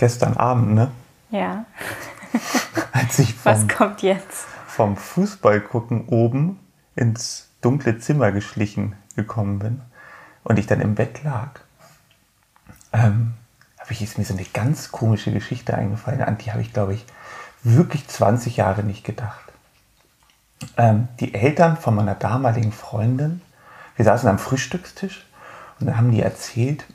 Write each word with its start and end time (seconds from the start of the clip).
gestern 0.00 0.36
Abend, 0.38 0.74
ne? 0.74 0.90
Ja. 1.30 1.66
Als 2.92 3.18
ich 3.18 3.34
Was 3.44 3.60
vom, 3.60 3.68
kommt 3.68 4.02
jetzt? 4.02 4.46
vom 4.66 4.96
Fußball 4.96 5.60
gucken 5.60 6.06
oben 6.06 6.58
ins 6.96 7.50
dunkle 7.60 7.98
Zimmer 7.98 8.32
geschlichen 8.32 8.96
gekommen 9.14 9.58
bin 9.58 9.82
und 10.42 10.58
ich 10.58 10.66
dann 10.66 10.80
im 10.80 10.94
Bett 10.94 11.22
lag, 11.22 11.60
ähm, 12.94 13.34
habe 13.78 13.92
ich 13.92 14.00
ist 14.00 14.16
mir 14.16 14.24
so 14.24 14.32
eine 14.32 14.44
ganz 14.44 14.90
komische 14.90 15.32
Geschichte 15.32 15.74
eingefallen. 15.74 16.22
An 16.22 16.38
die 16.38 16.50
habe 16.50 16.62
ich, 16.62 16.72
glaube 16.72 16.94
ich, 16.94 17.04
wirklich 17.62 18.08
20 18.08 18.56
Jahre 18.56 18.82
nicht 18.82 19.04
gedacht. 19.04 19.52
Ähm, 20.78 21.08
die 21.20 21.34
Eltern 21.34 21.76
von 21.76 21.94
meiner 21.94 22.14
damaligen 22.14 22.72
Freundin, 22.72 23.42
wir 23.96 24.06
saßen 24.06 24.30
am 24.30 24.38
Frühstückstisch 24.38 25.26
und 25.78 25.86
dann 25.86 25.98
haben 25.98 26.10
die 26.10 26.22
erzählt, 26.22 26.86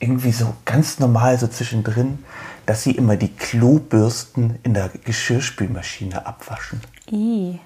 irgendwie 0.00 0.32
so 0.32 0.54
ganz 0.64 0.98
normal 0.98 1.38
so 1.38 1.46
zwischendrin, 1.46 2.24
dass 2.66 2.82
sie 2.82 2.92
immer 2.92 3.16
die 3.16 3.32
Klobürsten 3.32 4.58
in 4.62 4.74
der 4.74 4.90
Geschirrspülmaschine 5.04 6.26
abwaschen. 6.26 6.80
I. 7.10 7.60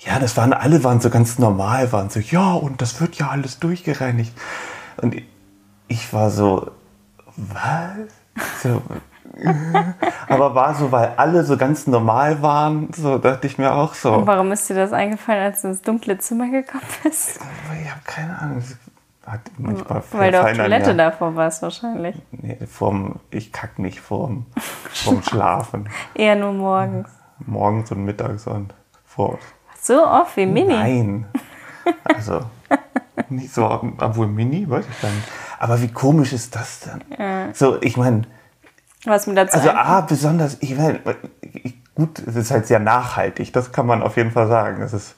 Ja, 0.00 0.18
das 0.18 0.36
waren 0.36 0.52
alle 0.52 0.84
waren 0.84 1.00
so 1.00 1.10
ganz 1.10 1.38
normal, 1.38 1.90
waren 1.92 2.10
so, 2.10 2.20
ja, 2.20 2.52
und 2.52 2.82
das 2.82 3.00
wird 3.00 3.16
ja 3.16 3.30
alles 3.30 3.58
durchgereinigt. 3.58 4.32
Und 4.96 5.16
ich 5.88 6.12
war 6.12 6.30
so, 6.30 6.70
was? 7.36 7.96
So, 8.62 8.82
äh. 9.36 9.92
aber 10.28 10.54
war 10.54 10.74
so, 10.74 10.92
weil 10.92 11.14
alle 11.16 11.44
so 11.44 11.56
ganz 11.56 11.86
normal 11.86 12.42
waren, 12.42 12.90
so 12.92 13.18
dachte 13.18 13.46
ich 13.46 13.58
mir 13.58 13.72
auch 13.72 13.94
so. 13.94 14.14
Und 14.14 14.26
warum 14.26 14.52
ist 14.52 14.68
dir 14.68 14.74
das 14.74 14.92
eingefallen, 14.92 15.42
als 15.42 15.62
du 15.62 15.68
ins 15.68 15.82
dunkle 15.82 16.18
Zimmer 16.18 16.48
gekommen 16.48 16.82
bist? 17.02 17.40
Ich 17.82 17.90
habe 17.90 18.00
keine 18.04 18.38
Ahnung. 18.38 18.62
Hat 19.30 19.40
manchmal 19.58 20.02
Weil 20.12 20.32
du 20.32 20.40
auf 20.42 20.52
Toilette 20.52 20.90
ja- 20.90 20.94
davor 20.96 21.34
warst 21.36 21.60
wahrscheinlich. 21.62 22.16
Nee, 22.30 22.58
vorm, 22.66 23.20
ich 23.30 23.52
kack 23.52 23.78
nicht 23.78 24.00
vorm, 24.00 24.46
vorm 24.92 25.22
Schlafen. 25.28 25.88
Eher 26.14 26.34
nur 26.34 26.52
morgens. 26.52 27.10
Morgens 27.44 27.92
und 27.92 28.04
mittags 28.06 28.46
und 28.46 28.74
vor. 29.04 29.38
So 29.80 30.04
oft 30.06 30.36
wie 30.36 30.46
Mini. 30.46 30.72
Nein. 30.74 31.26
Also, 32.04 32.40
nicht 33.30 33.54
so, 33.54 33.64
obwohl 33.98 34.26
Mini, 34.26 34.68
weiß 34.68 34.84
ich 34.84 35.02
nicht. 35.02 35.28
Aber 35.58 35.80
wie 35.80 35.88
komisch 35.90 36.34
ist 36.34 36.54
das 36.54 36.80
denn? 36.80 37.54
So, 37.54 37.80
ich 37.80 37.96
meine, 37.96 38.22
Was 39.06 39.26
mir 39.26 39.34
dazu 39.34 39.56
also 39.56 39.70
A, 39.70 40.02
besonders, 40.02 40.58
ich 40.60 40.76
meine, 40.76 41.00
gut, 41.94 42.18
es 42.18 42.36
ist 42.36 42.50
halt 42.50 42.66
sehr 42.66 42.78
nachhaltig, 42.78 43.54
das 43.54 43.72
kann 43.72 43.86
man 43.86 44.02
auf 44.02 44.18
jeden 44.18 44.30
Fall 44.32 44.48
sagen. 44.48 44.82
Es 44.82 44.92
ist, 44.92 45.14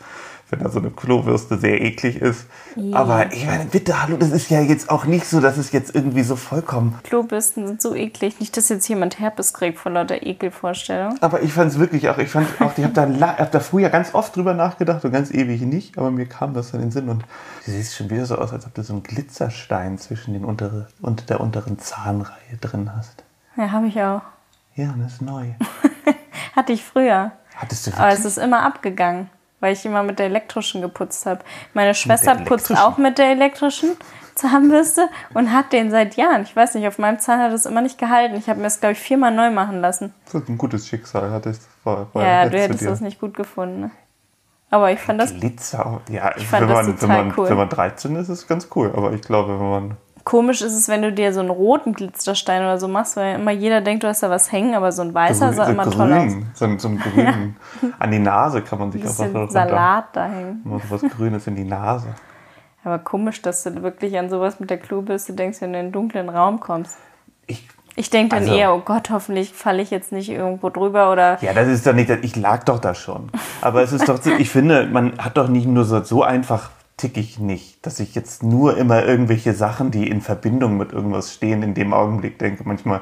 wenn 0.50 0.60
da 0.60 0.68
so 0.68 0.78
eine 0.78 0.90
Klobürste 0.90 1.58
sehr 1.58 1.80
eklig 1.80 2.16
ist. 2.16 2.46
Aber 2.92 3.32
ich 3.32 3.46
meine, 3.46 3.64
bitte, 3.66 4.02
hallo, 4.02 4.16
das 4.16 4.30
ist 4.30 4.50
ja 4.50 4.60
jetzt 4.60 4.90
auch 4.90 5.04
nicht 5.04 5.26
so, 5.26 5.40
dass 5.40 5.56
es 5.56 5.72
jetzt 5.72 5.94
irgendwie 5.94 6.22
so 6.22 6.36
vollkommen 6.36 6.98
Klobürsten 7.04 7.66
sind 7.66 7.82
so 7.82 7.94
eklig. 7.94 8.38
Nicht, 8.40 8.56
dass 8.56 8.68
jetzt 8.68 8.88
jemand 8.88 9.18
Herpes 9.18 9.52
kriegt 9.52 9.78
vor 9.78 9.92
lauter 9.92 10.22
Ekelvorstellung. 10.22 11.16
Aber 11.20 11.42
ich 11.42 11.52
fand 11.52 11.72
es 11.72 11.78
wirklich 11.78 12.08
auch, 12.08 12.18
ich 12.18 12.30
fand 12.30 12.48
auch, 12.60 12.72
ich 12.76 12.84
habe 12.84 12.94
da, 12.94 13.36
hab 13.38 13.50
da 13.52 13.60
früher 13.60 13.88
ganz 13.90 14.14
oft 14.14 14.36
drüber 14.36 14.54
nachgedacht 14.54 15.04
und 15.04 15.12
ganz 15.12 15.30
ewig 15.30 15.62
nicht, 15.62 15.98
aber 15.98 16.10
mir 16.10 16.26
kam 16.26 16.54
das 16.54 16.72
in 16.74 16.80
den 16.80 16.90
Sinn 16.90 17.08
und 17.08 17.22
du 17.64 17.70
siehst 17.70 17.96
schon 17.96 18.10
wieder 18.10 18.26
so 18.26 18.36
aus, 18.36 18.52
als 18.52 18.66
ob 18.66 18.74
du 18.74 18.82
so 18.82 18.92
einen 18.92 19.02
Glitzerstein 19.02 19.98
zwischen 19.98 20.34
den 20.34 20.44
untere, 20.44 20.88
unter 21.00 21.24
der 21.26 21.40
unteren 21.40 21.78
Zahnreihe 21.78 22.56
drin 22.60 22.90
hast. 22.96 23.24
Ja, 23.56 23.70
habe 23.72 23.86
ich 23.88 24.00
auch. 24.00 24.22
Ja, 24.76 24.94
das 25.02 25.14
ist 25.14 25.22
neu. 25.22 25.46
Hatte 26.56 26.72
ich 26.72 26.84
früher. 26.84 27.32
Hattest 27.56 27.86
du 27.86 27.92
Aber 27.92 28.08
es 28.08 28.18
wirklich? 28.20 28.26
ist 28.26 28.38
immer 28.38 28.62
abgegangen, 28.62 29.28
weil 29.60 29.72
ich 29.72 29.84
immer 29.84 30.02
mit 30.02 30.18
der 30.18 30.26
elektrischen 30.26 30.82
geputzt 30.82 31.26
habe. 31.26 31.40
Meine 31.74 31.94
Schwester 31.94 32.34
putzt 32.34 32.76
auch 32.76 32.98
mit 32.98 33.18
der 33.18 33.30
elektrischen 33.30 33.90
Zahnbürste 34.34 35.08
und 35.34 35.52
hat 35.52 35.72
den 35.72 35.90
seit 35.90 36.16
Jahren. 36.16 36.42
Ich 36.42 36.56
weiß 36.56 36.74
nicht, 36.74 36.86
auf 36.86 36.98
meinem 36.98 37.18
Zahn 37.18 37.40
hat 37.40 37.52
es 37.52 37.66
immer 37.66 37.82
nicht 37.82 37.98
gehalten. 37.98 38.36
Ich 38.36 38.48
habe 38.48 38.58
mir 38.58 38.64
das, 38.64 38.80
glaube 38.80 38.92
ich, 38.92 38.98
viermal 38.98 39.34
neu 39.34 39.50
machen 39.50 39.80
lassen. 39.80 40.14
Das 40.24 40.42
ist 40.42 40.48
ein 40.48 40.58
gutes 40.58 40.88
Schicksal, 40.88 41.30
hattest 41.30 41.68
war, 41.84 42.08
war 42.12 42.26
ja, 42.26 42.48
du 42.48 42.58
hättest 42.58 42.86
das 42.86 43.00
nicht 43.00 43.20
gut 43.20 43.34
gefunden. 43.34 43.80
Ne? 43.80 43.90
Aber 44.70 44.92
ich 44.92 45.00
fand 45.00 45.20
das 45.20 45.34
Glitzer, 45.34 46.00
ja, 46.08 46.30
fand 46.30 46.62
wenn, 46.62 46.68
das 46.68 46.76
man, 46.76 46.86
wenn, 46.86 46.96
total 46.96 47.24
man, 47.24 47.34
cool. 47.36 47.48
wenn 47.48 47.56
man 47.56 47.68
13 47.68 48.16
ist, 48.16 48.28
ist 48.28 48.40
es 48.40 48.46
ganz 48.46 48.68
cool, 48.76 48.92
aber 48.96 49.12
ich 49.12 49.20
glaube, 49.22 49.58
wenn 49.58 49.70
man 49.70 49.96
komisch 50.30 50.62
ist 50.62 50.74
es, 50.74 50.86
wenn 50.88 51.02
du 51.02 51.12
dir 51.12 51.32
so 51.32 51.40
einen 51.40 51.50
roten 51.50 51.92
Glitzerstein 51.92 52.62
oder 52.62 52.78
so 52.78 52.86
machst, 52.86 53.16
weil 53.16 53.34
immer 53.34 53.50
jeder 53.50 53.80
denkt, 53.80 54.04
du 54.04 54.06
hast 54.06 54.22
da 54.22 54.30
was 54.30 54.52
hängen, 54.52 54.74
aber 54.76 54.92
so 54.92 55.02
ein 55.02 55.12
weißer 55.12 55.52
sah 55.52 55.64
so 55.66 55.72
immer 55.72 55.90
toll 55.90 56.12
aus. 56.12 56.18
grün, 56.22 56.46
so, 56.54 56.78
so 56.78 56.86
einen 56.88 56.98
grünen, 57.00 57.56
an 57.98 58.10
die 58.12 58.20
Nase 58.20 58.62
kann 58.62 58.78
man 58.78 58.92
sich 58.92 59.02
Ein 59.02 59.08
auch 59.08 59.34
was 59.34 59.52
Salat 59.52 60.04
da 60.12 60.26
hängen. 60.26 60.62
Immer 60.64 60.78
so 60.78 60.84
was 60.90 61.02
Grünes 61.10 61.48
in 61.48 61.56
die 61.56 61.64
Nase. 61.64 62.14
Aber 62.84 63.00
komisch, 63.00 63.42
dass 63.42 63.64
du 63.64 63.82
wirklich 63.82 64.16
an 64.20 64.30
sowas 64.30 64.60
mit 64.60 64.70
der 64.70 64.78
Klobürste 64.78 65.32
denkst, 65.32 65.60
wenn 65.62 65.72
du 65.72 65.80
in 65.80 65.86
den 65.86 65.92
dunklen 65.92 66.28
Raum 66.28 66.60
kommst. 66.60 66.96
Ich 67.48 67.66
Ich 67.96 68.08
denke 68.08 68.36
dann 68.36 68.44
Also- 68.44 68.54
eher, 68.54 68.72
oh 68.72 68.82
Gott, 68.84 69.10
hoffentlich 69.10 69.52
falle 69.52 69.82
ich 69.82 69.90
jetzt 69.90 70.12
nicht 70.12 70.30
irgendwo 70.30 70.70
drüber 70.70 71.10
oder 71.10 71.42
Ja, 71.42 71.52
das 71.52 71.66
ist 71.66 71.84
doch 71.88 71.92
nicht, 71.92 72.08
ich 72.22 72.36
lag 72.36 72.62
doch 72.62 72.78
da 72.78 72.94
schon. 72.94 73.32
Aber 73.62 73.82
es 73.82 73.92
ist 73.92 74.08
doch, 74.08 74.22
so, 74.22 74.30
ich 74.30 74.48
finde, 74.48 74.86
man 74.86 75.18
hat 75.18 75.36
doch 75.36 75.48
nicht 75.48 75.66
nur 75.66 75.84
so, 75.84 76.00
so 76.04 76.22
einfach 76.22 76.70
tick 77.00 77.16
ich 77.16 77.38
nicht, 77.38 77.84
dass 77.86 77.98
ich 77.98 78.14
jetzt 78.14 78.42
nur 78.42 78.76
immer 78.76 79.04
irgendwelche 79.04 79.54
Sachen, 79.54 79.90
die 79.90 80.08
in 80.08 80.20
Verbindung 80.20 80.76
mit 80.76 80.92
irgendwas 80.92 81.32
stehen, 81.32 81.62
in 81.62 81.74
dem 81.74 81.94
Augenblick 81.94 82.38
denke. 82.38 82.64
Manchmal 82.66 83.00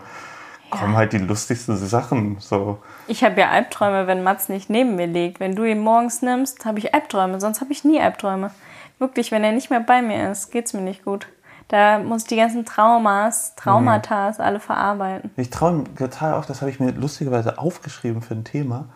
kommen 0.70 0.96
halt 0.96 1.12
die 1.12 1.18
lustigsten 1.18 1.76
Sachen 1.76 2.36
so. 2.38 2.78
ich 3.08 3.24
habe 3.24 3.40
ja 3.40 3.50
Albträume, 3.50 4.06
wenn 4.06 4.22
Mats 4.22 4.48
nicht 4.48 4.70
neben 4.70 4.96
mir 4.96 5.06
liegt. 5.06 5.40
Wenn 5.40 5.56
du 5.56 5.64
ihn 5.64 5.80
morgens 5.80 6.22
nimmst, 6.22 6.64
habe 6.64 6.78
ich 6.78 6.94
Albträume, 6.94 7.40
sonst 7.40 7.60
habe 7.60 7.72
ich 7.72 7.84
nie 7.84 8.00
Albträume. 8.00 8.50
Wirklich, 8.98 9.32
wenn 9.32 9.44
er 9.44 9.52
nicht 9.52 9.70
mehr 9.70 9.80
bei 9.80 10.02
mir 10.02 10.30
ist, 10.30 10.50
geht's 10.50 10.72
mir 10.72 10.82
nicht 10.82 11.04
gut. 11.04 11.26
Da 11.68 11.98
muss 11.98 12.22
ich 12.22 12.28
die 12.28 12.36
ganzen 12.36 12.64
Traumas, 12.64 13.54
Traumata 13.54 14.30
alle 14.38 14.60
verarbeiten. 14.60 15.30
Ich 15.36 15.50
traue 15.50 15.84
total 15.96 16.34
oft, 16.34 16.48
das 16.48 16.60
habe 16.62 16.70
ich 16.70 16.80
mir 16.80 16.92
lustigerweise 16.92 17.58
aufgeschrieben 17.58 18.22
für 18.22 18.34
ein 18.34 18.44
Thema, 18.44 18.88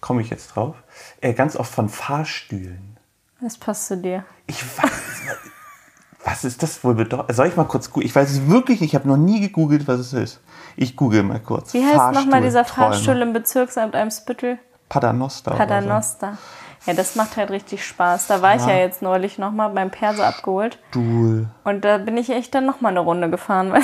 komme 0.00 0.20
ich 0.20 0.30
jetzt 0.30 0.48
drauf, 0.48 0.76
äh, 1.20 1.32
ganz 1.32 1.56
oft 1.56 1.72
von 1.72 1.88
Fahrstühlen. 1.88 2.91
Das 3.42 3.58
passt 3.58 3.86
zu 3.88 3.96
dir. 3.96 4.24
Ich 4.46 4.62
weiß, 4.78 4.90
was 6.24 6.44
ist 6.44 6.62
das 6.62 6.82
wohl 6.84 6.94
bedeutet? 6.94 7.34
Soll 7.34 7.48
ich 7.48 7.56
mal 7.56 7.64
kurz 7.64 7.90
googeln? 7.90 8.06
Ich 8.06 8.14
weiß 8.14 8.30
es 8.30 8.48
wirklich 8.48 8.80
nicht, 8.80 8.90
ich 8.90 8.94
habe 8.94 9.08
noch 9.08 9.16
nie 9.16 9.40
gegoogelt, 9.40 9.88
was 9.88 9.98
es 10.00 10.12
ist. 10.12 10.40
Ich 10.76 10.96
google 10.96 11.22
mal 11.24 11.40
kurz. 11.40 11.74
Wie 11.74 11.84
heißt 11.84 12.12
nochmal 12.12 12.40
dieser. 12.42 12.64
Fahrstuhl 12.64 13.20
im 13.20 13.32
Bezirksamt 13.32 13.94
Eimsbüttel? 13.96 14.58
Paternoster. 14.88 15.50
oder 15.50 15.58
Paternoster. 15.58 16.38
Ja, 16.86 16.94
das 16.94 17.14
macht 17.14 17.36
halt 17.36 17.50
richtig 17.50 17.84
Spaß. 17.86 18.26
Da 18.26 18.42
war 18.42 18.56
ich 18.56 18.62
ja 18.62 18.70
Ja. 18.70 18.78
jetzt 18.78 19.02
neulich 19.02 19.38
nochmal 19.38 19.70
beim 19.70 19.90
Perso 19.90 20.22
abgeholt. 20.22 20.78
Stuhl. 20.90 21.48
Und 21.64 21.84
da 21.84 21.98
bin 21.98 22.16
ich 22.16 22.30
echt 22.30 22.54
dann 22.54 22.66
nochmal 22.66 22.90
eine 22.92 23.00
Runde 23.00 23.28
gefahren. 23.30 23.72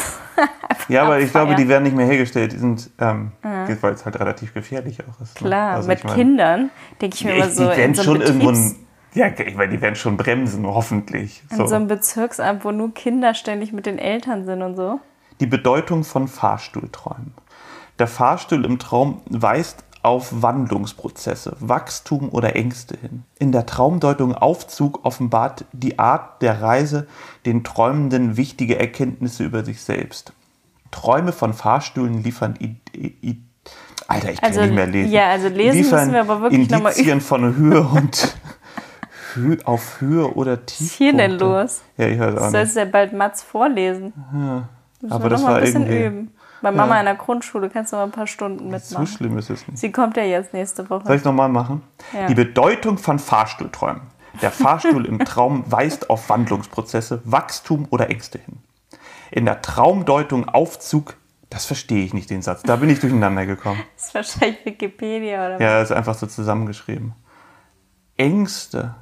Ja, 0.89 1.03
aber 1.03 1.19
ich 1.21 1.31
glaube, 1.33 1.55
die 1.55 1.69
werden 1.69 1.83
nicht 1.85 1.95
mehr 1.97 2.07
hergestellt. 2.07 2.53
Die 2.53 2.57
sind, 2.59 2.89
ähm, 2.99 3.33
weil 3.43 3.93
es 3.93 4.07
halt 4.07 4.19
relativ 4.19 4.55
gefährlich 4.55 5.01
auch 5.03 5.21
ist. 5.21 5.39
ne? 5.41 5.47
Klar, 5.49 5.75
Also 5.75 5.89
mit 5.89 5.99
ich 5.99 6.05
mein, 6.05 6.15
Kindern 6.15 6.71
denke 7.03 7.15
ich 7.17 7.25
mir 7.27 7.33
Die, 7.33 7.39
immer 7.39 7.47
die 7.49 7.53
so, 7.53 7.71
in 7.71 7.77
werden 7.77 7.95
so, 7.95 8.03
schon 8.05 8.21
irgendwo. 8.23 8.53
Ja, 9.15 9.29
ich 9.29 9.55
meine, 9.57 9.73
die 9.73 9.81
werden 9.81 9.97
schon 9.97 10.17
bremsen, 10.17 10.67
hoffentlich. 10.67 11.43
in 11.51 11.57
So. 11.57 11.67
so 11.67 11.75
einem 11.75 11.87
Bezirksamt, 11.89 12.65
wo 12.65 12.71
nur 12.71 12.93
Kinder 12.95 13.35
ständig 13.35 13.73
mit 13.73 13.87
den 13.87 13.99
Eltern 13.99 14.45
sind 14.45 14.63
und 14.63 14.77
so. 14.77 15.01
Die 15.41 15.47
Bedeutung 15.47 16.05
von 16.05 16.29
Fahrstuhlträumen. 16.29 17.33
Der 17.99 18.07
Fahrstuhl 18.07 18.65
im 18.65 18.79
Traum 18.79 19.23
weist 19.29 19.85
auf 20.03 20.43
Wandlungsprozesse, 20.43 21.57
Wachstum 21.59 22.29
oder 22.31 22.55
Ängste 22.55 22.97
hin. 23.01 23.25
In 23.39 23.51
der 23.51 23.67
Traumdeutung 23.67 24.35
Aufzug 24.35 25.05
offenbart 25.05 25.65
die 25.73 25.99
Art 25.99 26.41
der 26.43 26.63
Reise 26.63 27.09
den 27.47 27.65
Träumenden 27.65 28.37
wichtige 28.37 28.79
Erkenntnisse 28.79 29.45
über 29.45 29.65
sich 29.65 29.83
selbst. 29.83 30.33
Träume 30.91 31.33
von 31.33 31.53
Fahrstühlen 31.53 32.23
liefern 32.23 32.55
I 32.61 32.77
I 32.97 33.43
Alter, 34.07 34.31
ich 34.31 34.41
kann 34.41 34.49
Also, 34.51 34.63
nicht 34.63 34.75
mehr 34.75 34.87
lesen. 34.87 35.13
ja, 35.13 35.29
also 35.29 35.49
lesen 35.49 35.79
liefern 35.79 36.01
müssen 36.01 36.13
wir 36.15 36.21
aber 36.21 36.41
wirklich 36.41 36.71
noch 36.71 36.81
mal 36.83 36.91
Indizien 36.91 37.21
von 37.21 37.57
Höhe 37.57 37.83
und 37.83 38.37
Hö 39.35 39.57
auf 39.65 40.01
Höhe 40.01 40.27
oder 40.35 40.59
Was 40.67 40.81
ist 40.81 40.93
hier 40.95 41.13
denn 41.17 41.33
los? 41.39 41.83
Ja, 41.97 42.07
ich 42.07 42.19
weiß 42.19 42.35
auch 42.35 42.37
Du 42.39 42.43
nicht. 42.45 42.51
sollst 42.53 42.77
ja 42.77 42.85
bald 42.85 43.13
Mats 43.13 43.43
vorlesen. 43.43 44.13
Müssen 45.01 45.13
aber 45.13 45.25
wir 45.25 45.31
das 45.31 45.41
noch 45.41 45.49
mal 45.49 45.53
war 45.55 45.59
ein 45.59 45.65
bisschen 45.65 45.83
irgendwie- 45.87 46.05
üben. 46.05 46.33
Bei 46.61 46.73
Mama 46.73 46.99
in 46.99 47.05
der 47.05 47.15
Grundschule 47.15 47.71
kannst 47.71 47.93
du 47.93 47.97
mal 47.97 48.03
ein 48.05 48.11
paar 48.11 48.27
Stunden 48.27 48.65
So 48.65 48.71
mitmachen. 48.71 49.07
schlimm 49.07 49.39
ist 49.39 49.49
es 49.49 49.69
nicht. 49.69 49.79
Sie 49.79 49.93
kommt 49.93 50.17
ja 50.17 50.25
jetzt 50.25 50.53
nächste 50.53 50.91
Woche. 50.91 51.07
Soll 51.07 51.17
ich 51.17 51.25
nochmal 51.25 51.49
machen? 51.49 51.83
Ja. 52.13 52.27
Die 52.27 52.35
Bedeutung 52.35 52.99
von 52.99 53.21
Fahrstuhlträumen. 53.21 54.03
Der 54.43 54.51
Fahrstuhl 54.51 55.07
im 55.07 55.19
Traum 55.25 55.63
weist 55.71 56.11
auf 56.11 56.29
Wandlungsprozesse, 56.29 57.23
Wachstum 57.25 57.87
oder 57.91 58.11
Ängste 58.11 58.39
hin. 58.41 58.59
In 59.31 59.45
der 59.45 59.63
Traumdeutung 59.63 60.49
Aufzug, 60.49 61.15
das 61.49 61.65
verstehe 61.65 62.05
ich 62.05 62.13
nicht, 62.13 62.29
den 62.31 62.43
Satz. 62.43 62.63
Da 62.65 62.75
bin 62.77 62.91
ich 62.91 62.99
durcheinander 62.99 63.47
gekommen. 63.47 63.81
Das 63.97 64.07
ist 64.09 64.15
wahrscheinlich 64.15 64.65
Wikipedia 64.67 65.47
oder 65.47 65.61
Ja, 65.63 65.81
ist 65.81 65.93
einfach 65.93 66.15
so 66.15 66.27
zusammengeschrieben. 66.27 67.13
Ängste, 68.17 68.95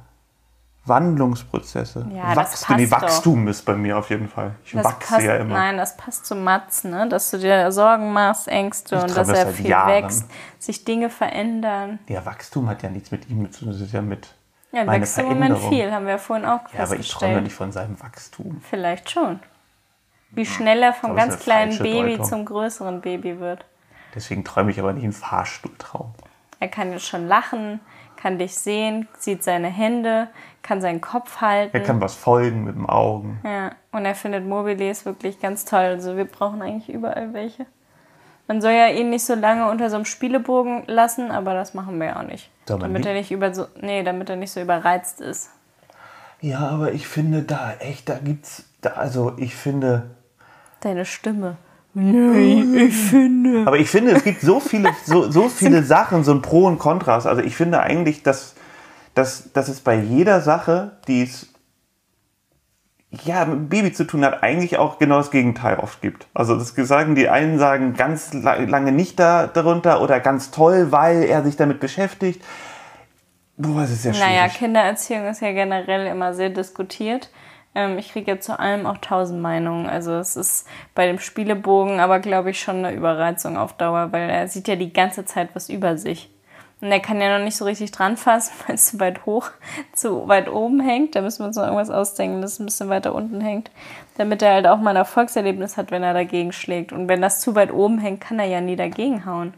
Wandlungsprozesse, 0.87 2.07
Ja, 2.13 2.35
Wachstum. 2.35 2.75
Nee, 2.77 2.87
passt 2.87 3.01
doch. 3.03 3.07
Wachstum 3.09 3.47
ist 3.47 3.63
bei 3.65 3.75
mir 3.75 3.97
auf 3.97 4.09
jeden 4.09 4.27
Fall. 4.27 4.55
Ich 4.63 4.71
Das 4.73 4.85
wachse 4.85 5.07
passt, 5.13 5.25
ja 5.25 5.35
immer. 5.37 5.53
Nein, 5.55 5.77
das 5.77 5.97
passt 5.97 6.25
zu 6.25 6.35
Mats, 6.35 6.83
ne? 6.83 7.07
dass 7.09 7.31
du 7.31 7.37
dir 7.39 7.71
Sorgen 7.71 8.11
machst, 8.13 8.47
Ängste 8.47 8.95
Ich 8.95 9.01
und 9.03 9.15
dass 9.17 9.27
das 9.27 9.37
er 9.39 9.47
viel 9.47 9.67
Jahren. 9.67 9.89
wächst, 10.03 10.25
sich 10.59 10.85
Dinge 10.85 11.09
verändern. 11.09 11.99
Ja, 12.07 12.25
Wachstum 12.25 12.69
hat 12.69 12.83
ja 12.83 12.89
nichts 12.89 13.11
mit 13.11 13.29
ihm 13.29 13.51
zu 13.51 13.59
tun, 13.65 13.73
das 13.73 13.81
ist 13.81 13.93
ja 13.93 14.01
mit 14.01 14.27
Ja, 14.71 14.83
meine 14.85 15.01
wächst 15.01 15.17
im 15.17 15.25
Moment 15.25 15.57
viel, 15.59 15.91
haben 15.91 16.05
wir 16.05 16.13
ja 16.13 16.17
vorhin 16.17 16.45
auch 16.45 16.61
Ja, 16.73 16.83
aber 16.83 16.95
ich 16.95 17.09
träume 17.09 17.41
nicht 17.41 17.53
von 17.55 17.71
seinem 17.71 17.99
Wachstum. 18.01 18.61
Vielleicht 18.69 19.09
schon. 19.09 19.39
Wie 20.31 20.45
schnell 20.45 20.83
er 20.83 20.93
vom 20.93 21.15
ganz 21.15 21.33
eine 21.35 21.41
kleinen 21.41 21.77
Baby 21.79 22.11
Deutung. 22.17 22.25
zum 22.25 22.45
größeren 22.45 23.01
Baby 23.01 23.39
wird. 23.39 23.65
Deswegen 24.13 24.43
träume 24.43 24.71
ich 24.71 24.79
aber 24.79 24.91
nicht 24.93 25.03
einen 25.03 25.13
Fahrstuhltraum. 25.13 26.13
Er 26.59 26.67
kann 26.67 26.91
jetzt 26.91 27.05
schon 27.05 27.27
lachen, 27.27 27.79
kann 28.17 28.39
dich 28.39 28.55
sehen, 28.55 29.07
sieht 29.19 29.43
seine 29.43 29.67
Hände, 29.67 30.27
kann 30.67 30.81
seinen 30.81 30.99
Kopf 30.99 31.39
halten. 31.39 31.75
Er 31.75 31.81
kann 31.81 32.01
was 32.01 32.15
folgen 32.15 32.65
mit 32.65 32.75
den 32.75 32.85
Augen. 32.85 33.39
Ja, 33.45 33.71
und 33.91 34.05
er 34.05 34.15
findet 34.15 34.45
Mobiles 34.45 35.05
wirklich 35.05 35.39
ganz 35.39 35.63
toll. 35.63 35.79
Also 35.79 36.17
wir 36.17 36.25
brauchen 36.25 36.61
eigentlich 36.61 36.93
überall 36.93 37.33
welche. 37.33 37.65
Man 38.47 38.61
soll 38.61 38.71
ja 38.71 38.87
ihn 38.87 39.09
nicht 39.09 39.25
so 39.25 39.35
lange 39.35 39.69
unter 39.69 39.89
so 39.89 39.95
einem 39.95 40.05
Spielebogen 40.05 40.83
lassen, 40.87 41.31
aber 41.31 41.53
das 41.53 41.73
machen 41.73 41.99
wir 41.99 42.07
ja 42.07 42.19
auch 42.19 42.23
nicht. 42.23 42.49
Soll 42.65 42.77
man 42.77 42.89
damit 42.89 42.99
nicht? 42.99 43.07
er 43.07 43.13
nicht 43.13 43.31
über 43.31 43.53
so, 43.53 43.67
nee, 43.81 44.03
damit 44.03 44.29
er 44.29 44.35
nicht 44.35 44.51
so 44.51 44.61
überreizt 44.61 45.21
ist. 45.21 45.51
Ja, 46.41 46.59
aber 46.59 46.91
ich 46.91 47.07
finde 47.07 47.43
da 47.43 47.73
echt, 47.79 48.09
da 48.09 48.17
gibt's, 48.21 48.65
da, 48.81 48.91
also 48.91 49.33
ich 49.37 49.55
finde, 49.55 50.11
Deine 50.81 51.05
Stimme. 51.05 51.57
Nee, 51.93 52.61
ich 52.85 52.95
finde. 52.95 53.63
aber 53.65 53.79
ich 53.79 53.89
finde, 53.89 54.11
es 54.11 54.23
gibt 54.23 54.41
so 54.41 54.59
viele, 54.59 54.91
so, 55.05 55.31
so 55.31 55.49
viele 55.49 55.81
Sachen, 55.81 56.23
so 56.23 56.31
ein 56.31 56.41
Pro 56.41 56.67
und 56.67 56.77
Kontras. 56.77 57.25
Also 57.25 57.41
ich 57.41 57.55
finde 57.55 57.79
eigentlich, 57.79 58.21
dass, 58.21 58.56
dass, 59.17 59.51
dass 59.53 59.67
es 59.67 59.81
bei 59.81 59.95
jeder 59.95 60.41
Sache, 60.41 60.97
die 61.07 61.23
es 61.23 61.47
ja, 63.23 63.45
mit 63.45 63.55
dem 63.55 63.69
Baby 63.69 63.93
zu 63.93 64.03
tun 64.05 64.25
hat, 64.25 64.43
eigentlich 64.43 64.77
auch 64.77 64.99
genau 64.99 65.17
das 65.17 65.31
Gegenteil 65.31 65.79
oft 65.79 66.01
gibt. 66.01 66.27
Also 66.33 66.57
das 66.57 66.75
sagen, 66.75 67.15
die 67.15 67.29
einen 67.29 67.57
sagen 67.57 67.93
ganz 67.93 68.33
la- 68.33 68.55
lange 68.55 68.91
nicht 68.91 69.17
da, 69.17 69.47
darunter 69.47 70.01
oder 70.01 70.19
ganz 70.19 70.51
toll, 70.51 70.91
weil 70.91 71.23
er 71.23 71.41
sich 71.43 71.55
damit 71.55 71.79
beschäftigt. 71.79 72.43
Boah, 73.55 73.83
es 73.83 73.91
ist 73.91 74.05
ja 74.05 74.13
schwierig. 74.13 74.29
Naja, 74.29 74.47
Kindererziehung 74.49 75.25
ist 75.25 75.41
ja 75.41 75.51
generell 75.53 76.05
immer 76.07 76.33
sehr 76.33 76.49
diskutiert. 76.49 77.31
Ähm, 77.73 77.97
ich 77.97 78.11
kriege 78.11 78.31
ja 78.31 78.39
zu 78.39 78.59
allem 78.59 78.85
auch 78.85 78.97
tausend 78.97 79.41
Meinungen. 79.41 79.87
Also 79.87 80.13
es 80.15 80.35
ist 80.35 80.67
bei 80.93 81.07
dem 81.07 81.17
Spielebogen 81.19 81.99
aber, 82.01 82.19
glaube 82.19 82.51
ich, 82.51 82.59
schon 82.59 82.83
eine 82.83 82.93
Überreizung 82.93 83.57
auf 83.57 83.73
Dauer, 83.73 84.11
weil 84.11 84.29
er 84.29 84.47
sieht 84.49 84.67
ja 84.67 84.75
die 84.75 84.91
ganze 84.91 85.23
Zeit 85.25 85.49
was 85.53 85.69
über 85.69 85.97
sich. 85.97 86.29
Und 86.79 86.91
er 86.91 86.99
kann 86.99 87.19
ja 87.19 87.35
noch 87.37 87.43
nicht 87.43 87.57
so 87.57 87.65
richtig 87.65 87.91
dran 87.91 88.17
fassen, 88.17 88.53
weil 88.67 88.75
es 88.75 88.85
zu 88.87 88.99
weit 88.99 89.25
hoch, 89.25 89.49
zu 89.93 90.27
weit 90.27 90.47
oben 90.47 90.79
hängt. 90.79 91.15
Da 91.15 91.21
müssen 91.21 91.39
wir 91.39 91.47
uns 91.47 91.55
noch 91.55 91.63
irgendwas 91.63 91.89
ausdenken, 91.89 92.41
das 92.41 92.59
ein 92.59 92.65
bisschen 92.65 92.89
weiter 92.89 93.15
unten 93.15 93.41
hängt. 93.41 93.71
Damit 94.17 94.41
er 94.41 94.53
halt 94.53 94.67
auch 94.67 94.77
mal 94.77 94.91
ein 94.91 94.95
Erfolgserlebnis 94.95 95.77
hat, 95.77 95.89
wenn 95.91 96.03
er 96.03 96.13
dagegen 96.13 96.51
schlägt. 96.51 96.91
Und 96.93 97.07
wenn 97.07 97.21
das 97.21 97.39
zu 97.41 97.55
weit 97.55 97.71
oben 97.73 97.97
hängt, 97.99 98.21
kann 98.21 98.37
er 98.39 98.45
ja 98.45 98.61
nie 98.61 98.75
dagegen 98.75 99.25
hauen. 99.25 99.53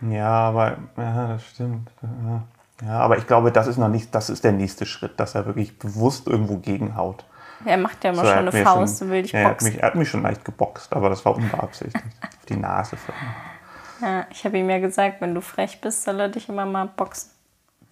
Ja, 0.00 0.28
aber 0.30 0.76
ja, 0.96 1.28
das 1.28 1.44
stimmt. 1.44 1.90
Ja. 2.02 2.86
ja, 2.86 2.98
aber 3.00 3.18
ich 3.18 3.26
glaube, 3.26 3.50
das 3.50 3.66
ist 3.66 3.78
noch 3.78 3.88
nicht, 3.88 4.14
das 4.14 4.30
ist 4.30 4.44
der 4.44 4.52
nächste 4.52 4.86
Schritt, 4.86 5.18
dass 5.18 5.34
er 5.34 5.46
wirklich 5.46 5.78
bewusst 5.78 6.26
irgendwo 6.28 6.58
gegenhaut. 6.58 7.24
Er 7.64 7.76
macht 7.76 8.04
ja 8.04 8.10
immer 8.10 8.22
So, 8.22 8.28
schon 8.28 8.38
eine 8.38 8.52
Faust 8.52 8.98
schon- 9.00 9.10
will 9.10 9.22
dich 9.22 9.32
ja, 9.32 9.40
er, 9.40 9.44
hat 9.46 9.52
boxen. 9.54 9.72
mich, 9.72 9.82
er 9.82 9.86
hat 9.88 9.94
mich 9.96 10.08
schon 10.08 10.22
leicht 10.22 10.44
geboxt, 10.44 10.92
aber 10.92 11.08
das 11.10 11.24
war 11.24 11.34
unbeabsichtigt. 11.34 12.04
Auf 12.22 12.46
die 12.48 12.56
Nase. 12.56 12.96
vorne. 12.96 13.20
Ja, 14.00 14.26
ich 14.30 14.44
habe 14.44 14.58
ihm 14.58 14.70
ja 14.70 14.78
gesagt, 14.78 15.20
wenn 15.20 15.34
du 15.34 15.40
frech 15.40 15.80
bist, 15.80 16.04
soll 16.04 16.20
er 16.20 16.28
dich 16.28 16.48
immer 16.48 16.66
mal 16.66 16.86
boxen. 16.86 17.30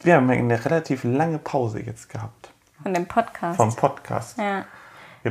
Wir 0.01 0.17
haben 0.17 0.29
eine 0.31 0.65
relativ 0.65 1.05
lange 1.05 1.39
Pause 1.39 1.81
jetzt 1.83 2.11
gehabt 2.11 2.51
Von 2.83 2.93
dem 2.95 3.07
Podcast. 3.07 3.57
vom 3.57 3.75
Podcast. 3.75 4.39
ja. 4.39 4.65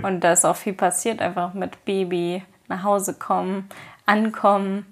Und 0.01 0.21
da 0.21 0.33
ist 0.33 0.43
auch 0.43 0.57
viel 0.57 0.73
passiert, 0.73 1.21
einfach 1.21 1.53
mit 1.53 1.85
Baby, 1.85 2.43
nach 2.67 2.83
Hause 2.83 3.13
kommen, 3.13 3.69
ankommen. 4.05 4.85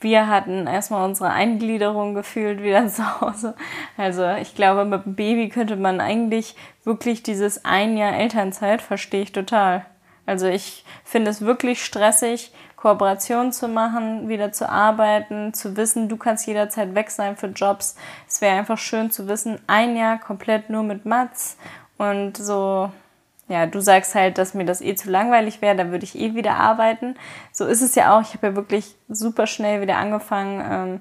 Wir 0.00 0.28
hatten 0.28 0.66
erstmal 0.66 1.06
unsere 1.06 1.28
Eingliederung 1.30 2.14
gefühlt 2.14 2.62
wieder 2.62 2.86
zu 2.88 3.20
Hause. 3.20 3.54
Also 3.98 4.26
ich 4.30 4.54
glaube, 4.54 4.86
mit 4.86 5.04
dem 5.04 5.14
Baby 5.14 5.50
könnte 5.50 5.76
man 5.76 6.00
eigentlich 6.00 6.56
wirklich 6.84 7.22
dieses 7.22 7.66
ein 7.66 7.98
Jahr 7.98 8.14
Elternzeit, 8.14 8.80
verstehe 8.80 9.22
ich 9.22 9.32
total. 9.32 9.84
Also 10.24 10.46
ich 10.46 10.84
finde 11.04 11.30
es 11.30 11.42
wirklich 11.42 11.84
stressig, 11.84 12.52
Kooperationen 12.80 13.52
zu 13.52 13.68
machen, 13.68 14.28
wieder 14.28 14.52
zu 14.52 14.68
arbeiten, 14.68 15.52
zu 15.52 15.76
wissen, 15.76 16.08
du 16.08 16.16
kannst 16.16 16.46
jederzeit 16.46 16.94
weg 16.94 17.10
sein 17.10 17.36
für 17.36 17.48
Jobs. 17.48 17.94
Es 18.26 18.40
wäre 18.40 18.56
einfach 18.56 18.78
schön 18.78 19.10
zu 19.10 19.28
wissen, 19.28 19.60
ein 19.66 19.96
Jahr 19.96 20.18
komplett 20.18 20.70
nur 20.70 20.82
mit 20.82 21.04
Mats 21.04 21.58
und 21.98 22.36
so 22.36 22.90
ja, 23.48 23.66
du 23.66 23.80
sagst 23.80 24.14
halt, 24.14 24.38
dass 24.38 24.54
mir 24.54 24.64
das 24.64 24.80
eh 24.80 24.94
zu 24.94 25.10
langweilig 25.10 25.60
wäre, 25.60 25.74
da 25.74 25.90
würde 25.90 26.04
ich 26.04 26.16
eh 26.16 26.36
wieder 26.36 26.54
arbeiten. 26.54 27.16
So 27.52 27.66
ist 27.66 27.82
es 27.82 27.96
ja 27.96 28.16
auch. 28.16 28.22
Ich 28.22 28.34
habe 28.34 28.46
ja 28.46 28.54
wirklich 28.54 28.94
super 29.08 29.48
schnell 29.48 29.80
wieder 29.80 29.96
angefangen, 29.96 30.62
ähm, 30.70 31.00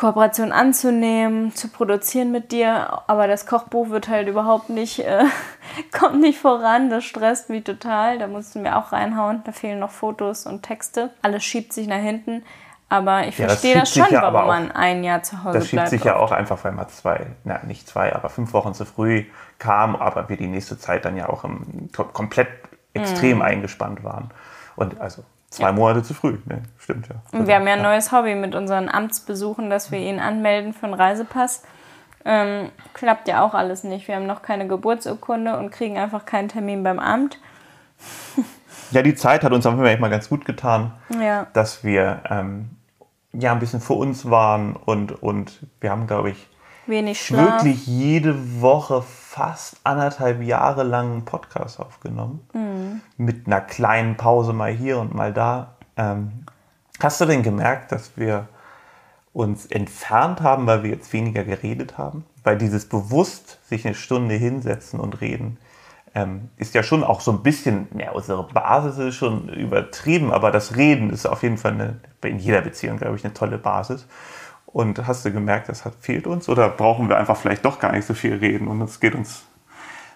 Kooperation 0.00 0.50
anzunehmen, 0.50 1.54
zu 1.54 1.68
produzieren 1.68 2.32
mit 2.32 2.52
dir. 2.52 3.02
Aber 3.06 3.26
das 3.28 3.44
Kochbuch 3.44 3.90
wird 3.90 4.08
halt 4.08 4.28
überhaupt 4.28 4.70
nicht, 4.70 5.00
äh, 5.00 5.24
kommt 5.98 6.20
nicht 6.20 6.38
voran. 6.38 6.88
Das 6.88 7.04
stresst 7.04 7.50
mich 7.50 7.64
total. 7.64 8.18
Da 8.18 8.26
musst 8.26 8.54
du 8.54 8.60
mir 8.60 8.78
auch 8.78 8.92
reinhauen. 8.92 9.42
Da 9.44 9.52
fehlen 9.52 9.78
noch 9.78 9.90
Fotos 9.90 10.46
und 10.46 10.62
Texte. 10.62 11.10
Alles 11.20 11.44
schiebt 11.44 11.74
sich 11.74 11.86
nach 11.86 11.98
hinten. 12.00 12.42
Aber 12.88 13.26
ich 13.28 13.38
Ja, 13.38 13.46
das 13.46 13.60
verstehe 13.60 13.78
das, 13.80 13.90
schiebt 13.92 14.06
sich 14.08 14.16
schon, 14.16 14.24
ja 14.24 14.32
warum 14.32 14.48
auch- 14.50 14.54
man 14.54 14.72
ein 14.72 15.04
Jahr 15.04 15.22
zu 15.22 15.44
Hause 15.44 15.58
Das 15.58 15.64
schiebt 15.68 15.74
bleibt. 15.82 15.90
sich 15.90 16.02
ja 16.04 16.16
auch 16.16 16.32
einfach, 16.32 16.64
weil 16.64 16.72
man 16.72 16.88
zwei, 16.88 17.26
na 17.44 17.60
nicht 17.64 17.86
zwei, 17.86 18.14
aber 18.16 18.30
fünf 18.30 18.52
Wochen 18.54 18.72
zu 18.74 18.84
früh 18.86 19.26
kam, 19.58 19.94
aber 19.96 20.28
wir 20.30 20.36
die 20.38 20.48
nächste 20.48 20.78
Zeit 20.78 21.04
dann 21.04 21.16
ja 21.16 21.28
auch 21.28 21.44
im, 21.44 21.90
kom- 21.94 22.10
komplett 22.12 22.48
extrem 22.94 23.36
Mhm. 23.36 23.42
eingespannt 23.42 24.02
waren. 24.02 24.30
Und 24.76 24.98
also 25.00 25.22
zwei 25.50 25.72
Monate 25.72 26.02
zu 26.02 26.14
früh, 26.14 26.38
ne? 26.46 26.62
Stimmt 26.78 27.08
ja. 27.08 27.16
Und 27.38 27.46
wir 27.46 27.56
haben 27.56 27.66
ja 27.66 27.74
ein 27.74 27.82
neues 27.82 28.12
Hobby 28.12 28.34
mit 28.34 28.54
unseren 28.54 28.88
Amtsbesuchen, 28.88 29.68
dass 29.70 29.90
wir 29.90 29.98
ihn 29.98 30.20
anmelden 30.20 30.72
für 30.72 30.86
einen 30.86 30.94
Reisepass. 30.94 31.62
Ähm, 32.24 32.70
klappt 32.94 33.28
ja 33.28 33.42
auch 33.42 33.54
alles 33.54 33.82
nicht. 33.82 34.06
Wir 34.06 34.16
haben 34.16 34.26
noch 34.26 34.42
keine 34.42 34.68
Geburtsurkunde 34.68 35.56
und 35.58 35.70
kriegen 35.70 35.98
einfach 35.98 36.24
keinen 36.26 36.48
Termin 36.48 36.82
beim 36.82 36.98
Amt. 36.98 37.38
Ja, 38.92 39.02
die 39.02 39.14
Zeit 39.14 39.44
hat 39.44 39.52
uns 39.52 39.64
auf 39.66 39.74
jeden 39.74 39.84
Fall 39.86 39.98
mal 40.00 40.10
ganz 40.10 40.28
gut 40.28 40.44
getan, 40.44 40.92
Ja. 41.20 41.46
dass 41.52 41.84
wir 41.84 42.22
ähm, 42.28 42.70
ja 43.32 43.52
ein 43.52 43.60
bisschen 43.60 43.80
für 43.80 43.92
uns 43.92 44.28
waren 44.30 44.74
und, 44.74 45.22
und 45.22 45.60
wir 45.80 45.90
haben, 45.92 46.08
glaube 46.08 46.30
ich, 46.30 46.48
Wenig 46.86 47.20
Schlaf. 47.24 47.62
wirklich 47.64 47.86
jede 47.86 48.60
Woche 48.60 49.04
fast 49.30 49.76
anderthalb 49.84 50.42
Jahre 50.42 50.82
lang 50.82 51.12
einen 51.12 51.24
Podcast 51.24 51.78
aufgenommen. 51.78 52.40
Mhm. 52.52 53.00
Mit 53.16 53.46
einer 53.46 53.60
kleinen 53.60 54.16
Pause 54.16 54.52
mal 54.52 54.72
hier 54.72 54.98
und 54.98 55.14
mal 55.14 55.32
da. 55.32 55.76
Ähm, 55.96 56.32
hast 56.98 57.20
du 57.20 57.26
denn 57.26 57.44
gemerkt, 57.44 57.92
dass 57.92 58.16
wir 58.16 58.48
uns 59.32 59.66
entfernt 59.66 60.40
haben, 60.40 60.66
weil 60.66 60.82
wir 60.82 60.90
jetzt 60.90 61.12
weniger 61.12 61.44
geredet 61.44 61.96
haben? 61.96 62.24
Weil 62.42 62.58
dieses 62.58 62.88
bewusst 62.88 63.60
sich 63.68 63.86
eine 63.86 63.94
Stunde 63.94 64.34
hinsetzen 64.34 64.98
und 64.98 65.20
reden, 65.20 65.58
ähm, 66.12 66.48
ist 66.56 66.74
ja 66.74 66.82
schon 66.82 67.04
auch 67.04 67.20
so 67.20 67.30
ein 67.30 67.44
bisschen, 67.44 67.86
ja, 67.96 68.10
unsere 68.10 68.42
Basis 68.42 68.98
ist 68.98 69.14
schon 69.14 69.48
übertrieben, 69.48 70.32
aber 70.32 70.50
das 70.50 70.74
Reden 70.74 71.10
ist 71.10 71.26
auf 71.26 71.44
jeden 71.44 71.56
Fall 71.56 71.74
eine, 71.74 72.00
in 72.24 72.40
jeder 72.40 72.62
Beziehung, 72.62 72.96
glaube 72.96 73.14
ich, 73.14 73.24
eine 73.24 73.32
tolle 73.32 73.58
Basis. 73.58 74.08
Und 74.72 75.06
hast 75.06 75.24
du 75.24 75.32
gemerkt, 75.32 75.68
das 75.68 75.84
hat, 75.84 75.94
fehlt 76.00 76.26
uns? 76.26 76.48
Oder 76.48 76.68
brauchen 76.68 77.08
wir 77.08 77.16
einfach 77.16 77.36
vielleicht 77.36 77.64
doch 77.64 77.78
gar 77.78 77.92
nicht 77.92 78.06
so 78.06 78.14
viel 78.14 78.34
reden 78.36 78.68
und 78.68 78.80
es 78.82 79.00
geht 79.00 79.14
uns, 79.14 79.42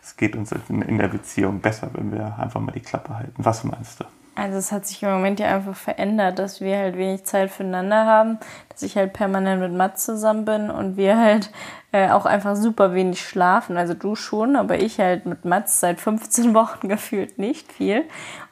es 0.02 0.16
geht 0.16 0.36
uns 0.36 0.52
in, 0.68 0.82
in 0.82 0.98
der 0.98 1.08
Beziehung 1.08 1.60
besser, 1.60 1.90
wenn 1.92 2.12
wir 2.12 2.38
einfach 2.38 2.60
mal 2.60 2.72
die 2.72 2.80
Klappe 2.80 3.16
halten? 3.16 3.34
Was 3.38 3.64
meinst 3.64 4.00
du? 4.00 4.04
Also 4.36 4.58
es 4.58 4.72
hat 4.72 4.84
sich 4.84 5.02
im 5.02 5.10
Moment 5.10 5.38
ja 5.38 5.54
einfach 5.54 5.76
verändert, 5.76 6.40
dass 6.40 6.60
wir 6.60 6.76
halt 6.76 6.96
wenig 6.96 7.24
Zeit 7.24 7.50
füreinander 7.50 8.04
haben, 8.04 8.38
dass 8.68 8.82
ich 8.82 8.96
halt 8.96 9.12
permanent 9.12 9.60
mit 9.60 9.72
Mats 9.72 10.04
zusammen 10.04 10.44
bin 10.44 10.70
und 10.70 10.96
wir 10.96 11.18
halt 11.18 11.50
äh, 11.92 12.10
auch 12.10 12.26
einfach 12.26 12.56
super 12.56 12.94
wenig 12.94 13.22
schlafen. 13.22 13.76
Also 13.76 13.94
du 13.94 14.16
schon, 14.16 14.56
aber 14.56 14.80
ich 14.80 14.98
halt 14.98 15.26
mit 15.26 15.44
Mats 15.44 15.78
seit 15.78 16.00
15 16.00 16.52
Wochen 16.54 16.88
gefühlt 16.88 17.38
nicht 17.38 17.72
viel. 17.72 18.02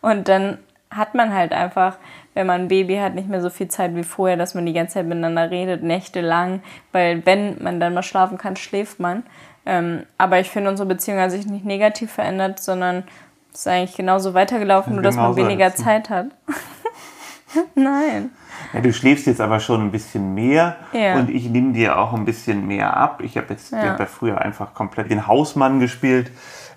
Und 0.00 0.28
dann 0.28 0.58
hat 0.90 1.14
man 1.14 1.32
halt 1.32 1.52
einfach, 1.52 1.96
wenn 2.34 2.46
man 2.46 2.62
ein 2.62 2.68
Baby 2.68 2.96
hat, 2.96 3.14
nicht 3.14 3.28
mehr 3.28 3.40
so 3.42 3.50
viel 3.50 3.68
Zeit 3.68 3.94
wie 3.94 4.02
vorher, 4.04 4.36
dass 4.36 4.54
man 4.54 4.64
die 4.66 4.72
ganze 4.72 4.94
Zeit 4.94 5.06
miteinander 5.06 5.50
redet, 5.50 5.82
nächtelang, 5.82 6.62
weil 6.92 7.24
wenn 7.26 7.62
man 7.62 7.78
dann 7.80 7.94
mal 7.94 8.02
schlafen 8.02 8.38
kann, 8.38 8.56
schläft 8.56 9.00
man. 9.00 9.22
Ähm, 9.66 10.04
aber 10.18 10.40
ich 10.40 10.50
finde, 10.50 10.70
unsere 10.70 10.88
Beziehung 10.88 11.18
hat 11.20 11.30
sich 11.30 11.46
nicht 11.46 11.64
negativ 11.64 12.10
verändert, 12.12 12.58
sondern 12.60 13.04
es 13.52 13.60
ist 13.60 13.68
eigentlich 13.68 13.96
genauso 13.96 14.34
weitergelaufen, 14.34 14.94
nur 14.94 15.02
dass 15.02 15.14
man 15.16 15.36
weniger 15.36 15.66
als- 15.66 15.76
Zeit 15.76 16.08
hat. 16.10 16.26
Nein. 17.74 18.30
Ja, 18.72 18.80
du 18.80 18.92
schläfst 18.92 19.26
jetzt 19.26 19.40
aber 19.40 19.60
schon 19.60 19.82
ein 19.82 19.90
bisschen 19.90 20.32
mehr 20.34 20.76
Ja. 20.92 21.16
und 21.16 21.28
ich 21.28 21.48
nehme 21.50 21.72
dir 21.74 21.98
auch 21.98 22.14
ein 22.14 22.24
bisschen 22.24 22.66
mehr 22.66 22.96
ab. 22.96 23.20
Ich 23.22 23.36
habe 23.36 23.48
jetzt 23.50 23.72
Ja. 23.72 23.90
hab 23.90 24.00
ja 24.00 24.06
früher 24.06 24.40
einfach 24.40 24.72
komplett 24.72 25.10
den 25.10 25.26
Hausmann 25.26 25.78
gespielt, 25.78 26.30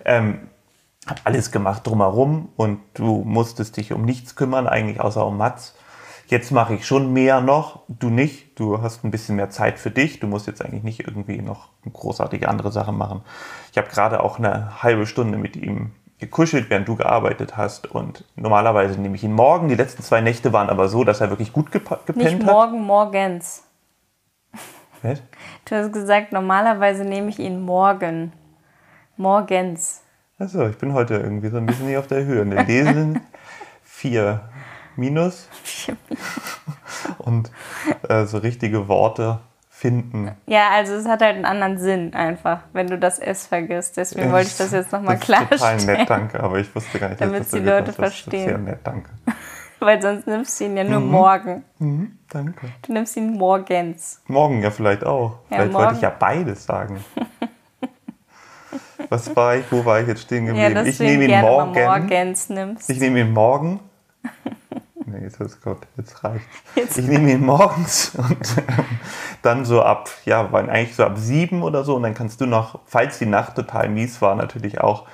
ähm, 0.03 0.39
habe 1.07 1.21
alles 1.23 1.51
gemacht 1.51 1.85
drumherum 1.85 2.49
und 2.55 2.79
du 2.93 3.23
musstest 3.23 3.77
dich 3.77 3.93
um 3.93 4.03
nichts 4.03 4.35
kümmern, 4.35 4.67
eigentlich 4.67 4.99
außer 4.99 5.25
um 5.25 5.37
Mats. 5.37 5.75
Jetzt 6.27 6.51
mache 6.51 6.73
ich 6.73 6.87
schon 6.87 7.13
mehr 7.13 7.39
noch, 7.39 7.83
du 7.87 8.09
nicht. 8.09 8.59
Du 8.59 8.81
hast 8.81 9.03
ein 9.03 9.11
bisschen 9.11 9.35
mehr 9.35 9.51
Zeit 9.51 9.77
für 9.77 9.91
dich. 9.91 10.19
Du 10.19 10.25
musst 10.25 10.47
jetzt 10.47 10.65
eigentlich 10.65 10.83
nicht 10.83 11.01
irgendwie 11.01 11.39
noch 11.39 11.69
großartige 11.91 12.49
andere 12.49 12.71
Sachen 12.71 12.97
machen. 12.97 13.21
Ich 13.71 13.77
habe 13.77 13.89
gerade 13.89 14.23
auch 14.23 14.39
eine 14.39 14.81
halbe 14.81 15.05
Stunde 15.05 15.37
mit 15.37 15.55
ihm 15.55 15.91
gekuschelt, 16.17 16.71
während 16.71 16.87
du 16.87 16.95
gearbeitet 16.95 17.57
hast. 17.57 17.91
Und 17.91 18.23
normalerweise 18.35 18.99
nehme 18.99 19.15
ich 19.15 19.23
ihn 19.23 19.33
morgen. 19.33 19.67
Die 19.67 19.75
letzten 19.75 20.01
zwei 20.01 20.21
Nächte 20.21 20.51
waren 20.51 20.69
aber 20.69 20.87
so, 20.87 21.03
dass 21.03 21.21
er 21.21 21.29
wirklich 21.29 21.53
gut 21.53 21.71
Nicht 21.73 22.05
gepennt 22.07 22.43
hat. 22.43 22.51
morgen, 22.51 22.81
morgens. 22.81 23.63
Was? 25.03 25.21
Du 25.65 25.75
hast 25.75 25.93
gesagt, 25.93 26.31
normalerweise 26.31 27.03
nehme 27.05 27.29
ich 27.29 27.37
ihn 27.37 27.61
morgen. 27.61 28.33
Morgens. 29.17 30.01
Achso, 30.37 30.67
ich 30.67 30.77
bin 30.77 30.93
heute 30.93 31.15
irgendwie 31.15 31.47
so 31.47 31.57
ein 31.57 31.65
bisschen 31.65 31.87
nicht 31.87 31.97
auf 31.97 32.07
der 32.07 32.25
Höhe. 32.25 32.41
In 32.41 32.65
diesem 32.65 33.21
vier 33.83 34.41
Minus 34.97 35.47
und 37.19 37.51
äh, 38.09 38.25
so 38.25 38.39
richtige 38.39 38.89
Worte 38.89 39.39
finden. 39.69 40.31
Ja, 40.45 40.71
also 40.71 40.93
es 40.95 41.07
hat 41.07 41.21
halt 41.21 41.35
einen 41.35 41.45
anderen 41.45 41.77
Sinn 41.77 42.13
einfach, 42.13 42.61
wenn 42.73 42.87
du 42.87 42.97
das 42.97 43.19
S 43.19 43.47
vergisst. 43.47 43.95
Deswegen 43.95 44.31
wollte 44.33 44.47
ich 44.47 44.57
das 44.57 44.71
jetzt 44.71 44.91
nochmal 44.91 45.17
klarstellen. 45.17 45.79
Total 45.79 45.97
nett, 45.97 46.09
danke, 46.09 46.43
aber 46.43 46.59
ich 46.59 46.75
wusste 46.75 46.99
gar 46.99 47.09
nicht, 47.09 47.21
Damit 47.21 47.41
dass 47.41 47.51
die 47.51 47.63
das 47.63 47.65
Leute 47.65 47.85
das, 47.85 47.95
das 47.95 48.07
ist 48.07 48.15
verstehen. 48.15 48.49
Sehr 48.49 48.57
nett, 48.57 48.79
danke. 48.83 49.09
Weil 49.79 50.01
sonst 50.01 50.27
nimmst 50.27 50.59
du 50.59 50.65
ihn 50.65 50.75
ja 50.75 50.83
nur 50.83 50.99
morgen. 50.99 51.63
Mhm, 51.79 52.17
danke. 52.29 52.67
Du 52.81 52.91
nimmst 52.91 53.15
ihn 53.15 53.33
morgens. 53.37 54.21
Morgen 54.27 54.61
ja 54.61 54.71
vielleicht 54.71 55.05
auch. 55.05 55.39
Ja, 55.49 55.57
vielleicht 55.57 55.71
morgen. 55.71 55.85
wollte 55.85 55.95
ich 55.95 56.01
ja 56.01 56.09
beides 56.09 56.65
sagen. 56.65 57.03
Was 59.09 59.35
war 59.35 59.55
ich, 59.57 59.65
wo 59.71 59.83
war 59.85 59.99
ich 60.01 60.07
jetzt 60.07 60.21
stehen 60.23 60.45
Ja, 60.47 60.53
geblieben? 60.69 60.87
ich 60.87 60.97
deswegen 60.97 61.19
nehme 61.19 61.33
ihn 61.33 61.41
morgen. 61.41 61.73
morgens 61.83 62.49
nimmst. 62.49 62.89
Ich 62.89 62.99
nehme 62.99 63.19
ihn 63.19 63.31
morgen. 63.31 63.79
Nee, 65.07 65.19
jetzt 65.21 65.39
ist 65.39 65.61
gut, 65.61 65.77
jetzt 65.97 66.23
reicht's. 66.23 66.47
Jetzt 66.73 66.97
ich 66.97 67.05
nehme 67.05 67.31
ihn 67.31 67.45
morgens 67.45 68.15
und 68.15 68.57
ähm, 68.57 68.85
dann 69.43 69.63
so 69.63 69.83
ab, 69.83 70.09
ja, 70.25 70.51
waren 70.51 70.67
eigentlich 70.67 70.95
so 70.95 71.03
ab 71.03 71.13
sieben 71.17 71.61
oder 71.61 71.83
so 71.83 71.95
und 71.95 72.01
dann 72.01 72.15
kannst 72.15 72.41
du 72.41 72.47
noch, 72.47 72.79
falls 72.87 73.19
die 73.19 73.27
Nacht 73.27 73.53
total 73.55 73.87
mies 73.89 74.19
war, 74.23 74.33
natürlich 74.33 74.81
auch, 74.81 75.05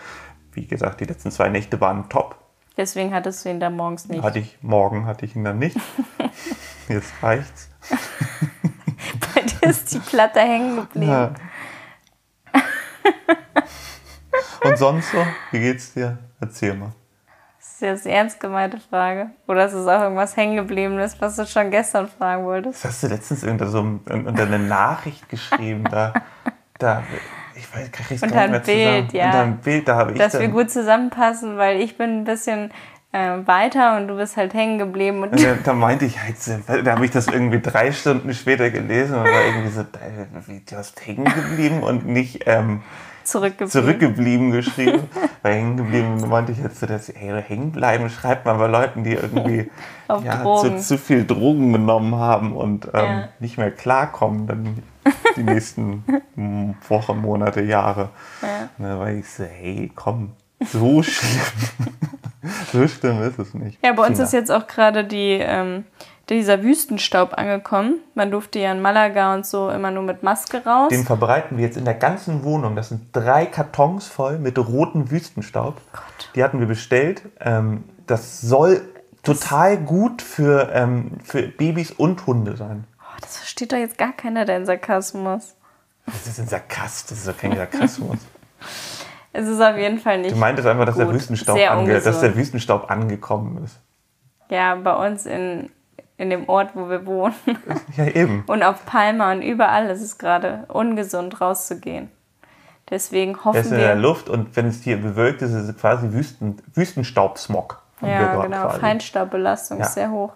wie 0.53 0.65
gesagt, 0.65 1.01
die 1.01 1.05
letzten 1.05 1.29
zwei 1.29 1.49
Nächte 1.49 1.81
waren 1.81 2.07
top. 2.07 2.37
Deswegen 2.77 3.13
hattest 3.13 3.43
du 3.43 3.49
ihn 3.49 3.59
da 3.59 3.69
morgens 3.69 4.07
nicht. 4.07 4.23
Hatte 4.23 4.39
ich, 4.39 4.57
morgen 4.61 5.05
hatte 5.05 5.25
ich 5.25 5.35
ihn 5.35 5.43
dann 5.43 5.59
nicht. 5.59 5.75
Jetzt 6.87 7.11
reicht's. 7.21 7.69
Bei 9.35 9.41
dir 9.41 9.69
ist 9.69 9.93
die 9.93 9.99
Platte 9.99 10.39
hängen 10.39 10.77
geblieben. 10.77 11.11
Ja. 11.11 11.31
Und 14.63 14.77
sonst 14.77 15.11
so? 15.11 15.17
Wie 15.51 15.59
geht's 15.59 15.93
dir? 15.93 16.17
Erzähl 16.39 16.73
mal. 16.73 16.91
Das 17.59 17.67
ist 17.73 17.81
jetzt 17.81 18.05
eine 18.07 18.15
ernst 18.15 18.39
gemeinte 18.39 18.79
Frage. 18.79 19.31
Oder 19.47 19.65
ist 19.65 19.73
es 19.73 19.87
auch 19.87 20.01
irgendwas 20.01 20.35
hängen 20.37 20.55
geblieben 20.55 20.97
ist, 20.99 21.19
was 21.21 21.35
du 21.35 21.45
schon 21.45 21.71
gestern 21.71 22.07
fragen 22.07 22.43
wolltest? 22.45 22.83
Das 22.83 22.91
hast 22.91 23.03
du 23.03 23.07
letztens 23.07 23.43
unter 23.43 23.67
so 23.67 23.79
unter 23.79 24.43
eine 24.43 24.59
Nachricht 24.59 25.29
geschrieben. 25.29 25.83
Da, 25.89 26.13
da, 26.79 27.03
ich 27.55 27.73
weiß, 27.75 27.91
krieg 27.91 28.05
ich's 28.11 28.23
Unter 28.23 28.35
gar 28.35 28.47
nicht 28.47 28.67
mehr 28.67 28.75
Bild, 28.75 29.11
zusammen. 29.11 29.15
ja. 29.15 29.25
Unter 29.25 29.41
ein 29.41 29.57
Bild, 29.57 29.87
da 29.87 29.95
habe 29.95 30.11
ich 30.13 30.17
Dass 30.17 30.33
wir 30.33 30.39
dann, 30.41 30.51
gut 30.51 30.71
zusammenpassen, 30.71 31.57
weil 31.57 31.81
ich 31.81 31.97
bin 31.97 32.21
ein 32.21 32.23
bisschen 32.23 32.71
äh, 33.11 33.37
weiter 33.45 33.97
und 33.97 34.07
du 34.07 34.15
bist 34.15 34.37
halt 34.37 34.53
hängen 34.53 34.77
geblieben. 34.79 35.21
Und 35.21 35.33
Und 35.33 35.43
da, 35.43 35.55
da 35.63 35.73
meinte 35.73 36.05
ich, 36.05 36.17
halt, 36.19 36.35
da 36.85 36.91
habe 36.93 37.05
ich 37.05 37.11
das 37.11 37.27
irgendwie 37.27 37.61
drei 37.61 37.91
Stunden 37.91 38.33
später 38.33 38.69
gelesen 38.71 39.15
und 39.17 39.25
war 39.25 39.45
irgendwie 39.45 39.69
so, 39.69 39.85
wie, 40.47 40.61
du 40.61 40.77
hast 40.77 41.05
hängen 41.05 41.25
geblieben 41.25 41.83
und 41.83 42.07
nicht 42.07 42.43
ähm, 42.47 42.81
zurückgeblieben. 43.23 43.71
zurückgeblieben 43.71 44.51
geschrieben. 44.51 45.03
Weil 45.41 45.53
hängen 45.55 45.77
geblieben 45.77 46.17
meinte 46.29 46.51
ich 46.51 46.59
jetzt 46.59 46.79
so, 46.79 46.85
dass 46.85 47.09
ey, 47.09 47.41
hängen 47.41 47.71
bleiben 47.71 48.09
schreibt 48.09 48.45
man 48.45 48.57
bei 48.57 48.67
Leuten, 48.67 49.03
die 49.03 49.13
irgendwie 49.13 49.69
ja, 50.23 50.43
zu, 50.43 50.77
zu 50.77 50.97
viel 50.97 51.25
Drogen 51.25 51.73
genommen 51.73 52.15
haben 52.15 52.53
und 52.53 52.85
ähm, 52.85 52.91
Ja. 52.93 53.29
nicht 53.39 53.57
mehr 53.57 53.71
klarkommen 53.71 54.47
dann 54.47 54.83
die 55.35 55.43
nächsten 55.43 56.03
Wochen, 56.87 57.21
Monate, 57.21 57.61
Jahre. 57.61 58.09
Ja. 58.41 58.69
Da 58.77 58.99
war 58.99 59.09
ich 59.11 59.27
so, 59.27 59.43
hey, 59.43 59.91
komm, 59.95 60.31
so 60.63 61.01
schlimm. 61.01 61.41
so 62.71 62.87
schlimm 62.87 63.21
ist 63.23 63.39
es 63.39 63.53
nicht. 63.53 63.79
Ja, 63.83 63.93
bei 63.93 64.03
uns 64.03 64.17
China. 64.17 64.25
ist 64.25 64.33
jetzt 64.33 64.51
auch 64.51 64.67
gerade 64.67 65.03
die, 65.03 65.39
ähm, 65.41 65.85
dieser 66.35 66.63
Wüstenstaub 66.63 67.37
angekommen. 67.37 67.99
Man 68.15 68.31
durfte 68.31 68.59
ja 68.59 68.71
in 68.71 68.81
Malaga 68.81 69.33
und 69.33 69.45
so 69.45 69.69
immer 69.69 69.91
nur 69.91 70.03
mit 70.03 70.23
Maske 70.23 70.63
raus. 70.65 70.89
Den 70.89 71.05
verbreiten 71.05 71.57
wir 71.57 71.65
jetzt 71.65 71.77
in 71.77 71.85
der 71.85 71.93
ganzen 71.93 72.43
Wohnung. 72.43 72.75
Das 72.75 72.89
sind 72.89 73.09
drei 73.11 73.45
Kartons 73.45 74.07
voll 74.07 74.39
mit 74.39 74.57
rotem 74.57 75.11
Wüstenstaub. 75.11 75.81
Die 76.35 76.43
hatten 76.43 76.59
wir 76.59 76.67
bestellt. 76.67 77.23
Ähm, 77.39 77.83
das 78.07 78.41
soll 78.41 78.81
total 79.23 79.77
gut 79.77 80.21
für, 80.21 80.69
ähm, 80.73 81.17
für 81.23 81.43
Babys 81.43 81.91
und 81.91 82.25
Hunde 82.25 82.55
sein. 82.57 82.85
oh, 82.99 83.17
das 83.21 83.37
versteht 83.37 83.71
doch 83.71 83.77
jetzt 83.77 83.97
gar 83.97 84.13
keiner, 84.13 84.45
dein 84.45 84.65
Sarkasmus. 84.65 85.55
Das 86.05 86.27
ist 86.27 86.39
ein 86.39 86.47
Sarkast, 86.47 87.11
das 87.11 87.19
ist 87.19 87.27
doch 87.27 87.37
kein 87.37 87.55
Sarkasmus. 87.55 88.17
Es 89.33 89.47
ist 89.47 89.61
auf 89.61 89.77
jeden 89.77 89.97
Fall 89.97 90.19
nicht. 90.19 90.31
Du 90.31 90.35
meintest 90.35 90.67
einfach, 90.67 90.83
dass 90.83 90.97
der, 90.97 91.05
Gut, 91.05 91.15
Wüstenstaub 91.15 91.55
sehr 91.55 91.71
ange 91.71 92.01
dass 92.01 92.19
der 92.19 92.35
Wüstenstaub 92.35 92.91
angekommen 92.91 93.63
ist. 93.63 93.79
Ja, 94.49 94.75
bei 94.75 95.07
uns 95.07 95.25
in, 95.25 95.69
in 96.21 96.29
dem 96.29 96.47
Ort, 96.47 96.71
wo 96.75 96.87
wir 96.87 97.05
wohnen. 97.07 97.33
Ja, 97.97 98.05
eben. 98.05 98.43
Und 98.47 98.61
auf 98.61 98.85
Palma 98.85 99.31
und 99.31 99.41
überall 99.41 99.89
ist 99.89 100.01
es 100.01 100.19
gerade 100.19 100.65
ungesund 100.67 101.41
rauszugehen. 101.41 102.09
Deswegen 102.91 103.43
hoffen 103.43 103.59
ist 103.59 103.71
in 103.71 103.79
der 103.79 103.95
wir. 103.95 104.01
Luft 104.01 104.29
und 104.29 104.55
wenn 104.55 104.67
es 104.67 104.83
hier 104.83 104.97
bewölkt 104.97 105.41
ist, 105.41 105.51
ist 105.51 105.69
es 105.69 105.77
quasi 105.77 106.11
Wüsten, 106.11 106.57
Wüstenstaubsmog. 106.75 107.81
wir 108.01 108.09
Ja, 108.09 108.35
genau. 108.41 108.67
quasi. 108.67 108.79
Feinstaubbelastung 108.79 109.79
Ja. 109.79 109.85
ist 109.85 109.93
sehr 109.95 110.11
hoch. 110.11 110.33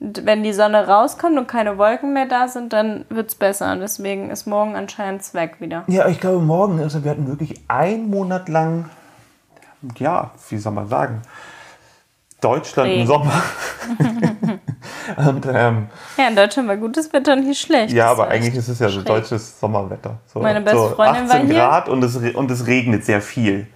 Und 0.00 0.24
wenn 0.24 0.42
die 0.42 0.52
Sonne 0.52 0.88
rauskommt 0.88 1.38
und 1.38 1.46
keine 1.46 1.78
Wolken 1.78 2.12
mehr 2.12 2.26
da 2.26 2.48
sind, 2.48 2.72
dann 2.72 3.04
wird 3.10 3.28
es 3.28 3.34
besser. 3.36 3.70
Und 3.72 3.80
deswegen 3.80 4.30
ist 4.30 4.46
morgen 4.46 4.74
anscheinend 4.74 5.20
es 5.20 5.32
weg 5.34 5.56
wieder. 5.60 5.84
Ja, 5.86 6.08
ich 6.08 6.18
glaube, 6.20 6.40
morgen, 6.40 6.80
also 6.80 7.04
wir 7.04 7.10
hatten 7.12 7.28
wirklich 7.28 7.60
einen 7.68 8.10
Monat 8.10 8.48
lang, 8.48 8.88
ja, 9.98 10.30
wie 10.48 10.56
soll 10.58 10.72
man 10.72 10.88
sagen, 10.88 11.22
Deutschland 12.40 12.88
im 12.88 12.94
Regen. 12.94 13.06
Sommer. 13.06 13.42
und, 15.16 15.46
ähm, 15.46 15.88
Ja, 16.16 16.28
in 16.28 16.36
Deutschland 16.36 16.68
war 16.68 16.76
gutes 16.76 17.12
Wetter 17.12 17.32
und 17.34 17.42
hier 17.42 17.54
schlecht. 17.54 17.92
ja, 17.92 18.10
aber 18.10 18.28
eigentlich 18.28 18.54
ist 18.54 18.68
es 18.68 18.78
ja 18.78 18.88
so 18.88 19.02
deutsches 19.02 19.58
Sommerwetter. 19.60 20.18
So, 20.26 20.40
Meine 20.40 20.60
beste 20.60 20.78
so 20.78 20.88
Freundin 20.90 21.28
war 21.28 21.34
18 21.36 21.46
hier. 21.46 21.56
Grad 21.56 21.88
und 21.88 22.02
es, 22.04 22.16
und 22.16 22.50
es 22.50 22.66
regnet 22.66 23.04
sehr 23.04 23.20
viel. 23.20 23.66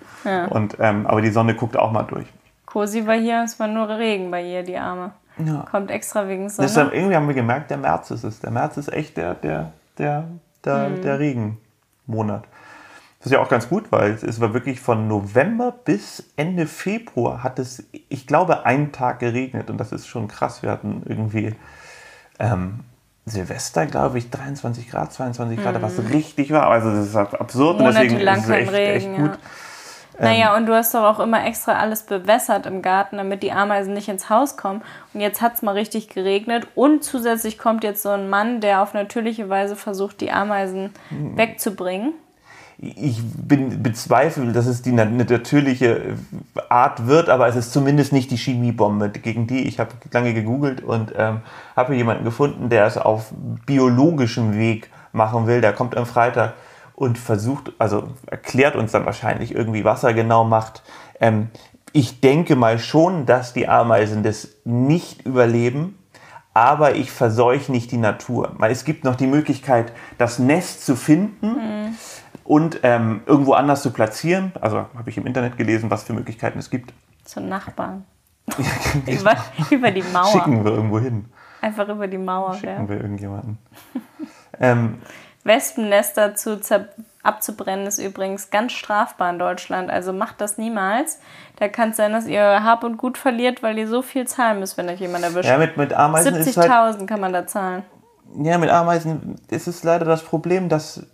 Und, 0.50 0.76
ähm, 0.80 1.06
aber 1.06 1.20
die 1.20 1.30
Sonne 1.30 1.54
guckt 1.54 1.76
auch 1.76 1.92
mal 1.92 2.04
durch. 2.04 2.26
Cosi 2.64 3.06
war 3.06 3.14
hier, 3.16 3.42
es 3.44 3.60
war 3.60 3.68
nur 3.68 3.88
Regen 3.88 4.30
bei 4.30 4.42
ihr, 4.42 4.62
die 4.62 4.76
Arme. 4.78 5.12
Ja. 5.36 5.66
Kommt 5.70 5.90
extra 5.90 6.26
wegen 6.28 6.48
Sonne. 6.48 6.66
Deshalb 6.66 6.94
irgendwie 6.94 7.14
haben 7.14 7.26
wir 7.28 7.34
gemerkt, 7.34 7.70
der 7.70 7.76
März 7.76 8.10
ist 8.10 8.24
es. 8.24 8.40
Der 8.40 8.50
März 8.50 8.76
ist 8.78 8.92
echt 8.92 9.16
der, 9.16 9.34
der, 9.34 9.72
der, 9.98 10.24
der, 10.64 10.88
Mhm. 10.88 11.02
der 11.02 11.18
Regenmonat. 11.18 12.44
Das 13.24 13.30
ist 13.32 13.36
ja 13.38 13.40
auch 13.42 13.48
ganz 13.48 13.70
gut, 13.70 13.90
weil 13.90 14.18
es- 14.20 14.38
war 14.38 14.52
wirklich 14.52 14.80
von 14.80 15.08
November 15.08 15.72
bis 15.72 16.24
Ende 16.36 16.66
Februar 16.66 17.42
hat 17.42 17.58
es, 17.58 17.82
ich 18.10 18.26
glaube, 18.26 18.66
einen 18.66 18.92
Tag 18.92 19.18
geregnet 19.18 19.70
und 19.70 19.78
das 19.78 19.92
ist 19.92 20.06
schon 20.06 20.28
krass. 20.28 20.62
Wir 20.62 20.70
hatten 20.70 21.02
irgendwie 21.06 21.54
ähm, 22.38 22.80
Silvester, 23.24 23.86
glaube 23.86 24.18
ich, 24.18 24.28
23 24.28 24.90
Grad, 24.90 25.10
22 25.14 25.58
Grad, 25.62 25.80
was 25.80 25.98
richtig 26.12 26.50
war. 26.52 26.68
Also 26.68 26.90
das 26.90 27.06
ist 27.06 27.16
absurd 27.16 27.78
und 27.80 27.86
deswegen 27.86 28.16
Mhm. 28.16 28.28
Ist 28.28 28.44
es 28.44 28.50
echt, 28.50 28.72
Regen, 28.72 28.92
echt 29.14 29.16
gut. 29.16 29.30
Ähm. 30.18 30.24
Naja, 30.26 30.54
und 30.56 30.66
du 30.66 30.74
hast 30.74 30.92
doch 30.94 31.02
auch 31.04 31.18
immer 31.20 31.46
extra 31.46 31.72
alles 31.78 32.02
bewässert 32.02 32.66
im 32.66 32.82
Garten, 32.82 33.16
damit 33.16 33.42
die 33.42 33.52
Ameisen 33.52 33.94
nicht 33.94 34.08
ins 34.10 34.28
Haus 34.28 34.58
kommen. 34.58 34.82
Und 35.14 35.22
jetzt 35.22 35.40
hat 35.40 35.54
es 35.54 35.62
mal 35.62 35.72
richtig 35.72 36.08
geregnet. 36.10 36.68
Und 36.74 37.02
zusätzlich 37.02 37.56
kommt 37.58 37.82
jetzt 37.84 38.02
so 38.02 38.10
ein 38.10 38.28
Mann, 38.28 38.60
der 38.60 38.82
auf 38.82 38.92
natürliche 38.92 39.48
Weise 39.48 39.74
versucht, 39.76 40.20
die 40.20 40.30
Ameisen 40.30 40.90
Hm. 41.08 41.38
wegzubringen. 41.38 42.12
Ich 42.78 43.22
bin 43.22 43.82
bezweifle, 43.82 44.52
dass 44.52 44.66
es 44.66 44.82
die 44.82 44.92
natürliche 44.92 46.16
Art 46.68 47.06
wird, 47.06 47.28
aber 47.28 47.46
es 47.46 47.56
ist 47.56 47.72
zumindest 47.72 48.12
nicht 48.12 48.30
die 48.30 48.36
Chemiebombe, 48.36 49.10
gegen 49.10 49.46
die 49.46 49.66
ich 49.68 49.78
habe 49.78 49.90
lange 50.10 50.34
gegoogelt 50.34 50.82
und 50.82 51.12
ähm, 51.16 51.40
habe 51.76 51.94
jemanden 51.94 52.24
gefunden, 52.24 52.68
der 52.68 52.86
es 52.86 52.98
auf 52.98 53.32
biologischem 53.66 54.58
Weg 54.58 54.90
machen 55.12 55.46
will. 55.46 55.60
Der 55.60 55.72
kommt 55.72 55.96
am 55.96 56.06
Freitag 56.06 56.54
und 56.96 57.16
versucht, 57.18 57.72
also 57.78 58.08
erklärt 58.26 58.76
uns 58.76 58.92
dann 58.92 59.06
wahrscheinlich 59.06 59.54
irgendwie, 59.54 59.84
was 59.84 60.02
er 60.02 60.14
genau 60.14 60.44
macht. 60.44 60.82
Ähm, 61.20 61.48
ich 61.92 62.20
denke 62.20 62.56
mal 62.56 62.80
schon, 62.80 63.24
dass 63.24 63.52
die 63.52 63.68
Ameisen 63.68 64.24
das 64.24 64.48
nicht 64.64 65.24
überleben, 65.24 65.96
aber 66.54 66.96
ich 66.96 67.12
verseuche 67.12 67.70
nicht 67.70 67.92
die 67.92 67.98
Natur. 67.98 68.52
Weil 68.58 68.72
es 68.72 68.84
gibt 68.84 69.04
noch 69.04 69.14
die 69.14 69.28
Möglichkeit, 69.28 69.92
das 70.18 70.40
Nest 70.40 70.84
zu 70.84 70.96
finden 70.96 71.56
und 72.44 72.80
ähm, 72.82 73.22
irgendwo 73.26 73.54
anders 73.54 73.82
zu 73.82 73.92
platzieren. 73.92 74.52
Also 74.60 74.86
habe 74.96 75.10
ich 75.10 75.16
im 75.16 75.26
Internet 75.26 75.56
gelesen, 75.56 75.90
was 75.90 76.04
für 76.04 76.12
Möglichkeiten 76.12 76.58
es 76.58 76.70
gibt. 76.70 76.92
Zum 77.24 77.48
Nachbarn. 77.48 78.04
über, 79.06 79.36
über 79.70 79.90
die 79.90 80.02
Mauer. 80.02 80.26
Schicken 80.26 80.64
wir 80.64 80.72
irgendwo 80.72 81.00
hin. 81.00 81.24
Einfach 81.60 81.88
über 81.88 82.06
die 82.06 82.18
Mauer. 82.18 82.54
Ja. 82.54 82.60
Schicken 82.60 82.88
wir 82.88 83.00
irgendjemanden. 83.00 83.58
ähm, 84.60 84.98
Wespennester 85.44 86.34
zu 86.34 86.60
abzubrennen 87.22 87.86
ist 87.86 87.98
übrigens 87.98 88.50
ganz 88.50 88.72
strafbar 88.72 89.30
in 89.30 89.38
Deutschland. 89.38 89.90
Also 89.90 90.12
macht 90.12 90.40
das 90.40 90.58
niemals. 90.58 91.20
Da 91.56 91.68
kann 91.68 91.90
es 91.90 91.96
sein, 91.96 92.12
dass 92.12 92.26
ihr 92.26 92.64
Hab 92.64 92.84
und 92.84 92.96
Gut 92.98 93.18
verliert, 93.18 93.62
weil 93.62 93.78
ihr 93.78 93.88
so 93.88 94.02
viel 94.02 94.26
zahlen 94.26 94.60
müsst, 94.60 94.76
wenn 94.76 94.88
euch 94.88 95.00
jemand 95.00 95.24
erwischt. 95.24 95.48
ja, 95.48 95.58
mit, 95.58 95.76
mit 95.76 95.92
Ameisen 95.92 96.34
ist 96.34 96.56
halt, 96.56 96.70
70.000 96.70 97.06
kann 97.06 97.20
man 97.20 97.32
da 97.32 97.46
zahlen. 97.46 97.82
ja, 98.42 98.58
mit 98.58 98.70
Ameisen 98.70 99.36
ist 99.48 99.66
es 99.66 99.82
leider 99.84 100.04
das 100.04 100.22
Problem, 100.22 100.68
dass, 100.68 101.06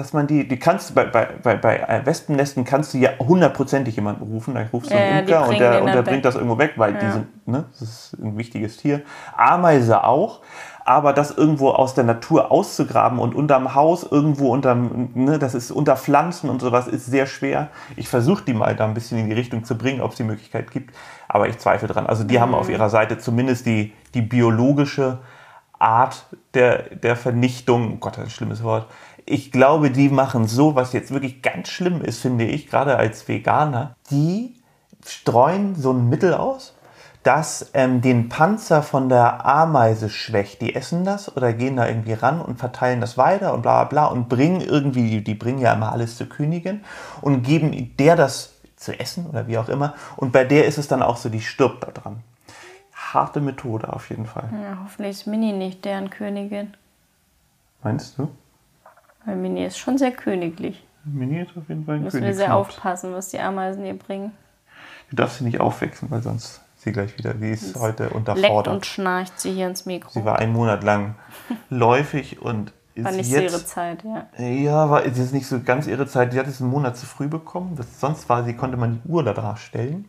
dass 0.00 0.12
man 0.12 0.26
die, 0.26 0.48
die 0.48 0.58
kannst 0.58 0.90
du 0.90 0.94
bei, 0.94 1.04
bei, 1.04 1.28
bei, 1.42 1.56
bei 1.56 2.00
Wespennesten 2.04 2.64
kannst 2.64 2.94
du 2.94 2.98
ja 2.98 3.10
hundertprozentig 3.18 3.94
jemanden 3.96 4.22
rufen. 4.24 4.54
Da 4.54 4.62
rufst 4.72 4.90
du 4.90 4.94
Ja, 4.94 5.00
einen 5.00 5.26
die 5.26 5.32
Imker 5.32 5.48
und 5.48 5.60
der, 5.60 5.82
und 5.82 5.86
der 5.88 5.96
weg. 5.98 6.04
bringt 6.06 6.24
das 6.24 6.34
irgendwo 6.34 6.58
weg, 6.58 6.72
weil 6.76 6.94
die 6.94 7.04
Ja. 7.06 7.12
sind, 7.12 7.46
ne, 7.46 7.64
das 7.70 7.82
ist 7.82 8.16
ein 8.20 8.36
wichtiges 8.38 8.78
Tier. 8.78 9.02
Ameise 9.36 10.04
auch. 10.04 10.40
Aber 10.86 11.12
das 11.12 11.30
irgendwo 11.30 11.70
aus 11.70 11.94
der 11.94 12.04
Natur 12.04 12.50
auszugraben 12.50 13.18
und 13.20 13.34
unterm 13.34 13.74
Haus 13.74 14.02
irgendwo 14.02 14.48
unterm, 14.50 15.10
ne, 15.14 15.38
das 15.38 15.54
ist 15.54 15.70
unter 15.70 15.96
Pflanzen 15.96 16.48
und 16.50 16.60
sowas 16.60 16.88
ist 16.88 17.06
sehr 17.06 17.26
schwer. 17.26 17.68
Ich 17.96 18.08
versuche 18.08 18.42
die 18.44 18.54
mal 18.54 18.74
da 18.74 18.86
ein 18.86 18.94
bisschen 18.94 19.18
in 19.18 19.26
die 19.28 19.34
Richtung 19.34 19.62
zu 19.64 19.76
bringen, 19.76 20.00
ob 20.00 20.12
es 20.12 20.16
die 20.16 20.24
Möglichkeit 20.24 20.70
gibt. 20.70 20.96
Aber 21.28 21.46
ich 21.48 21.58
zweifle 21.58 21.86
dran. 21.86 22.06
Also 22.06 22.24
die 22.24 22.40
haben 22.40 22.54
auf 22.54 22.68
ihrer 22.70 22.88
Seite 22.88 23.18
zumindest 23.18 23.66
die, 23.66 23.92
die 24.14 24.22
biologische 24.22 25.18
Art 25.78 26.26
der, 26.54 26.82
der 26.94 27.16
Vernichtung. 27.16 27.94
Oh 27.94 27.96
Gott, 27.96 28.14
das 28.16 28.24
ist 28.24 28.28
ein 28.28 28.30
schlimmes 28.32 28.62
Wort. 28.62 28.86
Ich 29.30 29.52
glaube, 29.52 29.92
die 29.92 30.08
machen 30.08 30.48
so, 30.48 30.74
was 30.74 30.92
jetzt 30.92 31.12
wirklich 31.12 31.40
ganz 31.40 31.68
schlimm 31.68 32.02
ist, 32.02 32.18
finde 32.18 32.44
ich, 32.44 32.68
gerade 32.68 32.96
als 32.96 33.28
Veganer. 33.28 33.94
Die 34.10 34.56
streuen 35.06 35.76
so 35.76 35.92
ein 35.92 36.08
Mittel 36.08 36.34
aus, 36.34 36.74
das 37.22 37.70
ähm, 37.74 38.00
den 38.00 38.28
Panzer 38.28 38.82
von 38.82 39.08
der 39.08 39.46
Ameise 39.46 40.08
schwächt. 40.10 40.60
Die 40.62 40.74
essen 40.74 41.04
das 41.04 41.36
oder 41.36 41.52
gehen 41.52 41.76
da 41.76 41.86
irgendwie 41.86 42.14
ran 42.14 42.40
und 42.40 42.58
verteilen 42.58 43.00
das 43.00 43.16
weiter 43.18 43.54
und 43.54 43.62
bla 43.62 43.84
bla 43.84 44.06
bla 44.06 44.12
und 44.12 44.28
bringen 44.28 44.62
irgendwie, 44.62 45.20
die 45.20 45.34
bringen 45.34 45.60
ja 45.60 45.74
immer 45.74 45.92
alles 45.92 46.16
zur 46.16 46.28
Königin 46.28 46.82
und 47.20 47.42
geben 47.42 47.94
der 47.98 48.16
das 48.16 48.54
zu 48.74 48.98
essen 48.98 49.26
oder 49.26 49.46
wie 49.46 49.58
auch 49.58 49.68
immer. 49.68 49.94
Und 50.16 50.32
bei 50.32 50.42
der 50.42 50.66
ist 50.66 50.78
es 50.78 50.88
dann 50.88 51.04
auch 51.04 51.18
so, 51.18 51.28
die 51.28 51.40
stirbt 51.40 51.84
da 51.84 51.92
dran. 51.92 52.24
Harte 52.92 53.40
Methode 53.40 53.92
auf 53.92 54.10
jeden 54.10 54.26
Fall. 54.26 54.48
Ja, 54.52 54.78
hoffentlich 54.82 55.18
ist 55.18 55.26
Mini 55.28 55.52
nicht 55.52 55.84
deren 55.84 56.10
Königin. 56.10 56.74
Meinst 57.84 58.18
du? 58.18 58.28
Weil 59.30 59.36
Mini 59.36 59.64
ist 59.64 59.78
schon 59.78 59.96
sehr 59.96 60.10
königlich. 60.10 60.84
Mini 61.04 61.40
ist 61.40 61.56
auf 61.56 61.68
jeden 61.68 61.84
Fall 61.84 61.96
ein 61.96 62.02
Müssen 62.02 62.20
wir 62.20 62.34
sehr 62.34 62.56
aufpassen, 62.56 63.12
was 63.12 63.28
die 63.28 63.38
Ameisen 63.38 63.86
ihr 63.86 63.96
bringen. 63.96 64.32
Du 65.08 65.14
darfst 65.14 65.38
sie 65.38 65.44
nicht 65.44 65.60
aufwechseln, 65.60 66.10
weil 66.10 66.20
sonst 66.20 66.62
sie 66.74 66.90
gleich 66.90 67.16
wieder. 67.16 67.32
Die 67.34 67.50
ist 67.50 67.78
heute 67.78 68.04
Leckt 68.04 68.16
unterfordert. 68.16 68.74
und 68.74 68.86
schnarcht 68.86 69.38
sie 69.38 69.52
hier 69.52 69.68
ins 69.68 69.86
Mikro. 69.86 70.10
Sie 70.10 70.24
war 70.24 70.40
einen 70.40 70.52
Monat 70.52 70.82
lang 70.82 71.14
läufig 71.70 72.42
und 72.42 72.72
ist 72.96 73.04
War 73.04 73.12
nicht 73.12 73.30
so 73.30 73.36
jetzt 73.36 73.52
ihre 73.52 73.64
Zeit, 73.64 74.04
ja. 74.04 74.44
Ja, 74.44 74.90
war 74.90 75.04
ist 75.04 75.16
jetzt 75.16 75.32
nicht 75.32 75.46
so 75.46 75.60
ganz 75.60 75.86
ihre 75.86 76.08
Zeit. 76.08 76.32
Die 76.32 76.38
hat 76.40 76.48
es 76.48 76.60
einen 76.60 76.70
Monat 76.70 76.96
zu 76.96 77.06
früh 77.06 77.28
bekommen. 77.28 77.76
Das, 77.76 78.00
sonst 78.00 78.28
war 78.28 78.42
sie, 78.42 78.54
konnte 78.54 78.76
man 78.76 79.00
die 79.00 79.08
Uhr 79.08 79.22
da 79.22 79.32
dran 79.32 79.56
stellen. 79.58 80.08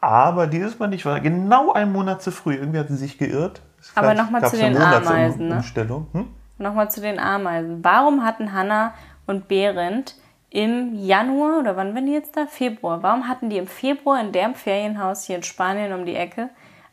Aber 0.00 0.48
dieses 0.48 0.80
Mal 0.80 0.88
nicht, 0.88 1.06
war 1.06 1.20
genau 1.20 1.72
einen 1.72 1.92
Monat 1.92 2.20
zu 2.20 2.32
früh. 2.32 2.56
Irgendwie 2.56 2.80
hat 2.80 2.88
sie 2.88 2.96
sich 2.96 3.16
geirrt. 3.16 3.62
Es 3.80 3.92
Aber 3.94 4.08
vielleicht 4.08 4.24
noch 4.24 4.30
mal 4.30 4.40
gab's 4.40 4.54
zu 4.54 4.58
den 4.58 4.76
Ameisen, 4.76 5.48
ne? 5.48 5.54
Umstellung. 5.54 6.08
Hm? 6.12 6.26
Nochmal 6.58 6.90
zu 6.90 7.00
den 7.00 7.18
Ameisen. 7.18 7.84
Warum 7.84 8.24
hatten 8.24 8.52
Hanna 8.52 8.92
und 9.26 9.48
Behrendt 9.48 10.16
im 10.50 10.94
Januar, 10.94 11.60
oder 11.60 11.76
wann 11.76 11.94
waren 11.94 12.06
die 12.06 12.12
jetzt 12.12 12.36
da? 12.36 12.46
Februar. 12.46 13.02
Warum 13.02 13.28
hatten 13.28 13.50
die 13.50 13.58
im 13.58 13.66
Februar 13.66 14.20
in 14.20 14.32
deren 14.32 14.54
Ferienhaus 14.54 15.24
hier 15.24 15.36
in 15.36 15.42
Spanien 15.42 15.92
um 15.92 16.04
die 16.04 16.16
Ecke 16.16 16.48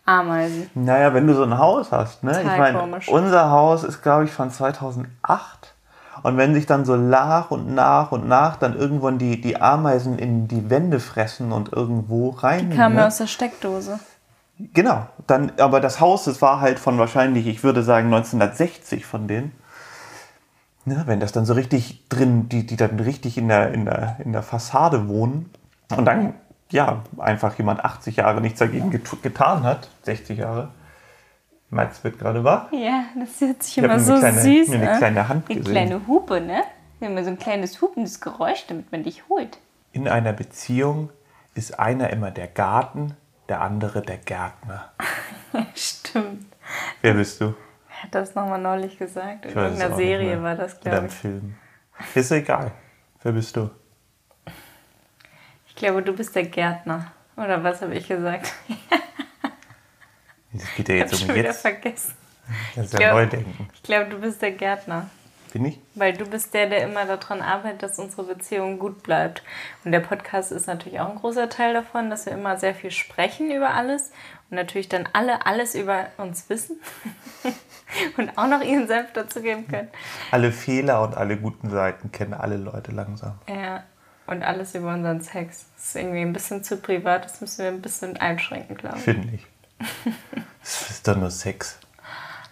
Ameisen? 0.06 0.70
Naja, 0.76 1.14
wenn 1.14 1.26
du 1.26 1.34
so 1.34 1.44
ein 1.44 1.58
Haus 1.58 1.92
hast, 1.92 2.24
ne? 2.24 2.34
Total 2.34 2.52
ich 2.52 2.58
meine, 2.60 3.02
unser 3.08 3.50
Haus 3.50 3.84
ist, 3.84 4.02
glaube 4.02 4.26
ich, 4.26 4.32
von 4.32 4.52
2008. 4.52 5.74
Und 6.24 6.38
wenn 6.38 6.54
sich 6.54 6.66
dann 6.66 6.86
so 6.86 6.96
nach 6.96 7.52
und 7.52 7.74
nach 7.74 8.12
und 8.12 8.28
nach 8.28 8.56
dann 8.58 8.76
irgendwann 8.76 9.18
die, 9.18 9.40
die 9.40 9.60
Ameisen 9.60 10.18
in 10.18 10.48
die 10.48 10.70
Wände 10.70 11.00
fressen 11.00 11.52
und 11.52 11.74
irgendwo 11.74 12.30
rein. 12.30 12.72
Kam 12.76 12.94
ne? 12.94 13.02
ja 13.02 13.08
aus 13.08 13.18
der 13.18 13.28
Steckdose. 13.28 14.00
Genau, 14.74 15.08
dann, 15.28 15.52
aber 15.60 15.82
das 15.82 16.00
Haus, 16.00 16.26
das 16.26 16.42
war 16.42 16.62
halt 16.62 16.80
von 16.80 16.98
wahrscheinlich, 16.98 17.46
ich 17.48 17.64
würde 17.64 17.84
sagen 17.84 18.08
1960 18.08 19.06
von 19.06 19.28
denen. 19.28 19.52
Ne, 20.86 21.04
wenn 21.08 21.20
das 21.20 21.32
dann 21.32 21.46
so 21.46 21.54
richtig 21.54 22.08
drin, 22.10 22.48
die, 22.48 22.66
die 22.66 22.78
dann 22.78 23.00
richtig 23.00 23.38
in 23.38 23.48
der, 23.48 23.74
in, 23.74 23.86
der, 23.86 24.18
in 24.24 24.32
der 24.34 24.44
Fassade 24.44 25.08
wohnen 25.10 25.50
und 25.96 26.06
dann, 26.06 26.36
ja, 26.72 27.02
einfach 27.18 27.58
jemand 27.58 27.84
80 27.84 28.18
Jahre 28.18 28.40
nichts 28.40 28.60
dagegen 28.60 28.92
get 28.92 29.04
getan 29.24 29.64
hat, 29.64 29.90
60 30.04 30.38
Jahre. 30.38 30.70
Max 31.72 32.04
wird 32.04 32.20
gerade 32.20 32.44
wach. 32.44 32.72
Ja, 32.72 33.06
das 33.20 33.42
hört 33.42 33.64
sich 33.64 33.78
Ich 33.78 33.84
immer 33.84 34.00
so 34.00 34.16
kleine, 34.18 34.40
süß 34.40 34.68
mir 34.70 34.76
eine 34.76 34.92
an. 34.92 34.98
kleine 35.00 35.28
Hand 35.28 35.50
Eine 35.50 35.60
gesehen. 35.60 35.74
kleine 35.74 36.08
Hupe, 36.08 36.40
ne? 36.40 36.62
Immer 37.02 37.24
so 37.24 37.32
ein 37.32 37.40
kleines 37.40 37.82
hupendes 37.82 38.22
Geräusch, 38.22 38.66
damit 38.68 38.92
man 38.92 39.04
dich 39.04 39.28
holt. 39.28 39.58
In 39.92 40.08
einer 40.08 40.34
Beziehung 40.34 41.10
ist 41.56 41.80
einer 41.80 42.12
immer 42.12 42.30
der 42.32 42.48
Garten, 42.48 43.16
der 43.50 43.62
andere 43.62 44.02
der 44.02 44.18
Gärtner. 44.18 44.92
Stimmt. 45.76 46.46
Wer 47.02 47.14
bist 47.14 47.42
du? 47.42 47.56
Wer 47.88 48.04
hat 48.04 48.16
das 48.16 48.36
nochmal 48.36 48.60
neulich 48.62 48.98
gesagt? 48.98 49.46
In 49.46 49.52
Ich 49.52 49.56
irgendeiner 49.56 49.96
Serie 49.96 50.42
war 50.42 50.56
das, 50.56 50.80
glaube 50.80 51.08
ich. 51.08 51.14
Film. 51.14 51.56
Ist 52.14 52.32
egal. 52.32 52.72
Wer 53.22 53.32
bist 53.32 53.56
du? 53.56 53.70
Ich 55.68 55.76
glaube, 55.76 56.02
du 56.02 56.14
bist 56.14 56.36
der 56.36 56.46
Gärtner. 56.46 57.12
Oder 57.38 57.64
was 57.64 57.82
habe 57.82 57.96
ich 57.96 58.08
gesagt? 58.08 58.54
Das 60.54 60.74
geht 60.76 60.88
ja 60.90 60.96
jetzt 60.96 61.22
um 61.30 61.36
jetzt. 61.36 61.62
vergessen. 61.62 62.14
Das 62.76 62.86
ist 62.86 63.00
ja 63.00 63.14
Neudenken. 63.14 63.70
Ich 63.74 63.84
glaube, 63.84 64.10
du 64.10 64.20
bist 64.20 64.42
der 64.42 64.52
Gärtner. 64.52 65.10
Bin 65.56 65.64
ich? 65.64 65.80
Weil 65.94 66.12
du 66.12 66.26
bist 66.26 66.54
der, 66.54 66.68
der 66.68 66.84
immer 66.84 67.06
daran 67.06 67.42
arbeitet, 67.42 67.82
dass 67.82 67.98
unsere 67.98 68.24
Beziehung 68.24 68.78
gut 68.78 69.04
bleibt. 69.04 69.42
Und 69.86 69.94
der 69.94 70.02
Podcast 70.02 70.52
ist 70.52 70.68
natürlich 70.68 71.00
auch 71.00 71.10
ein 71.10 71.16
großer 71.16 71.48
Teil 71.48 71.74
davon, 71.74 72.10
dass 72.10 72.26
wir 72.26 72.34
immer 72.34 72.58
sehr 72.58 72.76
viel 72.76 72.92
sprechen 72.92 73.50
über 73.50 73.74
alles 73.74 74.12
und 74.50 74.58
natürlich 74.58 74.90
dann 74.90 75.08
alle 75.14 75.46
alles 75.46 75.74
über 75.74 76.08
uns 76.18 76.50
wissen 76.50 76.78
und 78.18 78.38
auch 78.38 78.48
noch 78.48 78.62
ihren 78.64 78.90
Senf 78.90 79.14
dazu 79.14 79.42
geben 79.42 79.66
können. 79.70 79.88
Alle 80.30 80.52
Fehler 80.52 81.02
und 81.02 81.16
alle 81.16 81.38
guten 81.38 81.70
Seiten 81.70 82.12
kennen 82.12 82.34
alle 82.34 82.58
Leute 82.58 82.92
langsam. 82.92 83.40
Ja, 83.48 83.86
und 84.28 84.44
alles 84.44 84.76
über 84.76 84.94
unseren 84.94 85.22
Sex. 85.22 85.68
Das 85.78 85.86
ist 85.86 85.96
irgendwie 85.96 86.20
ein 86.20 86.34
bisschen 86.34 86.66
zu 86.66 86.76
privat, 86.76 87.24
das 87.24 87.40
müssen 87.40 87.60
wir 87.60 87.68
ein 87.68 87.82
bisschen 87.82 88.18
einschränken, 88.18 88.76
glaube 88.76 88.98
ich. 88.98 89.04
Finde 89.04 89.30
ich. 89.36 89.48
Das 90.62 90.90
ist 90.90 91.08
doch 91.08 91.16
nur 91.16 91.32
Sex. 91.32 91.80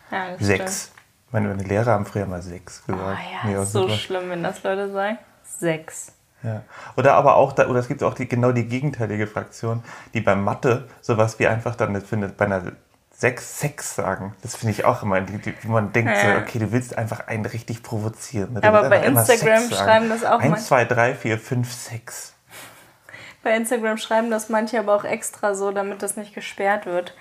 Ja, 0.10 0.38
das 0.38 0.48
Sechs. 0.48 0.93
Meine, 1.34 1.50
meine 1.50 1.64
Lehrer 1.64 1.92
haben 1.92 2.06
früher 2.06 2.26
mal 2.26 2.42
sechs 2.42 2.82
Stimmt. 2.84 3.00
gesagt. 3.00 3.20
Oh 3.22 3.50
ja, 3.52 3.60
Nee, 3.60 3.66
so 3.66 3.90
was- 3.90 4.00
schlimm, 4.00 4.30
wenn 4.30 4.44
das 4.44 4.64
Leute 4.64 4.90
sagen. 4.92 5.18
Sechs. 5.44 6.14
Ja. 6.44 6.62
Oder 6.96 7.14
aber 7.16 7.36
auch, 7.36 7.54
da, 7.54 7.68
oder 7.68 7.80
es 7.80 7.88
gibt 7.88 8.04
auch 8.04 8.14
die, 8.14 8.28
genau 8.28 8.52
die 8.52 8.66
gegenteilige 8.66 9.28
Fraktion, 9.28 9.84
die 10.14 10.22
bei 10.22 10.36
Mathe 10.36 10.88
sowas 11.02 11.40
wie 11.40 11.48
einfach 11.48 11.76
dann 11.76 12.00
findet, 12.02 12.38
bei 12.38 12.46
einer 12.46 12.62
6 13.16 13.60
Sex 13.60 13.96
sagen. 13.96 14.36
Das 14.42 14.56
finde 14.56 14.72
ich 14.74 14.84
auch 14.86 15.04
immer, 15.04 15.26
wie 15.28 15.68
man 15.68 15.92
denkt, 15.94 16.12
so, 16.22 16.28
Ja. 16.28 16.38
okay, 16.40 16.60
du 16.60 16.72
willst 16.72 16.98
einfach 16.98 17.28
einen 17.28 17.46
richtig 17.46 17.82
provozieren. 17.82 18.56
Du 18.56 18.64
Aber 18.68 18.90
bei 18.90 19.04
Instagram 19.06 19.70
schreiben 19.70 20.10
das 20.10 20.26
auch 20.26 20.40
1, 20.40 20.50
manche. 20.50 20.66
2, 20.66 20.86
3, 20.86 21.16
4, 21.16 21.40
5, 21.40 21.72
6. 21.72 22.34
Bei 23.42 23.56
Instagram 23.56 23.98
schreiben 23.98 24.30
das 24.30 24.50
manche 24.50 24.80
aber 24.80 24.96
auch 24.96 25.04
extra 25.06 25.54
so, 25.56 25.72
damit 25.72 26.02
das 26.04 26.16
nicht 26.18 26.34
gesperrt 26.36 26.86
wird. 26.86 27.14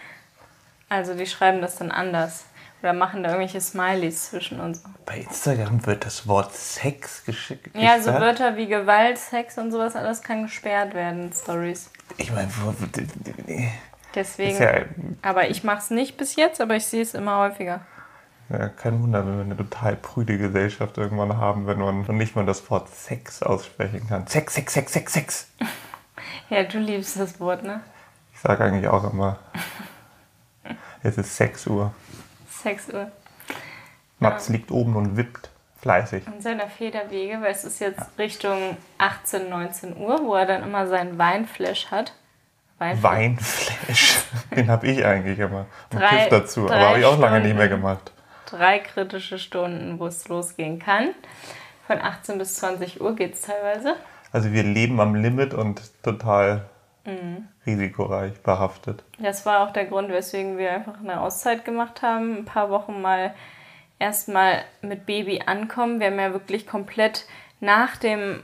Also 0.88 1.14
die 1.14 1.26
schreiben 1.26 1.60
das 1.60 1.76
dann 1.76 1.90
anders. 1.90 2.44
Oder 2.82 2.92
machen 2.92 3.22
da 3.22 3.30
irgendwelche 3.30 3.60
Smileys 3.60 4.30
zwischen 4.30 4.58
uns. 4.58 4.82
Bei 5.06 5.18
Instagram 5.18 5.86
wird 5.86 6.04
das 6.04 6.26
Wort 6.26 6.52
Sex 6.52 7.24
geschickt. 7.24 7.70
Ja, 7.76 8.00
so 8.00 8.12
Wörter 8.12 8.56
wie 8.56 8.66
Gewalt, 8.66 9.18
Sex 9.18 9.56
und 9.56 9.70
sowas, 9.70 9.94
alles 9.94 10.20
kann 10.20 10.42
gesperrt 10.42 10.92
werden 10.92 11.22
in 11.22 11.32
Stories. 11.32 11.90
Ich 12.16 12.32
meine, 12.32 12.48
Deswegen. 14.14 14.60
ja, 14.60 14.82
aber 15.22 15.48
ich 15.48 15.62
mache 15.62 15.78
es 15.78 15.90
nicht 15.90 16.16
bis 16.16 16.34
jetzt, 16.34 16.60
aber 16.60 16.74
ich 16.74 16.84
sehe 16.84 17.02
es 17.02 17.14
immer 17.14 17.38
häufiger. 17.38 17.82
ja, 18.50 18.68
kein 18.68 19.00
Wunder, 19.00 19.24
wenn 19.24 19.36
wir 19.36 19.44
eine 19.44 19.56
total 19.56 19.94
prüde 19.94 20.36
Gesellschaft 20.36 20.98
irgendwann 20.98 21.36
haben, 21.36 21.68
wenn 21.68 21.78
man 21.78 22.02
nicht 22.16 22.34
mal 22.34 22.44
das 22.44 22.68
Wort 22.68 22.88
Sex 22.88 23.44
aussprechen 23.44 24.08
kann. 24.08 24.26
Sex, 24.26 24.54
Sex, 24.54 24.72
Sex, 24.74 24.92
Sex, 24.92 25.12
Sex. 25.12 25.48
Ja, 26.50 26.62
du 26.64 26.78
liebst 26.78 27.18
das 27.18 27.40
Wort, 27.40 27.62
ne? 27.62 27.80
Ich 28.34 28.40
sage 28.40 28.62
eigentlich 28.62 28.86
auch 28.86 29.10
immer, 29.10 29.38
es 31.02 31.16
ist 31.16 31.36
6 31.36 31.66
Uhr. 31.68 31.94
Sexuell. 32.62 33.10
Max 34.18 34.48
liegt 34.48 34.70
oben 34.70 34.94
und 34.96 35.16
wippt 35.16 35.50
fleißig. 35.80 36.26
In 36.26 36.40
seiner 36.40 36.68
Federwege, 36.68 37.40
weil 37.40 37.50
es 37.52 37.64
ist 37.64 37.80
jetzt 37.80 38.02
Richtung 38.18 38.76
18, 38.98 39.48
19 39.48 39.96
Uhr, 39.96 40.20
wo 40.24 40.34
er 40.36 40.46
dann 40.46 40.62
immer 40.62 40.86
seinen 40.86 41.18
Weinflash 41.18 41.90
hat. 41.90 42.14
Weinflash. 42.78 43.02
Weinflash, 43.12 44.22
den 44.56 44.70
habe 44.70 44.86
ich 44.86 45.04
eigentlich 45.04 45.38
immer. 45.38 45.66
Und 45.92 46.00
Drei- 46.00 46.08
Kiff 46.08 46.28
dazu, 46.28 46.66
aber 46.70 46.78
habe 46.88 46.98
ich 47.00 47.04
auch 47.04 47.18
lange 47.18 47.40
nicht 47.40 47.56
mehr 47.56 47.68
gemacht. 47.68 48.12
drei 48.46 48.78
kritische 48.78 49.38
Stunden, 49.38 49.98
wo 49.98 50.06
es 50.06 50.28
losgehen 50.28 50.78
kann. 50.78 51.10
Von 51.86 52.00
18 52.00 52.38
bis 52.38 52.54
20 52.56 53.00
Uhr 53.00 53.16
geht 53.16 53.34
es 53.34 53.40
teilweise. 53.42 53.96
Also 54.30 54.52
wir 54.52 54.62
leben 54.62 55.00
am 55.00 55.14
Limit 55.16 55.52
und 55.52 55.82
total 56.02 56.64
Mhm. 57.04 57.48
risikoreich 57.66 58.40
behaftet. 58.42 59.02
Das 59.18 59.44
war 59.44 59.60
auch 59.60 59.72
der 59.72 59.86
Grund, 59.86 60.10
weswegen 60.10 60.58
wir 60.58 60.72
einfach 60.72 61.00
eine 61.00 61.20
Auszeit 61.20 61.64
gemacht 61.64 62.02
haben. 62.02 62.38
Ein 62.38 62.44
paar 62.44 62.70
Wochen 62.70 63.00
mal 63.02 63.34
erstmal 63.98 64.64
mit 64.82 65.06
Baby 65.06 65.42
ankommen. 65.46 66.00
Wir 66.00 66.08
haben 66.08 66.18
ja 66.18 66.32
wirklich 66.32 66.66
komplett 66.66 67.26
nach 67.60 67.96
dem, 67.96 68.42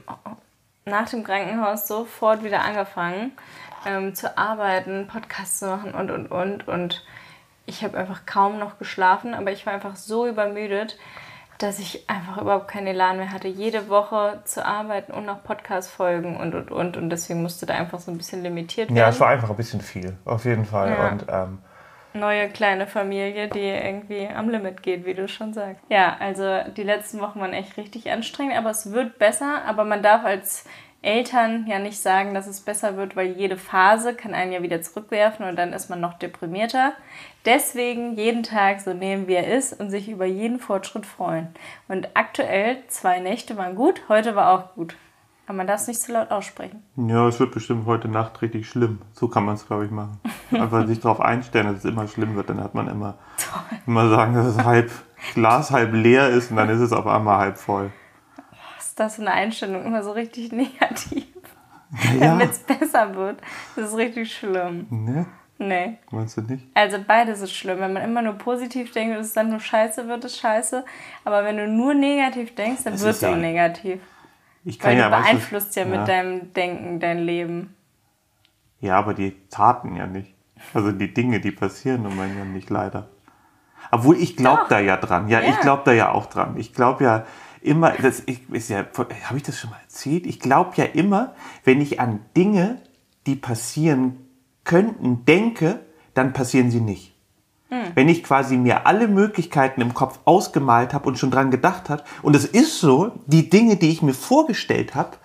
nach 0.85 1.09
dem 1.09 1.23
Krankenhaus 1.23 1.87
sofort 1.87 2.43
wieder 2.43 2.61
angefangen 2.61 3.31
ähm, 3.85 4.15
zu 4.15 4.37
arbeiten, 4.37 5.07
Podcasts 5.07 5.59
zu 5.59 5.67
machen 5.67 5.93
und, 5.93 6.11
und, 6.11 6.27
und. 6.31 6.67
Und 6.67 7.03
ich 7.65 7.83
habe 7.83 7.97
einfach 7.97 8.25
kaum 8.25 8.59
noch 8.59 8.79
geschlafen, 8.79 9.33
aber 9.33 9.51
ich 9.51 9.65
war 9.65 9.73
einfach 9.73 9.95
so 9.95 10.27
übermüdet, 10.27 10.97
dass 11.59 11.77
ich 11.77 12.09
einfach 12.09 12.41
überhaupt 12.41 12.69
keinen 12.69 12.87
Elan 12.87 13.17
mehr 13.17 13.31
hatte, 13.31 13.49
jede 13.49 13.89
Woche 13.89 14.39
zu 14.45 14.65
arbeiten 14.65 15.11
und 15.11 15.25
noch 15.25 15.43
Podcast-Folgen 15.43 16.37
und, 16.37 16.55
und, 16.55 16.71
und. 16.71 16.97
Und 16.97 17.09
deswegen 17.09 17.41
musste 17.41 17.65
da 17.65 17.75
einfach 17.75 17.99
so 17.99 18.11
ein 18.11 18.17
bisschen 18.17 18.41
limitiert 18.43 18.87
werden. 18.89 18.97
Ja, 18.97 19.09
es 19.09 19.19
war 19.19 19.27
einfach 19.27 19.49
ein 19.49 19.57
bisschen 19.57 19.81
viel, 19.81 20.17
auf 20.23 20.45
jeden 20.45 20.63
Fall. 20.63 20.89
Ja. 20.89 21.09
Und 21.09 21.25
ähm, 21.29 21.57
neue 22.13 22.49
kleine 22.49 22.87
Familie, 22.87 23.49
die 23.49 23.59
irgendwie 23.59 24.27
am 24.27 24.49
Limit 24.49 24.81
geht, 24.81 25.05
wie 25.05 25.13
du 25.13 25.27
schon 25.27 25.53
sagst. 25.53 25.83
Ja, 25.89 26.15
also 26.19 26.59
die 26.75 26.83
letzten 26.83 27.19
Wochen 27.19 27.41
waren 27.41 27.53
echt 27.53 27.75
richtig 27.75 28.09
anstrengend, 28.09 28.57
aber 28.57 28.69
es 28.69 28.93
wird 28.93 29.19
besser. 29.19 29.61
Aber 29.67 29.83
man 29.83 30.01
darf 30.01 30.23
als 30.23 30.63
Eltern 31.01 31.65
ja 31.67 31.79
nicht 31.79 31.99
sagen, 31.99 32.33
dass 32.33 32.45
es 32.45 32.59
besser 32.59 32.97
wird, 32.97 33.15
weil 33.15 33.31
jede 33.31 33.55
Phase 33.57 34.13
kann 34.13 34.33
einen 34.33 34.51
ja 34.51 34.61
wieder 34.61 34.81
zurückwerfen 34.81 35.45
und 35.47 35.55
dann 35.55 35.71
ist 35.71 35.89
man 35.89 36.01
noch 36.01 36.13
deprimierter. 36.19 36.93
Deswegen 37.45 38.15
jeden 38.15 38.43
Tag 38.43 38.81
so 38.81 38.93
nehmen, 38.93 39.27
wie 39.27 39.35
er 39.35 39.47
ist 39.47 39.79
und 39.79 39.89
sich 39.89 40.09
über 40.09 40.25
jeden 40.25 40.59
Fortschritt 40.59 41.05
freuen. 41.05 41.47
Und 41.87 42.09
aktuell 42.15 42.83
zwei 42.87 43.19
Nächte 43.19 43.55
waren 43.55 43.75
gut, 43.75 44.01
heute 44.09 44.35
war 44.35 44.51
auch 44.51 44.75
gut. 44.75 44.95
Aber 45.47 45.57
man 45.57 45.67
darf 45.67 45.81
es 45.81 45.87
nicht 45.87 45.99
zu 45.99 46.11
laut 46.11 46.29
aussprechen. 46.29 46.83
Ja, 46.95 47.27
es 47.27 47.39
wird 47.39 47.51
bestimmt 47.51 47.87
heute 47.87 48.07
Nacht 48.07 48.39
richtig 48.43 48.69
schlimm. 48.69 49.01
So 49.13 49.27
kann 49.27 49.45
man 49.45 49.55
es, 49.55 49.65
glaube 49.65 49.85
ich, 49.85 49.89
machen. 49.89 50.19
Einfach 50.51 50.85
sich 50.85 50.99
darauf 50.99 51.21
einstellen, 51.21 51.65
dass 51.65 51.77
es 51.77 51.85
immer 51.85 52.07
schlimm 52.07 52.35
wird. 52.35 52.51
Dann 52.51 52.61
hat 52.61 52.75
man 52.75 52.87
immer, 52.87 53.17
immer 53.87 54.09
sagen, 54.09 54.35
dass 54.35 54.55
das 54.55 54.63
halb, 54.63 54.91
Glas 55.33 55.71
halb 55.71 55.93
leer 55.93 56.29
ist 56.29 56.51
und 56.51 56.57
dann 56.57 56.69
ist 56.69 56.81
es 56.81 56.93
auf 56.93 57.07
einmal 57.07 57.39
halb 57.39 57.57
voll. 57.57 57.89
Ist 58.99 59.05
das 59.05 59.15
für 59.15 59.21
eine 59.21 59.31
Einstellung? 59.31 59.85
Immer 59.85 60.03
so 60.03 60.11
richtig 60.11 60.51
negativ. 60.51 61.25
Ja. 62.19 62.31
Damit 62.33 62.51
es 62.51 62.59
besser 62.59 63.15
wird. 63.15 63.39
Das 63.77 63.89
ist 63.91 63.95
richtig 63.97 64.35
schlimm. 64.35 64.87
Ne? 64.89 65.25
Nee. 65.57 65.97
Meinst 66.11 66.35
du 66.37 66.41
nicht? 66.41 66.65
Also 66.73 66.97
beides 67.07 67.39
ist 67.41 67.53
schlimm. 67.53 67.79
Wenn 67.79 67.93
man 67.93 68.03
immer 68.03 68.21
nur 68.21 68.33
positiv 68.33 68.91
denkt 68.91 69.15
und 69.15 69.21
es 69.21 69.31
dann 69.33 69.49
nur 69.51 69.59
scheiße 69.61 70.07
wird, 70.09 70.25
ist 70.25 70.37
scheiße. 70.37 70.83
Aber 71.23 71.45
wenn 71.45 71.55
du 71.57 71.65
nur 71.67 71.93
negativ 71.93 72.55
denkst, 72.55 72.83
dann 72.83 72.93
Das 72.93 73.03
wird 73.03 73.15
es 73.15 73.23
auch 73.23 73.31
ja- 73.31 73.35
negativ. 73.37 74.01
Ich 74.65 74.77
kann 74.79 74.91
Weil 74.91 74.99
ja 74.99 75.09
du 75.09 75.15
beeinflusst 75.23 75.75
ja 75.77 75.85
mit 75.85 76.05
deinem 76.07 76.51
Denken 76.53 76.99
dein 76.99 77.19
Leben. 77.19 77.73
Ja, 78.81 78.97
aber 78.97 79.13
die 79.13 79.33
Taten 79.49 79.95
ja 79.95 80.07
nicht. 80.07 80.33
Also 80.73 80.91
die 80.91 81.13
Dinge, 81.13 81.39
die 81.39 81.51
passieren 81.51 82.05
und 82.05 82.17
man 82.17 82.37
ja 82.37 82.43
nicht 82.43 82.69
leider. 82.69 83.07
Obwohl 83.91 84.17
ich 84.17 84.35
glaube 84.35 84.63
da 84.67 84.79
ja 84.79 84.97
dran. 84.97 85.29
Ja, 85.29 85.39
ich 85.39 85.47
Ja. 85.55 85.61
glaube 85.61 85.83
da 85.85 85.93
ja 85.93 86.11
auch 86.11 86.25
dran. 86.25 86.57
Ich 86.57 86.73
glaube 86.73 87.05
ja 87.05 87.25
immer, 87.61 87.91
das 87.91 88.23
ich, 88.25 88.49
ist 88.49 88.69
ja, 88.69 88.85
habe 89.23 89.37
ich 89.37 89.43
das 89.43 89.59
schon 89.59 89.69
mal 89.69 89.79
erzählt? 89.81 90.25
Ich 90.25 90.39
glaube 90.39 90.71
ja 90.75 90.85
immer, 90.85 91.33
wenn 91.63 91.81
ich 91.81 91.99
an 91.99 92.19
Dinge, 92.35 92.81
die 93.25 93.35
passieren 93.35 94.27
könnten, 94.63 95.25
denke, 95.25 95.79
dann 96.13 96.33
passieren 96.33 96.71
sie 96.71 96.81
nicht. 96.81 97.15
Wenn 97.93 98.09
ich 98.09 98.23
quasi 98.23 98.57
mir 98.57 98.87
alle 98.87 99.07
Möglichkeiten 99.07 99.81
im 99.81 99.93
Kopf 99.93 100.19
ausgemalt 100.25 100.91
habe 100.91 101.07
und 101.07 101.19
schon 101.19 101.29
dran 101.29 101.51
gedacht 101.51 101.89
habe, 101.89 102.03
und 102.23 102.35
es 102.35 102.45
ist 102.45 102.79
so, 102.79 103.11
die 103.27 103.51
Dinge, 103.51 103.75
die 103.75 103.91
ich 103.91 104.01
mir 104.01 104.15
vorgestellt 104.15 104.95
habe, 104.95 105.17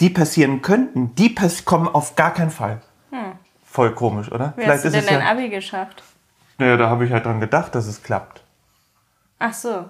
die 0.00 0.10
passieren 0.10 0.60
könnten, 0.60 1.14
die 1.14 1.28
pass 1.28 1.64
kommen 1.64 1.86
auf 1.86 2.16
gar 2.16 2.34
keinen 2.34 2.50
Fall. 2.50 2.82
Voll 3.64 3.94
komisch, 3.94 4.32
oder? 4.32 4.54
Wie 4.56 4.66
hast 4.66 4.86
du 4.86 4.90
denn 4.90 5.00
es 5.00 5.06
dein 5.06 5.20
ja. 5.20 5.30
Abi 5.30 5.48
geschafft? 5.50 6.02
Naja, 6.58 6.76
da 6.78 6.88
habe 6.88 7.04
ich 7.04 7.12
halt 7.12 7.26
dran 7.26 7.40
gedacht, 7.40 7.74
dass 7.74 7.86
es 7.86 8.02
klappt. 8.02 8.42
Ach 9.38 9.52
so. 9.52 9.84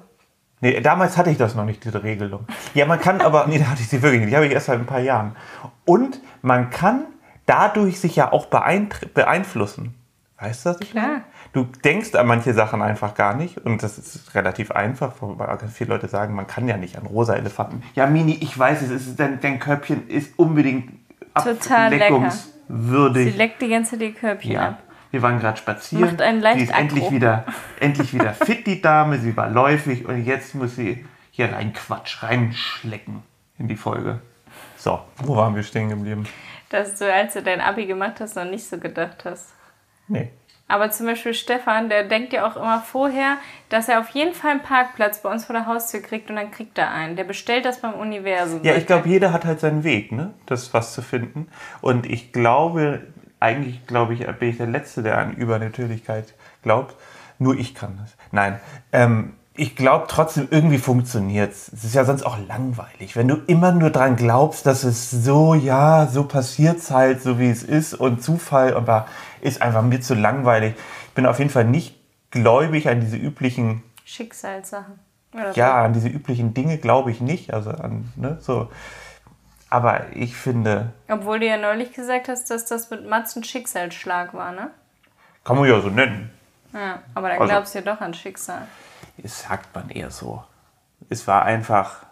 Nee, 0.61 0.81
damals 0.81 1.17
hatte 1.19 1.31
ich 1.31 1.37
das 1.37 1.55
noch 1.55 1.65
nicht, 1.67 1.85
diese 1.85 2.03
Regelung. 2.03 2.47
Ja, 2.75 2.87
man 2.87 2.99
kann 2.99 3.21
aber, 3.21 3.47
nee, 3.47 3.59
da 3.59 3.67
hatte 3.67 3.83
ich 3.83 3.89
sie 3.89 4.03
wirklich 4.03 4.21
nicht. 4.23 4.31
Die 4.33 4.37
habe 4.37 4.47
ich 4.47 4.53
erst 4.53 4.67
seit 4.67 4.79
ein 4.79 4.87
paar 4.87 5.01
Jahren. 5.01 5.37
Und 5.85 6.21
man 6.43 6.71
kann 6.71 7.05
dadurch 7.45 8.01
sich 8.01 8.17
ja 8.17 8.33
auch 8.33 8.47
beeinflussen. 8.47 9.95
Weißt 10.41 10.67
du 10.67 10.71
das? 10.71 10.81
Klar. 10.81 11.23
Du 11.53 11.65
denkst 11.65 12.15
an 12.15 12.27
manche 12.27 12.53
Sachen 12.53 12.83
einfach 12.83 13.15
gar 13.15 13.35
nicht 13.35 13.57
und 13.59 13.83
das 13.83 13.97
ist 13.97 14.35
relativ 14.35 14.71
einfach, 14.71 15.15
weil 15.21 15.47
ganz 15.57 15.73
viele 15.73 15.91
Leute 15.95 16.09
sagen, 16.09 16.35
man 16.35 16.47
kann 16.47 16.69
ja 16.69 16.77
nicht 16.77 16.99
an 16.99 17.07
rosa 17.07 17.35
Elefanten. 17.35 17.83
Ja, 17.95 18.07
Mini, 18.07 18.37
ich 18.41 18.59
weiß 18.59 18.83
es, 18.83 18.91
ist, 18.91 19.19
dein, 19.21 19.41
dein 19.41 19.59
Körbchen 19.59 20.09
ist 20.09 20.39
unbedingt 20.39 20.91
Total 21.35 21.89
lecker. 21.91 22.07
ableckungswürdig. 22.17 23.33
Sie 23.33 23.39
leckt 23.39 23.63
die 23.63 23.69
ganze 23.69 23.93
Zeit 23.93 24.01
die 24.03 24.13
Körbchen 24.13 24.53
Ja. 24.53 24.69
ab. 24.69 24.83
Wir 25.11 25.23
waren 25.23 25.39
gerade 25.39 25.57
spazieren. 25.57 26.05
Macht 26.05 26.23
einen 26.23 26.41
leicht 26.41 26.59
sie 26.59 26.65
ist 26.65 26.71
aggro. 26.71 26.81
endlich 26.81 27.11
wieder, 27.11 27.45
endlich 27.81 28.15
wieder 28.15 28.35
fit, 28.35 28.67
die 28.67 28.83
Dame. 28.83 29.19
Sie 29.19 29.37
war 29.37 29.49
läufig 29.49 30.07
und 30.07 30.25
jetzt 30.25 30.55
muss 30.55 30.77
sie 30.77 31.05
hier 31.31 31.53
rein 31.53 31.73
Quatsch, 31.73 32.23
reinschlecken 32.23 33.23
in 33.59 33.69
die 33.69 33.77
Folge. 33.77 34.21
So, 34.77 35.01
wo 35.19 35.37
waren 35.37 35.55
wir 35.55 35.63
stehen 35.63 35.89
geblieben? 35.89 36.27
Dass 36.71 36.99
du, 36.99 37.13
als 37.13 37.35
du 37.35 37.43
dein 37.43 37.61
Abi 37.61 37.87
gemacht 37.87 38.21
hast, 38.21 38.37
noch 38.37 38.45
nicht 38.45 38.67
so 38.67 38.79
gedacht 38.79 39.25
hast. 39.25 39.53
Nee. 40.09 40.31
Aber 40.69 40.91
zum 40.91 41.07
Beispiel 41.07 41.33
Stefan, 41.33 41.89
der 41.89 42.05
denkt 42.05 42.33
ja 42.33 42.47
auch 42.47 42.57
immer 42.57 42.81
vorher, 42.81 43.37
dass 43.69 43.89
er 43.89 44.01
auf 44.01 44.09
jeden 44.11 44.35
Fall 44.35 44.53
einen 44.53 44.63
Parkplatz 44.63 45.23
bei 45.23 45.31
uns 45.31 45.45
vor 45.45 45.55
der 45.55 45.67
Haustür 45.67 46.01
kriegt 46.01 46.29
und 46.29 46.37
dann 46.37 46.51
kriegt 46.51 46.77
er 46.77 46.91
einen. 46.91 47.15
Der 47.15 47.23
bestellt 47.23 47.65
das 47.65 47.81
beim 47.81 47.95
Universum. 47.95 48.65
Ja, 48.65 48.75
ich 48.75 48.87
glaube, 48.87 49.09
jeder 49.09 49.33
hat 49.33 49.45
halt 49.45 49.61
seinen 49.61 49.85
Weg, 49.85 50.11
ne? 50.11 50.35
Das 50.47 50.75
was 50.75 50.93
zu 50.93 51.03
finden. 51.03 51.47
Und 51.83 52.07
ich 52.07 52.33
glaube, 52.33 53.07
eigentlich 53.41 53.87
glaube 53.87 54.15
ich, 54.15 54.27
bin 54.39 54.49
ich 54.49 54.57
der 54.57 54.67
Letzte, 54.67 55.03
der 55.03 55.19
an 55.19 55.35
Übernatürlichkeit 55.35 56.35
glaubt. 56.63 56.95
Nur 57.39 57.59
ich 57.59 57.75
kann 57.75 57.99
das. 58.01 58.17
Nein. 58.33 58.61
Ähm, 58.93 59.35
ich 59.59 59.75
glaube 59.75 60.07
trotzdem, 60.09 60.49
irgendwie 60.51 60.79
funktioniert 60.79 61.53
es. 61.53 61.73
Es 61.73 61.85
ist 61.85 61.95
ja 61.95 62.05
sonst 62.05 62.25
auch 62.25 62.39
langweilig. 62.47 63.17
Wenn 63.17 63.29
du 63.29 63.37
immer 63.47 63.73
nur 63.73 63.91
dran 63.91 64.17
glaubst, 64.17 64.67
dass 64.67 64.85
es 64.85 65.11
so, 65.11 65.55
ja, 65.55 66.07
so 66.07 66.25
passiert 66.25 66.79
es 66.79 66.91
halt, 66.91 67.23
so 67.23 67.39
wie 67.39 67.49
es 67.49 67.63
ist 67.63 67.95
und 67.95 68.23
Zufall, 68.23 68.75
aber 68.75 69.07
ist 69.41 69.63
einfach 69.63 69.83
mir 69.83 70.01
zu 70.01 70.15
langweilig. 70.15 70.75
Ich 71.09 71.15
bin 71.15 71.27
auf 71.27 71.39
jeden 71.39 71.51
Fall 71.51 71.65
nicht 71.65 71.95
gläubig 72.31 72.89
an 72.89 73.01
diese 73.01 73.17
üblichen 73.17 73.83
Schicksalssachen. 74.05 74.99
Ja, 75.55 75.85
an 75.85 75.93
diese 75.93 76.09
üblichen 76.09 76.55
Dinge 76.55 76.79
glaube 76.79 77.11
ich 77.11 77.21
nicht. 77.21 77.53
Also 77.53 77.71
an, 77.71 78.13
ne, 78.17 78.39
so. 78.41 78.71
Aber 79.69 80.07
ich 80.15 80.37
finde, 80.37 80.93
Obwohl 81.09 81.41
du 81.41 81.47
ja 81.47 81.57
neulich 81.57 81.93
gesagt 81.93 82.29
hast, 82.29 82.51
dass 82.51 82.67
das 82.67 82.91
mit 82.91 83.09
Mats 83.09 83.35
ein 83.37 83.45
Schicksalsschlag 83.45 84.33
war, 84.35 84.53
ne? 84.53 84.71
kann 85.45 85.57
man 85.57 85.69
ja 85.69 85.81
so 85.81 85.89
nennen. 85.89 86.31
Ja, 86.73 87.01
aber 87.15 87.29
dann 87.29 87.41
Also- 87.41 87.53
glaubst 87.53 87.75
du 87.75 87.79
ja 87.79 87.85
doch 87.85 88.01
an 88.01 88.15
Schicksal. 88.15 88.63
Das 89.19 89.43
sagt 89.43 89.75
man 89.75 89.89
eher 89.91 90.11
so. 90.11 90.43
Es 91.09 91.27
war 91.27 91.45
einfach. 91.45 92.03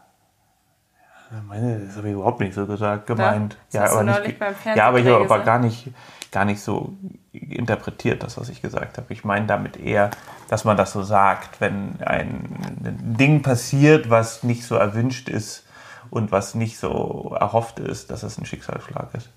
Ja, 1.31 1.41
Meine, 1.47 1.81
das 1.81 1.97
habe 1.97 2.09
ich 2.09 2.15
überhaupt 2.15 2.41
nicht 2.41 2.55
so 2.55 2.67
gesagt, 2.67 3.07
gemeint. 3.07 3.57
Das 3.73 3.83
hast 3.83 3.91
du 3.93 3.95
aber 3.99 4.05
neulich 4.05 4.39
nicht, 4.39 4.77
ja, 4.77 4.87
aber 4.87 4.99
ich 5.01 5.07
habe 5.07 5.25
aber 5.25 5.41
gar 5.41 5.59
nicht, 5.59 5.89
gar 6.31 6.45
nicht 6.45 6.61
so 6.61 6.95
interpretiert, 7.33 8.23
das, 8.23 8.39
was 8.39 8.49
ich 8.49 8.63
gesagt 8.63 8.99
habe. 8.99 9.13
Ich 9.13 9.25
meine 9.25 9.47
damit 9.47 9.77
eher, 9.77 10.11
dass 10.49 10.65
man 10.65 10.77
das 10.77 10.93
so 10.93 11.03
sagt, 11.03 11.61
wenn 11.61 12.01
ein 12.03 13.17
Ding 13.19 13.43
passiert, 13.43 14.11
was 14.11 14.45
nicht 14.45 14.65
so 14.65 14.77
erwünscht 14.77 15.29
ist 15.29 15.65
und 16.11 16.33
was 16.33 16.55
nicht 16.55 16.79
so 16.79 17.37
erhofft 17.39 17.79
ist, 17.81 18.11
dass 18.11 18.23
es 18.23 18.39
ein 18.39 18.47
Schicksalsschlag 18.47 19.15
ist. 19.15 19.31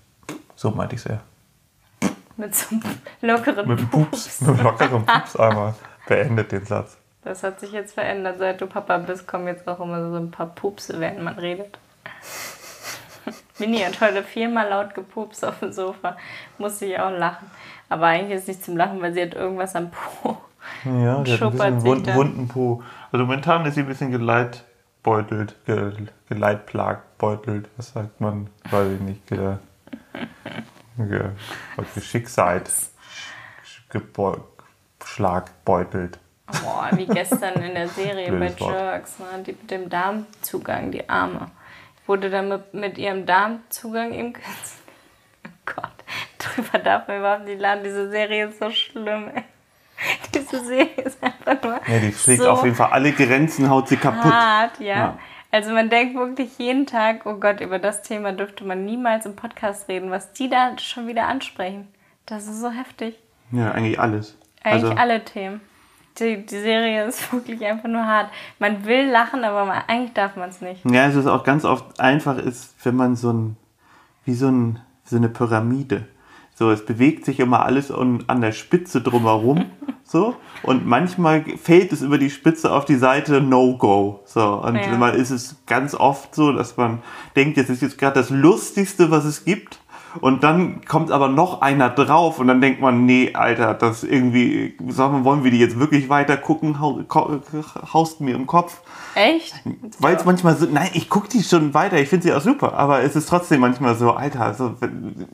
So 0.56 0.70
meinte 0.70 0.96
ich 0.96 1.04
es 1.04 1.06
eher. 1.06 1.20
Mit 2.36 2.54
so 2.54 2.66
einem 2.70 2.82
lockeren 3.20 3.68
Mit 3.68 3.80
dem 3.80 3.88
Pups, 3.90 4.40
mit 4.40 4.58
dem 4.58 4.64
lockeren 4.64 5.04
Pups 5.04 5.36
einmal 5.36 5.74
beendet 6.06 6.52
den 6.52 6.64
Satz. 6.64 6.96
Das 7.22 7.42
hat 7.42 7.60
sich 7.60 7.72
jetzt 7.72 7.94
verändert. 7.94 8.38
Seit 8.38 8.60
du 8.60 8.66
Papa 8.66 8.98
bist, 8.98 9.26
kommen 9.26 9.48
jetzt 9.48 9.66
auch 9.68 9.80
immer 9.80 10.10
so 10.10 10.16
ein 10.16 10.30
paar 10.30 10.46
Pupse, 10.46 10.98
während 11.00 11.22
man 11.22 11.38
redet. 11.38 11.78
Mini 13.58 13.78
hat 13.78 14.00
heute 14.00 14.22
viermal 14.22 14.68
laut 14.68 14.94
gepupst 14.94 15.44
auf 15.44 15.58
dem 15.58 15.72
Sofa. 15.72 16.16
Musste 16.58 16.86
ich 16.86 16.98
auch 16.98 17.10
lachen. 17.10 17.50
Aber 17.88 18.06
eigentlich 18.06 18.36
ist 18.36 18.42
es 18.42 18.48
nicht 18.48 18.64
zum 18.64 18.76
Lachen, 18.76 19.02
weil 19.02 19.12
sie 19.12 19.22
hat 19.22 19.34
irgendwas 19.34 19.74
am 19.74 19.90
Po. 19.90 20.38
Ja, 20.84 21.22
die 21.22 21.32
hat 21.32 21.42
ein 21.42 21.52
Schuppert 21.52 21.58
bisschen 21.58 21.80
sich 21.80 21.90
wund, 21.90 22.06
da. 22.06 22.14
wunden 22.14 22.48
Po. 22.48 22.82
Also 23.10 23.24
momentan 23.24 23.66
ist 23.66 23.74
sie 23.74 23.80
ein 23.80 23.86
bisschen 23.86 24.12
geleitbeutelt, 25.02 25.54
ge, 25.66 25.92
geleitplagbeutelt, 26.28 27.68
was 27.76 27.92
sagt 27.92 28.20
man? 28.20 28.50
Weiß 28.70 28.92
ich 28.92 29.00
nicht. 29.00 29.26
Ge, 29.26 29.56
ge, 30.96 31.30
geschicksalt. 31.94 32.70
Schlagbeutelt. 35.04 36.18
Boah, 36.46 36.90
wie 36.92 37.06
gestern 37.06 37.62
in 37.62 37.74
der 37.74 37.88
Serie 37.88 38.32
bei. 38.32 38.48
Jerks, 38.48 39.18
ne? 39.18 39.42
die 39.44 39.52
mit 39.52 39.70
dem 39.70 39.88
Darmzugang, 39.88 40.90
die 40.90 41.08
Arme. 41.08 41.50
Wurde 42.06 42.30
dann 42.30 42.48
mit, 42.48 42.74
mit 42.74 42.98
ihrem 42.98 43.26
Darmzugang 43.26 44.12
im 44.12 44.34
Oh 45.46 45.50
Gott, 45.66 45.92
drüber 46.38 46.78
darf 46.78 47.08
man 47.08 47.18
überhaupt 47.18 47.44
nicht 47.44 47.60
laden. 47.60 47.84
Diese 47.84 48.10
Serie 48.10 48.48
ist 48.48 48.58
so 48.58 48.70
schlimm, 48.70 49.30
ey. 49.34 49.44
Diese 50.34 50.64
Serie 50.64 51.02
ist 51.04 51.22
einfach 51.22 51.62
nur. 51.62 51.80
Ja, 51.86 51.98
die 52.00 52.12
schlägt 52.12 52.42
so 52.42 52.50
auf 52.50 52.64
jeden 52.64 52.76
Fall 52.76 52.90
alle 52.90 53.12
Grenzen, 53.12 53.68
haut 53.68 53.88
sie 53.88 53.96
kaputt. 53.96 54.32
hart, 54.32 54.80
ja. 54.80 54.96
Ja. 54.96 55.18
Also 55.50 55.72
man 55.72 55.88
denkt 55.88 56.14
wirklich 56.14 56.58
jeden 56.58 56.86
Tag, 56.86 57.24
oh 57.24 57.34
Gott, 57.34 57.60
über 57.60 57.78
das 57.78 58.02
Thema 58.02 58.32
dürfte 58.32 58.64
man 58.64 58.84
niemals 58.84 59.24
im 59.24 59.34
Podcast 59.34 59.88
reden, 59.88 60.10
was 60.10 60.32
die 60.32 60.50
da 60.50 60.76
schon 60.78 61.06
wieder 61.06 61.26
ansprechen. 61.26 61.88
Das 62.26 62.46
ist 62.46 62.60
so 62.60 62.70
heftig. 62.70 63.18
Ja, 63.50 63.72
eigentlich 63.72 63.98
alles. 63.98 64.36
Eigentlich 64.62 64.84
also, 64.84 64.96
alle 64.96 65.24
Themen. 65.24 65.60
Die, 66.18 66.44
die 66.44 66.58
Serie 66.58 67.06
ist 67.06 67.32
wirklich 67.32 67.64
einfach 67.64 67.88
nur 67.88 68.04
hart. 68.04 68.30
Man 68.58 68.84
will 68.84 69.08
lachen, 69.08 69.42
aber 69.44 69.64
man, 69.64 69.82
eigentlich 69.86 70.12
darf 70.12 70.36
man 70.36 70.50
es 70.50 70.60
nicht. 70.60 70.84
Ja, 70.84 71.06
es 71.06 71.14
ist 71.14 71.26
auch 71.26 71.44
ganz 71.44 71.64
oft 71.64 71.98
einfach 71.98 72.36
ist, 72.36 72.74
wenn 72.84 72.96
man 72.96 73.16
so 73.16 73.32
ein, 73.32 73.56
wie 74.26 74.34
so, 74.34 74.48
ein, 74.48 74.80
so 75.04 75.16
eine 75.16 75.30
Pyramide. 75.30 76.06
So, 76.58 76.72
es 76.72 76.84
bewegt 76.84 77.24
sich 77.24 77.38
immer 77.38 77.64
alles 77.64 77.92
an, 77.92 78.24
an 78.26 78.40
der 78.40 78.50
Spitze 78.50 79.00
drumherum. 79.00 79.66
so. 80.02 80.34
Und 80.64 80.88
manchmal 80.88 81.44
fällt 81.56 81.92
es 81.92 82.02
über 82.02 82.18
die 82.18 82.30
Spitze 82.30 82.72
auf 82.72 82.84
die 82.84 82.96
Seite 82.96 83.40
No-Go. 83.40 84.22
So. 84.24 84.54
Und 84.54 84.74
Ja. 84.74 84.96
man 84.98 85.14
ist 85.14 85.30
es 85.30 85.54
ganz 85.66 85.94
oft 85.94 86.34
so, 86.34 86.50
dass 86.50 86.76
man 86.76 86.98
denkt, 87.36 87.58
jetzt 87.58 87.70
ist 87.70 87.80
jetzt 87.82 87.96
gerade 87.96 88.14
das 88.18 88.30
Lustigste, 88.30 89.12
was 89.12 89.24
es 89.24 89.44
gibt. 89.44 89.78
Und 90.20 90.42
dann 90.42 90.84
kommt 90.84 91.10
aber 91.10 91.28
noch 91.28 91.60
einer 91.60 91.90
drauf 91.90 92.38
und 92.38 92.48
dann 92.48 92.60
denkt 92.60 92.80
man, 92.80 93.04
nee, 93.04 93.34
Alter, 93.34 93.74
das 93.74 94.04
irgendwie, 94.04 94.76
sagen 94.88 95.18
wir, 95.18 95.24
wollen 95.24 95.44
wir 95.44 95.50
die 95.50 95.58
jetzt 95.58 95.78
wirklich 95.78 96.08
weiter 96.08 96.36
gucken? 96.36 96.80
Haust 96.80 98.20
mir 98.20 98.34
im 98.34 98.46
Kopf. 98.46 98.80
Echt? 99.14 99.54
Weil 99.98 100.16
es 100.16 100.24
manchmal 100.24 100.56
so, 100.56 100.66
nein, 100.66 100.90
ich 100.94 101.08
gucke 101.10 101.28
die 101.28 101.42
schon 101.42 101.74
weiter, 101.74 101.98
ich 101.98 102.08
finde 102.08 102.24
sie 102.24 102.32
auch 102.32 102.40
super, 102.40 102.74
aber 102.74 103.02
es 103.02 103.16
ist 103.16 103.28
trotzdem 103.28 103.60
manchmal 103.60 103.94
so, 103.96 104.12
Alter, 104.12 104.40
also 104.40 104.80
wenn, 104.80 105.26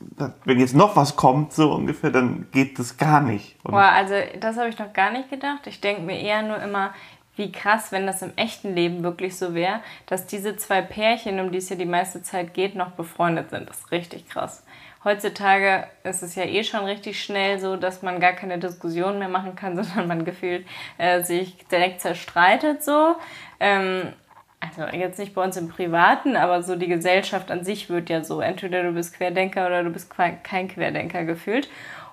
wenn 0.43 0.59
jetzt 0.59 0.75
noch 0.75 0.95
was 0.95 1.15
kommt, 1.15 1.53
so 1.53 1.71
ungefähr, 1.71 2.09
dann 2.09 2.47
geht 2.51 2.79
das 2.79 2.97
gar 2.97 3.21
nicht. 3.21 3.61
Boah, 3.63 3.91
also 3.93 4.13
das 4.39 4.57
habe 4.57 4.69
ich 4.69 4.79
noch 4.79 4.93
gar 4.93 5.11
nicht 5.11 5.29
gedacht. 5.29 5.67
Ich 5.67 5.81
denke 5.81 6.01
mir 6.01 6.19
eher 6.19 6.41
nur 6.41 6.57
immer, 6.57 6.91
wie 7.35 7.51
krass, 7.51 7.91
wenn 7.91 8.07
das 8.07 8.21
im 8.21 8.33
echten 8.35 8.73
Leben 8.73 9.03
wirklich 9.03 9.37
so 9.37 9.53
wäre, 9.53 9.81
dass 10.05 10.25
diese 10.25 10.55
zwei 10.57 10.81
Pärchen, 10.81 11.39
um 11.39 11.51
die 11.51 11.57
es 11.57 11.69
ja 11.69 11.75
die 11.75 11.85
meiste 11.85 12.21
Zeit 12.21 12.53
geht, 12.53 12.75
noch 12.75 12.91
befreundet 12.91 13.49
sind. 13.49 13.69
Das 13.69 13.79
ist 13.79 13.91
richtig 13.91 14.29
krass. 14.29 14.63
Heutzutage 15.03 15.85
ist 16.03 16.23
es 16.23 16.33
ja 16.33 16.45
eh 16.45 16.63
schon 16.63 16.83
richtig 16.83 17.21
schnell 17.21 17.59
so, 17.59 17.75
dass 17.75 18.01
man 18.01 18.19
gar 18.19 18.33
keine 18.33 18.57
Diskussion 18.57 19.19
mehr 19.19 19.29
machen 19.29 19.55
kann, 19.55 19.75
sondern 19.83 20.07
man 20.07 20.25
gefühlt 20.25 20.65
äh, 20.97 21.23
sich 21.23 21.55
direkt 21.67 22.01
zerstreitet 22.01 22.83
so. 22.83 23.15
Ähm, 23.59 24.13
also 24.59 24.83
jetzt 24.95 25.19
nicht 25.19 25.35
bei 25.35 25.43
uns 25.43 25.57
im 25.57 25.69
Privaten, 25.69 26.35
aber 26.35 26.63
so 26.63 26.75
die 26.75 26.87
Gesellschaft 26.87 27.51
an 27.51 27.63
sich 27.63 27.89
wird 27.89 28.09
ja 28.09 28.23
so. 28.23 28.41
Entweder 28.41 28.81
du 28.81 28.93
bist 28.93 29.15
Querdenker 29.15 29.67
oder 29.67 29.83
du 29.83 29.91
bist 29.91 30.09
kein 30.09 30.67
Querdenker 30.67 31.23
gefühlt. 31.23 31.69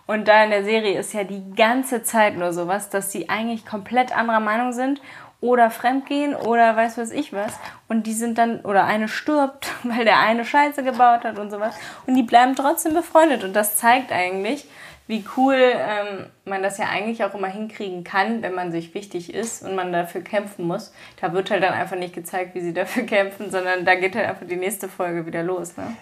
Und 0.06 0.28
da 0.28 0.44
in 0.44 0.50
der 0.50 0.64
Serie 0.64 0.98
ist 0.98 1.12
ja 1.14 1.24
die 1.24 1.54
ganze 1.54 2.02
Zeit 2.02 2.36
nur 2.36 2.52
sowas, 2.52 2.90
dass 2.90 3.12
sie 3.12 3.28
eigentlich 3.28 3.64
komplett 3.64 4.16
anderer 4.16 4.40
Meinung 4.40 4.72
sind 4.72 5.00
oder 5.40 5.70
fremdgehen 5.70 6.34
oder 6.34 6.76
weiß 6.76 6.98
was 6.98 7.10
ich 7.10 7.32
was. 7.32 7.58
Und 7.88 8.06
die 8.06 8.12
sind 8.12 8.38
dann, 8.38 8.60
oder 8.60 8.84
eine 8.84 9.08
stirbt, 9.08 9.68
weil 9.82 10.04
der 10.04 10.20
eine 10.20 10.44
Scheiße 10.44 10.82
gebaut 10.82 11.24
hat 11.24 11.38
und 11.38 11.50
sowas. 11.50 11.76
Und 12.06 12.14
die 12.14 12.22
bleiben 12.22 12.54
trotzdem 12.56 12.94
befreundet. 12.94 13.44
Und 13.44 13.54
das 13.54 13.76
zeigt 13.76 14.12
eigentlich, 14.12 14.66
wie 15.08 15.24
cool 15.36 15.56
ähm, 15.56 16.26
man 16.44 16.62
das 16.62 16.78
ja 16.78 16.86
eigentlich 16.86 17.24
auch 17.24 17.34
immer 17.34 17.48
hinkriegen 17.48 18.04
kann, 18.04 18.42
wenn 18.42 18.54
man 18.54 18.70
sich 18.70 18.94
wichtig 18.94 19.34
ist 19.34 19.62
und 19.62 19.74
man 19.74 19.92
dafür 19.92 20.22
kämpfen 20.22 20.66
muss. 20.66 20.94
Da 21.20 21.32
wird 21.32 21.50
halt 21.50 21.62
dann 21.62 21.74
einfach 21.74 21.96
nicht 21.96 22.14
gezeigt, 22.14 22.54
wie 22.54 22.60
sie 22.60 22.72
dafür 22.72 23.02
kämpfen, 23.06 23.50
sondern 23.50 23.84
da 23.84 23.94
geht 23.94 24.14
halt 24.14 24.28
einfach 24.28 24.46
die 24.46 24.56
nächste 24.56 24.88
Folge 24.88 25.26
wieder 25.26 25.42
los. 25.42 25.76
Ne? 25.76 25.96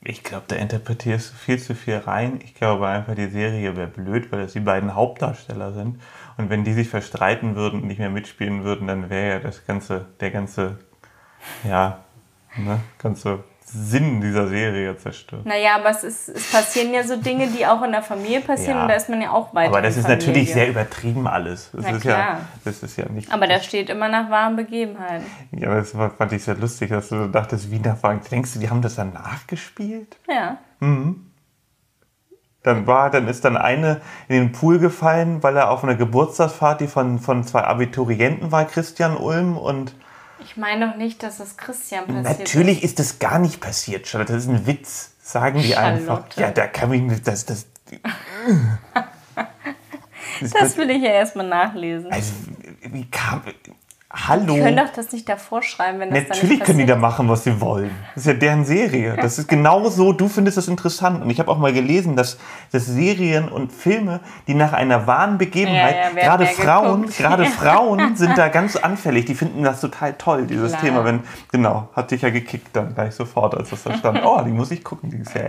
Ich 0.00 0.22
glaube, 0.22 0.44
da 0.48 0.56
interpretierst 0.56 1.32
du 1.32 1.36
viel 1.36 1.58
zu 1.58 1.74
viel 1.74 1.96
rein. 1.96 2.40
Ich 2.44 2.54
glaube 2.54 2.86
einfach, 2.86 3.14
die 3.14 3.28
Serie 3.28 3.76
wäre 3.76 3.88
blöd, 3.88 4.30
weil 4.30 4.42
das 4.42 4.52
die 4.52 4.60
beiden 4.60 4.94
Hauptdarsteller 4.94 5.72
sind. 5.72 6.00
Und 6.36 6.50
wenn 6.50 6.62
die 6.64 6.72
sich 6.72 6.88
verstreiten 6.88 7.56
würden 7.56 7.82
und 7.82 7.88
nicht 7.88 7.98
mehr 7.98 8.10
mitspielen 8.10 8.62
würden, 8.62 8.86
dann 8.86 9.10
wäre 9.10 9.28
ja 9.34 9.38
das 9.40 9.66
ganze, 9.66 10.06
der 10.20 10.30
ganze, 10.30 10.78
ja, 11.64 12.04
ne, 12.56 12.80
ganze 12.98 13.42
Sinn 13.70 14.20
dieser 14.20 14.48
Serie 14.48 14.96
zerstört. 14.96 15.44
Naja, 15.44 15.76
aber 15.76 15.90
es, 15.90 16.02
ist, 16.02 16.28
es 16.30 16.50
passieren 16.50 16.92
ja 16.94 17.04
so 17.04 17.16
Dinge, 17.16 17.48
die 17.48 17.66
auch 17.66 17.82
in 17.82 17.92
der 17.92 18.02
Familie 18.02 18.40
passieren 18.40 18.76
Ja. 18.76 18.82
und 18.82 18.88
da 18.88 18.94
ist 18.94 19.08
man 19.08 19.20
ja 19.20 19.30
auch 19.30 19.54
weiter. 19.54 19.68
Aber 19.70 19.82
das 19.82 19.96
ist 19.96 20.08
natürlich 20.08 20.52
sehr 20.52 20.68
übertrieben 20.68 21.26
alles. 21.26 21.70
Das 21.72 21.84
Na 21.84 21.90
ist 21.96 22.04
ja, 22.04 22.14
klar. 22.14 22.40
das 22.64 22.82
ist 22.82 22.96
ja 22.96 23.08
nicht. 23.08 23.30
Aber 23.30 23.46
da 23.46 23.60
steht 23.60 23.90
immer 23.90 24.08
nach 24.08 24.30
wahren 24.30 24.56
Begebenheiten. 24.56 25.26
ja, 25.52 25.74
das 25.74 25.96
war, 25.96 26.10
fand 26.10 26.32
ich 26.32 26.44
sehr 26.44 26.56
lustig, 26.56 26.90
dass 26.90 27.08
du 27.10 27.28
dachtest, 27.28 27.70
wie 27.70 27.78
nach 27.78 27.98
Denkst 28.30 28.54
du, 28.54 28.58
die 28.58 28.70
haben 28.70 28.82
das 28.82 28.94
dann 28.94 29.12
nachgespielt? 29.12 30.16
Ja. 30.28 30.56
Dann 32.62 32.86
war, 32.86 33.10
dann 33.10 33.28
ist 33.28 33.44
dann 33.44 33.56
eine 33.56 34.00
in 34.28 34.36
den 34.36 34.52
Pool 34.52 34.78
gefallen, 34.78 35.42
weil 35.42 35.56
er 35.56 35.70
auf 35.70 35.84
einer 35.84 35.94
Geburtstagsparty 35.94 36.88
von, 36.88 37.18
von 37.18 37.44
zwei 37.44 37.62
Abiturienten 37.62 38.50
war, 38.50 38.64
Christian 38.64 39.16
Ulm 39.16 39.56
und 39.56 39.94
Ich 40.48 40.56
meine 40.56 40.88
doch 40.88 40.96
nicht, 40.96 41.22
dass 41.22 41.36
das 41.38 41.58
Christian 41.58 42.06
passiert 42.06 42.38
natürlich 42.38 42.82
ist 42.82 42.98
das 42.98 43.18
gar 43.18 43.38
nicht 43.38 43.60
passiert, 43.60 44.06
Charlotte. 44.06 44.32
Das 44.32 44.44
ist 44.44 44.48
ein 44.48 44.66
Witz, 44.66 45.10
sagen 45.22 45.60
die 45.60 45.76
einfach. 45.76 46.24
Charlotte. 46.32 46.40
Ja, 46.40 46.50
da 46.52 46.66
kann 46.66 46.90
ich 46.94 47.02
nicht, 47.02 47.28
das, 47.28 47.44
das. 47.44 47.66
das, 50.40 50.50
Das 50.50 50.76
will 50.78 50.88
ich 50.90 51.02
ja 51.02 51.10
erstmal 51.10 51.46
nachlesen. 51.46 52.10
also, 52.10 52.32
wie 52.80 53.04
kam. 53.10 53.42
Hallo? 54.10 54.54
Die 54.54 54.60
können 54.60 54.76
doch 54.78 54.88
das 54.88 55.12
nicht 55.12 55.28
davor 55.28 55.62
schreiben, 55.62 56.00
wenn 56.00 56.08
das 56.14 56.28
Natürlich 56.30 56.60
können 56.60 56.78
die 56.78 56.86
da 56.86 56.96
machen, 56.96 57.28
was 57.28 57.44
sie 57.44 57.60
wollen. 57.60 57.90
Das 58.14 58.24
ist 58.24 58.26
ja 58.26 58.32
deren 58.32 58.64
Serie. 58.64 59.16
Das 59.20 59.38
ist 59.38 59.48
genau 59.48 59.90
so, 59.90 60.14
du 60.14 60.28
findest 60.28 60.56
das 60.56 60.66
interessant. 60.66 61.22
Und 61.22 61.28
ich 61.28 61.38
habe 61.38 61.50
auch 61.50 61.58
mal 61.58 61.74
gelesen, 61.74 62.16
dass, 62.16 62.38
dass 62.72 62.86
Serien 62.86 63.50
und 63.50 63.70
Filme, 63.70 64.20
die 64.46 64.54
nach 64.54 64.72
einer 64.72 65.06
wahren 65.06 65.36
Begebenheit, 65.36 65.94
Ja, 65.94 66.18
ja, 66.18 66.24
gerade 66.24 66.46
Frauen, 66.46 67.02
geguckt? 67.02 67.18
gerade 67.18 67.42
Ja. 67.44 67.50
Frauen 67.50 68.16
sind 68.16 68.38
da 68.38 68.48
ganz 68.48 68.76
anfällig. 68.76 69.26
Die 69.26 69.34
finden 69.34 69.62
das 69.62 69.82
total 69.82 70.14
toll, 70.14 70.46
dieses 70.46 70.70
Klar. 70.70 70.80
Thema. 70.80 71.04
Wenn, 71.04 71.20
genau, 71.52 71.90
hat 71.94 72.10
dich 72.10 72.22
ja 72.22 72.30
gekickt 72.30 72.68
dann 72.74 72.94
gleich 72.94 73.14
sofort, 73.14 73.54
als 73.54 73.68
das 73.68 73.82
da 73.82 73.94
stand. 73.94 74.20
Oh, 74.24 74.40
die 74.42 74.52
muss 74.52 74.70
ich 74.70 74.82
gucken, 74.82 75.10
die 75.10 75.18
ist 75.18 75.34
ja, 75.34 75.42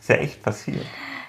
ist 0.00 0.08
ja 0.08 0.16
echt 0.16 0.42
passiert. 0.42 0.84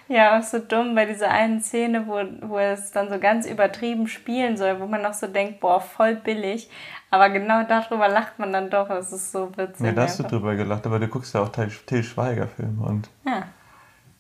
Ja, 0.08 0.38
auch 0.38 0.44
so 0.44 0.60
dumm 0.60 0.94
bei 0.94 1.06
dieser 1.06 1.30
einen 1.30 1.62
Szene, 1.62 2.06
wo, 2.08 2.22
wo 2.48 2.60
es 2.60 2.92
dann 2.92 3.10
so 3.10 3.18
ganz 3.20 3.48
übertrieben 3.48 4.08
spielen 4.08 4.56
soll, 4.56 4.80
wo 4.80 4.86
man 4.86 5.02
noch 5.02 5.14
so 5.14 5.26
denkt, 5.28 5.60
boah, 5.60 5.82
voll 5.82 6.16
billig. 6.16 6.70
Aber 7.10 7.30
genau 7.30 7.64
darüber 7.64 8.08
lacht 8.08 8.38
man 8.38 8.54
dann 8.54 8.70
doch. 8.70 8.90
Es 8.92 9.12
ist 9.12 9.32
so 9.32 9.50
witzig. 9.58 9.86
Ja, 9.86 9.92
da 9.94 10.04
hast 10.04 10.20
du 10.20 10.24
drüber 10.24 10.56
gelacht, 10.56 10.86
aber 10.86 11.00
du 11.00 11.08
guckst 11.08 11.34
ja 11.34 11.42
auch 11.42 11.50
Til 11.50 11.72
Til 11.86 12.04
Schweiger-Filme 12.04 12.86
und 12.86 13.10
ja, 13.26 13.44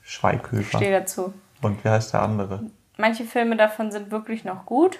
Schweighöfer. 0.02 0.78
stehe 0.78 1.00
dazu. 1.00 1.34
Und 1.62 1.84
wie 1.84 1.89
heißt 1.89 2.13
der 2.13 2.21
andere? 2.21 2.63
Manche 2.98 3.24
Filme 3.26 3.56
davon 3.58 3.91
sind 3.91 4.12
wirklich 4.12 4.43
noch 4.45 4.65
gut, 4.65 5.00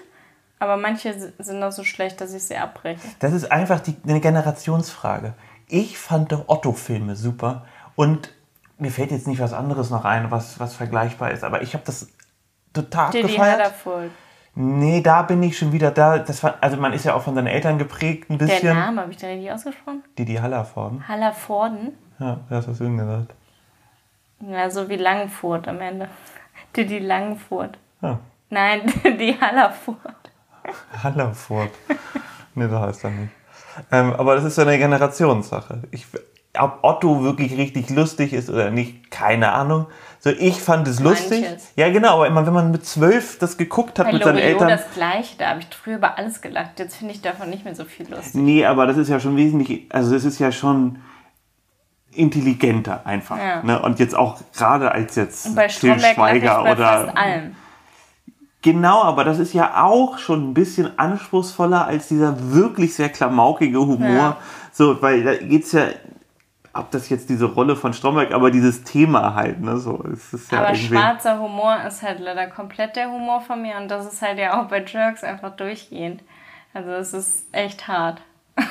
aber 0.58 0.76
manche 0.76 1.14
sind 1.38 1.58
noch 1.58 1.72
so 1.72 1.82
schlecht, 1.84 2.20
dass 2.20 2.34
ich 2.34 2.44
sie 2.44 2.56
abbreche. 2.56 3.00
Das 3.20 3.32
ist 3.32 3.50
einfach 3.50 3.80
die, 3.80 3.96
eine 4.06 4.20
Generationsfrage. 4.20 5.34
Ich 5.68 5.98
fand 5.98 6.32
doch 6.32 6.48
Otto-Filme 6.48 7.16
super 7.16 7.64
und 7.96 8.32
mir 8.78 8.90
fällt 8.90 9.10
jetzt 9.10 9.26
nicht 9.26 9.40
was 9.40 9.52
anderes 9.52 9.90
noch 9.90 10.04
ein, 10.04 10.30
was, 10.30 10.60
was 10.60 10.74
vergleichbar 10.74 11.30
ist, 11.30 11.44
aber 11.44 11.62
ich 11.62 11.74
habe 11.74 11.84
das 11.86 12.08
total 12.72 13.10
Didi 13.10 13.28
gefeiert. 13.28 13.58
Hallervorden. 13.58 14.10
Nee, 14.58 15.02
da 15.02 15.22
bin 15.22 15.42
ich 15.42 15.58
schon 15.58 15.72
wieder 15.72 15.90
da. 15.90 16.18
Das 16.18 16.42
war, 16.42 16.54
also 16.62 16.78
man 16.78 16.94
ist 16.94 17.04
ja 17.04 17.14
auch 17.14 17.22
von 17.22 17.34
seinen 17.34 17.46
Eltern 17.46 17.76
geprägt 17.78 18.30
ein 18.30 18.38
Der 18.38 18.46
bisschen. 18.46 18.74
Name, 18.76 19.02
habe 19.02 19.10
ich 19.10 19.18
den 19.18 19.30
richtig 19.30 19.52
ausgesprochen? 19.52 20.02
Didi 20.18 20.36
Hallervorden. 20.36 21.06
Hallervorden? 21.06 21.92
Ja, 22.18 22.40
wer 22.48 22.58
hast 22.58 22.68
du 22.68 22.72
denn 22.84 22.96
gesagt? 22.96 23.34
Ja, 24.40 24.70
so 24.70 24.88
wie 24.88 24.96
Langfurt 24.96 25.68
am 25.68 25.80
Ende. 25.80 26.08
Didi 26.76 26.98
Langfurt. 26.98 27.78
Ja, 28.00 28.18
Nein, 28.48 28.80
die 29.04 29.38
Hallerfurt. 29.40 29.98
Hallervord. 31.02 31.70
nee, 32.54 32.68
so 32.68 32.80
heißt 32.80 33.04
er 33.04 33.10
nicht. 33.10 33.32
Ähm, 33.92 34.14
aber 34.14 34.36
das 34.36 34.44
ist 34.44 34.56
ja 34.56 34.64
eine 34.64 34.78
Generationssache. 34.78 35.82
Ich, 35.90 36.06
ob 36.60 36.78
Otto 36.82 37.22
wirklich 37.22 37.56
richtig 37.56 37.90
lustig 37.90 38.32
ist 38.32 38.50
oder 38.50 38.70
nicht, 38.70 39.10
keine 39.10 39.52
Ahnung. 39.52 39.86
So, 40.18 40.30
ich 40.30 40.60
fand 40.60 40.88
es 40.88 41.00
lustig. 41.00 41.42
Manches. 41.42 41.72
Ja, 41.76 41.90
genau, 41.90 42.14
aber 42.14 42.26
immer, 42.26 42.46
wenn 42.46 42.52
man 42.52 42.70
mit 42.70 42.84
zwölf 42.84 43.38
das 43.38 43.56
geguckt 43.56 43.98
hat 43.98 44.06
Bei 44.06 44.12
mit 44.12 44.24
seinen 44.24 44.38
Eltern. 44.38 44.68
das 44.68 44.90
gleiche, 44.94 45.36
da 45.38 45.50
habe 45.50 45.60
ich 45.60 45.68
früher 45.74 45.96
über 45.96 46.18
alles 46.18 46.40
gelacht. 46.40 46.78
Jetzt 46.78 46.96
finde 46.96 47.14
ich 47.14 47.22
davon 47.22 47.50
nicht 47.50 47.64
mehr 47.64 47.74
so 47.74 47.84
viel 47.84 48.08
lustig. 48.08 48.34
Nee, 48.34 48.64
aber 48.64 48.86
das 48.86 48.96
ist 48.96 49.08
ja 49.08 49.20
schon 49.20 49.36
wesentlich, 49.36 49.86
also 49.90 50.14
es 50.14 50.24
ist 50.24 50.38
ja 50.38 50.50
schon 50.52 50.98
intelligenter 52.12 53.02
einfach. 53.04 53.38
Ja. 53.38 53.62
Ne? 53.62 53.80
Und 53.80 53.98
jetzt 53.98 54.16
auch 54.16 54.38
gerade 54.56 54.90
als 54.90 55.14
jetzt 55.16 55.46
Und 55.46 55.54
bei 55.54 55.68
Til 55.68 55.94
Stromberg 55.94 56.16
lache 56.16 56.36
ich 56.38 56.42
Schweiger 56.42 56.62
bei 56.62 56.72
oder. 56.72 56.86
fast 56.86 57.16
allem. 57.16 57.56
Genau, 58.62 59.02
aber 59.02 59.22
das 59.22 59.38
ist 59.38 59.52
ja 59.52 59.84
auch 59.84 60.18
schon 60.18 60.50
ein 60.50 60.54
bisschen 60.54 60.98
anspruchsvoller 60.98 61.86
als 61.86 62.08
dieser 62.08 62.52
wirklich 62.52 62.94
sehr 62.94 63.10
klamaukige 63.10 63.78
Humor. 63.78 64.08
Ja. 64.08 64.36
So, 64.72 65.00
weil 65.00 65.22
da 65.22 65.36
geht's 65.36 65.70
ja, 65.70 65.84
ob 66.78 66.90
das 66.90 67.08
jetzt 67.08 67.28
diese 67.28 67.46
Rolle 67.46 67.76
von 67.76 67.92
Stromberg, 67.92 68.32
aber 68.32 68.50
dieses 68.50 68.84
Thema 68.84 69.34
halt, 69.34 69.60
ne? 69.60 69.78
So, 69.78 70.04
es 70.12 70.32
ist 70.32 70.52
ja 70.52 70.60
Aber 70.60 70.74
schwarzer 70.74 71.38
Humor 71.38 71.78
ist 71.86 72.02
halt 72.02 72.20
leider 72.20 72.46
komplett 72.46 72.96
der 72.96 73.10
Humor 73.10 73.40
von 73.40 73.62
mir 73.62 73.76
und 73.76 73.88
das 73.88 74.06
ist 74.06 74.22
halt 74.22 74.38
ja 74.38 74.60
auch 74.60 74.68
bei 74.68 74.84
Jerks 74.84 75.24
einfach 75.24 75.56
durchgehend. 75.56 76.22
Also 76.74 76.90
es 76.90 77.12
ist 77.12 77.46
echt 77.52 77.88
hart. 77.88 78.20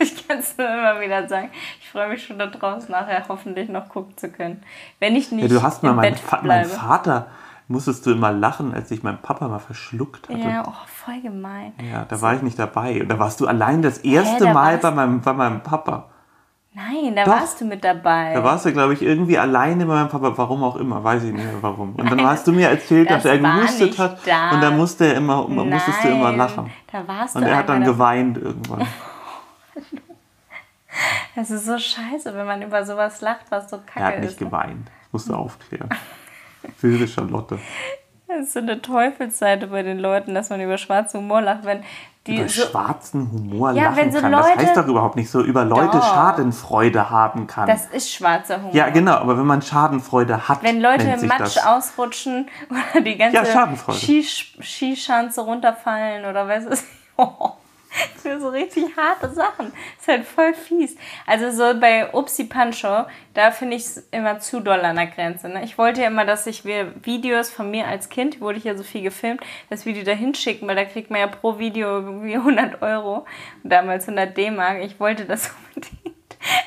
Ich 0.00 0.26
kann 0.26 0.38
es 0.40 0.58
nur 0.58 0.66
immer 0.66 1.00
wieder 1.00 1.28
sagen. 1.28 1.50
Ich 1.80 1.88
freue 1.88 2.08
mich 2.08 2.26
schon 2.26 2.36
daraus, 2.36 2.88
nachher 2.88 3.24
hoffentlich 3.28 3.68
noch 3.68 3.88
gucken 3.88 4.16
zu 4.16 4.28
können. 4.28 4.62
Wenn 4.98 5.14
ich 5.14 5.30
nicht 5.30 5.44
Ja, 5.44 5.48
du 5.48 5.62
hast 5.62 5.84
mal 5.84 5.94
meinen, 5.94 6.16
Fa 6.16 6.38
bleibe. 6.38 6.68
Vater, 6.68 7.28
musstest 7.68 8.04
du 8.04 8.10
immer 8.10 8.32
lachen, 8.32 8.74
als 8.74 8.90
ich 8.90 9.02
meinen 9.02 9.18
Papa 9.18 9.48
mal 9.48 9.60
verschluckt 9.60 10.28
hatte. 10.28 10.38
Ja, 10.38 10.64
oh, 10.66 10.86
voll 10.86 11.20
gemein. 11.20 11.72
Ja, 11.90 12.04
da 12.06 12.20
war 12.20 12.34
ich 12.34 12.42
nicht 12.42 12.58
dabei. 12.58 13.00
Und 13.00 13.08
da 13.08 13.18
warst 13.18 13.40
du 13.40 13.46
allein 13.46 13.82
das 13.82 13.98
erste 13.98 14.44
da 14.44 14.52
Mal 14.52 14.78
bei 14.78 14.90
meinem, 14.90 15.20
bei 15.20 15.32
meinem 15.32 15.62
Papa. 15.62 16.10
Nein, 16.76 17.14
da 17.14 17.24
Doch. 17.24 17.32
warst 17.32 17.60
du 17.60 17.64
mit 17.66 17.84
dabei. 17.84 18.34
Da 18.34 18.42
warst 18.42 18.66
du, 18.66 18.72
glaube 18.72 18.94
ich, 18.94 19.02
irgendwie 19.02 19.38
alleine 19.38 19.86
bei 19.86 19.94
meinem 19.94 20.08
Papa. 20.08 20.32
Warum 20.36 20.64
auch 20.64 20.74
immer, 20.74 21.02
weiß 21.04 21.22
ich 21.22 21.32
nicht 21.32 21.44
mehr 21.44 21.62
warum. 21.62 21.94
Und 21.94 22.10
dann 22.10 22.20
hast 22.26 22.46
du 22.48 22.52
mir 22.52 22.68
erzählt, 22.68 23.08
Das 23.08 23.22
dass 23.22 23.32
er 23.32 23.38
gehustet 23.38 23.96
hat. 23.96 24.26
da. 24.26 24.50
Und 24.50 24.60
dann 24.60 24.76
musste 24.76 25.06
er 25.06 25.14
immer, 25.14 25.46
musstest 25.46 26.02
du 26.02 26.08
immer 26.08 26.30
Nein, 26.30 26.38
lachen. 26.38 26.70
Da 26.90 27.06
warst 27.06 27.36
Und 27.36 27.42
du 27.42 27.48
er 27.48 27.58
hat 27.58 27.68
dann 27.68 27.84
geweint 27.84 28.38
irgendwann. 28.38 28.86
Das 31.34 31.50
ist 31.50 31.66
so 31.66 31.76
scheiße, 31.76 32.32
wenn 32.36 32.46
man 32.46 32.62
über 32.62 32.84
sowas 32.86 33.20
lacht, 33.20 33.46
was 33.50 33.68
so 33.68 33.78
kacke 33.78 33.98
Er 33.98 34.06
hat 34.06 34.18
nicht 34.20 34.30
ist. 34.34 34.40
ne? 34.40 34.46
geweint. 34.46 34.88
Musst 35.10 35.28
du 35.28 35.34
aufklären. 35.34 35.88
Böse 36.80 37.08
Charlotte. 37.08 37.58
Das 38.28 38.38
ist 38.42 38.52
so 38.52 38.60
eine 38.60 38.80
Teufelsseite 38.80 39.66
bei 39.66 39.82
den 39.82 39.98
Leuten, 39.98 40.34
dass 40.34 40.50
man 40.50 40.60
über 40.60 40.78
schwarzen 40.78 41.18
Humor 41.20 41.40
lacht, 41.42 41.64
wenn 41.64 41.82
die 42.26 42.36
Über 42.38 42.48
so, 42.48 42.62
schwarzen 42.66 43.30
Humor 43.30 43.72
Ja, 43.72 43.84
lachen 43.84 43.96
wenn 43.96 44.12
so 44.12 44.20
kann. 44.20 44.32
das 44.32 44.48
Leute- 44.48 44.58
heißt 44.60 44.76
doch 44.78 44.86
überhaupt 44.86 45.16
nicht 45.16 45.30
so, 45.30 45.42
über 45.42 45.64
Leute 45.64 45.98
Doch. 45.98 46.14
Schadenfreude 46.14 47.10
haben 47.10 47.46
kann. 47.46 47.66
das 47.66 47.84
ist 47.86 48.10
schwarzer 48.10 48.58
Humor. 48.62 48.74
ja, 48.74 48.88
genau, 48.88 49.12
aber 49.16 49.36
wenn 49.36 49.44
man 49.46 49.60
Schadenfreude 49.60 50.48
hat, 50.48 50.62
Wenn 50.62 50.80
Leute 50.80 51.04
im 51.04 51.26
Matsch 51.28 51.56
das. 51.56 51.66
ausrutschen 51.66 52.48
oder 52.94 53.02
die 53.02 53.18
ganze 53.18 53.36
Ja. 53.36 53.68
Skisch- 53.92 54.56
Skischanze 54.62 55.42
runterfallen 55.42 56.24
oder 56.24 56.48
was 56.48 56.64
ist. 56.64 56.84
Das 57.16 57.28
sind 58.16 58.40
so 58.40 58.48
richtig 58.48 58.96
harte 58.96 59.30
Sachen. 59.30 59.72
Das 59.96 60.02
ist 60.02 60.08
halt 60.08 60.24
voll 60.24 60.54
fies. 60.54 60.96
Also 61.26 61.50
so 61.50 61.78
bei 61.78 62.12
Upsi 62.12 62.44
Pancho, 62.44 63.04
da 63.34 63.50
finde 63.50 63.76
ich 63.76 63.82
es 63.84 64.08
immer 64.10 64.38
zu 64.40 64.60
doll 64.60 64.80
an 64.80 64.96
der 64.96 65.06
Grenze. 65.06 65.48
Ne? 65.48 65.64
Ich 65.64 65.78
wollte 65.78 66.02
ja 66.02 66.08
immer, 66.08 66.24
dass 66.24 66.46
ich 66.46 66.64
Videos 66.64 67.50
von 67.50 67.70
mir 67.70 67.86
als 67.86 68.08
Kind, 68.08 68.40
wurde 68.40 68.58
ich 68.58 68.64
ja 68.64 68.76
so 68.76 68.82
viel 68.82 69.02
gefilmt, 69.02 69.40
das 69.70 69.86
Video 69.86 70.04
dahin 70.04 70.34
schicken, 70.34 70.66
weil 70.66 70.76
da 70.76 70.84
kriegt 70.84 71.10
man 71.10 71.20
ja 71.20 71.26
pro 71.26 71.58
Video 71.58 71.98
irgendwie 72.00 72.34
100 72.36 72.82
Euro. 72.82 73.26
Und 73.62 73.70
damals 73.70 74.08
100 74.08 74.36
D-Mark. 74.36 74.82
Ich 74.82 74.98
wollte 74.98 75.24
das 75.24 75.52
unbedingt. 75.74 76.14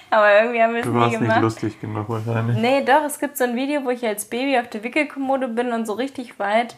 Aber 0.09 0.33
irgendwie 0.41 0.61
haben 0.63 0.73
wir 0.73 0.79
es 0.79 0.85
Du 0.85 0.91
nie 0.91 0.99
warst 0.99 1.13
gemacht. 1.19 1.35
nicht 1.35 1.41
lustig 1.43 1.81
genug 1.81 2.09
wahrscheinlich. 2.09 2.57
Nee, 2.57 2.83
doch, 2.83 3.03
es 3.05 3.19
gibt 3.19 3.37
so 3.37 3.43
ein 3.43 3.55
Video, 3.55 3.83
wo 3.83 3.89
ich 3.91 4.03
als 4.05 4.25
Baby 4.25 4.57
auf 4.57 4.67
der 4.69 4.83
Wickelkommode 4.83 5.49
bin 5.49 5.71
und 5.71 5.85
so 5.85 5.93
richtig 5.93 6.39
weit 6.39 6.75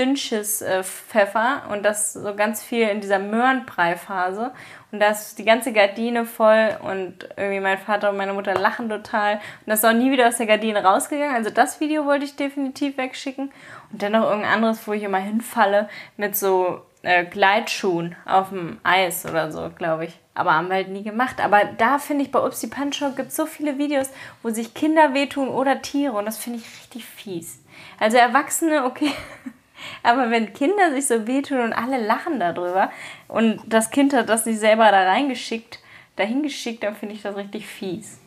Dünnschiss 0.00 0.62
äh, 0.62 0.82
Pfeffer 0.82 1.64
und 1.70 1.82
das 1.84 2.14
so 2.14 2.34
ganz 2.34 2.62
viel 2.62 2.88
in 2.88 3.02
dieser 3.02 3.18
Möhrenbrei-Phase. 3.18 4.52
Und 4.92 5.00
da 5.00 5.10
ist 5.10 5.38
die 5.38 5.44
ganze 5.44 5.72
Gardine 5.72 6.24
voll 6.24 6.76
und 6.82 7.28
irgendwie 7.36 7.60
mein 7.60 7.78
Vater 7.78 8.10
und 8.10 8.16
meine 8.16 8.32
Mutter 8.32 8.54
lachen 8.54 8.88
total. 8.88 9.34
Und 9.34 9.66
das 9.66 9.80
ist 9.80 9.84
auch 9.84 9.92
nie 9.92 10.10
wieder 10.10 10.26
aus 10.26 10.38
der 10.38 10.46
Gardine 10.46 10.82
rausgegangen. 10.82 11.36
Also 11.36 11.50
das 11.50 11.80
Video 11.80 12.06
wollte 12.06 12.24
ich 12.24 12.34
definitiv 12.34 12.96
wegschicken. 12.96 13.52
Und 13.92 14.02
dann 14.02 14.12
noch 14.12 14.24
irgendein 14.24 14.54
anderes, 14.54 14.88
wo 14.88 14.94
ich 14.94 15.02
immer 15.02 15.18
hinfalle 15.18 15.88
mit 16.16 16.34
so 16.34 16.80
äh, 17.02 17.24
Gleitschuhen 17.24 18.16
auf 18.24 18.48
dem 18.48 18.78
Eis 18.82 19.26
oder 19.26 19.52
so, 19.52 19.70
glaube 19.76 20.06
ich. 20.06 20.18
Aber 20.34 20.54
haben 20.54 20.68
wir 20.68 20.76
halt 20.76 20.88
nie 20.88 21.02
gemacht. 21.02 21.44
Aber 21.44 21.60
da 21.76 21.98
finde 21.98 22.24
ich, 22.24 22.32
bei 22.32 22.40
Upsi 22.40 22.68
Pancho 22.68 23.10
gibt 23.10 23.28
es 23.28 23.36
so 23.36 23.44
viele 23.44 23.76
Videos, 23.76 24.10
wo 24.42 24.48
sich 24.48 24.72
Kinder 24.72 25.12
wehtun 25.12 25.48
oder 25.48 25.82
Tiere. 25.82 26.14
Und 26.14 26.24
das 26.24 26.38
finde 26.38 26.60
ich 26.60 26.64
richtig 26.64 27.04
fies. 27.04 27.62
Also 27.98 28.16
Erwachsene, 28.16 28.86
okay. 28.86 29.12
Aber 30.02 30.30
wenn 30.30 30.52
Kinder 30.52 30.90
sich 30.92 31.06
so 31.06 31.26
wehtun 31.26 31.60
und 31.60 31.72
alle 31.72 31.98
lachen 32.04 32.38
darüber 32.40 32.90
und 33.28 33.60
das 33.66 33.90
Kind 33.90 34.12
hat 34.14 34.28
das 34.28 34.46
nicht 34.46 34.58
selber 34.60 34.90
da 34.90 35.04
reingeschickt, 35.04 35.78
dahin 36.16 36.42
geschickt, 36.42 36.82
dann 36.82 36.94
finde 36.94 37.14
ich 37.14 37.22
das 37.22 37.36
richtig 37.36 37.66
fies. 37.66 38.18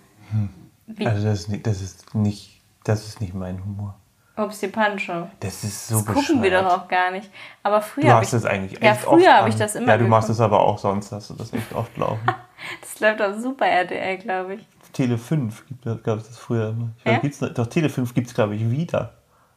Wie 0.87 1.05
Also 1.07 1.25
das 1.27 1.41
ist 1.41 1.49
nicht, 1.49 1.65
das 1.67 1.81
ist 1.81 2.15
nicht, 2.15 2.61
das 2.83 3.05
ist 3.07 3.21
nicht 3.21 3.33
mein 3.33 3.63
Humor. 3.63 3.95
Upsi 4.35 4.67
Pancho. 4.69 5.29
Das 5.41 5.63
ist 5.63 5.89
so 5.89 6.01
Das 6.01 6.05
gucken 6.15 6.41
wir 6.41 6.49
doch 6.49 6.65
auch 6.65 6.87
gar 6.87 7.11
nicht. 7.11 7.29
Aber 7.61 7.81
früher 7.81 8.05
Du 8.05 8.13
hast 8.13 8.33
es 8.33 8.45
eigentlich 8.45 8.81
Ja, 8.81 8.93
echt 8.93 9.01
früher 9.01 9.17
oft 9.17 9.27
habe 9.27 9.49
ich 9.49 9.55
das 9.55 9.75
immer 9.75 9.89
Ja, 9.89 9.97
du 9.99 10.05
machst 10.07 10.27
geguckt. 10.27 10.39
es 10.39 10.41
aber 10.41 10.59
auch 10.59 10.79
sonst, 10.79 11.11
hast 11.11 11.29
du 11.29 11.35
das 11.35 11.53
echt 11.53 11.71
oft 11.73 11.95
laufen. 11.97 12.25
Das 12.81 12.99
läuft 13.01 13.21
auf 13.21 13.35
Super 13.41 13.65
RTL, 13.67 14.17
glaube 14.19 14.55
ich. 14.55 14.65
Tele 14.93 15.17
5 15.17 15.65
gab 16.01 16.17
es 16.19 16.29
das 16.29 16.37
früher 16.37 16.69
immer. 16.69 16.91
Ich 16.99 17.05
Ja? 17.05 17.17
gibt's 17.19 17.41
noch, 17.41 17.49
doch, 17.53 17.67
Tele 17.67 17.89
5 17.89 18.13
gibt 18.13 18.27
es, 18.27 18.33
glaube 18.33 18.55
ich, 18.55 18.71
wieder. 18.71 19.13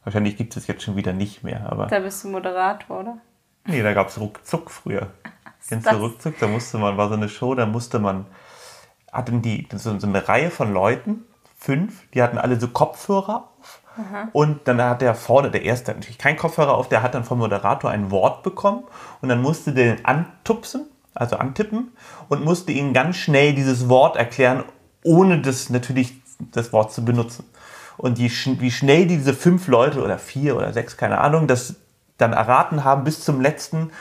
Wahrscheinlich 0.07 0.37
gibt 0.37 0.55
es 0.55 0.67
jetzt 0.67 0.83
schon 0.83 0.95
wieder 0.95 1.11
nicht 1.11 1.43
mehr, 1.43 1.69
aber. 1.69 1.87
Da 1.87 1.99
bist 1.99 2.23
du 2.23 2.29
Moderator, 2.29 3.01
oder? 3.01 3.17
Nee, 3.65 3.83
da 3.83 3.93
gab 3.93 4.07
es 4.07 4.17
Ruckzuck 4.17 4.71
früher. 4.71 5.07
Kennst 5.67 5.91
du 5.91 5.97
Ruckzuck? 5.97 6.39
Da 6.39 6.47
musste 6.47 6.77
man, 6.77 6.95
war 6.95 7.09
so 7.09 7.15
eine 7.15 7.27
Show, 7.27 7.55
da 7.55 7.65
musste 7.65 7.99
man, 7.99 8.25
hatten 9.11 9.41
die 9.41 9.67
so, 9.73 9.99
so 9.99 10.07
eine 10.07 10.29
Reihe 10.29 10.49
von 10.49 10.71
Leuten, 10.71 11.25
fünf, 11.57 12.07
die 12.13 12.23
hatten 12.23 12.37
alle 12.37 12.57
so 12.57 12.69
Kopfhörer 12.69 13.49
auf. 13.59 13.81
Und 14.31 14.65
dann 14.69 14.81
hat 14.81 15.01
der 15.01 15.13
vorne, 15.13 15.51
der 15.51 15.63
erste, 15.63 15.91
hat 15.91 15.97
natürlich 15.97 16.17
kein 16.17 16.37
Kopfhörer 16.37 16.75
auf, 16.75 16.87
der 16.87 17.03
hat 17.03 17.13
dann 17.13 17.25
vom 17.25 17.39
Moderator 17.39 17.91
ein 17.91 18.09
Wort 18.09 18.43
bekommen 18.43 18.85
und 19.19 19.27
dann 19.27 19.41
musste 19.41 19.73
der 19.73 19.95
den 19.95 20.05
antupsen, 20.05 20.87
also 21.15 21.35
antippen 21.35 21.91
und 22.29 22.45
musste 22.45 22.71
ihnen 22.71 22.93
ganz 22.93 23.17
schnell 23.17 23.53
dieses 23.53 23.89
Wort 23.89 24.15
erklären, 24.15 24.63
ohne 25.03 25.41
das 25.41 25.69
natürlich 25.69 26.21
das 26.39 26.71
Wort 26.71 26.93
zu 26.93 27.03
benutzen. 27.03 27.43
Und 27.97 28.17
die, 28.17 28.31
wie 28.59 28.71
schnell 28.71 29.05
diese 29.07 29.33
fünf 29.33 29.67
Leute 29.67 30.03
oder 30.03 30.17
vier 30.19 30.55
oder 30.55 30.71
sechs, 30.73 30.97
keine 30.97 31.19
Ahnung, 31.19 31.47
das 31.47 31.75
dann 32.17 32.33
erraten 32.33 32.83
haben 32.83 33.03
bis 33.03 33.23
zum 33.23 33.41
letzten, 33.41 33.91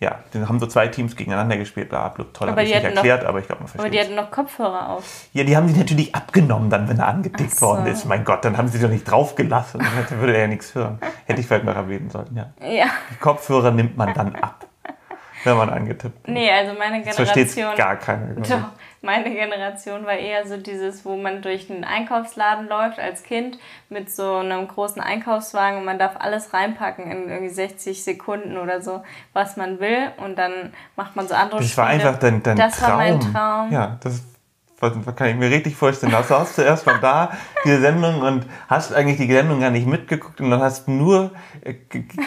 ja, 0.00 0.16
dann 0.32 0.48
haben 0.48 0.58
so 0.58 0.66
zwei 0.66 0.88
Teams 0.88 1.14
gegeneinander 1.16 1.56
gespielt, 1.56 1.88
bla, 1.90 2.08
bla, 2.08 2.24
toll, 2.32 2.48
habe 2.50 2.62
ich 2.62 2.68
nicht 2.68 2.76
hatten 2.76 2.88
noch- 2.88 2.96
erklärt, 2.96 3.24
aber 3.24 3.38
ich 3.38 3.46
glaube, 3.46 3.62
man 3.62 3.70
Aber 3.78 3.88
die 3.88 3.96
versteht 3.96 4.16
hatten 4.18 4.26
noch 4.26 4.30
Kopfhörer 4.32 4.88
auf. 4.90 5.04
Ja, 5.32 5.44
die 5.44 5.56
haben 5.56 5.68
die 5.68 5.78
natürlich 5.78 6.14
abgenommen 6.14 6.70
dann, 6.70 6.88
wenn 6.88 6.98
er 6.98 7.06
angedickt 7.08 7.54
so. 7.54 7.66
worden 7.66 7.86
ist. 7.86 8.04
Mein 8.04 8.24
Gott, 8.24 8.44
dann 8.44 8.56
haben 8.58 8.68
sie 8.68 8.80
doch 8.80 8.88
nicht 8.88 9.04
draufgelassen, 9.10 9.80
dann 10.10 10.18
würde 10.20 10.34
er 10.34 10.40
ja 10.42 10.46
nichts 10.48 10.74
hören. 10.74 10.98
Hätte 11.26 11.40
ich 11.40 11.46
vielleicht 11.46 11.64
noch 11.64 11.76
erwähnen 11.76 12.10
sollen, 12.10 12.34
ja. 12.34 12.52
Ja. 12.66 12.86
Die 13.12 13.16
Kopfhörer 13.20 13.70
nimmt 13.70 13.96
man 13.96 14.12
dann 14.12 14.34
ab, 14.36 14.66
wenn 15.44 15.56
man 15.56 15.70
angetippt 15.70 16.26
wird. 16.26 16.28
Nee, 16.28 16.50
also 16.50 16.72
meine 16.78 17.02
Das 17.04 17.16
Generation. 17.16 17.74
gar 17.76 17.96
keiner. 17.96 18.26
glaub 18.34 18.44
ich. 18.44 18.50
Doch, 18.50 18.68
meine 19.04 19.30
Generation 19.30 20.06
war 20.06 20.12
eher 20.14 20.46
so 20.46 20.56
dieses, 20.56 21.04
wo 21.04 21.16
man 21.16 21.42
durch 21.42 21.68
einen 21.70 21.82
Einkaufsladen 21.82 22.68
läuft 22.68 23.00
als 23.00 23.24
Kind 23.24 23.58
mit 23.88 24.10
so 24.10 24.36
einem 24.36 24.68
großen 24.68 25.02
Einkaufswagen 25.02 25.78
und 25.78 25.84
man 25.84 25.98
darf 25.98 26.12
alles 26.20 26.54
reinpacken 26.54 27.10
in 27.10 27.28
irgendwie 27.28 27.48
60 27.52 28.04
Sekunden 28.04 28.56
oder 28.56 28.80
so, 28.80 29.02
was 29.32 29.56
man 29.56 29.80
will 29.80 30.12
und 30.18 30.36
dann 30.38 30.72
macht 30.94 31.16
man 31.16 31.26
so 31.26 31.34
andere 31.34 31.60
Das 31.60 31.76
war 31.76 31.88
Spiele. 31.88 32.06
einfach 32.08 32.20
dein, 32.20 32.42
dein 32.44 32.56
Das 32.56 32.78
Traum. 32.78 32.90
war 32.90 32.96
mein 32.98 33.20
Traum. 33.20 33.72
Ja, 33.72 33.98
das 34.02 34.22
kann 34.90 35.28
ich 35.28 35.36
mir 35.36 35.50
richtig 35.50 35.76
vorstellen. 35.76 36.12
Du 36.12 36.22
saßt 36.22 36.54
zuerst 36.56 36.84
mal 36.86 36.98
da, 37.00 37.30
diese 37.64 37.80
Sendung, 37.80 38.20
und 38.22 38.46
hast 38.68 38.92
eigentlich 38.92 39.18
die 39.18 39.32
Sendung 39.32 39.60
gar 39.60 39.70
nicht 39.70 39.86
mitgeguckt 39.86 40.40
und 40.40 40.50
dann 40.50 40.60
hast 40.60 40.88
nur, 40.88 41.30
äh, 41.62 41.74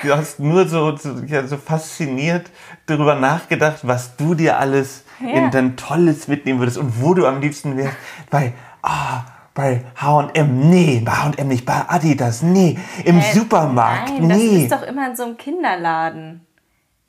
du 0.03 0.15
hast 0.15 0.39
nur 0.39 0.67
so, 0.67 0.95
so, 0.95 1.15
ja, 1.27 1.45
so 1.45 1.57
fasziniert 1.57 2.49
darüber 2.85 3.15
nachgedacht, 3.15 3.79
was 3.83 4.15
du 4.15 4.35
dir 4.35 4.57
alles 4.57 5.03
Ja. 5.19 5.29
in 5.29 5.51
dein 5.51 5.75
Tolles 5.77 6.27
mitnehmen 6.27 6.59
würdest 6.59 6.77
und 6.77 7.01
wo 7.01 7.13
du 7.13 7.25
am 7.25 7.41
liebsten 7.41 7.77
wärst. 7.77 7.95
Bei, 8.29 8.53
ah, 8.81 9.23
bei 9.53 9.83
H&M, 9.95 10.69
nee, 10.69 11.01
bei 11.05 11.11
H&M 11.13 11.47
nicht, 11.47 11.65
bei 11.65 11.87
Adidas, 11.87 12.41
nee, 12.41 12.77
im 13.05 13.19
Äh, 13.19 13.33
Supermarkt, 13.33 14.09
Nein, 14.19 14.29
das 14.29 14.37
nee. 14.37 14.63
ist 14.63 14.71
doch 14.71 14.83
immer 14.83 15.09
in 15.09 15.15
so 15.15 15.23
einem 15.23 15.37
Kinderladen. 15.37 16.45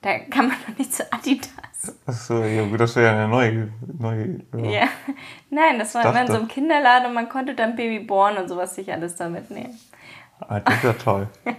Da 0.02 0.18
kann 0.30 0.48
man 0.48 0.56
doch 0.68 0.78
nicht 0.78 0.94
zu 0.94 1.02
Adidas. 1.12 1.48
Achso, 2.07 2.42
ja, 2.42 2.64
gut, 2.66 2.81
das 2.81 2.96
wäre 2.96 3.07
ja 3.07 3.12
eine 3.12 3.29
neue, 3.29 3.72
neue 3.99 4.40
ja. 4.57 4.70
Ja. 4.70 4.88
Nein, 5.51 5.79
das 5.79 5.94
war 5.94 6.05
immer 6.05 6.20
in 6.20 6.27
so 6.27 6.35
einem 6.35 6.49
Kinderladen 6.49 7.09
und 7.09 7.14
man 7.14 7.29
konnte 7.29 7.55
dann 7.55 7.77
Babyborn 7.77 8.37
und 8.37 8.49
sowas 8.49 8.75
sich 8.75 8.92
alles 8.92 9.16
da 9.16 9.29
mitnehmen. 9.29 9.79
Ah, 10.40 10.61
das 10.61 10.75
ist 10.77 10.85
ja 10.85 10.92
toll. 10.92 11.29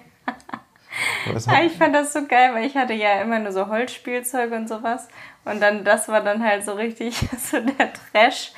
Ja, 1.47 1.63
ich 1.63 1.73
fand 1.73 1.93
das 1.93 2.13
so 2.13 2.25
geil, 2.25 2.53
weil 2.53 2.65
ich 2.65 2.75
hatte 2.75 2.93
ja 2.93 3.21
immer 3.21 3.39
nur 3.39 3.51
so 3.51 3.67
Holzspielzeug 3.67 4.51
und 4.51 4.67
sowas. 4.67 5.07
Und 5.45 5.61
dann, 5.61 5.83
das 5.83 6.09
war 6.09 6.21
dann 6.21 6.43
halt 6.43 6.65
so 6.65 6.73
richtig 6.73 7.17
so 7.37 7.59
der 7.59 7.93
Trash. 7.93 8.51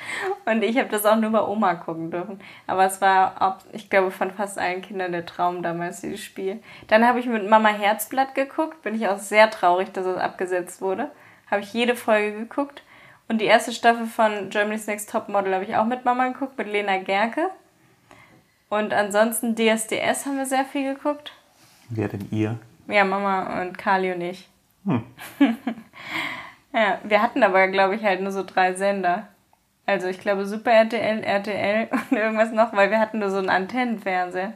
Und 0.46 0.62
ich 0.62 0.78
habe 0.78 0.88
das 0.88 1.04
auch 1.04 1.16
nur 1.16 1.30
bei 1.30 1.42
Oma 1.42 1.74
gucken 1.74 2.10
dürfen. 2.10 2.40
Aber 2.66 2.84
es 2.84 3.00
war, 3.00 3.42
auch, 3.42 3.56
ich 3.72 3.90
glaube, 3.90 4.10
von 4.10 4.30
fast 4.30 4.58
allen 4.58 4.82
Kindern 4.82 5.12
der 5.12 5.26
Traum 5.26 5.62
damals, 5.62 6.00
dieses 6.00 6.20
Spiel. 6.20 6.62
Dann 6.88 7.06
habe 7.06 7.20
ich 7.20 7.26
mit 7.26 7.48
Mama 7.48 7.68
Herzblatt 7.68 8.34
geguckt. 8.34 8.82
Bin 8.82 8.94
ich 8.94 9.06
auch 9.08 9.18
sehr 9.18 9.50
traurig, 9.50 9.92
dass 9.92 10.06
es 10.06 10.16
abgesetzt 10.16 10.80
wurde. 10.80 11.10
Habe 11.50 11.62
ich 11.62 11.72
jede 11.72 11.96
Folge 11.96 12.36
geguckt. 12.36 12.82
Und 13.28 13.40
die 13.40 13.46
erste 13.46 13.72
Staffel 13.72 14.06
von 14.06 14.50
Germany's 14.50 14.86
Next 14.86 15.10
Topmodel 15.10 15.54
habe 15.54 15.64
ich 15.64 15.76
auch 15.76 15.86
mit 15.86 16.04
Mama 16.04 16.28
geguckt, 16.28 16.58
mit 16.58 16.66
Lena 16.66 16.98
Gerke. 16.98 17.50
Und 18.68 18.92
ansonsten 18.92 19.54
DSDS 19.54 20.26
haben 20.26 20.36
wir 20.36 20.46
sehr 20.46 20.64
viel 20.64 20.94
geguckt. 20.94 21.32
Wer 21.88 22.08
denn 22.08 22.28
ihr? 22.30 22.58
Ja, 22.86 23.04
Mama 23.04 23.60
und 23.60 23.78
Kali 23.78 24.12
und 24.12 24.20
ich. 24.20 24.48
ja, 26.72 26.98
wir 27.04 27.22
hatten 27.22 27.42
aber, 27.42 27.68
glaube 27.68 27.96
ich, 27.96 28.02
halt 28.02 28.20
nur 28.20 28.32
so 28.32 28.42
drei 28.44 28.74
Sender. 28.74 29.28
Also 29.86 30.06
ich 30.06 30.20
glaube 30.20 30.46
Super 30.46 30.70
RTL, 30.70 31.22
RTL 31.22 31.88
und 32.10 32.16
irgendwas 32.16 32.52
noch, 32.52 32.72
weil 32.72 32.90
wir 32.90 33.00
hatten 33.00 33.18
nur 33.18 33.30
so 33.30 33.38
einen 33.38 33.50
Antennenfernseher. 33.50 34.54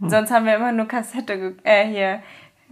Und 0.00 0.10
Sonst 0.10 0.32
haben 0.32 0.46
wir 0.46 0.56
immer 0.56 0.72
nur 0.72 0.88
Kassette, 0.88 1.54
äh, 1.62 1.86
hier, 1.86 2.22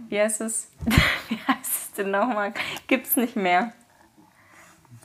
wie 0.09 0.19
heißt 0.19 0.41
es? 0.41 0.71
wie 1.29 1.37
heißt 1.47 1.59
es 1.63 1.91
denn 1.93 2.11
nochmal? 2.11 2.53
Gibt's 2.87 3.15
nicht 3.15 3.35
mehr. 3.35 3.73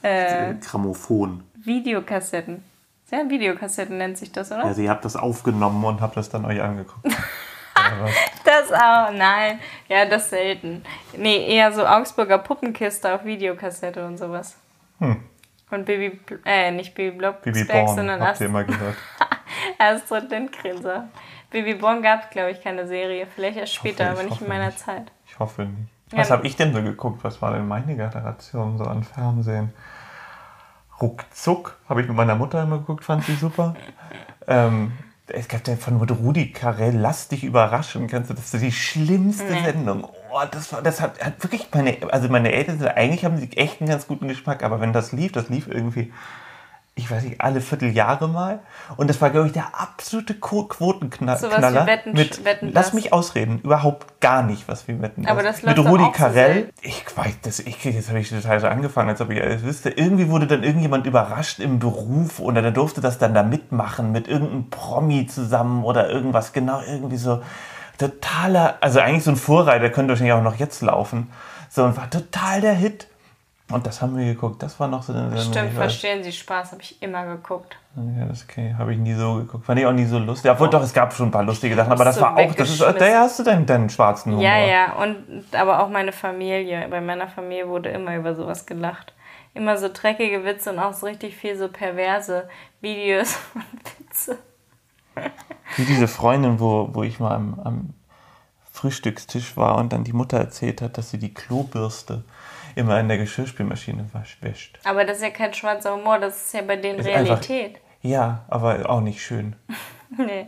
Äh, 0.02 0.54
Grammophon. 0.54 1.42
Videokassetten. 1.54 2.62
Ja, 3.10 3.28
Videokassetten 3.28 3.98
nennt 3.98 4.18
sich 4.18 4.32
das, 4.32 4.50
oder? 4.50 4.64
Also 4.64 4.82
ihr 4.82 4.90
habt 4.90 5.04
das 5.04 5.16
aufgenommen 5.16 5.84
und 5.84 6.00
habt 6.00 6.16
das 6.16 6.28
dann 6.28 6.44
euch 6.44 6.60
angeguckt. 6.60 7.06
Das 8.44 8.72
auch, 8.72 9.12
nein. 9.12 9.60
Ja, 9.88 10.06
das 10.06 10.30
selten. 10.30 10.82
Nee, 11.16 11.46
eher 11.46 11.72
so 11.72 11.86
Augsburger 11.86 12.38
Puppenkiste 12.38 13.14
auf 13.14 13.24
Videokassette 13.24 14.04
und 14.04 14.18
sowas. 14.18 14.56
Hm. 14.98 15.22
Und 15.70 15.84
Baby, 15.84 16.18
äh, 16.44 16.70
nicht 16.70 16.94
Baby 16.94 17.18
Blocksberg, 17.18 17.88
sondern 17.88 18.22
Ast 18.22 18.40
immer 18.40 18.64
gehört. 18.64 18.96
Astrid 19.78 20.30
Lindgren. 20.30 21.10
Baby 21.50 21.74
Born 21.74 22.02
gab 22.02 22.24
es, 22.24 22.30
glaube 22.30 22.50
ich, 22.50 22.62
keine 22.62 22.86
Serie. 22.86 23.26
Vielleicht 23.34 23.58
erst 23.58 23.74
später, 23.74 24.04
hoffe, 24.04 24.12
aber 24.12 24.24
ich 24.24 24.30
nicht 24.30 24.42
in 24.42 24.48
meiner 24.48 24.66
nicht. 24.66 24.78
Zeit. 24.78 25.12
Ich 25.26 25.38
hoffe 25.38 25.62
nicht. 25.62 25.88
Ja. 26.12 26.18
Was 26.18 26.30
habe 26.30 26.46
ich 26.46 26.56
denn 26.56 26.72
so 26.72 26.82
geguckt? 26.82 27.24
Was 27.24 27.42
war 27.42 27.52
denn 27.52 27.66
meine 27.66 27.96
Generation 27.96 28.78
so 28.78 28.84
an 28.84 29.02
Fernsehen? 29.02 29.72
Ruckzuck 31.00 31.78
habe 31.88 32.00
ich 32.02 32.08
mit 32.08 32.16
meiner 32.16 32.36
Mutter 32.36 32.62
immer 32.62 32.78
geguckt, 32.78 33.04
fand 33.04 33.24
sie 33.24 33.34
super. 33.34 33.74
ähm, 34.46 34.92
es 35.28 35.48
gab 35.48 35.66
ja 35.66 35.76
von 35.76 35.96
Rudi 35.96 36.52
Carell, 36.52 36.96
lass 36.96 37.28
dich 37.28 37.42
überraschen, 37.42 38.06
kannst 38.06 38.30
du, 38.30 38.34
das 38.34 38.54
ist 38.54 38.62
die 38.62 38.72
schlimmste 38.72 39.44
Nee. 39.52 39.64
Sendung. 39.64 40.04
Oh, 40.30 40.40
das 40.50 40.72
war, 40.72 40.82
das 40.82 41.00
hat, 41.00 41.22
hat 41.22 41.42
wirklich 41.42 41.68
meine, 41.74 41.96
also 42.12 42.28
meine 42.28 42.52
Eltern 42.52 42.80
eigentlich 42.88 43.24
haben 43.24 43.36
sie 43.36 43.50
echt 43.56 43.80
einen 43.80 43.90
ganz 43.90 44.06
guten 44.06 44.28
Geschmack, 44.28 44.62
aber 44.62 44.80
wenn 44.80 44.92
das 44.92 45.12
lief, 45.12 45.32
das 45.32 45.48
lief 45.48 45.66
irgendwie, 45.66 46.12
ich 46.98 47.10
weiß 47.10 47.24
nicht, 47.24 47.42
alle 47.42 47.60
Vierteljahre 47.60 48.26
mal. 48.26 48.60
Und 48.96 49.10
das 49.10 49.20
war, 49.20 49.28
glaube 49.28 49.48
ich, 49.48 49.52
der 49.52 49.66
absolute 49.78 50.32
Quotenknaller. 50.32 51.38
Sowas 51.38 51.58
wie 51.74 51.86
Wetten- 51.86 52.14
mit, 52.14 52.42
Wetten, 52.46 52.70
lass 52.72 52.86
das. 52.86 52.94
mich 52.94 53.12
ausreden, 53.12 53.60
überhaupt 53.62 54.18
gar 54.22 54.42
nicht, 54.42 54.66
was 54.66 54.88
wir 54.88 55.00
wetten. 55.02 55.26
Aber 55.26 55.42
das. 55.42 55.60
das 55.60 55.76
Mit 55.76 55.78
Rudi 55.78 56.04
so 56.04 56.10
Carell, 56.12 56.70
ich 56.80 57.04
weiß, 57.14 57.34
das, 57.42 57.60
ich, 57.60 57.84
jetzt 57.84 58.08
habe 58.08 58.18
ich 58.18 58.30
total 58.30 58.60
so 58.60 58.66
angefangen, 58.66 59.10
als 59.10 59.20
ob 59.20 59.28
ich 59.30 59.42
alles 59.42 59.62
wüsste. 59.62 59.90
Irgendwie 59.90 60.30
wurde 60.30 60.46
dann 60.46 60.62
irgendjemand 60.62 61.04
überrascht 61.04 61.60
im 61.60 61.78
Beruf 61.80 62.40
oder 62.40 62.62
der 62.62 62.70
durfte 62.70 63.02
das 63.02 63.18
dann 63.18 63.34
da 63.34 63.42
mitmachen 63.42 64.10
mit 64.10 64.26
irgendeinem 64.26 64.70
Promi 64.70 65.26
zusammen 65.26 65.84
oder 65.84 66.08
irgendwas, 66.08 66.54
genau, 66.54 66.80
irgendwie 66.80 67.18
so 67.18 67.42
totaler, 67.98 68.78
also 68.80 69.00
eigentlich 69.00 69.24
so 69.24 69.30
ein 69.32 69.36
Vorreiter, 69.36 69.90
könnte 69.90 70.12
wahrscheinlich 70.12 70.32
auch 70.32 70.42
noch 70.42 70.56
jetzt 70.56 70.80
laufen. 70.80 71.30
So, 71.68 71.84
und 71.84 71.94
war 71.98 72.08
total 72.08 72.62
der 72.62 72.74
Hit. 72.74 73.06
Und 73.72 73.84
das 73.84 74.00
haben 74.00 74.16
wir 74.16 74.24
geguckt. 74.26 74.62
Das 74.62 74.78
war 74.78 74.86
noch 74.86 75.02
so 75.02 75.12
eine 75.12 75.36
Stimmt, 75.40 75.56
ich 75.56 75.62
weiß- 75.62 75.74
verstehen 75.74 76.22
Sie 76.22 76.30
Spaß, 76.30 76.70
habe 76.70 76.82
ich 76.82 77.02
immer 77.02 77.26
geguckt. 77.26 77.76
ja, 78.16 78.24
das 78.26 78.44
okay, 78.44 78.74
habe 78.78 78.92
ich 78.92 78.98
nie 79.00 79.14
so 79.14 79.34
geguckt. 79.38 79.66
Fand 79.66 79.80
ich 79.80 79.86
auch 79.86 79.92
nie 79.92 80.04
so 80.04 80.18
lustig. 80.20 80.50
Obwohl 80.52 80.70
doch, 80.70 80.82
es 80.82 80.92
gab 80.94 81.12
schon 81.12 81.28
ein 81.28 81.32
paar 81.32 81.42
lustige 81.42 81.74
Sachen, 81.74 81.90
aber 81.90 82.04
das 82.04 82.14
So 82.14 82.20
war 82.20 82.36
auch, 82.36 82.54
das 82.54 82.70
ist, 82.70 82.80
da 82.80 83.20
hast 83.20 83.40
du 83.40 83.42
deinen, 83.42 83.66
deinen 83.66 83.90
schwarzen 83.90 84.30
Humor. 84.32 84.44
Ja, 84.44 84.58
ja, 84.58 84.92
und 84.94 85.16
aber 85.52 85.80
auch 85.82 85.88
meine 85.88 86.12
Familie. 86.12 86.86
Bei 86.88 87.00
meiner 87.00 87.26
Familie 87.26 87.68
wurde 87.68 87.88
immer 87.88 88.14
über 88.14 88.36
sowas 88.36 88.66
gelacht. 88.66 89.14
Immer 89.52 89.76
so 89.78 89.88
dreckige 89.92 90.44
Witze 90.44 90.70
und 90.70 90.78
auch 90.78 90.92
so 90.92 91.06
richtig 91.06 91.34
viel 91.34 91.56
so 91.58 91.66
perverse 91.68 92.48
Videos 92.80 93.36
und 93.54 93.64
Witze. 93.98 94.38
Wie 95.76 95.84
diese 95.86 96.06
Freundin, 96.06 96.60
wo, 96.60 96.90
wo 96.92 97.02
ich 97.02 97.18
mal 97.18 97.34
am, 97.34 97.58
am 97.64 97.94
Frühstückstisch 98.70 99.56
war 99.56 99.76
und 99.78 99.92
dann 99.92 100.04
die 100.04 100.12
Mutter 100.12 100.38
erzählt 100.38 100.82
hat, 100.82 100.98
dass 100.98 101.10
sie 101.10 101.18
die 101.18 101.32
Klobürste 101.34 102.22
immer 102.76 103.00
in 103.00 103.08
der 103.08 103.18
Geschirrspülmaschine 103.18 104.08
wäscht. 104.40 104.78
Aber 104.84 105.04
das 105.04 105.16
ist 105.16 105.22
ja 105.24 105.30
kein 105.30 105.52
schwarzer 105.52 105.94
Humor, 105.96 106.18
das 106.20 106.46
ist 106.46 106.54
ja 106.54 106.62
bei 106.62 106.76
denen 106.76 107.00
Ist 107.00 107.08
einfach- 107.08 107.48
Realität. 107.48 107.80
Ja, 108.02 108.44
aber 108.48 108.88
auch 108.88 109.00
nicht 109.00 109.20
schön. 109.22 109.56
Nee. 110.16 110.46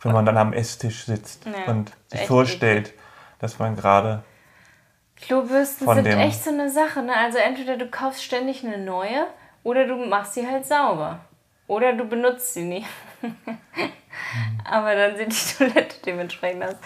Wenn 0.00 0.12
man 0.12 0.24
dann 0.24 0.36
am 0.36 0.52
Esstisch 0.52 1.04
sitzt 1.06 1.46
Ja, 1.46 1.72
und 1.72 1.90
sich 2.06 2.20
vorstellt, 2.28 2.92
dass 3.40 3.58
man 3.58 3.74
gerade. 3.74 4.22
Klobürsten 5.16 5.84
Von 5.84 5.96
sind 5.96 6.06
echt 6.06 6.44
so 6.44 6.50
eine 6.50 6.70
Sache. 6.70 7.02
Ne? 7.02 7.12
Also 7.16 7.38
entweder 7.38 7.76
du 7.76 7.88
kaufst 7.88 8.22
ständig 8.22 8.64
eine 8.64 8.78
neue 8.78 9.26
oder 9.64 9.86
du 9.88 9.96
machst 9.96 10.34
sie 10.34 10.46
halt 10.46 10.64
sauber. 10.64 11.20
Oder 11.66 11.94
du 11.94 12.04
benutzt 12.04 12.54
sie 12.54 12.62
nie. 12.62 12.84
Aber 14.64 14.94
dann 14.94 15.16
sieht 15.16 15.32
die 15.32 15.56
Toilette 15.58 15.96
dementsprechend 16.04 16.64
aus. 16.64 16.76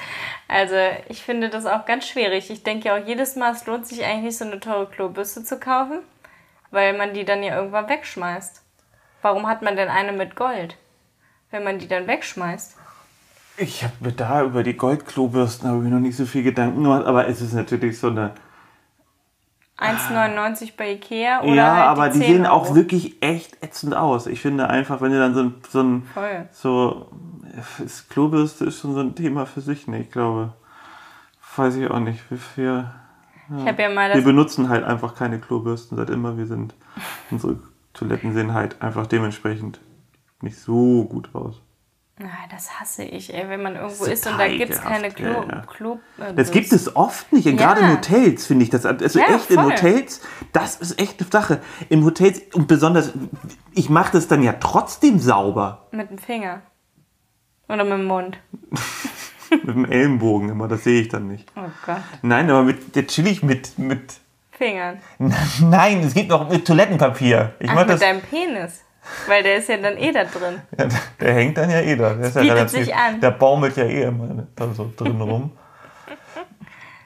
Also 0.49 0.75
ich 1.09 1.23
finde 1.23 1.49
das 1.49 1.67
auch 1.67 1.87
ganz 1.87 2.07
schwierig. 2.07 2.51
Ich 2.51 2.63
denke 2.63 2.89
ja 2.89 2.97
auch 2.97 3.07
jedes 3.07 3.37
Mal, 3.37 3.53
es 3.53 3.67
lohnt 3.67 3.87
sich 3.87 4.05
eigentlich 4.05 4.25
nicht 4.25 4.39
so 4.39 4.45
eine 4.45 4.61
teure 4.61 4.87
Klobürste 4.89 5.45
zu 5.45 5.59
kaufen, 5.59 6.01
weil 6.71 6.97
man 6.97 7.15
die 7.15 7.25
dann 7.25 7.43
ja 7.43 7.57
irgendwann 7.57 7.89
wegschmeißt. 7.89 8.63
Warum 9.23 9.47
hat 9.47 9.63
man 9.63 9.77
denn 9.77 9.89
eine 9.89 10.13
mit 10.13 10.35
Gold, 10.37 10.77
wenn 11.51 11.65
man 11.65 11.79
die 11.79 11.89
dann 11.89 12.07
wegschmeißt? 12.07 12.77
Ich 13.57 13.85
habe 13.85 13.93
mir 14.01 14.13
da 14.13 14.43
über 14.43 14.63
die 14.63 14.77
Goldklobürsten 14.77 15.91
noch 15.91 16.01
nicht 16.01 16.17
so 16.17 16.25
viel 16.25 16.43
Gedanken 16.43 16.83
gemacht, 16.83 17.05
aber 17.05 17.29
es 17.29 17.43
ist 17.43 17.53
natürlich 17.53 17.99
so 17.99 18.09
eine. 18.09 18.33
1,99 19.81 20.73
bei 20.77 20.93
Ikea 20.93 21.43
oder 21.43 21.55
ja, 21.55 21.75
halt 21.75 21.87
aber 21.87 22.09
die 22.11 22.21
10 22.21 22.29
sehen 22.29 22.47
auch 22.47 22.67
Euro? 22.67 22.75
wirklich 22.77 23.23
echt 23.23 23.63
ätzend 23.63 23.95
aus. 23.95 24.27
Ich 24.27 24.41
finde 24.41 24.69
einfach, 24.69 25.01
wenn 25.01 25.13
du 25.13 25.19
dann 25.19 25.35
so 25.35 25.41
ein, 25.41 25.55
so 25.69 25.81
ein 25.81 26.03
Voll. 26.13 26.49
so 26.53 27.11
Klobürste 28.11 28.67
ist 28.67 28.81
schon 28.81 28.95
so 28.95 29.01
ein 29.01 29.15
Thema 29.15 29.47
für 29.47 29.61
sich, 29.61 29.87
ne? 29.87 30.01
Ich 30.03 30.11
glaube, 30.11 30.53
weiß 31.57 31.77
ich 31.77 31.91
auch 31.91 32.01
nicht, 32.01 32.31
wie 32.31 32.37
viel. 32.37 32.85
Ich 33.59 33.67
habe 33.67 33.83
ja 33.83 33.89
mal 33.89 34.15
Wir 34.15 34.23
benutzen 34.23 34.69
halt 34.69 34.85
einfach 34.85 35.17
keine 35.17 35.41
Klobürsten 35.41 35.97
seit 35.97 36.11
immer. 36.11 36.37
Wir 36.37 36.47
sind 36.47 36.75
unsere 37.31 37.59
Toiletten 37.95 38.33
sehen 38.33 38.55
halt 38.55 38.81
einfach 38.81 39.07
dementsprechend 39.07 39.81
nicht 40.41 40.59
so 40.59 41.05
gut 41.05 41.35
aus. 41.35 41.61
Ah, 42.23 42.47
das 42.51 42.79
hasse 42.79 43.03
ich, 43.03 43.33
ey, 43.33 43.49
wenn 43.49 43.63
man 43.63 43.77
irgendwo 43.77 44.05
ist 44.05 44.27
und 44.27 44.39
da 44.39 44.47
gibt 44.49 44.71
es 44.71 44.81
keine 44.81 45.11
Klo. 45.11 45.45
ja. 45.49 45.63
Klo 45.67 45.99
äh, 46.19 46.35
Das 46.35 46.51
gibt 46.51 46.71
es 46.73 46.95
oft 46.95 47.33
nicht, 47.33 47.47
Ja. 47.47 47.53
gerade 47.53 47.81
in 47.81 47.93
Hotels 47.93 48.47
finde 48.47 48.65
ich 48.65 48.71
das. 48.71 48.85
Also 48.85 49.19
Ja, 49.19 49.35
echt 49.37 49.51
in 49.51 49.57
voll. 49.57 49.73
Hotels, 49.73 50.21
das 50.53 50.77
ist 50.77 51.01
echt 51.01 51.21
eine 51.21 51.31
Sache. 51.31 51.61
Im 51.89 52.05
Hotels 52.05 52.43
und 52.55 52.69
besonders, 52.69 53.13
ich 53.73 53.89
mache 53.89 54.13
das 54.13 54.29
dann 54.29 54.43
ja 54.43 54.53
trotzdem 54.55 55.19
sauber 55.19 55.87
Mit 55.93 56.11
dem 56.11 56.19
Finger. 56.19 56.63
Oder 57.69 57.85
mit 57.85 57.93
dem 57.95 58.05
Mund. 58.07 58.39
mit 59.51 59.67
dem 59.67 59.85
Ellenbogen 59.85 60.49
immer. 60.51 60.69
Das 60.69 60.85
sehe 60.85 61.01
ich 61.03 61.09
dann 61.09 61.27
nicht. 61.29 61.51
Oh 61.57 61.63
Gott. 61.87 62.01
Nein, 62.23 62.51
aber 62.51 62.65
mit 62.65 62.95
der 62.97 63.07
chillig 63.07 63.43
mit 63.43 63.79
mit. 63.79 64.15
Fingern. 64.51 64.99
Nein, 65.63 66.01
es 66.01 66.13
geht 66.13 66.29
noch 66.29 66.51
mit 66.51 66.67
Toilettenpapier. 66.67 67.55
Ich 67.61 67.71
Ach, 67.71 67.77
mit 67.77 67.89
das. 67.89 68.01
deinem 68.01 68.21
Penis. 68.21 68.83
Weil 69.27 69.43
der 69.43 69.57
ist 69.57 69.69
ja 69.69 69.77
dann 69.79 69.97
eh 69.97 70.13
da 70.13 70.25
drin. 70.25 70.61
Ja, 70.79 70.89
der 71.21 71.35
hängt 71.35 71.57
dann 71.57 71.71
ja 71.71 71.81
eh 71.81 71.97
da. 71.97 72.15
Der, 72.15 72.29
ist 72.29 72.37
ja 72.37 72.43
relativ, 72.43 72.85
sich 72.85 72.95
an. 72.95 73.21
der 73.21 73.31
baumelt 73.33 73.77
ja 73.77 73.85
eh 73.85 74.03
immer 74.03 74.47
da 74.57 74.73
so 74.73 74.91
drin 74.97 75.21
rum. 75.21 75.53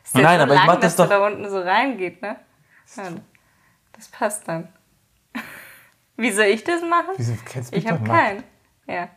Ist 0.05 0.14
Nein, 0.14 0.40
aber 0.40 0.53
ich 0.55 0.59
lang, 0.59 0.66
mach 0.66 0.76
das 0.80 0.97
doch- 0.97 1.09
der 1.09 1.18
da 1.18 1.26
unten 1.26 1.49
so 1.49 1.61
reingeht, 1.61 2.20
ne? 2.22 2.36
Ja, 2.97 3.05
das 3.92 4.09
passt 4.09 4.47
dann. 4.49 4.68
Wie 6.16 6.30
soll 6.30 6.47
ich 6.47 6.62
das 6.64 6.82
machen? 6.82 7.14
Wieso 7.16 7.32
kennst 7.45 7.72
du 7.72 7.76
mich 7.76 7.84
Ich 7.84 7.90
habe 7.90 8.03
nackt? 8.03 8.12
keinen. 8.20 8.45
Ja. 8.86 9.09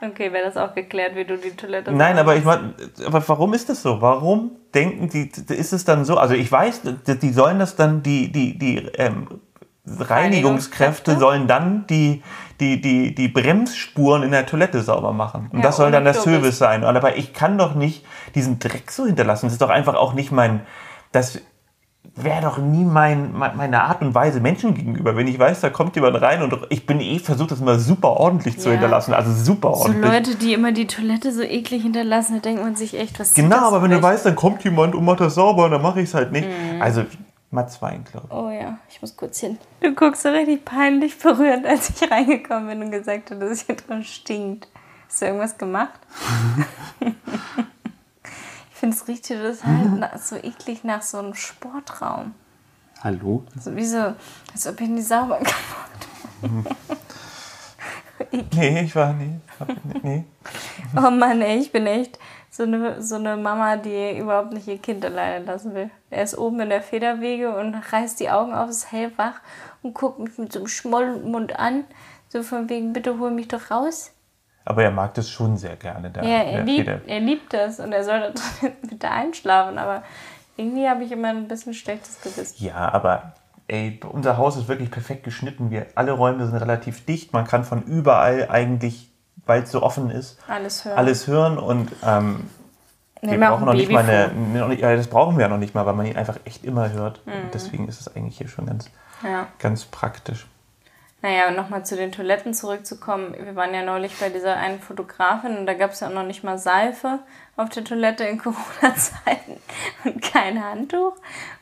Okay, 0.00 0.30
wäre 0.32 0.44
das 0.44 0.56
auch 0.56 0.74
geklärt, 0.74 1.14
wie 1.16 1.24
du 1.24 1.38
die 1.38 1.52
Toilette 1.56 1.90
Nein, 1.90 2.18
aber 2.18 2.36
ich 2.36 2.44
meine, 2.44 2.74
aber 3.06 3.26
warum 3.28 3.54
ist 3.54 3.68
das 3.70 3.80
so? 3.82 4.00
Warum 4.02 4.50
denken 4.74 5.08
die, 5.08 5.30
ist 5.54 5.72
es 5.72 5.84
dann 5.86 6.04
so? 6.04 6.18
Also 6.18 6.34
ich 6.34 6.50
weiß, 6.52 6.82
die 7.06 7.18
die 7.18 7.32
sollen 7.32 7.58
das 7.58 7.76
dann, 7.76 8.02
die, 8.02 8.30
die, 8.30 8.58
die 8.58 8.76
ähm, 8.96 9.40
Reinigungskräfte 9.86 10.12
Reinigungskräfte? 10.12 11.18
sollen 11.18 11.46
dann 11.46 11.86
die, 11.88 12.22
die, 12.60 12.80
die, 12.80 13.14
die 13.14 13.28
Bremsspuren 13.28 14.22
in 14.22 14.30
der 14.32 14.46
Toilette 14.46 14.82
sauber 14.82 15.12
machen. 15.12 15.48
Und 15.52 15.58
Ja, 15.60 15.66
das 15.66 15.76
soll 15.76 15.86
ohne 15.86 15.92
dann 15.96 16.04
der 16.04 16.12
Klobiss. 16.14 16.32
Service 16.32 16.58
sein. 16.58 16.84
Aber 16.84 17.16
ich 17.16 17.32
kann 17.32 17.56
doch 17.58 17.74
nicht 17.74 18.04
diesen 18.34 18.58
Dreck 18.58 18.90
so 18.90 19.06
hinterlassen. 19.06 19.46
Das 19.46 19.52
ist 19.54 19.62
doch 19.62 19.70
einfach 19.70 19.94
auch 19.94 20.14
nicht 20.14 20.32
mein, 20.32 20.60
das 21.12 21.40
wäre 22.14 22.40
doch 22.40 22.56
nie 22.58 22.84
mein, 22.84 23.32
mein, 23.36 23.56
meine 23.56 23.82
Art 23.82 24.00
und 24.00 24.14
Weise 24.14 24.40
Menschen 24.40 24.74
gegenüber. 24.74 25.16
Wenn 25.16 25.26
ich 25.26 25.38
weiß, 25.38 25.60
da 25.60 25.70
kommt 25.70 25.96
jemand 25.96 26.20
rein 26.22 26.42
und 26.42 26.56
ich 26.70 26.86
bin 26.86 27.00
eh 27.00 27.18
versucht, 27.18 27.50
das 27.50 27.60
immer 27.60 27.78
super 27.78 28.10
ordentlich 28.10 28.58
zu 28.58 28.68
Ja. 28.68 28.72
hinterlassen. 28.72 29.12
Also 29.12 29.32
super 29.32 29.74
So 29.74 29.82
ordentlich. 29.82 30.12
Leute, 30.12 30.34
die 30.36 30.54
immer 30.54 30.72
die 30.72 30.86
Toilette 30.86 31.32
so 31.32 31.42
eklig 31.42 31.82
hinterlassen, 31.82 32.34
da 32.36 32.40
denkt 32.40 32.62
man 32.62 32.74
sich 32.74 32.98
echt, 32.98 33.20
was 33.20 33.34
Genau, 33.34 33.48
sind 33.50 33.60
das 33.60 33.68
aber 33.68 33.82
wenn 33.82 33.90
du 33.90 34.02
weißt, 34.02 34.24
dann 34.24 34.34
kommt 34.36 34.64
jemand 34.64 34.94
und 34.94 35.04
macht 35.04 35.20
das 35.20 35.34
sauber, 35.34 35.68
dann 35.68 35.82
mache 35.82 36.00
ich 36.00 36.08
es 36.08 36.14
halt 36.14 36.32
nicht. 36.32 36.46
Mhm. 36.48 36.80
Also, 36.80 37.02
mal 37.50 37.66
zwei, 37.68 37.96
glaube 38.10 38.28
Oh 38.34 38.50
ja, 38.50 38.78
ich 38.88 39.00
muss 39.00 39.16
kurz 39.16 39.40
hin. 39.40 39.58
Du 39.80 39.94
guckst 39.94 40.22
so 40.22 40.28
richtig 40.30 40.64
peinlich 40.64 41.18
berührt, 41.18 41.64
als 41.66 41.90
ich 41.90 42.10
reingekommen 42.10 42.68
bin 42.68 42.82
und 42.82 42.90
gesagt 42.90 43.30
habe, 43.30 43.40
dass 43.40 43.50
es 43.50 43.66
hier 43.66 43.76
drin 43.76 44.04
stinkt. 44.04 44.68
Hast 45.08 45.22
du 45.22 45.26
irgendwas 45.26 45.56
gemacht? 45.56 45.98
ich 47.00 47.14
finde, 48.78 48.96
es 48.96 49.06
riecht 49.08 49.26
hier 49.26 49.52
total 49.52 49.84
na- 49.98 50.18
so 50.18 50.36
eklig 50.36 50.84
nach 50.84 51.02
so 51.02 51.18
einem 51.18 51.34
Sportraum. 51.34 52.34
ich. 52.96 53.04
Hallo? 53.04 53.44
So 53.60 53.74
wie 53.76 53.84
so, 53.86 54.14
als 54.52 54.66
ob 54.66 54.80
ich 54.80 54.88
nie 54.88 55.02
sauber 55.02 55.38
gemacht 55.38 55.56
Nee, 58.54 58.80
ich 58.82 58.96
war 58.96 59.12
nie. 59.12 59.38
Nee. 60.02 60.24
Oh 60.96 61.10
Mann, 61.10 61.40
ey, 61.42 61.58
ich 61.58 61.70
bin 61.70 61.86
echt 61.86 62.18
so 62.56 62.62
eine, 62.62 63.02
so 63.02 63.16
eine 63.16 63.36
Mama, 63.36 63.76
die 63.76 64.18
überhaupt 64.18 64.52
nicht 64.54 64.66
ihr 64.66 64.78
Kind 64.78 65.04
alleine 65.04 65.44
lassen 65.44 65.74
will. 65.74 65.90
Er 66.08 66.22
ist 66.22 66.38
oben 66.38 66.58
in 66.60 66.70
der 66.70 66.80
Federwege 66.80 67.54
und 67.54 67.74
reißt 67.74 68.18
die 68.18 68.30
Augen 68.30 68.54
auf, 68.54 68.70
ist 68.70 68.90
hellwach 68.92 69.40
und 69.82 69.92
guckt 69.92 70.18
mich 70.18 70.38
mit 70.38 70.52
so 70.52 70.60
einem 70.60 70.68
Schmollmund 70.68 71.58
an. 71.58 71.84
So 72.28 72.42
von 72.42 72.70
wegen, 72.70 72.94
bitte 72.94 73.18
hol 73.18 73.30
mich 73.30 73.48
doch 73.48 73.70
raus. 73.70 74.12
Aber 74.64 74.82
er 74.82 74.90
mag 74.90 75.12
das 75.14 75.28
schon 75.28 75.58
sehr 75.58 75.76
gerne. 75.76 76.10
Der, 76.10 76.24
Ja, 76.24 76.42
er 76.42 76.62
liebt, 76.64 76.88
Feder. 76.88 77.00
er 77.06 77.20
liebt 77.20 77.52
das 77.52 77.78
und 77.78 77.92
er 77.92 78.04
soll 78.04 78.32
bitte 78.82 79.10
einschlafen. 79.10 79.76
Aber 79.78 80.02
irgendwie 80.56 80.88
habe 80.88 81.04
ich 81.04 81.12
immer 81.12 81.28
ein 81.28 81.48
bisschen 81.48 81.74
schlechtes 81.74 82.20
Gewissen. 82.22 82.64
Ja, 82.64 82.90
aber 82.92 83.34
ey, 83.68 84.00
unser 84.10 84.38
Haus 84.38 84.56
ist 84.56 84.66
wirklich 84.66 84.90
perfekt 84.90 85.24
geschnitten. 85.24 85.70
Wir, 85.70 85.86
alle 85.94 86.12
Räume 86.12 86.46
sind 86.46 86.56
relativ 86.56 87.04
dicht. 87.04 87.32
Man 87.34 87.46
kann 87.46 87.64
von 87.64 87.82
überall 87.82 88.48
eigentlich, 88.48 89.10
weil 89.46 89.62
es 89.62 89.70
so 89.70 89.82
offen 89.82 90.10
ist, 90.10 90.38
Alles 90.48 90.84
hören. 90.84 90.98
alles 90.98 91.26
hören. 91.26 91.58
Und 91.58 91.90
ähm, 92.04 92.50
Wir 93.22 93.32
wir 93.32 93.38
brauchen 93.48 93.64
noch 93.64 93.74
nicht 93.74 93.90
mal 93.90 94.04
eine. 94.04 94.32
Noch 94.58 94.68
nicht- 94.68 94.82
das 94.82 95.06
brauchen 95.08 95.36
wir 95.38 95.42
ja 95.44 95.48
noch 95.48 95.58
nicht 95.58 95.74
mal, 95.74 95.86
weil 95.86 95.94
man 95.94 96.06
ihn 96.06 96.16
einfach 96.16 96.38
echt 96.44 96.64
immer 96.64 96.90
hört. 96.92 97.24
Mhm. 97.26 97.32
Und 97.32 97.54
deswegen 97.54 97.88
ist 97.88 98.00
es 98.00 98.14
eigentlich 98.14 98.36
hier 98.38 98.48
schon 98.48 98.66
ganz, 98.66 98.90
Ja. 99.22 99.46
ganz 99.58 99.84
praktisch. 99.86 100.46
Naja, 101.22 101.48
und 101.48 101.56
nochmal 101.56 101.84
zu 101.84 101.96
den 101.96 102.12
Toiletten 102.12 102.52
zurückzukommen. 102.52 103.34
Wir 103.42 103.56
waren 103.56 103.72
ja 103.72 103.82
neulich 103.82 104.16
bei 104.20 104.28
dieser 104.28 104.54
einen 104.56 104.80
Fotografin 104.80 105.56
und 105.56 105.66
da 105.66 105.72
gab 105.74 105.90
es 105.92 106.00
ja 106.00 106.08
auch 106.08 106.12
noch 106.12 106.22
nicht 106.26 106.44
mal 106.44 106.58
Seife 106.58 107.20
auf 107.56 107.70
der 107.70 107.84
Toilette 107.84 108.24
in 108.24 108.38
Corona-Zeiten 108.42 109.56
und 110.04 110.22
kein 110.22 110.62
Handtuch. 110.62 111.14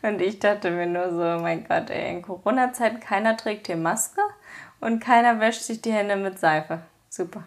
Und 0.03 0.21
ich 0.21 0.41
dachte 0.41 0.71
mir 0.73 0.87
nur 0.87 1.11
so, 1.11 1.41
mein 1.43 1.67
Gott, 1.67 1.89
ey, 1.89 2.11
in 2.11 2.23
Corona-Zeiten 2.23 2.99
keiner 3.01 3.37
trägt 3.37 3.69
hier 3.69 3.77
Maske 3.77 4.21
und 4.81 5.01
keiner 5.01 5.39
wäscht 5.41 5.63
sich 5.63 5.81
die 5.81 5.93
Hände 5.93 6.17
mit 6.17 6.39
Seife. 6.41 6.81
Super. 7.09 7.45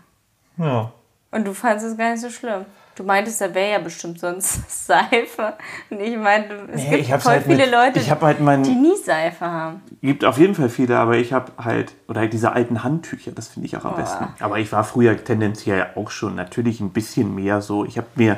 Ja. 0.57 0.91
Und 1.31 1.45
du 1.45 1.53
fandest 1.53 1.85
es 1.87 1.97
gar 1.97 2.11
nicht 2.11 2.21
so 2.21 2.29
schlimm. 2.29 2.65
Du 2.95 3.03
meintest, 3.03 3.41
da 3.41 3.53
wäre 3.53 3.73
ja 3.73 3.79
bestimmt 3.79 4.19
sonst 4.19 4.61
Seife. 4.87 5.53
Und 5.91 5.99
ich 5.99 6.17
meinte, 6.17 6.67
es 6.73 6.81
Nee, 6.81 7.01
gibt 7.03 7.21
voll 7.21 7.33
halt 7.33 7.43
viele 7.43 7.57
mit- 7.65 7.71
Leute, 7.71 7.99
ich 7.99 8.09
hab 8.09 8.21
halt 8.23 8.39
mein- 8.39 8.63
die 8.63 8.73
nie 8.73 8.95
Seife 8.95 9.45
haben. 9.45 9.81
Gibt 10.01 10.25
auf 10.25 10.39
jeden 10.39 10.55
Fall 10.55 10.69
viele, 10.69 10.97
aber 10.97 11.15
ich 11.17 11.31
habe 11.33 11.51
halt, 11.63 11.93
oder 12.07 12.21
halt 12.21 12.33
diese 12.33 12.53
alten 12.53 12.83
Handtücher, 12.83 13.31
das 13.33 13.49
finde 13.49 13.67
ich 13.67 13.77
auch 13.77 13.85
am 13.85 13.91
Boah. 13.91 13.97
besten. 13.97 14.25
Aber 14.39 14.57
ich 14.57 14.71
war 14.71 14.83
früher 14.83 15.23
tendenziell 15.23 15.85
auch 15.95 16.09
schon 16.09 16.33
natürlich 16.35 16.79
ein 16.79 16.89
bisschen 16.89 17.35
mehr 17.35 17.61
so. 17.61 17.85
Ich 17.85 17.97
habe 17.99 18.07
mir 18.15 18.37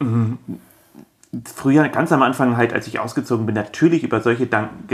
mm, 0.00 0.32
früher, 1.54 1.88
ganz 1.88 2.12
am 2.12 2.22
Anfang 2.22 2.56
halt, 2.58 2.72
als 2.74 2.86
ich 2.86 2.98
ausgezogen 2.98 3.46
bin, 3.46 3.54
natürlich 3.54 4.02
über 4.02 4.20
solche 4.20 4.46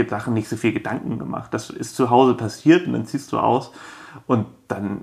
Sachen 0.09 0.33
nicht 0.33 0.47
so 0.47 0.55
viel 0.55 0.71
Gedanken 0.71 1.19
gemacht. 1.19 1.53
Das 1.53 1.69
ist 1.69 1.95
zu 1.95 2.09
Hause 2.09 2.35
passiert 2.35 2.87
und 2.87 2.93
dann 2.93 3.05
ziehst 3.05 3.31
du 3.33 3.39
aus 3.39 3.71
und 4.27 4.45
dann 4.69 5.01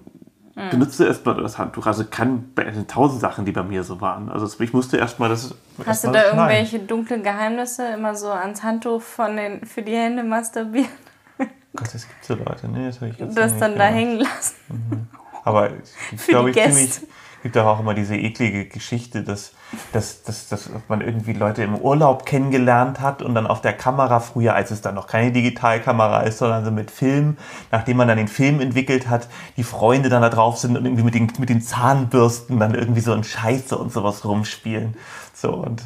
Mhm. 0.56 0.70
benutzt 0.70 0.98
du 0.98 1.04
erstmal 1.04 1.40
das 1.42 1.58
Handtuch. 1.58 1.86
Also 1.86 2.04
kann 2.04 2.52
bei 2.54 2.66
also 2.66 2.82
tausend 2.82 3.20
Sachen, 3.20 3.44
die 3.44 3.52
bei 3.52 3.62
mir 3.62 3.84
so 3.84 4.00
waren. 4.00 4.28
Also 4.28 4.46
es- 4.46 4.58
ich 4.58 4.72
musste 4.72 4.96
erstmal 4.96 5.28
das. 5.28 5.54
Hast 5.86 6.02
du 6.04 6.08
mal 6.08 6.14
da 6.14 6.24
irgendwelche 6.26 6.80
dunklen 6.80 7.22
Geheimnisse 7.22 7.86
immer 7.94 8.14
so 8.16 8.30
ans 8.30 8.62
Handtuch 8.62 9.00
von 9.00 9.36
den, 9.36 9.64
für 9.64 9.82
die 9.82 9.94
Hände 9.96 10.22
masturbieren? 10.24 10.88
Gott, 11.76 11.94
es 11.94 12.06
gibt 12.08 12.24
so 12.24 12.34
Leute, 12.34 12.68
ne? 12.68 12.86
Das 12.88 12.96
habe 13.00 13.10
ich 13.10 13.18
jetzt 13.18 13.36
Das 13.38 13.52
noch 13.52 13.60
dann 13.60 13.70
nicht 13.70 13.80
da 13.80 13.86
gemacht. 13.88 13.94
hängen 13.94 14.18
lassen. 14.20 15.08
Aber 15.44 15.70
es 15.70 15.94
Für 16.16 16.30
glaube 16.32 16.50
ich 16.50 16.56
ziemlich. 16.56 16.76
Gäste. 16.86 17.06
gibt 17.44 17.56
auch 17.58 17.78
immer 17.80 17.94
diese 17.94 18.16
eklige 18.16 18.66
Geschichte, 18.66 19.22
dass, 19.22 19.52
dass, 19.92 20.22
dass, 20.22 20.48
dass 20.48 20.70
man 20.88 21.00
irgendwie 21.00 21.32
Leute 21.32 21.62
im 21.62 21.76
Urlaub 21.76 22.26
kennengelernt 22.26 23.00
hat 23.00 23.22
und 23.22 23.34
dann 23.34 23.46
auf 23.46 23.60
der 23.60 23.72
Kamera 23.72 24.20
früher, 24.20 24.54
als 24.54 24.70
es 24.70 24.80
dann 24.80 24.94
noch 24.94 25.06
keine 25.06 25.32
Digitalkamera 25.32 26.22
ist, 26.22 26.38
sondern 26.38 26.64
so 26.64 26.70
mit 26.70 26.90
Film, 26.90 27.36
nachdem 27.70 27.96
man 27.98 28.08
dann 28.08 28.16
den 28.16 28.28
Film 28.28 28.60
entwickelt 28.60 29.08
hat, 29.08 29.28
die 29.56 29.64
Freunde 29.64 30.08
dann 30.08 30.22
da 30.22 30.28
drauf 30.28 30.58
sind 30.58 30.76
und 30.76 30.84
irgendwie 30.84 31.04
mit 31.04 31.14
den, 31.14 31.32
mit 31.38 31.48
den 31.48 31.62
Zahnbürsten 31.62 32.58
dann 32.58 32.74
irgendwie 32.74 33.00
so 33.00 33.12
ein 33.12 33.24
Scheiße 33.24 33.76
und 33.76 33.92
sowas 33.92 34.24
rumspielen. 34.24 34.96
So 35.34 35.52
und 35.52 35.82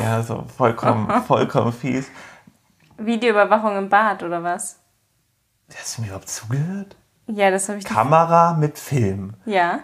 ja, 0.00 0.22
so 0.22 0.44
vollkommen, 0.56 1.22
vollkommen 1.26 1.72
fies. 1.72 2.08
Videoüberwachung 2.98 3.76
im 3.76 3.88
Bad 3.88 4.22
oder 4.22 4.42
was? 4.42 4.78
Hast 5.74 5.98
du 5.98 6.02
mir 6.02 6.08
überhaupt 6.08 6.28
zugehört? 6.28 6.96
Ja, 7.26 7.50
das 7.50 7.68
habe 7.68 7.78
ich. 7.78 7.84
Kamera 7.84 8.54
mit 8.54 8.78
Film. 8.78 9.34
Ja, 9.44 9.80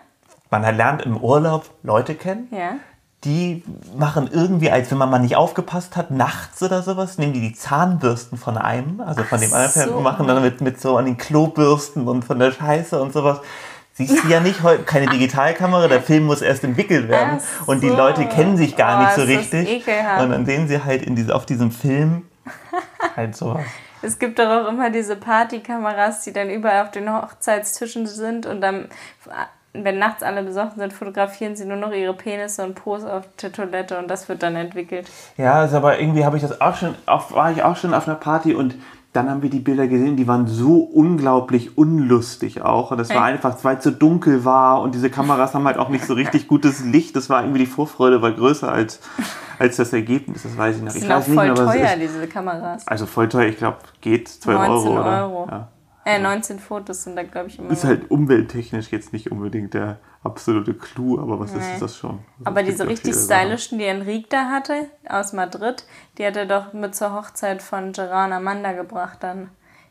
Man 0.50 0.62
lernt 0.76 1.02
im 1.02 1.16
Urlaub 1.16 1.68
Leute 1.82 2.14
kennen, 2.14 2.48
ja. 2.52 2.76
Die 3.24 3.62
machen 3.96 4.28
irgendwie, 4.32 4.70
als 4.70 4.90
wenn 4.90 4.98
man 4.98 5.08
mal 5.10 5.18
nicht 5.20 5.36
aufgepasst 5.36 5.96
hat, 5.96 6.10
nachts 6.10 6.62
oder 6.62 6.82
sowas, 6.82 7.18
nehmen 7.18 7.32
die 7.32 7.40
die 7.40 7.54
Zahnbürsten 7.54 8.36
von 8.36 8.58
einem, 8.58 9.00
also 9.00 9.22
von 9.22 9.38
Ach 9.38 9.42
dem 9.42 9.54
anderen, 9.54 9.88
so. 9.90 9.94
und 9.96 10.02
machen 10.02 10.26
dann 10.26 10.42
mit, 10.42 10.60
mit 10.60 10.80
so 10.80 10.96
an 10.96 11.04
den 11.04 11.16
Klobürsten 11.16 12.08
und 12.08 12.24
von 12.24 12.38
der 12.38 12.50
Scheiße 12.50 13.00
und 13.00 13.12
sowas. 13.12 13.40
Siehst 13.94 14.24
du 14.24 14.28
ja 14.28 14.40
nicht, 14.40 14.60
keine 14.86 15.06
Digitalkamera, 15.06 15.86
der 15.86 16.00
Film 16.00 16.24
muss 16.24 16.40
erst 16.40 16.64
entwickelt 16.64 17.08
werden 17.08 17.40
Ach 17.62 17.68
und 17.68 17.82
die 17.82 17.90
so. 17.90 17.96
Leute 17.96 18.24
kennen 18.26 18.56
sich 18.56 18.74
gar 18.74 18.98
Oh, 18.98 19.02
nicht 19.04 19.14
so 19.14 19.20
das 19.20 19.28
richtig. 19.28 19.86
Und 20.18 20.30
dann 20.30 20.46
sehen 20.46 20.66
sie 20.66 20.82
halt 20.82 21.02
in 21.02 21.14
diese, 21.14 21.34
auf 21.34 21.44
diesem 21.44 21.70
Film 21.70 22.22
halt 23.16 23.36
sowas. 23.36 23.62
Es 24.00 24.18
gibt 24.18 24.38
doch 24.38 24.48
auch 24.48 24.68
immer 24.68 24.90
diese 24.90 25.14
Partykameras, 25.14 26.24
die 26.24 26.32
dann 26.32 26.50
überall 26.50 26.82
auf 26.82 26.90
den 26.90 27.12
Hochzeitstischen 27.12 28.06
sind 28.06 28.46
und 28.46 28.60
dann, 28.60 28.88
wenn 29.74 29.98
nachts 29.98 30.22
alle 30.22 30.42
besoffen 30.42 30.78
sind, 30.78 30.92
fotografieren 30.92 31.56
sie 31.56 31.64
nur 31.64 31.78
noch 31.78 31.92
ihre 31.92 32.12
Penisse 32.14 32.62
und 32.64 32.74
Pose 32.74 33.10
auf 33.10 33.24
der 33.40 33.52
Toilette 33.52 33.98
und 33.98 34.08
das 34.08 34.28
wird 34.28 34.42
dann 34.42 34.56
entwickelt. 34.56 35.08
Ja, 35.38 35.54
also 35.54 35.78
aber 35.78 35.98
irgendwie 35.98 36.24
habe 36.24 36.36
ich 36.36 36.42
das 36.42 36.60
auch 36.60 36.76
schon, 36.76 36.94
auch, 37.06 37.32
war 37.32 37.50
ich 37.52 37.62
auch 37.62 37.76
schon 37.76 37.94
auf 37.94 38.06
einer 38.06 38.16
Party 38.16 38.54
und 38.54 38.74
dann 39.12 39.28
haben 39.28 39.42
wir 39.42 39.50
die 39.50 39.58
Bilder 39.58 39.88
gesehen, 39.88 40.16
die 40.16 40.26
waren 40.26 40.46
so 40.46 40.78
unglaublich 40.78 41.76
unlustig 41.76 42.62
auch. 42.62 42.92
Und 42.92 42.98
es 42.98 43.10
war 43.10 43.24
einfach, 43.24 43.62
weil 43.62 43.76
es 43.76 43.84
so 43.84 43.90
dunkel 43.90 44.46
war 44.46 44.80
und 44.80 44.94
diese 44.94 45.10
Kameras 45.10 45.52
haben 45.52 45.66
halt 45.66 45.76
auch 45.76 45.90
nicht 45.90 46.06
so 46.06 46.14
richtig 46.14 46.48
gutes 46.48 46.82
Licht. 46.82 47.14
Das 47.14 47.28
war 47.28 47.42
irgendwie 47.42 47.60
die 47.60 47.66
Vorfreude 47.66 48.22
war 48.22 48.32
größer 48.32 48.72
als, 48.72 49.00
als 49.58 49.76
das 49.76 49.92
Ergebnis. 49.92 50.44
Das 50.44 50.56
weiß 50.56 50.76
ich 50.76 50.82
noch. 50.82 50.94
Ich 50.94 51.00
sind 51.02 51.12
auch 51.12 51.16
weiß 51.16 51.28
nicht 51.28 51.36
voll 51.36 51.50
es 51.50 51.58
teuer, 51.58 51.92
ist. 51.92 52.00
diese 52.00 52.26
Kameras. 52.26 52.88
Also 52.88 53.04
voll 53.04 53.28
teuer, 53.28 53.48
ich 53.48 53.58
glaube, 53.58 53.78
geht 54.00 54.28
2 54.28 54.52
19 54.54 54.70
Euro. 54.70 55.00
Oder? 55.00 55.22
Euro. 55.26 55.48
Ja. 55.50 55.68
Äh, 56.04 56.18
19 56.18 56.58
Fotos 56.58 57.04
sind 57.04 57.14
da, 57.16 57.22
glaube 57.22 57.48
ich, 57.48 57.58
immer. 57.58 57.70
Ist 57.70 57.84
halt 57.84 58.10
umwelttechnisch 58.10 58.90
jetzt 58.90 59.12
nicht 59.12 59.30
unbedingt 59.30 59.74
der 59.74 59.98
absolute 60.24 60.74
Clou, 60.74 61.20
aber 61.20 61.38
was 61.38 61.54
ist 61.54 61.80
das 61.80 61.96
schon? 61.96 62.18
Also 62.38 62.44
Aber 62.44 62.62
diese 62.64 62.88
richtig 62.88 63.14
stylischen, 63.14 63.78
die 63.78 63.84
Enrique 63.84 64.26
da 64.28 64.50
hatte, 64.50 64.86
aus 65.08 65.32
Madrid, 65.32 65.84
die 66.18 66.26
hat 66.26 66.36
er 66.36 66.46
doch 66.46 66.72
mit 66.72 66.96
zur 66.96 67.12
Hochzeit 67.12 67.62
von 67.62 67.92
Gerard 67.92 68.28
und 68.28 68.32
Amanda 68.32 68.72
gebracht 68.72 69.18
dann. 69.20 69.50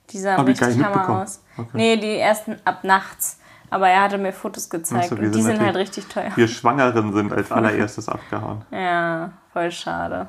Die 0.09 0.19
sahen 0.19 0.37
Hab 0.37 0.47
richtig 0.47 0.83
hammer 0.83 1.21
aus. 1.21 1.43
Okay. 1.57 1.69
Nee, 1.73 1.97
die 1.97 2.17
ersten 2.17 2.57
ab 2.65 2.83
nachts. 2.83 3.39
Aber 3.69 3.87
er 3.87 4.01
hatte 4.01 4.17
mir 4.17 4.33
Fotos 4.33 4.69
gezeigt 4.69 5.05
Ach 5.05 5.09
so, 5.11 5.17
wir 5.17 5.27
und 5.27 5.35
die 5.35 5.41
sind 5.41 5.61
halt 5.61 5.77
richtig 5.77 6.07
teuer. 6.07 6.31
Wir 6.35 6.49
Schwangeren 6.49 7.13
sind 7.13 7.31
als 7.31 7.51
allererstes 7.53 8.09
abgehauen. 8.09 8.65
Ja, 8.69 9.31
voll 9.53 9.71
schade. 9.71 10.27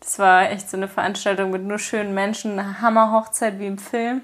Das 0.00 0.18
war 0.18 0.50
echt 0.50 0.70
so 0.70 0.78
eine 0.78 0.88
Veranstaltung 0.88 1.50
mit 1.50 1.62
nur 1.62 1.78
schönen 1.78 2.14
Menschen, 2.14 2.58
eine 2.58 2.80
Hammerhochzeit 2.80 3.58
wie 3.58 3.66
im 3.66 3.76
Film. 3.76 4.22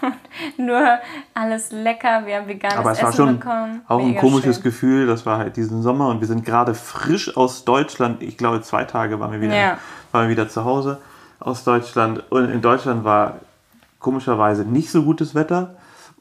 Und 0.02 0.66
nur 0.66 0.98
alles 1.32 1.72
lecker, 1.72 2.26
wir 2.26 2.36
haben 2.36 2.46
veganes 2.46 2.76
Aber 2.76 2.92
es 2.92 3.02
war 3.02 3.08
Essen 3.08 3.16
schon 3.16 3.38
bekommen. 3.38 3.80
auch 3.88 3.98
ein 4.00 4.08
Mega 4.08 4.20
komisches 4.20 4.56
schön. 4.56 4.64
Gefühl. 4.64 5.06
Das 5.06 5.24
war 5.24 5.38
halt 5.38 5.56
diesen 5.56 5.82
Sommer 5.82 6.08
und 6.08 6.20
wir 6.20 6.28
sind 6.28 6.44
gerade 6.44 6.74
frisch 6.74 7.34
aus 7.36 7.64
Deutschland. 7.64 8.22
Ich 8.22 8.36
glaube, 8.36 8.60
zwei 8.60 8.84
Tage 8.84 9.18
waren 9.18 9.32
wir 9.32 9.40
wieder, 9.40 9.56
Ja. 9.56 9.78
waren 10.12 10.24
wir 10.24 10.30
wieder 10.30 10.48
zu 10.50 10.64
Hause 10.66 11.00
aus 11.40 11.64
Deutschland. 11.64 12.22
Und 12.30 12.50
in 12.50 12.60
Deutschland 12.60 13.04
war 13.04 13.38
komischerweise 14.00 14.64
nicht 14.64 14.90
so 14.90 15.02
gutes 15.04 15.34
Wetter. 15.34 15.74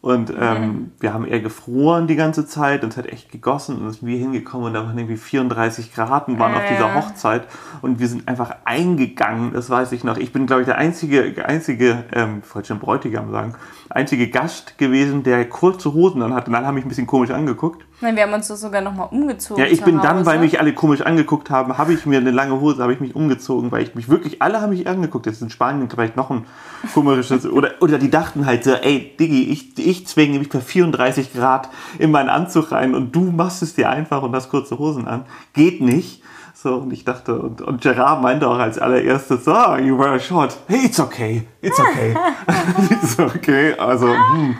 Und 0.04 0.34
ähm, 0.38 0.92
wir 1.00 1.14
haben 1.14 1.26
eher 1.26 1.40
gefroren 1.40 2.08
die 2.08 2.18
ganze 2.18 2.46
Zeit 2.46 2.84
und 2.84 2.92
es 2.92 2.98
hat 2.98 3.06
echt 3.06 3.32
gegossen 3.32 3.78
und 3.78 3.84
dann 3.86 3.94
sind 3.94 4.06
wir 4.06 4.18
hingekommen 4.18 4.68
und 4.68 4.74
da 4.74 4.86
waren 4.86 4.98
irgendwie 4.98 5.16
34 5.16 5.94
Grad 5.94 6.28
und 6.28 6.38
waren 6.40 6.52
Ja, 6.52 6.58
auf 6.58 6.68
dieser 6.68 6.88
ja. 6.88 6.96
Hochzeit 6.96 7.48
und 7.82 8.02
wir 8.02 8.10
sind 8.10 8.28
einfach 8.28 8.54
eingegangen, 8.66 9.54
das 9.54 9.70
weiß 9.70 9.94
ich 9.94 10.04
noch. 10.04 10.18
Ich 10.18 10.34
bin, 10.34 10.46
glaube 10.46 10.64
ich, 10.64 10.66
der 10.66 10.78
einzige, 10.78 11.48
einzige, 11.48 12.04
ähm, 12.12 12.42
ich 12.46 12.54
wollte 12.54 12.68
schon 12.68 12.80
Bräutigam 12.80 13.32
sagen, 13.32 13.56
einzige 13.90 14.28
Gast 14.28 14.78
gewesen, 14.78 15.24
der 15.24 15.48
kurze 15.48 15.94
Hosen 15.94 16.22
an 16.22 16.34
hatte 16.34 16.50
und 16.50 16.56
alle 16.56 16.68
haben 16.68 16.76
mich 16.76 16.84
ein 16.84 16.90
bisschen 16.90 17.08
komisch 17.08 17.32
angeguckt. 17.32 17.86
Nein, 18.04 18.18
wir 18.18 18.24
haben 18.24 18.34
uns 18.34 18.50
sogar 18.50 18.82
nochmal 18.82 19.08
umgezogen. 19.12 19.64
Ja, 19.64 19.70
ich 19.72 19.82
bin 19.82 20.02
dann, 20.02 20.26
weil 20.26 20.38
mich 20.40 20.60
alle 20.60 20.74
komisch 20.74 21.02
angeguckt 21.02 21.50
haben, 21.50 21.78
habe 21.78 21.94
ich 21.94 22.06
mir 22.06 22.20
eine 22.20 22.32
lange 22.32 22.60
Hose, 22.60 22.84
habe 22.84 22.92
ich 22.92 23.00
mich 23.00 23.16
umgezogen, 23.16 23.72
weil 23.72 23.84
ich 23.84 23.96
mich 23.96 24.10
wirklich, 24.10 24.42
alle 24.42 24.60
haben 24.60 24.72
mich 24.72 24.90
angeguckt. 24.90 25.26
Jetzt 25.26 25.42
in 25.42 25.50
Spanien 25.50 25.90
vielleicht 25.90 26.18
noch 26.18 26.30
ein 26.30 26.46
komisches, 26.94 27.46
oder, 27.46 27.72
oder 27.80 27.98
die 27.98 28.10
dachten 28.10 28.46
halt 28.46 28.66
so, 28.66 28.74
ey, 28.74 29.16
Diggi, 29.18 29.44
ich, 29.44 29.78
ich 29.78 30.06
zwänge 30.06 30.38
mich 30.38 30.50
bei 30.50 30.60
34 30.60 31.32
Grad 31.34 31.70
in 31.98 32.12
meinen 32.12 32.28
Anzug 32.28 32.74
rein 32.74 32.94
und 32.94 33.16
du 33.16 33.22
machst 33.32 33.64
es 33.64 33.74
dir 33.74 33.90
einfach 33.90 34.22
und 34.22 34.36
hast 34.36 34.50
kurze 34.50 34.78
Hosen 34.78 35.08
an. 35.08 35.24
Geht 35.54 35.80
nicht. 35.80 36.22
So, 36.54 36.76
und 36.76 36.92
ich 36.92 37.06
dachte, 37.06 37.40
und, 37.40 37.62
und 37.62 37.82
Gerard 37.82 38.22
meinte 38.22 38.50
auch 38.50 38.60
als 38.60 38.80
allererstes, 38.80 39.48
ah, 39.48 39.78
you 39.78 39.98
wear 39.98 40.20
short. 40.20 40.58
Hey, 40.68 40.86
it's 40.86 41.00
okay, 41.00 41.44
it's 41.62 41.80
okay. 41.80 42.16
it's 42.90 43.18
okay, 43.18 43.74
also, 43.78 44.08
hm, 44.08 44.58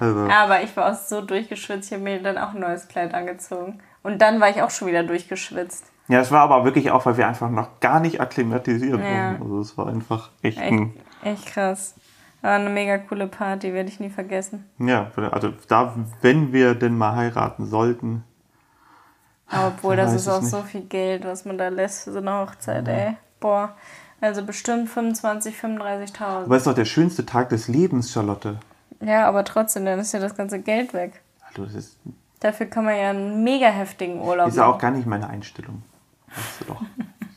also. 0.00 0.28
Aber 0.30 0.62
ich 0.62 0.76
war 0.76 0.90
auch 0.92 0.96
so 0.98 1.20
durchgeschwitzt, 1.20 1.88
ich 1.90 1.94
habe 1.94 2.04
mir 2.04 2.22
dann 2.22 2.38
auch 2.38 2.54
ein 2.54 2.60
neues 2.60 2.88
Kleid 2.88 3.14
angezogen. 3.14 3.80
Und 4.02 4.20
dann 4.20 4.40
war 4.40 4.50
ich 4.50 4.62
auch 4.62 4.70
schon 4.70 4.88
wieder 4.88 5.02
durchgeschwitzt. 5.02 5.86
Ja, 6.08 6.20
es 6.20 6.30
war 6.30 6.42
aber 6.42 6.64
wirklich 6.64 6.90
auch, 6.90 7.06
weil 7.06 7.16
wir 7.16 7.26
einfach 7.26 7.48
noch 7.48 7.80
gar 7.80 8.00
nicht 8.00 8.20
akklimatisiert 8.20 9.00
Ja. 9.00 9.32
wurden. 9.38 9.42
Also 9.42 9.60
es 9.60 9.78
war 9.78 9.86
einfach 9.88 10.30
echt 10.42 10.58
Echt, 10.58 10.70
ein, 10.72 10.92
echt 11.22 11.46
krass. 11.46 11.94
War 12.42 12.56
eine 12.56 12.68
mega 12.68 12.98
coole 12.98 13.26
Party, 13.26 13.72
werde 13.72 13.88
ich 13.88 14.00
nie 14.00 14.10
vergessen. 14.10 14.68
ja, 14.78 15.10
also 15.30 15.54
da, 15.68 15.94
wenn 16.20 16.52
wir 16.52 16.74
denn 16.74 16.98
mal 16.98 17.16
heiraten 17.16 17.64
sollten, 17.66 18.22
obwohl, 19.50 19.96
das 19.96 20.12
ist 20.12 20.28
auch 20.28 20.40
nicht. 20.40 20.50
so 20.50 20.62
viel 20.62 20.82
Geld, 20.82 21.24
was 21.24 21.44
man 21.44 21.56
da 21.58 21.68
lässt 21.68 22.04
für 22.04 22.12
so 22.12 22.18
eine 22.18 22.38
Hochzeit, 22.40 22.88
ey. 22.88 23.16
Boah. 23.40 23.74
Also 24.20 24.42
bestimmt 24.44 24.88
25, 24.88 25.54
35.000. 25.56 26.22
aber 26.44 26.54
es 26.56 26.62
ist 26.62 26.66
doch 26.66 26.74
der 26.74 26.86
schönste 26.86 27.26
Tag 27.26 27.50
des 27.50 27.68
Lebens, 27.68 28.10
Charlotte. 28.12 28.58
Ja, 29.04 29.26
aber 29.28 29.44
trotzdem, 29.44 29.84
dann 29.84 29.98
ist 29.98 30.12
ja 30.12 30.20
das 30.20 30.34
ganze 30.36 30.58
Geld 30.60 30.94
weg. 30.94 31.20
Also 31.48 31.64
das 31.64 31.74
ist, 31.74 31.98
Dafür 32.40 32.66
kann 32.66 32.84
man 32.84 32.96
ja 32.96 33.10
einen 33.10 33.42
mega 33.42 33.68
heftigen 33.68 34.20
Urlaub 34.20 34.48
ist 34.48 34.56
ja 34.56 34.66
auch 34.66 34.78
gar 34.78 34.90
nicht 34.90 35.06
meine 35.06 35.28
Einstellung. 35.28 35.82
Weißt 36.28 36.60
du 36.60 36.64
doch. 36.74 36.82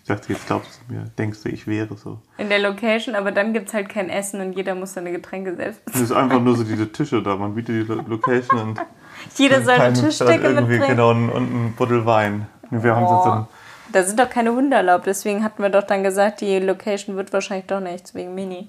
Ich 0.01 0.07
dachte, 0.07 0.34
jetzt 0.34 0.47
glaubst 0.47 0.82
du 0.88 0.93
mir, 0.93 1.03
denkst 1.18 1.43
du, 1.43 1.49
ich 1.49 1.65
wäre 1.68 1.95
so. 1.97 2.20
In 2.38 2.49
der 2.49 2.59
Location, 2.59 3.15
aber 3.15 3.32
dann 3.32 3.53
gibt 3.53 3.68
es 3.70 3.74
halt 3.74 3.88
kein 3.89 4.09
Essen 4.09 4.41
und 4.41 4.53
jeder 4.53 4.74
muss 4.76 4.93
seine 4.93 5.11
Getränke 5.11 5.55
selbst 5.55 5.82
Es 5.93 6.01
ist 6.01 6.11
einfach 6.11 6.41
nur 6.41 6.55
so 6.57 6.63
diese 6.63 6.91
Tische 6.91 7.22
da. 7.22 7.36
Man 7.36 7.55
bietet 7.55 7.76
die 7.76 7.93
Lo- 7.93 8.01
Location 8.07 8.59
und 8.59 8.82
Jeder 9.36 9.61
soll 9.61 9.74
eine 9.76 9.93
Kein- 9.93 9.93
Tischdecke 9.95 10.47
irgendwie 10.47 10.80
mitbringen. 10.80 10.88
genau 10.97 11.09
und 11.11 11.30
ein 11.68 11.74
Buddel 11.78 12.05
Wein. 12.05 12.47
Wir 12.70 12.95
haben 12.95 13.01
jetzt 13.03 13.09
Boah. 13.11 13.47
Da 13.93 14.03
sind 14.03 14.20
doch 14.20 14.30
keine 14.30 14.51
Hunde 14.53 14.76
erlaubt, 14.76 15.05
deswegen 15.07 15.43
hatten 15.43 15.61
wir 15.63 15.70
doch 15.70 15.84
dann 15.84 16.03
gesagt, 16.03 16.41
die 16.41 16.59
Location 16.59 17.15
wird 17.15 17.32
wahrscheinlich 17.32 17.68
doch 17.68 17.80
nichts 17.80 18.13
wegen 18.13 18.36
Mini. 18.36 18.68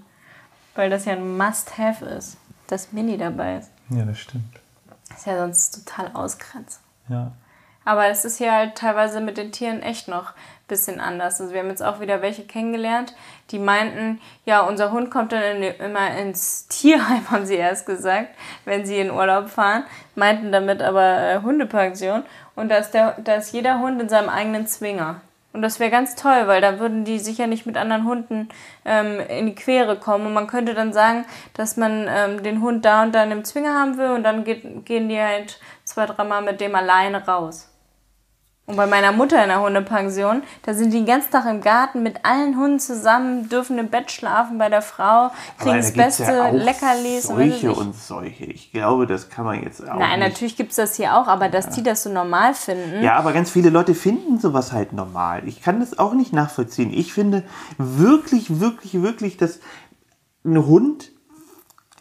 Weil 0.77 0.91
das 0.91 1.05
ja 1.07 1.15
ein 1.15 1.37
Must-Have 1.37 2.05
ist, 2.05 2.37
dass 2.69 2.93
Mini 2.93 3.19
dabei 3.19 3.59
ist. 3.59 3.71
ja, 3.91 4.05
das 4.05 4.19
stimmt. 4.19 4.61
Ist 5.15 5.27
ja 5.27 5.39
sonst 5.39 5.85
total 5.87 6.11
ausgrenzt. 6.15 6.81
Ja. 7.09 7.33
Aber 7.85 8.09
es 8.09 8.27
ist 8.27 8.37
hier 8.37 8.53
halt 8.53 8.75
teilweise 8.75 9.21
mit 9.23 9.39
den 9.39 9.51
Tieren 9.51 9.81
echt 9.81 10.09
noch 10.09 10.33
ein 10.33 10.69
bisschen 10.69 11.01
anders. 11.01 11.41
Also 11.41 11.55
wir 11.55 11.61
haben 11.61 11.71
jetzt 11.71 11.83
auch 11.83 12.01
wieder 12.01 12.21
welche 12.21 12.45
kennengelernt, 12.45 13.15
die 13.51 13.59
meinten, 13.59 14.21
ja, 14.45 14.61
unser 14.61 14.93
Hund 14.93 15.11
kommt 15.11 15.33
dann 15.33 15.43
in, 15.43 15.63
immer 15.63 16.15
ins 16.17 16.69
Tierheim, 16.69 17.23
haben 17.31 17.47
sie 17.47 17.57
erst 17.57 17.87
gesagt, 17.87 18.29
wenn 18.67 18.85
sie 18.85 18.99
in 18.99 19.11
Urlaub 19.11 19.49
fahren. 19.49 19.85
Meinten 20.15 20.53
damit 20.53 20.83
aber 20.83 21.19
äh, 21.19 21.41
Hundepension. 21.41 22.25
Und 22.55 22.69
da 22.69 22.77
ist, 22.77 22.91
der, 22.91 23.17
da 23.25 23.37
ist 23.37 23.53
jeder 23.53 23.81
Hund 23.81 24.03
in 24.03 24.11
seinem 24.11 24.29
eigenen 24.29 24.67
Zwinger. 24.67 25.23
Und 25.53 25.63
das 25.63 25.81
wäre 25.81 25.91
ganz 25.91 26.15
toll, 26.15 26.47
weil 26.47 26.61
da 26.61 26.79
würden 26.79 27.05
die 27.05 27.19
sicher 27.19 27.47
nicht 27.47 27.65
mit 27.65 27.77
anderen 27.77 28.05
Hunden 28.05 28.49
ähm, 28.85 29.19
in 29.21 29.47
die 29.47 29.55
Quere 29.55 29.97
kommen. 29.97 30.27
Und 30.27 30.35
man 30.35 30.47
könnte 30.47 30.75
dann 30.75 30.93
sagen, 30.93 31.25
dass 31.55 31.77
man 31.77 32.07
ähm, 32.09 32.43
den 32.43 32.61
Hund 32.61 32.85
da 32.85 33.03
und 33.03 33.15
da 33.15 33.25
in 33.25 33.31
dem 33.31 33.45
Zwinger 33.45 33.75
haben 33.75 33.97
will 33.97 34.11
und 34.11 34.23
dann 34.23 34.45
geht, 34.45 34.85
gehen 34.85 35.09
die 35.09 35.19
halt 35.19 35.59
zwei, 35.85 36.07
dreimal 36.07 36.43
mit 36.43 36.61
dem 36.61 36.75
alleine 36.75 37.27
raus. 37.27 37.69
Und 38.69 38.77
bei 38.77 38.87
meiner 38.87 39.13
Mutter 39.13 39.43
in 39.43 39.49
der 39.49 39.63
Hundepension, 39.63 40.43
da 40.63 40.75
sind 40.75 40.93
die 40.93 40.99
den 40.99 41.07
ganzen 41.07 41.31
Tag 41.31 41.47
im 41.47 41.63
Garten 41.63 42.03
mit 42.03 42.27
allen 42.27 42.59
Hunden 42.59 42.79
zusammen, 42.79 43.49
dürfen 43.49 43.79
im 43.79 43.89
Bett 43.89 44.13
schlafen 44.13 44.59
bei 44.59 44.69
der 44.69 44.83
Frau, 44.83 45.31
kriegen 45.59 45.79
das 45.79 45.95
beste 45.95 46.25
ja 46.25 46.51
Leckerlis. 46.51 47.29
Solche 47.29 47.73
und, 47.73 47.79
und 47.79 47.97
solche. 47.97 48.45
Ich 48.45 48.71
glaube, 48.71 49.07
das 49.07 49.31
kann 49.31 49.47
man 49.47 49.63
jetzt 49.63 49.81
auch. 49.89 49.99
Nein, 49.99 50.21
nicht. 50.21 50.29
natürlich 50.29 50.57
gibt 50.59 50.73
es 50.73 50.77
das 50.77 50.97
hier 50.97 51.17
auch, 51.17 51.29
aber 51.29 51.49
dass 51.49 51.65
ja. 51.65 51.73
die 51.77 51.83
das 51.83 52.03
so 52.03 52.11
normal 52.11 52.53
finden. 52.53 53.03
Ja, 53.03 53.17
aber 53.17 53.33
ganz 53.33 53.51
viele 53.51 53.71
Leute 53.71 53.95
finden 53.95 54.39
sowas 54.39 54.71
halt 54.71 54.93
normal. 54.93 55.49
Ich 55.49 55.63
kann 55.63 55.81
das 55.81 55.99
auch 55.99 56.13
nicht 56.13 56.35
nachvollziehen. 56.35 56.93
Ich 56.93 57.15
finde 57.15 57.45
wirklich, 57.79 58.61
wirklich, 58.61 59.01
wirklich, 59.01 59.39
dass 59.39 59.61
ein 60.45 60.67
Hund 60.67 61.11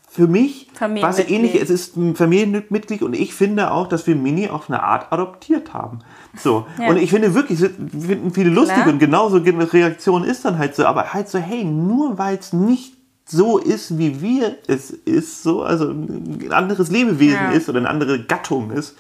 für 0.10 0.28
mich 0.28 0.70
was 0.80 1.20
ähnlich, 1.20 1.56
es 1.56 1.70
ist 1.70 1.96
ein 1.96 2.16
Familienmitglied 2.16 3.04
und 3.04 3.14
ich 3.14 3.34
finde 3.34 3.72
auch, 3.72 3.88
dass 3.88 4.06
wir 4.06 4.16
Mini 4.16 4.50
auf 4.50 4.70
eine 4.70 4.84
Art 4.84 5.14
adoptiert 5.14 5.74
haben. 5.74 6.00
So. 6.36 6.68
Ja. 6.80 6.90
Und 6.90 6.98
ich 6.98 7.10
finde 7.10 7.34
wirklich, 7.34 7.60
finden 7.60 8.32
viele 8.34 8.50
lustig 8.50 8.76
Klar. 8.76 8.90
und 8.90 9.00
genauso 9.00 9.38
eine 9.38 9.72
Reaktion 9.72 10.24
ist 10.24 10.46
dann 10.46 10.58
halt 10.58 10.76
so, 10.76 10.86
aber 10.86 11.14
halt 11.14 11.30
so, 11.30 11.40
hey, 11.40 11.64
nur 11.64 12.18
weil 12.18 12.38
es 12.38 12.54
nicht 12.54 12.94
so 13.26 13.58
ist, 13.58 13.98
wie 13.98 14.22
wir 14.22 14.58
es 14.68 14.90
ist, 14.92 15.44
so, 15.44 15.64
also 15.64 15.90
ein 15.90 16.52
anderes 16.52 16.90
Lebewesen 16.90 17.36
ja. 17.36 17.52
ist 17.52 17.68
oder 17.68 17.80
eine 17.80 17.90
andere 17.90 18.24
Gattung 18.24 18.72
ist, 18.72 18.96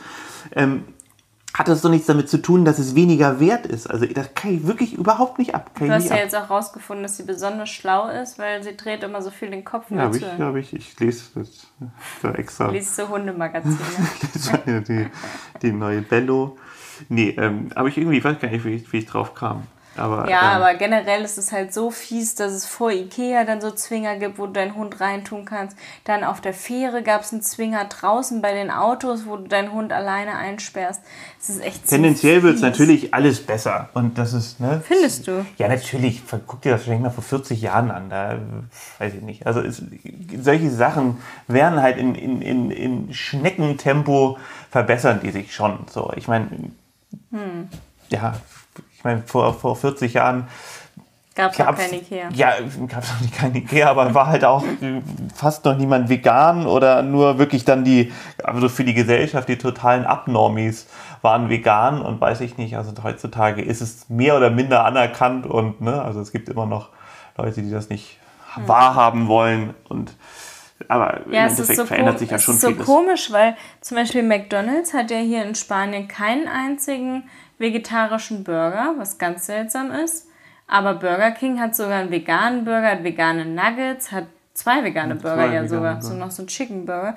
ähm, 0.55 0.83
hat 1.57 1.67
das 1.67 1.81
doch 1.81 1.89
nichts 1.89 2.05
damit 2.05 2.29
zu 2.29 2.39
tun, 2.39 2.65
dass 2.65 2.77
es 2.77 2.93
weniger 2.93 3.39
wert 3.39 3.65
ist. 3.65 3.87
Also 3.87 4.05
das 4.05 4.35
kann 4.35 4.53
ich 4.53 4.67
wirklich 4.67 4.93
überhaupt 4.93 5.39
nicht 5.39 5.55
ab. 5.55 5.71
du 5.79 5.89
hast 5.89 6.09
ja 6.09 6.15
ab. 6.15 6.21
jetzt 6.21 6.35
auch 6.35 6.51
rausgefunden, 6.51 7.01
dass 7.01 7.17
sie 7.17 7.23
besonders 7.23 7.69
schlau 7.69 8.09
ist, 8.09 8.37
weil 8.37 8.61
sie 8.61 8.77
dreht 8.77 9.01
immer 9.01 9.23
so 9.23 9.31
viel 9.31 9.49
den 9.49 9.65
Kopf 9.65 9.89
ja, 9.89 10.01
habe 10.01 10.17
ich, 10.17 10.23
hab 10.23 10.55
ich, 10.55 10.73
ich 10.73 10.99
lese 10.99 11.23
das 11.33 11.67
da 12.21 12.31
extra. 12.33 12.69
Liest 12.69 12.95
so 12.95 13.09
Hundemagazine. 13.09 13.77
die, 14.87 15.07
die 15.63 15.71
neue 15.71 16.01
Bello. 16.01 16.57
Nee, 17.09 17.35
ähm, 17.37 17.69
aber 17.75 17.87
ich 17.87 17.97
irgendwie, 17.97 18.23
weiß 18.23 18.39
gar 18.39 18.49
nicht, 18.49 18.65
wie 18.65 18.75
ich, 18.75 18.91
wie 18.91 18.97
ich 18.97 19.05
drauf 19.05 19.33
kam. 19.33 19.63
Aber, 19.97 20.29
ja, 20.29 20.55
ähm, 20.55 20.61
aber 20.61 20.75
generell 20.75 21.23
ist 21.23 21.37
es 21.37 21.51
halt 21.51 21.73
so 21.73 21.89
fies, 21.91 22.35
dass 22.35 22.51
es 22.51 22.65
vor 22.65 22.91
Ikea 22.91 23.43
dann 23.43 23.61
so 23.61 23.71
Zwinger 23.71 24.17
gibt, 24.17 24.37
wo 24.37 24.45
du 24.45 24.53
deinen 24.53 24.75
Hund 24.75 24.99
reintun 25.01 25.45
kannst. 25.45 25.75
Dann 26.03 26.23
auf 26.23 26.39
der 26.39 26.53
Fähre 26.53 27.01
gab 27.01 27.21
es 27.21 27.33
einen 27.33 27.41
Zwinger 27.41 27.85
draußen 27.85 28.41
bei 28.41 28.53
den 28.53 28.69
Autos, 28.69 29.25
wo 29.25 29.37
du 29.37 29.47
deinen 29.47 29.71
Hund 29.71 29.91
alleine 29.91 30.35
einsperrst. 30.35 31.01
Das 31.39 31.49
ist 31.49 31.63
echt 31.63 31.87
Tendenziell 31.87 32.43
wird 32.43 32.55
es 32.55 32.61
natürlich 32.61 33.13
alles 33.13 33.41
besser. 33.45 33.89
Und 33.93 34.17
das 34.17 34.33
ist, 34.33 34.59
ne? 34.59 34.81
Findest 34.85 35.27
du? 35.27 35.45
Ja, 35.57 35.67
natürlich. 35.67 36.21
Guck 36.45 36.61
dir 36.61 36.73
das 36.73 36.83
vielleicht 36.83 37.01
mal 37.01 37.09
vor 37.09 37.23
40 37.23 37.61
Jahren 37.61 37.91
an. 37.91 38.09
Da 38.09 38.37
weiß 38.99 39.15
ich 39.15 39.21
nicht. 39.21 39.47
Also 39.47 39.61
es, 39.61 39.81
solche 40.39 40.69
Sachen 40.69 41.17
werden 41.47 41.81
halt 41.81 41.97
in, 41.97 42.15
in, 42.15 42.41
in, 42.41 42.71
in 42.71 43.13
Schneckentempo 43.13 44.37
verbessern 44.69 45.19
die 45.23 45.31
sich 45.31 45.55
schon. 45.55 45.85
So, 45.89 46.11
ich 46.15 46.27
meine, 46.27 46.47
hm. 47.31 47.69
ja, 48.09 48.33
ich 48.95 49.03
meine, 49.03 49.23
vor, 49.23 49.53
vor 49.53 49.75
40 49.75 50.13
Jahren 50.13 50.47
Gab 51.37 51.51
es 51.51 51.59
noch 51.59 51.75
kein 51.75 51.93
Ikea. 51.93 52.29
Ja, 52.33 52.53
gab 52.87 53.03
es 53.03 53.13
noch 53.13 53.21
nicht 53.21 53.35
kein 53.35 53.53
Ikea, 53.53 53.91
aber 53.91 54.11
war 54.15 54.25
halt 54.25 54.43
auch 54.43 54.63
fast 55.35 55.65
noch 55.65 55.77
niemand 55.77 56.09
vegan 56.09 56.65
oder 56.65 57.03
nur 57.03 57.37
wirklich 57.37 57.63
dann 57.63 57.83
die, 57.83 58.11
also 58.43 58.69
für 58.69 58.83
die 58.83 58.95
Gesellschaft, 58.95 59.47
die 59.47 59.59
totalen 59.59 60.05
Abnormis 60.07 60.87
waren 61.21 61.47
vegan 61.49 62.01
und 62.01 62.19
weiß 62.19 62.41
ich 62.41 62.57
nicht, 62.57 62.75
also 62.75 62.91
heutzutage 63.03 63.61
ist 63.61 63.81
es 63.81 64.09
mehr 64.09 64.35
oder 64.35 64.49
minder 64.49 64.83
anerkannt 64.83 65.45
und, 65.45 65.79
ne, 65.79 66.01
also 66.01 66.21
es 66.21 66.31
gibt 66.31 66.49
immer 66.49 66.65
noch 66.65 66.89
Leute, 67.37 67.61
die 67.61 67.69
das 67.69 67.89
nicht 67.89 68.17
hm. 68.55 68.67
wahrhaben 68.67 69.27
wollen 69.27 69.75
und 69.89 70.15
aber 70.87 71.21
ja, 71.31 71.45
im 71.45 71.49
Endeffekt 71.49 71.77
so 71.77 71.85
verändert 71.85 72.19
sich 72.19 72.29
ja 72.29 72.39
schon 72.39 72.55
vieles. 72.55 72.71
Es 72.71 72.79
ist 72.79 72.85
so 72.85 72.93
komisch, 72.93 73.31
weil 73.31 73.55
zum 73.81 73.97
Beispiel 73.97 74.23
McDonalds 74.23 74.93
hat 74.93 75.11
ja 75.11 75.17
hier 75.17 75.43
in 75.43 75.55
Spanien 75.55 76.07
keinen 76.07 76.47
einzigen 76.47 77.23
vegetarischen 77.57 78.43
Burger, 78.43 78.95
was 78.97 79.17
ganz 79.17 79.45
seltsam 79.47 79.91
ist. 79.91 80.27
Aber 80.67 80.95
Burger 80.95 81.31
King 81.31 81.59
hat 81.59 81.75
sogar 81.75 81.99
einen 81.99 82.11
veganen 82.11 82.65
Burger, 82.65 82.91
hat 82.91 83.03
vegane 83.03 83.45
Nuggets, 83.45 84.11
hat 84.11 84.25
zwei 84.53 84.83
vegane 84.83 85.15
Burger 85.15 85.47
zwei 85.47 85.53
ja 85.53 85.67
sogar, 85.67 85.93
Burger. 85.93 86.01
so 86.01 86.13
noch 86.13 86.31
so 86.31 86.43
ein 86.43 86.47
Chicken 86.47 86.85
Burger. 86.85 87.15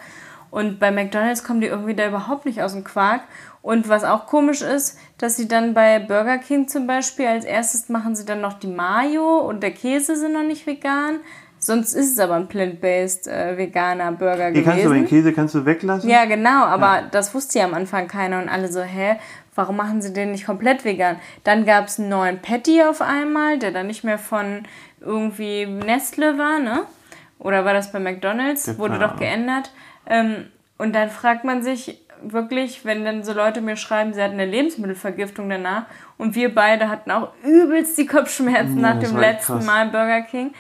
Und 0.51 0.81
bei 0.81 0.91
McDonald's 0.91 1.45
kommen 1.45 1.61
die 1.61 1.69
irgendwie 1.69 1.95
da 1.95 2.09
überhaupt 2.09 2.45
nicht 2.45 2.63
aus 2.63 2.73
dem 2.73 2.85
Quark. 2.85 3.23
Und 3.63 3.89
was 3.89 4.05
auch 4.05 4.27
komisch 4.27 4.63
ist, 4.63 4.99
dass 5.19 5.37
sie 5.37 5.47
dann 5.47 5.75
bei 5.75 5.99
Burger 5.99 6.39
King 6.39 6.67
zum 6.67 6.87
Beispiel 6.87 7.27
als 7.27 7.45
erstes 7.45 7.89
machen 7.89 8.17
sie 8.17 8.25
dann 8.25 8.41
noch 8.41 8.55
die 8.55 8.67
Mayo 8.67 9.39
und 9.39 9.63
der 9.63 9.73
Käse 9.73 10.17
sind 10.17 10.33
noch 10.33 10.43
nicht 10.43 10.67
vegan. 10.67 11.21
Sonst 11.63 11.93
ist 11.93 12.13
es 12.13 12.19
aber 12.19 12.37
ein 12.37 12.49
plant-based 12.49 13.29
äh, 13.29 13.57
veganer 13.57 14.11
Burger 14.13 14.51
Hier 14.51 14.63
gewesen. 14.63 14.65
Kannst 14.65 14.85
du 14.87 14.93
den 14.95 15.07
Käse 15.07 15.33
kannst 15.35 15.55
du 15.55 15.67
weglassen? 15.67 16.09
Ja, 16.09 16.25
genau, 16.25 16.65
aber 16.65 17.01
ja. 17.01 17.09
das 17.11 17.35
wusste 17.35 17.59
ja 17.59 17.67
am 17.67 17.75
Anfang 17.75 18.09
keiner 18.09 18.41
und 18.41 18.49
alle 18.49 18.69
so, 18.69 18.81
hä, 18.81 19.17
warum 19.55 19.77
machen 19.77 20.01
sie 20.01 20.13
den 20.15 20.33
nicht 20.33 20.47
komplett 20.47 20.87
vegan? 20.87 21.17
Dann 21.45 21.67
gab 21.67 21.87
es 21.87 21.99
einen 21.99 22.09
neuen 22.09 22.41
Patty 22.41 22.83
auf 22.83 23.03
einmal, 23.03 23.59
der 23.59 23.73
dann 23.73 23.89
nicht 23.89 24.05
mehr 24.05 24.19
von 24.19 24.63
irgendwie 25.01 25.67
Nestle 25.67 26.39
war, 26.39 26.59
ne? 26.59 26.83
Oder 27.39 27.65
war 27.67 27.75
das 27.75 27.93
bei 27.93 28.01
McDonalds? 28.01 28.67
Ja, 28.67 28.79
Wurde 28.79 28.99
doch 28.99 29.17
geändert. 29.17 29.71
Ähm, 30.07 30.47
und 30.79 30.95
dann 30.95 31.11
fragt 31.11 31.45
man 31.45 31.63
sich 31.63 32.01
wirklich, 32.23 32.85
wenn 32.85 33.05
dann 33.05 33.23
so 33.23 33.33
Leute 33.33 33.61
mir 33.61 33.77
schreiben, 33.77 34.13
sie 34.13 34.23
hatten 34.23 34.35
eine 34.35 34.47
Lebensmittelvergiftung 34.47 35.49
danach 35.49 35.85
und 36.19 36.35
wir 36.35 36.55
beide 36.55 36.89
hatten 36.89 37.11
auch 37.11 37.33
übelst 37.45 37.97
die 37.99 38.07
Kopfschmerzen 38.07 38.81
ja, 38.81 38.95
nach 38.95 39.01
dem 39.01 39.17
letzten 39.19 39.55
krass. 39.55 39.67
Mal 39.67 39.89
Burger 39.89 40.23
King, 40.23 40.53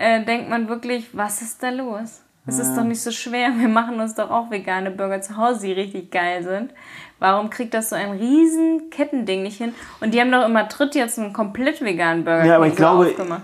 äh, 0.00 0.24
denkt 0.24 0.48
man 0.48 0.68
wirklich, 0.68 1.08
was 1.12 1.42
ist 1.42 1.62
da 1.62 1.68
los? 1.68 2.22
Es 2.46 2.58
ist 2.58 2.74
doch 2.74 2.84
nicht 2.84 3.02
so 3.02 3.10
schwer. 3.10 3.50
Wir 3.58 3.68
machen 3.68 4.00
uns 4.00 4.14
doch 4.14 4.30
auch 4.30 4.50
vegane 4.50 4.90
Burger 4.90 5.20
zu 5.20 5.36
Hause, 5.36 5.66
die 5.66 5.72
richtig 5.72 6.10
geil 6.10 6.42
sind. 6.42 6.72
Warum 7.18 7.50
kriegt 7.50 7.74
das 7.74 7.90
so 7.90 7.96
ein 7.96 8.12
riesen 8.12 8.88
Kettending 8.90 9.42
nicht 9.42 9.58
hin? 9.58 9.74
Und 10.00 10.14
die 10.14 10.20
haben 10.20 10.32
doch 10.32 10.46
immer 10.46 10.66
Tritt 10.68 10.94
jetzt 10.94 11.18
einen 11.18 11.34
komplett 11.34 11.82
veganen 11.82 12.24
Burger 12.24 12.46
ja, 12.46 12.56
aber 12.56 12.66
ich 12.66 12.74
glaube, 12.74 13.08
aufgemacht. 13.08 13.42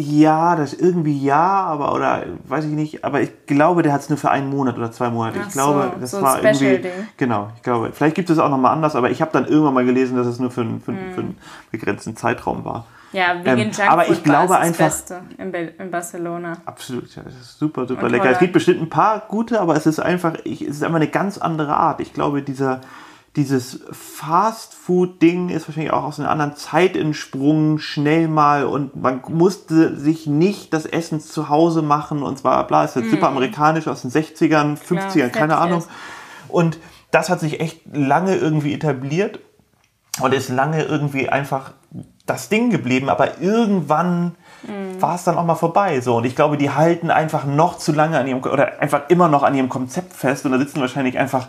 Ja, 0.00 0.54
das 0.54 0.74
irgendwie 0.74 1.18
ja, 1.18 1.42
aber 1.42 1.92
oder 1.92 2.22
weiß 2.46 2.66
ich 2.66 2.70
nicht, 2.70 3.04
aber 3.04 3.20
ich 3.20 3.32
glaube, 3.46 3.82
der 3.82 3.92
hat 3.92 4.02
es 4.02 4.08
nur 4.08 4.16
für 4.16 4.30
einen 4.30 4.48
Monat 4.48 4.78
oder 4.78 4.92
zwei 4.92 5.10
Monate. 5.10 5.40
Ach 5.42 5.48
ich 5.48 5.52
glaube, 5.52 5.90
so, 5.94 6.00
das 6.00 6.10
so 6.12 6.22
war 6.22 6.40
irgendwie. 6.40 6.78
Ding. 6.78 6.92
Genau, 7.16 7.50
ich 7.56 7.64
glaube, 7.64 7.90
vielleicht 7.92 8.14
gibt 8.14 8.30
es 8.30 8.38
auch 8.38 8.48
nochmal 8.48 8.72
anders, 8.74 8.94
aber 8.94 9.10
ich 9.10 9.20
habe 9.20 9.32
dann 9.32 9.46
irgendwann 9.46 9.74
mal 9.74 9.84
gelesen, 9.84 10.16
dass 10.16 10.28
es 10.28 10.38
nur 10.38 10.52
für, 10.52 10.64
für, 10.84 10.92
hm. 10.92 11.14
für 11.14 11.20
einen 11.20 11.38
begrenzten 11.72 12.14
Zeitraum 12.14 12.64
war. 12.64 12.86
Ja, 13.10 13.38
wegen 13.38 13.48
ähm, 13.48 13.58
Junkfood 13.58 13.88
aber 13.88 14.08
ich 14.08 14.22
glaube 14.22 14.50
war 14.50 14.60
einfach, 14.60 14.84
das 14.84 15.02
Beste 15.02 15.22
in, 15.36 15.52
in 15.52 15.90
Barcelona. 15.90 16.52
Absolut, 16.64 17.16
ja, 17.16 17.22
das 17.24 17.34
ist 17.34 17.58
super, 17.58 17.88
super 17.88 18.04
Und 18.04 18.12
lecker. 18.12 18.30
Es 18.30 18.38
gibt 18.38 18.52
bestimmt 18.52 18.80
ein 18.80 18.90
paar 18.90 19.24
gute, 19.26 19.60
aber 19.60 19.74
es 19.74 19.84
ist 19.86 19.98
einfach, 19.98 20.34
ich, 20.44 20.62
es 20.62 20.76
ist 20.76 20.84
einfach 20.84 20.96
eine 20.96 21.08
ganz 21.08 21.38
andere 21.38 21.74
Art. 21.76 21.98
Ich 21.98 22.14
glaube, 22.14 22.42
dieser, 22.42 22.82
dieses 23.38 23.80
Fast-Food-Ding 23.92 25.48
ist 25.48 25.68
wahrscheinlich 25.68 25.92
auch 25.92 26.02
aus 26.02 26.18
einer 26.18 26.28
anderen 26.28 26.56
Zeit 26.56 26.96
entsprungen, 26.96 27.78
schnell 27.78 28.26
mal 28.26 28.64
und 28.64 29.00
man 29.00 29.22
musste 29.28 29.96
sich 29.96 30.26
nicht 30.26 30.72
das 30.74 30.86
Essen 30.86 31.20
zu 31.20 31.48
Hause 31.48 31.82
machen 31.82 32.24
und 32.24 32.36
zwar, 32.36 32.66
bla, 32.66 32.84
ist 32.84 32.96
jetzt 32.96 33.06
mm. 33.06 33.10
super 33.10 33.28
amerikanisch 33.28 33.86
aus 33.86 34.02
den 34.02 34.10
60ern, 34.10 34.76
50ern, 34.76 35.12
Klar, 35.12 35.28
keine 35.28 35.56
Ahnung. 35.56 35.84
Und 36.48 36.78
das 37.12 37.30
hat 37.30 37.38
sich 37.38 37.60
echt 37.60 37.82
lange 37.92 38.34
irgendwie 38.34 38.74
etabliert 38.74 39.38
und 40.20 40.34
ist 40.34 40.48
lange 40.48 40.82
irgendwie 40.82 41.28
einfach 41.28 41.74
das 42.26 42.48
Ding 42.48 42.70
geblieben, 42.70 43.08
aber 43.08 43.40
irgendwann 43.40 44.34
mhm. 44.64 45.00
war 45.00 45.14
es 45.14 45.22
dann 45.22 45.38
auch 45.38 45.44
mal 45.44 45.54
vorbei. 45.54 46.00
So. 46.00 46.16
Und 46.16 46.24
ich 46.24 46.34
glaube, 46.34 46.58
die 46.58 46.70
halten 46.70 47.12
einfach 47.12 47.44
noch 47.44 47.78
zu 47.78 47.92
lange 47.92 48.18
an 48.18 48.26
ihrem, 48.26 48.42
oder 48.42 48.80
einfach 48.80 49.02
immer 49.08 49.28
noch 49.28 49.44
an 49.44 49.54
ihrem 49.54 49.68
Konzept 49.68 50.12
fest 50.12 50.44
und 50.44 50.50
da 50.50 50.58
sitzen 50.58 50.80
wahrscheinlich 50.80 51.18
einfach 51.18 51.46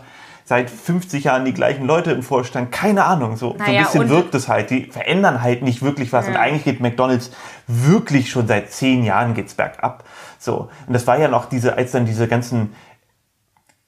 seit 0.50 0.68
50 0.68 1.22
Jahren 1.22 1.44
die 1.44 1.54
gleichen 1.54 1.86
Leute 1.86 2.10
im 2.10 2.24
Vorstand. 2.24 2.72
Keine 2.72 3.04
Ahnung, 3.04 3.36
so, 3.36 3.54
naja, 3.56 3.84
so 3.84 4.00
ein 4.00 4.08
bisschen 4.08 4.08
wirkt 4.08 4.34
es 4.34 4.48
halt. 4.48 4.70
Die 4.70 4.86
verändern 4.86 5.42
halt 5.42 5.62
nicht 5.62 5.80
wirklich 5.80 6.12
was. 6.12 6.26
Ja. 6.26 6.32
Und 6.32 6.38
eigentlich 6.38 6.64
geht 6.64 6.80
McDonalds 6.80 7.30
wirklich 7.68 8.30
schon 8.30 8.48
seit 8.48 8.72
zehn 8.72 9.04
Jahren 9.04 9.34
geht's 9.34 9.54
bergab. 9.54 10.02
So. 10.40 10.68
Und 10.88 10.92
das 10.92 11.06
war 11.06 11.20
ja 11.20 11.28
noch 11.28 11.44
diese, 11.44 11.76
als 11.76 11.92
dann 11.92 12.04
diese 12.04 12.26
ganzen 12.26 12.74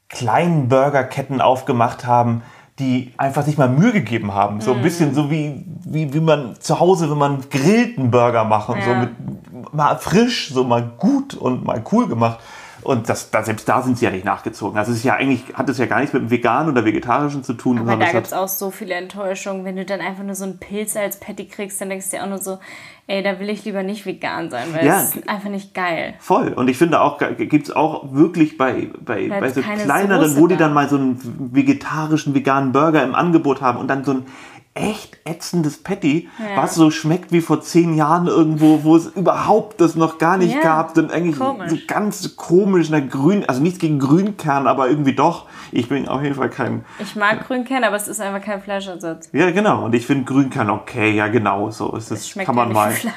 kleinen 0.09 0.69
Burgerketten 0.69 1.41
aufgemacht 1.41 2.07
haben, 2.07 2.43
die 2.79 3.13
einfach 3.17 3.43
sich 3.43 3.59
mal 3.59 3.69
Mühe 3.69 3.91
gegeben 3.91 4.33
haben. 4.33 4.61
So 4.61 4.71
ein 4.71 4.79
mhm. 4.79 4.83
bisschen 4.83 5.15
so 5.17 5.33
wie, 5.33 5.65
wie, 5.85 6.15
wie 6.15 6.21
man 6.21 6.55
zu 6.61 6.79
Hause, 6.79 7.11
wenn 7.11 7.19
man 7.19 7.41
grillten 7.51 8.13
Burger 8.13 8.45
macht 8.45 8.69
und 8.69 8.79
ja. 8.79 8.85
so 8.85 8.95
mit 8.95 9.75
mal 9.75 9.99
frisch, 9.99 10.53
so 10.55 10.63
mal 10.63 10.93
gut 10.97 11.35
und 11.35 11.65
mal 11.65 11.83
cool 11.91 12.07
gemacht. 12.07 12.39
Und 12.83 13.09
das, 13.09 13.31
da, 13.31 13.43
selbst 13.45 13.69
da 13.69 13.83
sind 13.83 13.99
sie 13.99 14.05
ja 14.05 14.11
nicht 14.11 14.25
nachgezogen. 14.25 14.77
Also 14.79 14.93
es 14.93 14.99
ist 14.99 15.05
ja 15.05 15.15
eigentlich, 15.15 15.45
hat 15.55 15.69
es 15.69 15.79
ja 15.79 15.87
gar 15.87 16.01
nichts 16.01 16.13
mit 16.13 16.23
dem 16.23 16.31
Veganen 16.31 16.71
oder 16.73 16.85
Vegetarischen 16.85 17.45
zu 17.45 17.55
tun. 17.55 17.79
Aber 17.79 17.97
da 17.97 18.11
gibt 18.11 18.27
es 18.27 18.33
auch 18.33 18.49
so 18.49 18.71
viele 18.71 18.95
Enttäuschungen. 18.95 19.65
Wenn 19.65 19.77
du 19.77 19.85
dann 19.85 20.01
einfach 20.01 20.25
nur 20.25 20.35
so 20.35 20.45
einen 20.45 20.59
Pilz 20.59 20.97
als 20.97 21.19
Patty 21.21 21.47
kriegst, 21.47 21.81
dann 21.81 21.89
denkst 21.91 22.11
du 22.11 22.17
dir 22.17 22.25
auch 22.25 22.29
nur 22.29 22.39
so, 22.39 22.59
ey, 23.07 23.23
da 23.23 23.39
will 23.41 23.49
ich 23.51 23.65
lieber 23.65 23.83
nicht 23.83 24.07
vegan 24.07 24.51
sein, 24.51 24.69
weil 24.73 24.87
Ja. 24.87 25.03
es 25.03 25.15
ist 25.17 25.29
einfach 25.29 25.49
nicht 25.51 25.75
geil. 25.75 26.15
Voll. 26.19 26.49
Und 26.53 26.69
ich 26.69 26.79
finde 26.79 27.01
auch, 27.01 27.19
gibt 27.37 27.69
es 27.69 27.75
auch 27.75 28.13
wirklich 28.13 28.57
bei, 28.59 28.91
bei, 29.05 29.29
bei 29.29 29.51
so 29.51 29.61
kleineren, 29.61 30.29
Soße 30.31 30.41
wo 30.41 30.47
die 30.47 30.57
da. 30.57 30.65
dann 30.65 30.75
mal 30.75 30.89
so 30.89 30.97
einen 30.97 31.19
vegetarischen, 31.53 32.35
veganen 32.35 32.73
Burger 32.73 33.03
im 33.05 33.15
Angebot 33.15 33.61
haben 33.61 33.79
und 33.79 33.89
dann 33.89 34.05
so 34.05 34.13
ein 34.13 34.27
echt 34.75 35.19
ätzendes 35.25 35.83
Patty, 35.83 36.29
Ja. 36.39 36.63
was 36.63 36.75
so 36.75 36.91
schmeckt 36.91 37.31
wie 37.31 37.43
vor 37.43 37.61
zehn 37.61 37.95
Jahren 37.95 38.27
irgendwo, 38.27 38.85
wo 38.85 38.97
es 38.97 39.07
überhaupt 39.07 39.81
das 39.83 39.97
noch 39.97 40.17
gar 40.19 40.39
nicht 40.39 40.55
Ja, 40.55 40.61
gab. 40.63 40.95
Dann 40.95 41.11
eigentlich 41.11 41.39
komisch. 41.39 41.71
so 41.71 41.77
ganz 41.87 42.37
komisch, 42.37 42.89
na 42.91 43.01
grün, 43.01 43.45
also 43.47 43.61
nichts 43.61 43.79
gegen 43.79 43.99
Grünkern, 43.99 44.67
aber 44.67 44.89
irgendwie 44.89 45.15
doch. 45.15 45.47
Ich 45.73 45.89
bin 45.89 46.09
auf 46.09 46.23
jeden 46.23 46.35
Fall 46.37 46.49
kein, 46.51 46.85
Ich 46.99 47.17
mag 47.17 47.47
Grünkern, 47.47 47.85
aber 47.85 47.97
es 47.97 48.09
ist 48.09 48.21
einfach 48.21 48.41
kein 48.45 48.63
Fleischersatz. 48.63 49.29
ja 49.33 49.51
genau, 49.51 49.85
und 49.85 49.95
ich 49.95 50.07
finde 50.07 50.25
Grünkern 50.25 50.71
okay, 50.71 51.11
ja 51.15 51.29
genau, 51.29 51.71
so 51.71 51.95
ist 51.97 52.11
es, 52.11 52.35
kann 52.35 52.55
man 52.55 52.69
ja 52.69 52.75
mal. 52.75 52.91
Fleisch. 52.93 53.15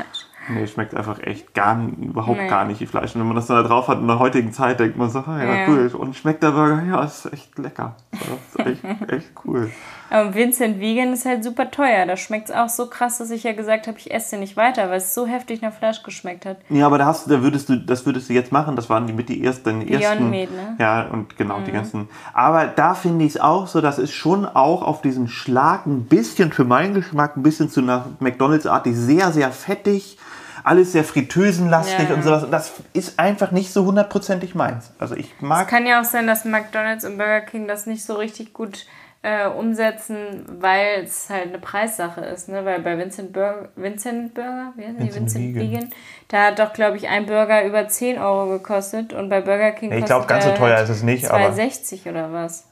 Nee, 0.48 0.68
schmeckt 0.68 0.94
einfach 0.94 1.18
echt 1.24 1.56
gar, 1.56 1.76
überhaupt 2.00 2.38
Nee. 2.38 2.48
gar 2.48 2.66
nicht 2.66 2.80
wie 2.80 2.86
Fleisch. 2.86 3.16
Und 3.16 3.22
wenn 3.22 3.28
man 3.28 3.36
das 3.36 3.48
dann 3.48 3.64
da 3.64 3.68
drauf 3.68 3.88
hat 3.88 3.98
in 4.00 4.06
der 4.06 4.20
heutigen 4.20 4.54
Zeit, 4.54 4.80
denkt 4.80 4.96
man 4.96 5.10
so, 5.10 5.20
ah, 5.26 5.40
ja, 5.44 5.56
Ja. 5.62 5.68
cool. 5.70 5.90
Und 5.98 6.16
schmeckt 6.16 6.44
der 6.44 6.52
Burger? 6.52 6.84
Ja, 6.88 7.04
ist 7.04 7.26
echt 7.34 7.58
lecker. 7.58 7.96
So, 8.12 8.60
ist 8.62 8.68
echt, 8.68 8.84
echt 9.12 9.32
cool. 9.44 9.72
Aber 10.10 10.36
Vincent 10.36 10.80
Vegan 10.80 11.14
ist 11.14 11.26
halt 11.26 11.44
super 11.44 11.72
teuer. 11.72 12.06
Da 12.06 12.16
schmeckt 12.16 12.50
es 12.50 12.56
auch 12.56 12.70
so 12.70 12.88
krass, 12.88 13.18
dass 13.18 13.32
ich 13.32 13.44
ja 13.44 13.54
gesagt 13.54 13.88
habe, 13.88 13.98
ich 13.98 14.14
esse 14.14 14.32
den 14.32 14.42
nicht 14.42 14.56
weiter, 14.56 14.90
weil 14.90 14.98
es 14.98 15.14
so 15.16 15.26
heftig 15.26 15.62
nach 15.62 15.74
Fleisch 15.74 16.04
geschmeckt 16.04 16.46
hat. 16.46 16.58
Ja, 16.70 16.86
aber 16.86 16.98
da 17.00 17.06
hast 17.06 17.26
du, 17.26 17.32
da 17.32 17.42
würdest 17.42 17.70
du, 17.70 17.76
das 17.78 18.06
würdest 18.06 18.30
du 18.30 18.34
jetzt 18.34 18.52
machen. 18.52 18.76
Das 18.76 18.90
waren 18.90 19.08
die 19.08 19.14
mit 19.14 19.30
die 19.30 19.44
ersten, 19.44 19.80
die 19.80 19.94
ersten. 19.94 20.30
Meat, 20.30 20.52
ne? 20.52 20.76
Ja, 20.80 21.08
und 21.08 21.38
genau, 21.38 21.60
die 21.62 21.72
ganzen. 21.72 22.08
Aber 22.34 22.68
da 22.68 22.94
finde 22.94 23.26
ich 23.26 23.36
es 23.36 23.42
auch 23.42 23.68
so, 23.68 23.82
dass 23.82 23.98
es 23.98 24.12
schon 24.14 24.46
auch 24.46 24.84
auf 24.84 25.02
diesen 25.02 25.28
Schlag 25.28 25.86
ein 25.86 26.06
bisschen 26.06 26.52
für 26.52 26.66
meinen 26.66 26.94
Geschmack, 26.94 27.36
ein 27.36 27.44
bisschen 27.44 27.70
zu 27.70 27.82
nach 27.82 28.06
McDonalds-artig, 28.20 28.96
sehr, 28.96 29.32
sehr 29.32 29.52
fettig. 29.52 30.18
Alles 30.64 30.94
sehr 30.94 31.04
fritteusenlastig 31.04 32.10
Ja. 32.10 32.16
und 32.16 32.24
sowas. 32.24 32.44
Und 32.44 32.52
das 32.52 32.72
ist 32.94 33.20
einfach 33.20 33.52
nicht 33.52 33.72
so 33.72 33.86
hundertprozentig 33.86 34.56
meins. 34.56 34.92
Also 34.98 35.16
ich 35.16 35.32
mag 35.40 35.64
Es 35.64 35.68
kann 35.68 35.86
ja 35.86 36.02
auch 36.02 36.06
sein, 36.06 36.26
dass 36.26 36.44
McDonalds 36.44 37.06
und 37.06 37.18
Burger 37.18 37.42
King 37.42 37.68
das 37.68 37.86
nicht 37.86 38.04
so 38.04 38.16
richtig 38.16 38.52
gut 38.54 38.86
äh, 39.26 39.48
umsetzen, 39.48 40.46
weil 40.60 41.04
es 41.04 41.30
halt 41.30 41.48
eine 41.48 41.58
Preissache 41.60 42.22
ist. 42.22 42.48
Ne? 42.48 42.64
Weil 42.64 42.80
bei 42.82 42.98
Vincent 42.98 43.34
Burger, 43.34 43.70
Vincent 43.76 44.34
Burger, 44.36 44.74
wie 44.76 44.84
die? 44.84 44.88
Vincent 45.00 45.16
Vincent 45.16 45.56
Vegan. 45.56 45.72
Vegan, 45.72 45.90
da 46.28 46.44
hat 46.46 46.60
doch, 46.60 46.74
glaube 46.74 46.98
ich, 46.98 47.08
ein 47.08 47.26
Burger 47.26 47.64
über 47.66 47.88
10 47.88 48.20
Euro 48.20 48.50
gekostet 48.50 49.14
und 49.14 49.30
bei 49.30 49.42
Burger 49.42 49.72
King 49.72 49.92
Ich 49.92 50.02
kostet 50.02 50.08
glaub, 50.08 50.28
ganz 50.28 50.44
so 50.44 50.52
er 50.52 50.56
teuer 50.56 50.80
ist 50.82 50.90
es 50.90 51.04
nicht, 51.04 51.30
aber- 51.30 51.50
2,60 51.54 52.10
oder 52.10 52.32
was? 52.32 52.68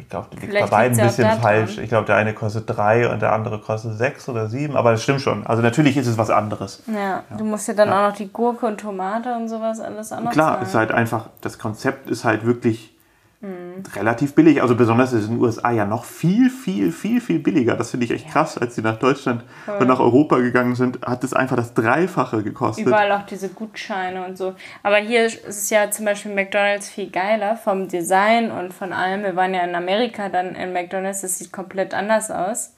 Ich 0.00 0.08
glaube, 0.08 0.26
du 0.34 0.36
liegst 0.46 0.58
bei 0.58 0.66
beiden 0.66 0.98
ein 0.98 0.98
ja 0.98 1.06
bisschen 1.06 1.30
falsch. 1.40 1.78
Ich 1.78 1.88
glaube, 1.88 2.04
der 2.06 2.16
eine 2.16 2.34
kostet 2.34 2.64
drei 2.68 3.08
und 3.08 3.22
der 3.22 3.32
andere 3.32 3.60
kostet 3.60 3.96
sechs 3.98 4.28
oder 4.28 4.48
sieben. 4.48 4.76
Aber 4.76 4.90
das 4.90 5.02
stimmt 5.04 5.20
schon. 5.20 5.46
Also 5.46 5.62
natürlich 5.62 5.96
ist 5.96 6.08
es 6.08 6.18
was 6.18 6.28
anderes. 6.28 6.82
Ja, 6.92 7.22
du 7.38 7.44
musst 7.44 7.68
ja 7.68 7.74
dann 7.74 7.88
auch 7.90 8.08
noch 8.08 8.16
die 8.16 8.32
Gurke 8.32 8.66
und 8.66 8.80
Tomate 8.80 9.32
und 9.36 9.48
sowas 9.48 9.78
alles 9.78 10.10
anders 10.10 10.32
Klar, 10.32 10.54
zahlen. 10.54 10.62
ist 10.66 10.74
halt 10.74 10.90
einfach, 10.90 11.28
das 11.40 11.58
Konzept 11.60 12.10
ist 12.10 12.24
halt 12.24 12.44
wirklich 12.44 12.96
Mhm. 13.42 13.82
relativ 13.96 14.34
billig. 14.34 14.60
Also 14.60 14.76
besonders 14.76 15.14
ist 15.14 15.22
es 15.22 15.28
in 15.28 15.36
den 15.36 15.42
USA 15.42 15.70
ja 15.70 15.86
noch 15.86 16.04
viel, 16.04 16.50
viel, 16.50 16.92
viel, 16.92 17.22
viel 17.22 17.38
billiger. 17.38 17.74
Das 17.74 17.90
finde 17.90 18.04
ich 18.04 18.12
echt 18.12 18.28
krass. 18.28 18.58
Als 18.58 18.74
sie 18.74 18.82
nach 18.82 18.98
Deutschland 18.98 19.44
und 19.78 19.86
nach 19.86 19.98
Europa 19.98 20.36
gegangen 20.38 20.74
sind, 20.74 21.00
hat 21.00 21.24
es 21.24 21.32
einfach 21.32 21.56
das 21.56 21.72
Dreifache 21.72 22.42
gekostet. 22.42 22.86
Überall 22.86 23.10
auch 23.12 23.24
diese 23.24 23.48
Gutscheine 23.48 24.26
und 24.26 24.36
so. 24.36 24.54
Aber 24.82 24.98
hier 24.98 25.24
ist 25.24 25.46
es 25.46 25.70
ja 25.70 25.90
zum 25.90 26.04
Beispiel 26.04 26.34
McDonalds 26.34 26.90
viel 26.90 27.08
geiler 27.10 27.56
vom 27.56 27.88
Design 27.88 28.50
und 28.50 28.74
von 28.74 28.92
allem. 28.92 29.22
Wir 29.22 29.34
waren 29.36 29.54
ja 29.54 29.62
in 29.62 29.74
Amerika 29.74 30.28
dann 30.28 30.54
in 30.54 30.74
McDonalds, 30.74 31.22
das 31.22 31.38
sieht 31.38 31.50
komplett 31.50 31.94
anders 31.94 32.30
aus. 32.30 32.74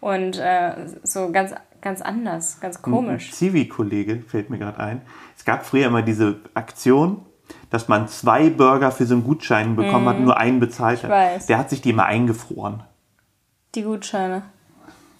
Und 0.00 0.38
äh, 0.38 0.74
so 1.02 1.32
ganz, 1.32 1.54
ganz 1.80 2.02
anders, 2.02 2.60
ganz 2.60 2.82
komisch. 2.82 3.30
Ein 3.30 3.32
Zivi-Kollege 3.32 4.22
fällt 4.28 4.48
mir 4.48 4.58
gerade 4.58 4.78
ein. 4.78 5.02
Es 5.36 5.44
gab 5.44 5.66
früher 5.66 5.86
immer 5.86 6.02
diese 6.02 6.36
Aktion, 6.54 7.26
dass 7.74 7.88
man 7.88 8.06
zwei 8.06 8.50
Burger 8.50 8.92
für 8.92 9.04
so 9.04 9.14
einen 9.14 9.24
Gutschein 9.24 9.74
bekommen 9.74 10.08
hat, 10.08 10.20
nur 10.20 10.36
einen 10.36 10.60
bezahlt 10.60 11.02
hat. 11.02 11.10
Mhm. 11.10 11.14
weiß. 11.14 11.46
Der 11.46 11.58
hat 11.58 11.70
sich 11.70 11.82
die 11.82 11.90
immer 11.90 12.04
eingefroren. 12.04 12.84
Die 13.74 13.82
Gutscheine. 13.82 14.42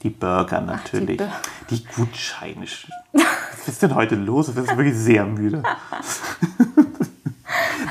Die 0.04 0.10
Burger 0.10 0.60
natürlich. 0.60 1.16
Bur- 1.16 1.26
die, 1.70 1.84
Gutscheine. 1.84 2.64
Was 3.12 3.66
ist 3.66 3.82
denn 3.82 3.96
heute 3.96 4.14
los? 4.14 4.50
Ich 4.50 4.54
bin 4.54 4.68
wirklich 4.68 4.94
sehr 4.94 5.26
müde. 5.26 5.64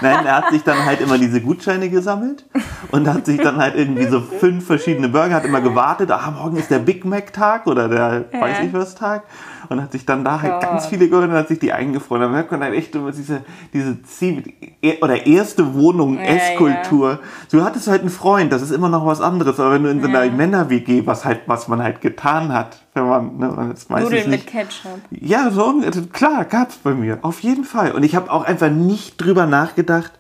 Nein, 0.02 0.26
er 0.26 0.38
hat 0.38 0.50
sich 0.52 0.64
dann 0.64 0.86
halt 0.86 1.02
immer 1.02 1.18
diese 1.18 1.42
Gutscheine 1.42 1.90
gesammelt 1.90 2.46
und 2.92 3.06
hat 3.08 3.26
sich 3.26 3.42
dann 3.42 3.58
halt 3.58 3.76
irgendwie 3.76 4.08
so 4.08 4.22
fünf 4.22 4.66
verschiedene 4.66 5.10
Burger, 5.10 5.36
hat 5.36 5.46
immer 5.46 5.62
gewartet, 5.62 6.10
ah, 6.10 6.32
morgen 6.32 6.56
ist 6.56 6.72
der 6.72 6.80
Big 6.80 7.04
Mac 7.04 7.34
Tag 7.34 7.68
oder 7.68 7.90
der 7.90 8.26
weiß 8.32 8.60
ich 8.64 8.74
was 8.74 8.96
Tag 8.96 9.24
und 9.70 9.82
hat 9.82 9.92
sich 9.92 10.06
dann 10.06 10.24
da 10.24 10.42
halt 10.42 10.54
Gott. 10.54 10.62
ganz 10.62 10.86
viele 10.88 11.10
geholt 11.10 11.30
und 11.30 11.36
hat 11.36 11.48
sich 11.48 11.60
die 11.60 11.72
eingefroren. 11.74 12.22
Da 12.22 12.28
merkt 12.28 12.52
man 12.52 12.62
halt 12.62 12.74
echt 12.74 12.94
immer 12.96 13.12
diese, 13.12 13.42
diese 13.74 13.98
Zivi- 14.04 14.54
oder 15.02 15.26
erste 15.26 15.74
Wohnung, 15.74 16.18
Ja, 16.18 16.24
Esskultur. 16.24 17.20
Du 17.52 17.64
hattest 17.64 17.88
halt 17.88 18.02
einen 18.02 18.10
Freund, 18.10 18.52
das 18.52 18.62
ist 18.62 18.72
immer 18.72 18.90
noch 18.90 19.06
was 19.06 19.22
anderes, 19.22 19.60
aber 19.60 19.74
wenn 19.74 19.84
du 19.84 19.90
in 19.90 20.02
so 20.02 20.08
einer 20.08 20.26
Männer-WG, 20.32 21.06
was 21.06 21.26
halt, 21.26 21.42
was 21.48 21.68
man 21.68 21.82
halt 21.82 22.02
getan 22.02 22.52
hat, 22.54 22.78
wenn 22.94 23.08
man, 23.08 23.38
ne, 23.38 23.48
man 23.56 23.72
ist 23.72 23.90
meistens 23.90 24.12
Nudeln 24.12 24.30
nicht, 24.30 24.46
mit 24.46 24.54
Ketchup. 24.54 25.00
ja, 25.10 25.50
so, 25.50 25.82
also 25.84 26.02
klar, 26.08 26.46
gab's 26.46 26.78
bei 26.78 26.94
mir. 26.94 27.20
Auf 27.22 27.40
jeden 27.40 27.64
Fall. 27.64 27.92
Und 27.92 28.04
ich 28.04 28.16
habe 28.16 28.32
auch 28.32 28.44
einfach 28.46 28.70
nicht 28.70 29.18
drüber 29.18 29.46
nachgedacht, 29.46 30.12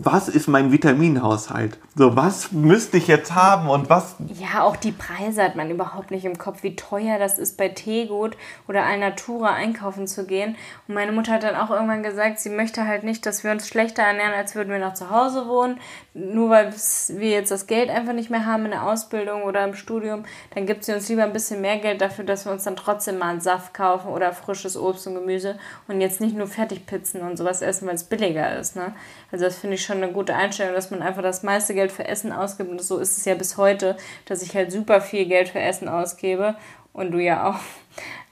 was 0.00 0.28
ist 0.28 0.46
mein 0.46 0.70
Vitaminhaushalt? 0.70 1.76
So, 1.96 2.14
was 2.14 2.52
müsste 2.52 2.98
ich 2.98 3.08
jetzt 3.08 3.34
haben 3.34 3.68
und 3.68 3.90
was. 3.90 4.14
Ja, 4.38 4.62
auch 4.62 4.76
die 4.76 4.92
Preise 4.92 5.42
hat 5.42 5.56
man 5.56 5.70
überhaupt 5.70 6.12
nicht 6.12 6.24
im 6.24 6.38
Kopf, 6.38 6.62
wie 6.62 6.76
teuer 6.76 7.18
das 7.18 7.38
ist, 7.38 7.56
bei 7.56 7.68
Teegut 7.68 8.36
oder 8.68 8.84
Alnatura 8.84 9.54
einkaufen 9.54 10.06
zu 10.06 10.24
gehen. 10.24 10.54
Und 10.86 10.94
meine 10.94 11.10
Mutter 11.10 11.32
hat 11.32 11.42
dann 11.42 11.56
auch 11.56 11.70
irgendwann 11.70 12.04
gesagt, 12.04 12.38
sie 12.38 12.50
möchte 12.50 12.86
halt 12.86 13.02
nicht, 13.02 13.26
dass 13.26 13.42
wir 13.42 13.50
uns 13.50 13.66
schlechter 13.66 14.02
ernähren, 14.04 14.34
als 14.34 14.54
würden 14.54 14.70
wir 14.70 14.78
noch 14.78 14.94
zu 14.94 15.10
Hause 15.10 15.48
wohnen. 15.48 15.80
Nur 16.14 16.50
weil 16.50 16.72
wir 16.72 17.30
jetzt 17.30 17.50
das 17.50 17.66
Geld 17.66 17.90
einfach 17.90 18.12
nicht 18.12 18.30
mehr 18.30 18.46
haben 18.46 18.66
in 18.66 18.70
der 18.70 18.86
Ausbildung 18.86 19.42
oder 19.42 19.64
im 19.64 19.74
Studium, 19.74 20.24
dann 20.54 20.66
gibt 20.66 20.84
sie 20.84 20.94
uns 20.94 21.08
lieber 21.08 21.24
ein 21.24 21.32
bisschen 21.32 21.60
mehr 21.60 21.78
Geld 21.78 22.00
dafür, 22.00 22.24
dass 22.24 22.44
wir 22.44 22.52
uns 22.52 22.62
dann 22.62 22.76
trotzdem 22.76 23.18
mal 23.18 23.30
einen 23.30 23.40
Saft 23.40 23.74
kaufen 23.74 24.12
oder 24.12 24.32
frisches 24.32 24.76
Obst 24.76 25.08
und 25.08 25.14
Gemüse 25.14 25.58
und 25.88 26.00
jetzt 26.00 26.20
nicht 26.20 26.36
nur 26.36 26.46
Fertigpizzen 26.46 27.22
und 27.22 27.36
sowas 27.36 27.62
essen, 27.62 27.88
weil 27.88 27.96
es 27.96 28.04
billiger 28.04 28.56
ist. 28.56 28.76
Ne? 28.76 28.92
Also 29.30 29.44
das 29.44 29.56
finde 29.58 29.74
ich 29.76 29.84
schon 29.84 30.02
eine 30.02 30.12
gute 30.12 30.34
Einstellung, 30.34 30.74
dass 30.74 30.90
man 30.90 31.02
einfach 31.02 31.22
das 31.22 31.42
meiste 31.42 31.74
Geld 31.74 31.92
für 31.92 32.06
Essen 32.06 32.32
ausgibt. 32.32 32.70
Und 32.70 32.80
so 32.80 32.98
ist 32.98 33.18
es 33.18 33.24
ja 33.26 33.34
bis 33.34 33.56
heute, 33.58 33.96
dass 34.24 34.42
ich 34.42 34.54
halt 34.56 34.72
super 34.72 35.00
viel 35.00 35.26
Geld 35.26 35.48
für 35.50 35.60
Essen 35.60 35.88
ausgebe. 35.88 36.54
Und 36.94 37.12
du 37.12 37.18
ja 37.18 37.50
auch. 37.50 37.58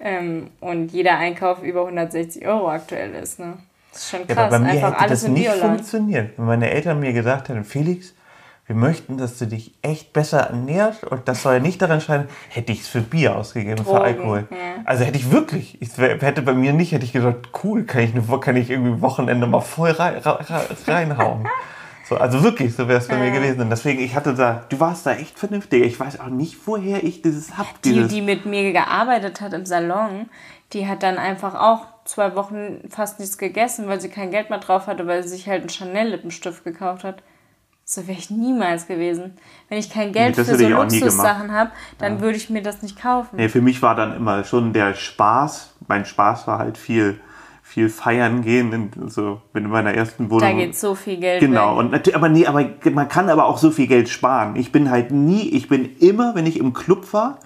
Ähm, 0.01 0.51
und 0.61 0.93
jeder 0.93 1.19
Einkauf 1.19 1.63
über 1.63 1.83
160 1.83 2.47
Euro 2.47 2.71
aktuell 2.71 3.15
ist. 3.15 3.39
Ne? 3.39 3.55
Das 3.93 4.03
ist 4.03 4.11
schon 4.11 4.21
Ja, 4.21 4.27
krass. 4.35 4.39
aber 4.39 4.51
bei 4.51 4.59
mir 4.59 4.71
einfach 4.71 4.91
hätte 4.93 4.99
alles 5.01 5.21
das 5.23 5.31
nicht 5.31 5.49
funktioniert. 5.51 6.31
Wenn 6.37 6.47
meine 6.47 6.71
Eltern 6.71 7.01
mir 7.01 7.13
gesagt 7.13 7.49
hätten, 7.49 7.65
Felix, 7.65 8.15
wir 8.67 8.75
möchten, 8.75 9.17
dass 9.17 9.39
du 9.39 9.47
dich 9.47 9.75
echt 9.83 10.13
besser 10.13 10.41
ernährst 10.41 11.05
und 11.05 11.29
das 11.29 11.43
soll 11.43 11.55
ja 11.55 11.61
nicht 11.61 11.81
daran 11.81 12.01
scheitern, 12.01 12.29
hätte 12.49 12.73
ich 12.73 12.81
es 12.81 12.89
für 12.89 13.01
Bier 13.01 13.37
ausgegeben, 13.37 13.79
für 13.79 13.85
Drogen, 13.85 13.99
Alkohol. 13.99 14.49
ja. 14.51 14.83
Also 14.85 15.05
hätte 15.05 15.19
ich 15.19 15.31
wirklich, 15.31 15.81
ich 15.81 15.97
hätte 15.97 16.43
bei 16.43 16.53
mir 16.53 16.73
nicht, 16.73 16.91
hätte 16.91 17.05
ich 17.05 17.13
gesagt, 17.13 17.51
cool, 17.63 17.85
kann 17.85 18.03
ich, 18.03 18.13
eine, 18.13 18.41
kann 18.41 18.57
ich 18.57 18.71
irgendwie 18.71 19.01
Wochenende 19.01 19.47
mal 19.47 19.61
voll 19.61 19.93
rein, 19.93 20.21
reinhauen. 20.87 21.49
So, 22.09 22.17
also 22.17 22.43
wirklich, 22.43 22.75
so 22.75 22.87
wäre 22.87 23.01
es 23.01 23.09
bei 23.09 23.17
mir 23.17 23.33
gewesen. 23.33 23.63
Und 23.63 23.71
deswegen, 23.71 24.01
ich 24.01 24.15
hatte 24.15 24.33
da, 24.35 24.65
du 24.69 24.79
warst 24.79 25.07
da 25.07 25.13
echt 25.15 25.37
vernünftig. 25.39 25.83
Ich 25.85 25.99
weiß 25.99 26.21
auch 26.21 26.29
nicht, 26.29 26.57
woher 26.65 27.03
ich 27.03 27.21
dieses 27.21 27.59
hab. 27.59 27.83
Die, 27.83 27.93
Dieses, 27.93 28.13
die 28.13 28.23
mit 28.23 28.47
mir 28.47 28.73
gearbeitet 28.73 29.41
hat 29.41 29.53
im 29.53 29.67
Salon, 29.67 30.29
die 30.73 30.87
hat 30.87 31.03
dann 31.03 31.19
einfach 31.19 31.55
auch 31.57 31.87
zwei 32.05 32.37
Wochen 32.37 32.81
fast 32.91 33.19
nichts 33.19 33.39
gegessen, 33.39 33.89
weil 33.89 34.01
sie 34.01 34.09
kein 34.09 34.31
Geld 34.31 34.51
mehr 34.51 34.61
drauf 34.61 34.87
hatte, 34.87 35.09
weil 35.09 35.25
sie 35.25 35.31
sich 35.31 35.49
halt 35.49 35.63
einen 35.63 35.69
Chanel-Lippenstift 35.69 36.63
gekauft 36.63 37.03
hat. 37.03 37.25
So 37.89 38.09
wäre 38.09 38.19
ich 38.19 38.31
niemals 38.31 38.89
gewesen. 38.89 39.35
Wenn 39.69 39.79
ich 39.79 39.89
kein 39.91 40.11
Geld 40.13 40.37
das 40.37 40.49
für 40.49 40.57
so 40.57 40.67
Luxussachen 40.67 41.53
habe, 41.53 41.71
dann 41.99 42.21
würde 42.21 42.37
ich 42.37 42.51
mir 42.51 42.61
das 42.61 42.83
nicht 42.83 43.01
kaufen. 43.01 43.37
Nee, 43.37 43.49
für 43.49 43.61
mich 43.61 43.81
war 43.81 43.95
dann 43.95 44.17
immer 44.17 44.43
schon 44.43 44.73
der 44.73 44.95
Spaß. 44.95 45.75
Mein 45.87 46.05
Spaß 46.05 46.49
war 46.49 46.59
halt 46.59 46.79
viel, 46.79 47.21
viel 47.63 47.89
feiern 47.89 48.43
gehen. 48.43 48.91
Also, 49.01 49.41
wenn 49.53 49.67
in 49.67 49.71
meiner 49.71 49.95
ersten 49.95 50.29
Wohnung. 50.31 50.41
Da 50.41 50.53
geht 50.53 50.77
so 50.77 50.97
viel 50.97 51.19
Geld 51.19 51.39
Genau, 51.39 51.75
weg. 51.75 51.79
und 51.79 51.93
natürlich, 51.93 52.17
aber 52.17 52.29
nee, 52.29 52.45
aber 52.45 52.69
man 52.91 53.09
kann 53.09 53.31
aber 53.31 53.45
auch 53.45 53.59
so 53.59 53.71
viel 53.71 53.87
Geld 53.87 54.09
sparen. 54.09 54.57
Ich 54.57 54.73
bin 54.73 54.91
halt 54.91 55.13
nie, 55.13 55.49
ich 55.51 55.69
bin 55.69 55.97
immer, 56.01 56.35
wenn 56.35 56.47
ich 56.47 56.59
im 56.59 56.73
Club 56.73 57.13
war, 57.13 57.39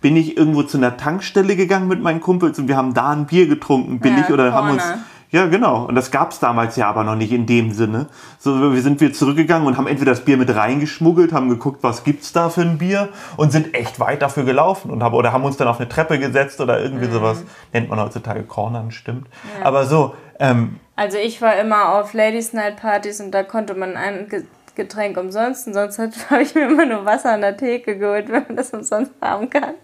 bin 0.00 0.14
ich 0.14 0.36
irgendwo 0.36 0.62
zu 0.62 0.78
einer 0.78 0.98
Tankstelle 0.98 1.56
gegangen 1.56 1.88
mit 1.88 2.00
meinen 2.00 2.20
Kumpels 2.20 2.60
und 2.60 2.68
wir 2.68 2.76
haben 2.76 2.94
da 2.94 3.10
ein 3.10 3.26
Bier 3.26 3.48
getrunken, 3.48 3.98
billig 3.98 4.28
Ja, 4.28 4.34
oder 4.34 4.52
haben 4.52 4.70
uns. 4.70 4.84
Ja, 5.32 5.46
genau. 5.46 5.84
Und 5.84 5.94
das 5.94 6.10
gab's 6.10 6.40
damals 6.40 6.74
ja 6.74 6.88
aber 6.88 7.04
noch 7.04 7.14
nicht 7.14 7.30
in 7.32 7.46
dem 7.46 7.70
Sinne. 7.72 8.06
So, 8.40 8.72
wir 8.72 8.82
sind 8.82 9.00
wir 9.00 9.12
zurückgegangen 9.12 9.66
und 9.68 9.76
haben 9.76 9.86
entweder 9.86 10.10
das 10.10 10.24
Bier 10.24 10.36
mit 10.36 10.52
reingeschmuggelt, 10.54 11.32
haben 11.32 11.48
geguckt, 11.48 11.82
was 11.82 12.02
gibt's 12.02 12.32
da 12.32 12.48
für 12.48 12.62
ein 12.62 12.78
Bier 12.78 13.10
und 13.36 13.52
sind 13.52 13.72
echt 13.74 14.00
weit 14.00 14.22
dafür 14.22 14.42
gelaufen 14.44 14.90
und 14.90 15.02
haben, 15.04 15.14
oder 15.14 15.32
haben 15.32 15.44
uns 15.44 15.56
dann 15.56 15.68
auf 15.68 15.78
eine 15.78 15.88
Treppe 15.88 16.18
gesetzt 16.18 16.60
oder 16.60 16.80
irgendwie 16.80 17.06
Mhm. 17.06 17.12
sowas. 17.12 17.44
Nennt 17.72 17.88
man 17.88 18.00
heutzutage 18.00 18.42
Cornern, 18.42 18.90
stimmt. 18.90 19.28
Aber 19.62 19.84
so, 19.86 20.14
ähm, 20.40 20.80
Also 20.96 21.16
ich 21.18 21.40
war 21.40 21.54
immer 21.60 21.94
auf 21.94 22.12
Ladies 22.12 22.52
Night 22.52 22.76
Partys 22.76 23.20
und 23.20 23.30
da 23.30 23.44
konnte 23.44 23.74
man 23.74 23.96
ein 23.96 24.28
Ge- 24.28 24.44
Getränk 24.74 25.16
umsonst 25.16 25.66
und 25.68 25.74
sonst 25.74 25.98
habe 26.30 26.42
ich 26.42 26.54
mir 26.56 26.68
immer 26.68 26.86
nur 26.86 27.04
Wasser 27.04 27.32
an 27.34 27.40
der 27.42 27.56
Theke 27.56 27.96
geholt, 27.98 28.28
wenn 28.30 28.44
man 28.48 28.56
das 28.56 28.70
umsonst 28.70 29.12
haben 29.20 29.48
kann. 29.48 29.74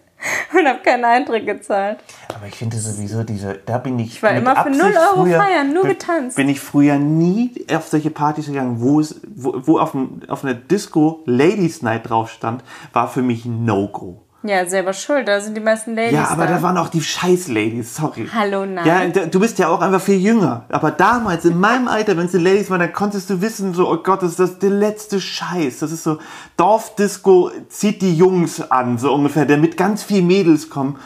Und 0.52 0.66
habe 0.66 0.80
keinen 0.80 1.04
Eintritt 1.04 1.46
gezahlt. 1.46 1.98
Aber 2.34 2.46
ich 2.46 2.54
finde 2.54 2.76
sowieso 2.78 3.22
diese, 3.22 3.60
da 3.66 3.78
bin 3.78 3.98
ich. 3.98 4.14
Ich 4.14 4.22
war 4.22 4.32
mit 4.32 4.42
immer 4.42 4.52
für 4.52 4.60
Absicht 4.60 4.82
0 4.82 4.92
Euro 5.14 5.26
feiern, 5.26 5.72
nur 5.72 5.84
getanzt. 5.84 6.36
Bin 6.36 6.48
ich 6.48 6.60
früher 6.60 6.98
nie 6.98 7.66
auf 7.72 7.88
solche 7.88 8.10
Partys 8.10 8.46
gegangen, 8.46 8.80
wo 8.80 9.00
es, 9.00 9.20
wo, 9.26 9.54
wo 9.66 9.78
auf, 9.78 9.94
auf 10.28 10.44
einer 10.44 10.54
Disco 10.54 11.22
Ladies 11.26 11.82
Night 11.82 12.08
drauf 12.08 12.30
stand, 12.30 12.64
war 12.92 13.08
für 13.08 13.22
mich 13.22 13.44
ein 13.44 13.64
No-Go. 13.64 14.25
Ja, 14.48 14.66
selber 14.66 14.92
schuld, 14.92 15.28
da 15.28 15.40
sind 15.40 15.56
die 15.56 15.60
meisten 15.60 15.94
Ladies 15.94 16.12
Ja, 16.12 16.28
aber 16.28 16.46
da. 16.46 16.54
da 16.54 16.62
waren 16.62 16.76
auch 16.78 16.88
die 16.88 17.02
scheiß 17.02 17.48
Ladies, 17.48 17.96
sorry. 17.96 18.28
Hallo, 18.32 18.64
nein. 18.66 19.12
Ja, 19.14 19.26
du 19.26 19.40
bist 19.40 19.58
ja 19.58 19.68
auch 19.68 19.80
einfach 19.80 20.00
viel 20.00 20.18
jünger. 20.18 20.64
Aber 20.68 20.90
damals, 20.90 21.44
in 21.44 21.58
meinem 21.58 21.88
Alter, 21.88 22.16
wenn 22.16 22.26
es 22.26 22.32
die 22.32 22.38
Ladies 22.38 22.70
waren, 22.70 22.80
dann 22.80 22.92
konntest 22.92 23.30
du 23.30 23.40
wissen, 23.40 23.74
so, 23.74 23.90
oh 23.90 23.98
Gott, 23.98 24.22
das 24.22 24.32
ist 24.32 24.40
das 24.40 24.58
der 24.58 24.70
letzte 24.70 25.20
Scheiß. 25.20 25.80
Das 25.80 25.92
ist 25.92 26.02
so, 26.04 26.18
Dorfdisco 26.56 27.50
zieht 27.68 28.02
die 28.02 28.16
Jungs 28.16 28.70
an, 28.70 28.98
so 28.98 29.12
ungefähr, 29.12 29.46
damit 29.46 29.76
ganz 29.76 30.02
viele 30.02 30.22
Mädels 30.22 30.70
kommen. 30.70 30.98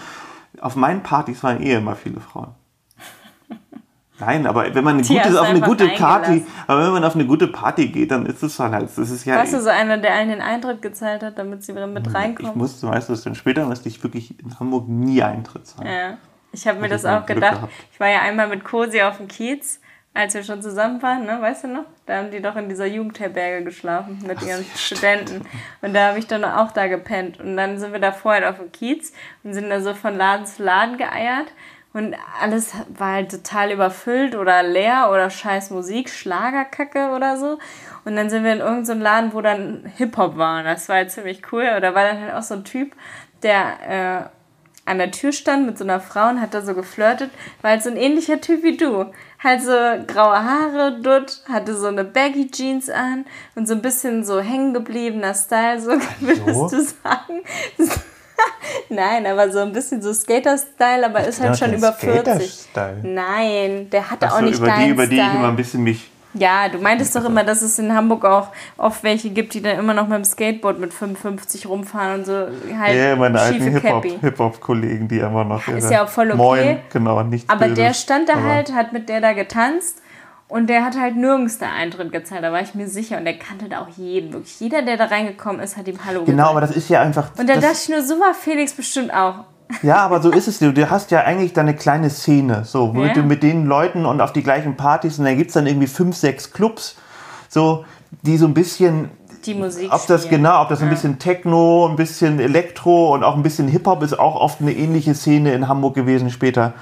Auf 0.60 0.76
meinen 0.76 1.02
Partys 1.02 1.42
waren 1.42 1.62
eh 1.62 1.74
immer 1.74 1.96
viele 1.96 2.20
Frauen. 2.20 2.54
Nein, 4.20 4.46
aber 4.46 4.74
wenn 4.74 4.84
man 4.84 4.94
eine 4.94 5.02
Die 5.02 5.14
gute, 5.16 5.40
auf 5.40 5.48
eine 5.48 5.60
gute 5.60 5.88
Party, 5.88 6.44
aber 6.66 6.84
wenn 6.84 6.92
man 6.92 7.04
auf 7.04 7.14
eine 7.14 7.26
gute 7.26 7.48
Party 7.48 7.88
geht, 7.88 8.10
dann 8.10 8.26
ist 8.26 8.42
es 8.42 8.56
dann 8.56 8.72
halt, 8.72 8.84
das 8.84 9.10
ist 9.10 9.24
ja, 9.24 9.36
Warst 9.36 9.54
du 9.54 9.60
so 9.60 9.70
einer, 9.70 9.98
der 9.98 10.14
allen 10.14 10.28
den 10.28 10.42
Eintritt 10.42 10.82
gezahlt 10.82 11.22
hat, 11.22 11.38
damit 11.38 11.64
sie 11.64 11.72
mit 11.72 12.06
ich 12.06 12.14
reinkommen? 12.14 12.56
musste, 12.56 12.88
weißt 12.88 13.08
du, 13.08 13.14
dann 13.16 13.34
später 13.34 13.64
musste 13.64 13.88
ich 13.88 14.02
wirklich 14.02 14.38
in 14.38 14.58
Hamburg 14.58 14.88
nie 14.88 15.22
Eintritt 15.22 15.66
zahlen. 15.66 15.90
Ja. 15.90 16.18
Ich 16.52 16.66
habe 16.66 16.80
mir 16.80 16.88
das 16.88 17.02
ich 17.02 17.06
mal 17.06 17.20
auch 17.20 17.26
gedacht. 17.26 17.54
gehabt. 17.54 17.72
Ich 17.92 18.00
war 18.00 18.08
ja 18.08 18.20
einmal 18.22 18.48
mit 18.48 18.64
Cosi 18.64 19.02
auf 19.02 19.18
dem 19.18 19.28
Kiez, 19.28 19.80
als 20.12 20.34
wir 20.34 20.42
schon 20.42 20.60
zusammen 20.62 21.00
waren, 21.02 21.24
ne? 21.24 21.40
weißt 21.40 21.64
du 21.64 21.68
noch? 21.68 21.84
Da 22.06 22.18
haben 22.18 22.30
die 22.32 22.42
doch 22.42 22.56
in 22.56 22.68
dieser 22.68 22.86
Jugendherberge 22.86 23.64
geschlafen 23.64 24.18
mit 24.26 24.42
ihren 24.42 24.64
Studenten. 24.74 25.46
Und 25.82 25.94
da 25.94 26.08
habe 26.08 26.18
ich 26.18 26.26
dann 26.26 26.44
auch 26.44 26.72
da 26.72 26.88
gepennt. 26.88 27.38
Und 27.38 27.56
dann 27.56 27.78
sind 27.78 27.92
wir 27.92 28.00
da 28.00 28.10
vorher 28.10 28.50
auf 28.50 28.58
dem 28.58 28.72
Kiez 28.72 29.12
und 29.44 29.54
sind 29.54 29.70
da 29.70 29.80
so 29.80 29.94
von 29.94 30.16
Laden 30.16 30.46
zu 30.46 30.64
Laden 30.64 30.98
geeiert. 30.98 31.52
Und 31.92 32.14
alles 32.40 32.72
war 32.96 33.14
halt 33.14 33.32
total 33.32 33.72
überfüllt 33.72 34.36
oder 34.36 34.62
leer 34.62 35.10
oder 35.10 35.28
scheiß 35.28 35.70
Musik, 35.70 36.08
Schlagerkacke 36.08 37.10
oder 37.10 37.36
so. 37.36 37.58
Und 38.04 38.14
dann 38.14 38.30
sind 38.30 38.44
wir 38.44 38.52
in 38.52 38.60
irgendeinem 38.60 38.98
so 38.98 39.04
Laden, 39.04 39.32
wo 39.34 39.40
dann 39.40 39.90
Hip-Hop 39.96 40.36
war. 40.36 40.60
Und 40.60 40.66
das 40.66 40.88
war 40.88 40.96
halt 40.96 41.10
ziemlich 41.10 41.42
cool. 41.52 41.68
Und 41.74 41.82
da 41.82 41.94
war 41.94 42.04
dann 42.04 42.20
halt 42.20 42.34
auch 42.34 42.42
so 42.42 42.54
ein 42.54 42.64
Typ, 42.64 42.94
der 43.42 44.28
äh, 44.28 44.28
an 44.90 44.98
der 44.98 45.10
Tür 45.10 45.32
stand 45.32 45.66
mit 45.66 45.78
so 45.78 45.84
einer 45.84 46.00
Frau 46.00 46.28
und 46.28 46.40
hat 46.40 46.54
da 46.54 46.62
so 46.62 46.74
geflirtet, 46.74 47.30
war 47.62 47.70
halt 47.70 47.82
so 47.82 47.90
ein 47.90 47.96
ähnlicher 47.96 48.40
Typ 48.40 48.62
wie 48.62 48.76
du. 48.76 49.06
Halt 49.42 49.62
so 49.62 49.72
graue 50.06 50.44
Haare, 50.44 51.00
Dutt, 51.00 51.42
hatte 51.48 51.76
so 51.76 51.86
eine 51.86 52.04
Baggy 52.04 52.50
Jeans 52.50 52.88
an 52.90 53.24
und 53.54 53.66
so 53.66 53.74
ein 53.74 53.82
bisschen 53.82 54.24
so 54.24 54.40
hängen 54.40 54.74
gebliebener 54.74 55.34
Style, 55.34 55.80
so 55.80 55.90
würdest 56.20 56.72
du 56.72 56.80
sagen. 56.82 57.42
Nein, 58.88 59.26
aber 59.26 59.50
so 59.50 59.60
ein 59.60 59.72
bisschen 59.72 60.02
so 60.02 60.12
Skater-Style, 60.12 61.06
aber 61.06 61.24
ist 61.26 61.40
halt 61.40 61.50
Ja, 61.50 61.56
schon 61.66 61.74
über 61.76 61.92
40. 61.92 62.24
Skater-Style. 62.24 62.98
Nein, 63.02 63.90
der 63.90 64.10
hatte 64.10 64.26
Ach 64.28 64.32
auch 64.34 64.38
so, 64.40 64.44
nicht 64.44 64.58
über 64.58 64.70
die, 64.70 64.88
über 64.88 65.06
die 65.06 65.16
ich 65.16 65.34
immer 65.34 65.48
ein 65.48 65.56
bisschen 65.56 65.82
mich 65.82 66.10
Ja, 66.34 66.68
du 66.68 66.78
meintest 66.78 67.16
doch 67.16 67.24
immer, 67.24 67.42
dass 67.44 67.62
es 67.62 67.78
in 67.78 67.92
Hamburg 67.94 68.24
auch 68.24 68.48
oft 68.76 69.02
welche 69.02 69.30
gibt, 69.30 69.54
die 69.54 69.62
dann 69.62 69.78
immer 69.78 69.94
noch 69.94 70.06
mit 70.06 70.16
dem 70.18 70.24
Skateboard 70.24 70.78
mit 70.78 70.92
55 70.94 71.66
rumfahren 71.66 72.20
und 72.20 72.26
so 72.26 72.32
halt 72.78 72.96
Ja, 72.96 73.16
meine 73.16 73.40
alten 73.40 73.62
Hip-Hop-Kollegen, 74.20 75.08
die 75.08 75.22
einfach 75.22 75.44
noch. 75.46 75.66
ist 75.68 75.84
ihre- 75.84 75.92
ja 75.92 76.04
auch 76.04 76.08
voll 76.08 76.28
okay. 76.30 76.36
Moin, 76.36 76.78
genau, 76.92 77.22
nicht 77.24 77.48
Aber 77.50 77.66
böse, 77.66 77.74
der 77.82 77.94
stand 77.94 78.28
da 78.28 78.40
halt, 78.42 78.72
hat 78.72 78.92
mit 78.92 79.08
der 79.08 79.20
da 79.20 79.32
getanzt 79.32 80.02
und 80.50 80.68
der 80.68 80.84
hat 80.84 80.98
halt 80.98 81.16
nirgends 81.16 81.58
da 81.58 81.66
Eintritt 81.72 82.12
gezahlt, 82.12 82.42
da 82.42 82.52
war 82.52 82.60
ich 82.60 82.74
mir 82.74 82.88
sicher. 82.88 83.16
Und 83.18 83.24
der 83.24 83.38
kannte 83.38 83.68
da 83.68 83.80
auch 83.80 83.88
jeden, 83.96 84.32
wirklich. 84.32 84.60
Jeder, 84.60 84.82
der 84.82 84.96
da 84.96 85.06
reingekommen 85.06 85.60
ist, 85.60 85.76
hat 85.76 85.88
ihm 85.88 85.98
Hallo 86.04 86.24
Genau, 86.24 86.36
gesagt. 86.36 86.50
aber 86.50 86.60
das 86.60 86.70
ist 86.76 86.88
ja 86.88 87.00
einfach. 87.00 87.30
Und 87.38 87.48
da 87.48 87.54
dachte 87.54 87.76
ich 87.82 87.88
nur, 87.88 88.02
so 88.02 88.14
war 88.20 88.34
Felix 88.34 88.72
bestimmt 88.72 89.14
auch. 89.14 89.44
Ja, 89.82 89.96
aber 89.98 90.20
so 90.20 90.30
ist 90.32 90.48
es. 90.48 90.58
Du, 90.58 90.72
du 90.72 90.90
hast 90.90 91.12
ja 91.12 91.20
eigentlich 91.20 91.52
deine 91.52 91.74
kleine 91.76 92.10
Szene, 92.10 92.64
so, 92.64 92.94
wo 92.94 93.04
Ja. 93.04 93.12
du 93.12 93.22
mit 93.22 93.42
den 93.44 93.66
Leuten 93.66 94.04
und 94.04 94.20
auf 94.20 94.32
die 94.32 94.42
gleichen 94.42 94.76
Partys 94.76 95.18
und 95.20 95.24
da 95.26 95.34
gibt 95.34 95.48
es 95.50 95.54
dann 95.54 95.66
irgendwie 95.68 95.86
fünf, 95.86 96.16
sechs 96.16 96.52
Clubs, 96.52 96.96
so, 97.48 97.84
die 98.22 98.36
so 98.36 98.46
ein 98.46 98.54
bisschen. 98.54 99.10
Die 99.46 99.54
Musik 99.54 99.90
Ob 99.94 100.06
das 100.06 100.24
spielen. 100.24 100.42
genau, 100.42 100.60
ob 100.62 100.68
das 100.68 100.82
ein 100.82 100.90
bisschen 100.90 101.18
Techno, 101.18 101.86
ein 101.88 101.96
bisschen 101.96 102.40
Elektro 102.40 103.14
und 103.14 103.22
auch 103.24 103.36
ein 103.36 103.42
bisschen 103.42 103.68
Hip-Hop 103.68 104.02
ist 104.02 104.18
auch 104.18 104.34
oft 104.34 104.60
eine 104.60 104.72
ähnliche 104.72 105.14
Szene 105.14 105.52
in 105.54 105.66
Hamburg 105.68 105.94
gewesen 105.94 106.28
später. 106.30 106.74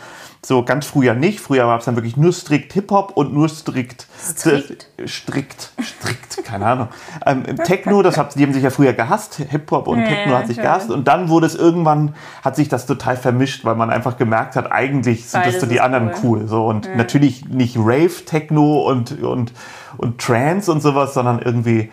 So 0.44 0.64
ganz 0.64 0.86
früher 0.86 1.14
nicht. 1.14 1.40
Früher 1.40 1.66
war 1.66 1.78
es 1.78 1.84
dann 1.84 1.96
wirklich 1.96 2.16
nur 2.16 2.32
strikt 2.32 2.72
Hip-Hop 2.72 3.12
und 3.16 3.34
nur 3.34 3.48
strikt. 3.48 4.06
Strikt? 4.18 4.88
Strikt, 5.04 5.72
strikt, 5.82 6.44
keine 6.44 6.66
Ahnung. 6.66 6.88
Ähm, 7.26 7.44
im 7.44 7.56
Techno, 7.56 8.02
das 8.02 8.16
hat, 8.16 8.36
die 8.36 8.44
haben 8.44 8.52
sich 8.52 8.62
ja 8.62 8.70
früher 8.70 8.92
gehasst. 8.92 9.34
Hip-Hop 9.36 9.88
und 9.88 10.00
Ja, 10.00 10.06
Techno 10.06 10.32
ja, 10.32 10.38
hat 10.38 10.46
sich 10.46 10.56
schon. 10.56 10.64
gehasst. 10.64 10.90
Und 10.90 11.08
dann 11.08 11.28
wurde 11.28 11.46
es 11.46 11.56
irgendwann, 11.56 12.14
hat 12.44 12.54
sich 12.54 12.68
das 12.68 12.86
total 12.86 13.16
vermischt, 13.16 13.64
weil 13.64 13.74
man 13.74 13.90
einfach 13.90 14.16
gemerkt 14.16 14.54
hat, 14.54 14.70
eigentlich 14.70 15.28
sind 15.28 15.40
das 15.44 15.54
Beides 15.54 15.60
so 15.62 15.66
die 15.66 15.80
anderen 15.80 16.10
cool. 16.22 16.40
cool. 16.42 16.48
So. 16.48 16.66
Und 16.66 16.96
natürlich 16.96 17.48
nicht 17.48 17.76
Rave, 17.76 18.24
Techno 18.24 18.88
und, 18.88 19.20
und, 19.20 19.52
und 19.96 20.20
Trance 20.20 20.70
und 20.70 20.80
sowas, 20.80 21.14
sondern 21.14 21.40
irgendwie 21.40 21.90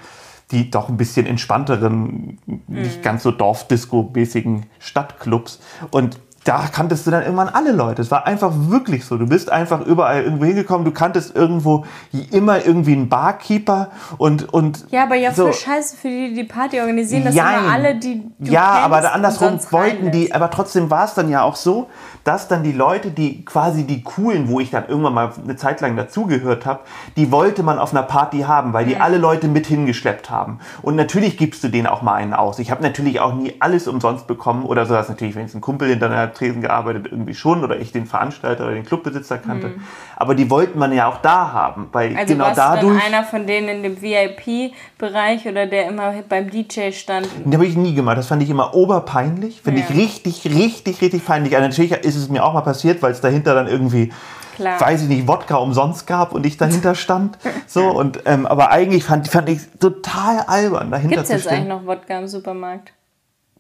die 0.51 0.69
doch 0.69 0.89
ein 0.89 0.97
bisschen 0.97 1.25
entspannteren, 1.25 2.37
nicht 2.67 3.01
ganz 3.01 3.23
so 3.23 3.31
Dorfdisco-mäßigen 3.31 4.63
Stadtclubs. 4.77 5.59
Und 5.89 6.19
da 6.45 6.67
kanntest 6.71 7.07
du 7.07 7.11
dann 7.11 7.23
irgendwann 7.23 7.49
alle 7.49 7.71
Leute. 7.71 8.03
Es 8.03 8.11
war 8.11 8.27
einfach 8.27 8.51
wirklich 8.55 9.03
so. 9.03 9.17
Du 9.17 9.27
bist 9.27 9.51
einfach 9.51 9.81
überall 9.81 10.23
irgendwo 10.23 10.45
hingekommen. 10.45 10.85
Du 10.85 10.91
kanntest 10.91 11.35
irgendwo 11.35 11.85
immer 12.31 12.63
irgendwie 12.63 12.93
einen 12.93 13.09
Barkeeper 13.09 13.89
und, 14.19 14.53
und 14.53 14.85
Ja, 14.91 15.03
aber 15.03 15.15
ja, 15.15 15.33
so. 15.33 15.45
voll 15.45 15.53
scheiße 15.53 15.97
für 15.97 16.07
die, 16.07 16.35
die 16.35 16.43
Party 16.43 16.79
organisieren, 16.79 17.25
dass 17.25 17.33
Jein. 17.33 17.63
immer 17.63 17.73
alle, 17.73 17.95
die 17.95 18.23
du 18.37 18.51
ja, 18.51 18.63
aber 18.63 19.11
andersrum 19.11 19.59
wollten 19.71 20.11
die, 20.11 20.33
aber 20.33 20.51
trotzdem 20.51 20.91
war 20.91 21.05
es 21.05 21.15
dann 21.15 21.31
ja 21.31 21.41
auch 21.41 21.55
so, 21.55 21.87
dass 22.23 22.47
dann 22.47 22.63
die 22.63 22.71
Leute, 22.71 23.09
die 23.11 23.43
quasi 23.43 23.85
die 23.85 24.03
coolen, 24.03 24.47
wo 24.47 24.59
ich 24.59 24.69
dann 24.69 24.87
irgendwann 24.87 25.13
mal 25.13 25.31
eine 25.43 25.55
Zeit 25.55 25.81
lang 25.81 25.95
dazugehört 25.95 26.65
habe, 26.67 26.81
die 27.17 27.31
wollte 27.31 27.63
man 27.63 27.79
auf 27.79 27.91
einer 27.91 28.03
Party 28.03 28.41
haben, 28.41 28.73
weil 28.73 28.85
die 28.85 28.97
alle 28.97 29.17
Leute 29.17 29.47
mit 29.47 29.65
hingeschleppt 29.67 30.29
haben. 30.29 30.59
Und 30.81 30.95
natürlich 30.95 31.37
gibst 31.37 31.63
du 31.63 31.69
denen 31.69 31.87
auch 31.87 32.01
mal 32.01 32.15
einen 32.15 32.33
aus. 32.33 32.59
Ich 32.59 32.69
habe 32.69 32.83
natürlich 32.83 33.19
auch 33.19 33.33
nie 33.33 33.53
alles 33.59 33.87
umsonst 33.87 34.27
bekommen 34.27 34.65
oder 34.65 34.85
so, 34.85 34.93
dass 34.93 35.09
natürlich, 35.09 35.35
wenn 35.35 35.45
es 35.45 35.53
ein 35.53 35.61
Kumpel 35.61 35.89
hinter 35.89 36.09
Tresen 36.35 36.61
gearbeitet, 36.61 37.07
irgendwie 37.09 37.33
schon 37.33 37.63
oder 37.63 37.79
ich 37.79 37.91
den 37.91 38.05
Veranstalter 38.05 38.65
oder 38.65 38.73
den 38.75 38.85
Clubbesitzer 38.85 39.39
kannte. 39.39 39.73
Aber 40.15 40.35
die 40.35 40.49
wollten 40.51 40.77
man 40.77 40.93
ja 40.93 41.07
auch 41.07 41.17
da 41.17 41.51
haben, 41.51 41.89
weil 41.91 42.15
Also 42.15 42.33
genau 42.33 42.45
warst 42.45 42.59
dadurch. 42.59 42.99
du 43.01 43.05
einer 43.05 43.23
von 43.23 43.47
denen 43.47 43.67
in 43.69 43.83
dem 43.83 44.01
VIP-Bereich 44.01 45.47
oder 45.47 45.65
der 45.67 45.87
immer 45.87 46.13
beim 46.29 46.49
DJ 46.49 46.91
stand? 46.91 47.27
Den 47.43 47.53
habe 47.53 47.65
ich 47.65 47.75
nie 47.75 47.93
gemacht. 47.93 48.17
Das 48.17 48.27
fand 48.27 48.43
ich 48.43 48.49
immer 48.49 48.73
oberpeinlich. 48.75 49.61
Finde 49.61 49.81
Ja. 49.81 49.87
ich 49.89 49.95
richtig, 49.97 50.45
richtig, 50.45 51.01
richtig 51.01 51.25
peinlich. 51.25 51.55
Also 51.55 51.67
natürlich 51.67 51.91
ist 51.91 52.15
es 52.15 52.29
mir 52.29 52.43
auch 52.43 52.53
mal 52.53 52.61
passiert, 52.61 53.01
weil 53.01 53.11
es 53.11 53.21
dahinter 53.21 53.55
dann 53.55 53.67
irgendwie, 53.67 54.11
Klar. 54.55 54.79
weiß 54.79 55.03
ich 55.03 55.07
nicht, 55.09 55.27
Wodka 55.27 55.55
umsonst 55.57 56.07
gab 56.07 56.31
und 56.33 56.45
ich 56.45 56.57
dahinter 56.57 56.95
stand. 56.95 57.37
So, 57.67 57.89
und, 57.89 58.21
ähm, 58.25 58.45
aber 58.45 58.69
eigentlich 58.71 59.03
fand, 59.03 59.27
fand 59.27 59.49
ich 59.49 59.57
es 59.57 59.69
total 59.79 60.39
albern, 60.47 60.91
dahinter 60.91 61.15
Gibt 61.17 61.21
es 61.23 61.27
zu 61.27 61.33
jetzt 61.33 61.47
eigentlich 61.47 61.59
stehen. 61.65 61.67
noch 61.69 61.85
Wodka 61.85 62.19
im 62.19 62.27
Supermarkt? 62.27 62.93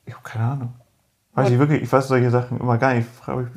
Ich 0.05 0.13
habe 0.13 0.23
keine 0.23 0.45
Ahnung. 0.45 0.73
Weiß 1.35 1.49
ich 1.49 1.59
wirklich, 1.59 1.83
ich 1.83 1.91
weiß 1.91 2.07
solche 2.07 2.31
Sachen 2.31 2.59
immer 2.59 2.77
gar 2.77 2.93
nicht. 2.93 3.07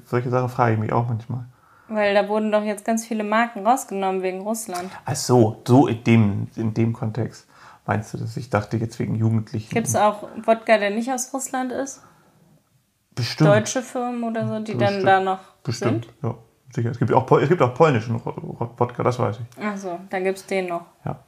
Solche 0.04 0.30
Sachen 0.30 0.48
frage 0.48 0.74
ich 0.74 0.80
mich 0.80 0.92
auch 0.92 1.08
manchmal. 1.08 1.44
Weil 1.88 2.12
da 2.12 2.28
wurden 2.28 2.52
doch 2.52 2.62
jetzt 2.64 2.84
ganz 2.84 3.06
viele 3.06 3.24
Marken 3.24 3.66
rausgenommen 3.66 4.22
wegen 4.22 4.40
Russland. 4.42 4.90
Ach 5.04 5.16
so, 5.16 5.62
so 5.66 5.86
in 5.86 6.04
dem, 6.04 6.48
in 6.56 6.74
dem 6.74 6.92
Kontext. 6.92 7.46
Meinst 7.86 8.12
du 8.12 8.18
das? 8.18 8.36
Ich 8.36 8.50
dachte 8.50 8.76
jetzt 8.76 8.98
wegen 8.98 9.14
Jugendlichen. 9.14 9.72
Gibt 9.72 9.86
es 9.86 9.96
auch 9.96 10.24
Wodka, 10.44 10.76
der 10.76 10.90
nicht 10.90 11.10
aus 11.10 11.32
Russland 11.32 11.72
ist? 11.72 12.02
Bestimmt. 13.14 13.48
Deutsche 13.48 13.80
Firmen 13.82 14.22
oder 14.24 14.46
so, 14.46 14.58
die 14.60 14.72
dann 14.72 14.80
Bestimmt. 14.80 15.06
da 15.06 15.20
noch 15.20 15.38
Bestimmt, 15.62 16.04
sind? 16.04 16.14
ja. 16.22 16.34
Sicher. 16.74 16.90
Es 16.90 16.98
gibt 16.98 17.12
auch, 17.14 17.30
es 17.40 17.48
gibt 17.48 17.62
auch 17.62 17.72
polnischen 17.72 18.20
Wodka, 18.22 19.02
das 19.02 19.18
weiß 19.18 19.38
ich. 19.40 19.64
Achso, 19.64 19.98
dann 20.10 20.22
gibt 20.24 20.36
es 20.36 20.44
den 20.46 20.66
noch. 20.66 20.82
Ja. 21.04 21.18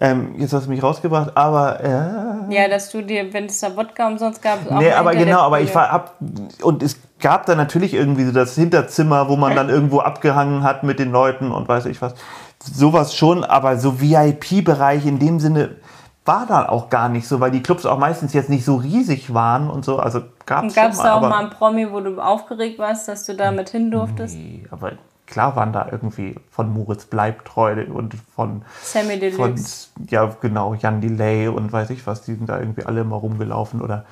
Ähm, 0.00 0.34
jetzt 0.38 0.52
hast 0.52 0.66
du 0.66 0.70
mich 0.70 0.82
rausgebracht, 0.82 1.36
aber 1.36 1.80
äh, 1.80 2.54
Ja, 2.54 2.68
dass 2.68 2.90
du 2.90 3.02
dir, 3.02 3.32
wenn 3.32 3.46
es 3.46 3.60
da 3.60 3.76
Wodka 3.76 4.06
umsonst 4.06 4.42
gab, 4.42 4.70
auch 4.70 4.78
nee, 4.78 4.90
aber 4.90 5.14
genau, 5.14 5.40
aber 5.40 5.60
ich 5.60 5.74
war 5.74 5.90
ab 5.90 6.16
und 6.62 6.82
es 6.82 6.96
gab 7.20 7.46
da 7.46 7.54
natürlich 7.54 7.94
irgendwie 7.94 8.24
so 8.24 8.32
das 8.32 8.54
Hinterzimmer, 8.54 9.28
wo 9.28 9.36
man 9.36 9.54
dann 9.54 9.68
irgendwo 9.70 10.00
abgehangen 10.00 10.64
hat 10.64 10.82
mit 10.82 10.98
den 10.98 11.12
Leuten 11.12 11.52
und 11.52 11.68
weiß 11.68 11.86
ich 11.86 12.00
was. 12.00 12.14
Sowas 12.58 13.14
schon, 13.14 13.44
aber 13.44 13.76
so 13.76 14.00
VIP-Bereich 14.00 15.04
in 15.04 15.18
dem 15.18 15.40
Sinne 15.40 15.76
war 16.24 16.46
da 16.46 16.68
auch 16.68 16.88
gar 16.88 17.08
nicht 17.08 17.26
so, 17.26 17.40
weil 17.40 17.50
die 17.50 17.62
Clubs 17.62 17.84
auch 17.84 17.98
meistens 17.98 18.32
jetzt 18.32 18.48
nicht 18.48 18.64
so 18.64 18.76
riesig 18.76 19.34
waren 19.34 19.68
und 19.68 19.84
so. 19.84 19.98
Also 19.98 20.22
gab 20.46 20.64
es 20.64 20.74
da 20.74 21.14
auch 21.14 21.20
mal 21.20 21.32
einen 21.40 21.50
Promi, 21.50 21.90
wo 21.90 22.00
du 22.00 22.20
aufgeregt 22.20 22.78
warst, 22.78 23.08
dass 23.08 23.26
du 23.26 23.34
da 23.34 23.50
mit 23.50 23.70
hin 23.70 23.90
durftest? 23.90 24.36
Nee, 24.36 24.64
aber 24.70 24.92
klar 25.32 25.56
waren 25.56 25.72
da 25.72 25.88
irgendwie 25.90 26.36
von 26.50 26.72
Moritz 26.72 27.06
Bleibtreu 27.06 27.86
und 27.86 28.14
von 28.34 28.62
Sammy 28.82 29.18
von, 29.32 29.54
Deluxe. 29.54 29.88
ja 30.08 30.26
genau, 30.40 30.74
Jan 30.74 31.00
Delay 31.00 31.48
und 31.48 31.72
weiß 31.72 31.90
ich 31.90 32.06
was, 32.06 32.22
die 32.22 32.34
sind 32.34 32.48
da 32.48 32.60
irgendwie 32.60 32.84
alle 32.84 33.00
immer 33.00 33.16
rumgelaufen 33.16 33.80
oder 33.80 34.04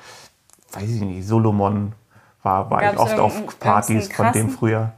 weiß 0.73 0.89
ich 0.89 1.01
nicht, 1.01 1.27
Solomon 1.27 1.93
war, 2.41 2.71
war 2.71 2.91
ich 2.91 2.99
oft 2.99 3.19
auf 3.19 3.59
Partys 3.59 4.11
von 4.11 4.31
dem 4.31 4.49
früher. 4.49 4.93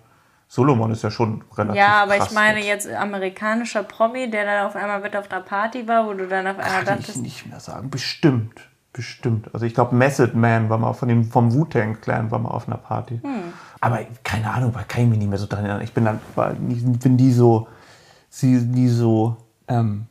Solomon 0.47 0.91
ist 0.91 1.03
ja 1.03 1.11
schon 1.11 1.43
relativ 1.57 1.76
Ja, 1.76 2.03
aber 2.03 2.17
krass 2.17 2.30
ich 2.30 2.36
meine 2.36 2.63
jetzt. 2.63 2.88
amerikanischer 2.88 3.84
Promi, 3.84 4.30
der 4.30 4.45
dann 4.45 4.65
auf 4.67 4.76
einmal 4.76 5.01
mit 5.01 5.15
auf 5.15 5.30
einer 5.30 5.41
Party 5.41 5.88
war, 5.88 6.05
wo 6.05 6.13
du 6.13 6.28
dann 6.28 6.47
auf 6.47 6.57
einmal 6.59 6.84
Kann 6.84 6.99
ich 6.99 7.05
dachtest, 7.05 7.21
nicht 7.21 7.47
mehr 7.47 7.59
sagen. 7.59 7.89
Bestimmt. 7.89 8.61
Bestimmt. 8.93 9.49
Also 9.53 9.65
ich 9.65 9.74
glaube, 9.74 9.95
Method 9.95 10.38
Man 10.38 10.69
war 10.69 10.78
mal 10.78 10.93
von 10.93 11.09
dem, 11.09 11.26
vom 11.26 11.51
Wu-Tang 11.51 11.99
Clan 11.99 12.30
war 12.30 12.38
mal 12.38 12.51
auf 12.51 12.67
einer 12.67 12.78
Party. 12.78 13.19
Hm. 13.24 13.51
Aber 13.84 14.00
keine 14.24 14.50
Ahnung, 14.50 14.72
da 14.74 14.82
kann 14.84 15.04
ich 15.04 15.10
mich 15.10 15.20
nicht 15.20 15.28
mehr 15.28 15.38
so 15.38 15.46
dran 15.46 15.66
erinnern. 15.66 15.82
Ich 15.82 15.92
bin 15.94 16.06
dann, 16.06 16.22
war, 16.36 16.54
nie- 16.54 16.76
bin 16.76 17.18
die 17.18 17.34
so, 17.34 17.68
sie 18.30 18.54
nie 18.54 18.88
so 18.88 19.36
ähm, 19.68 20.06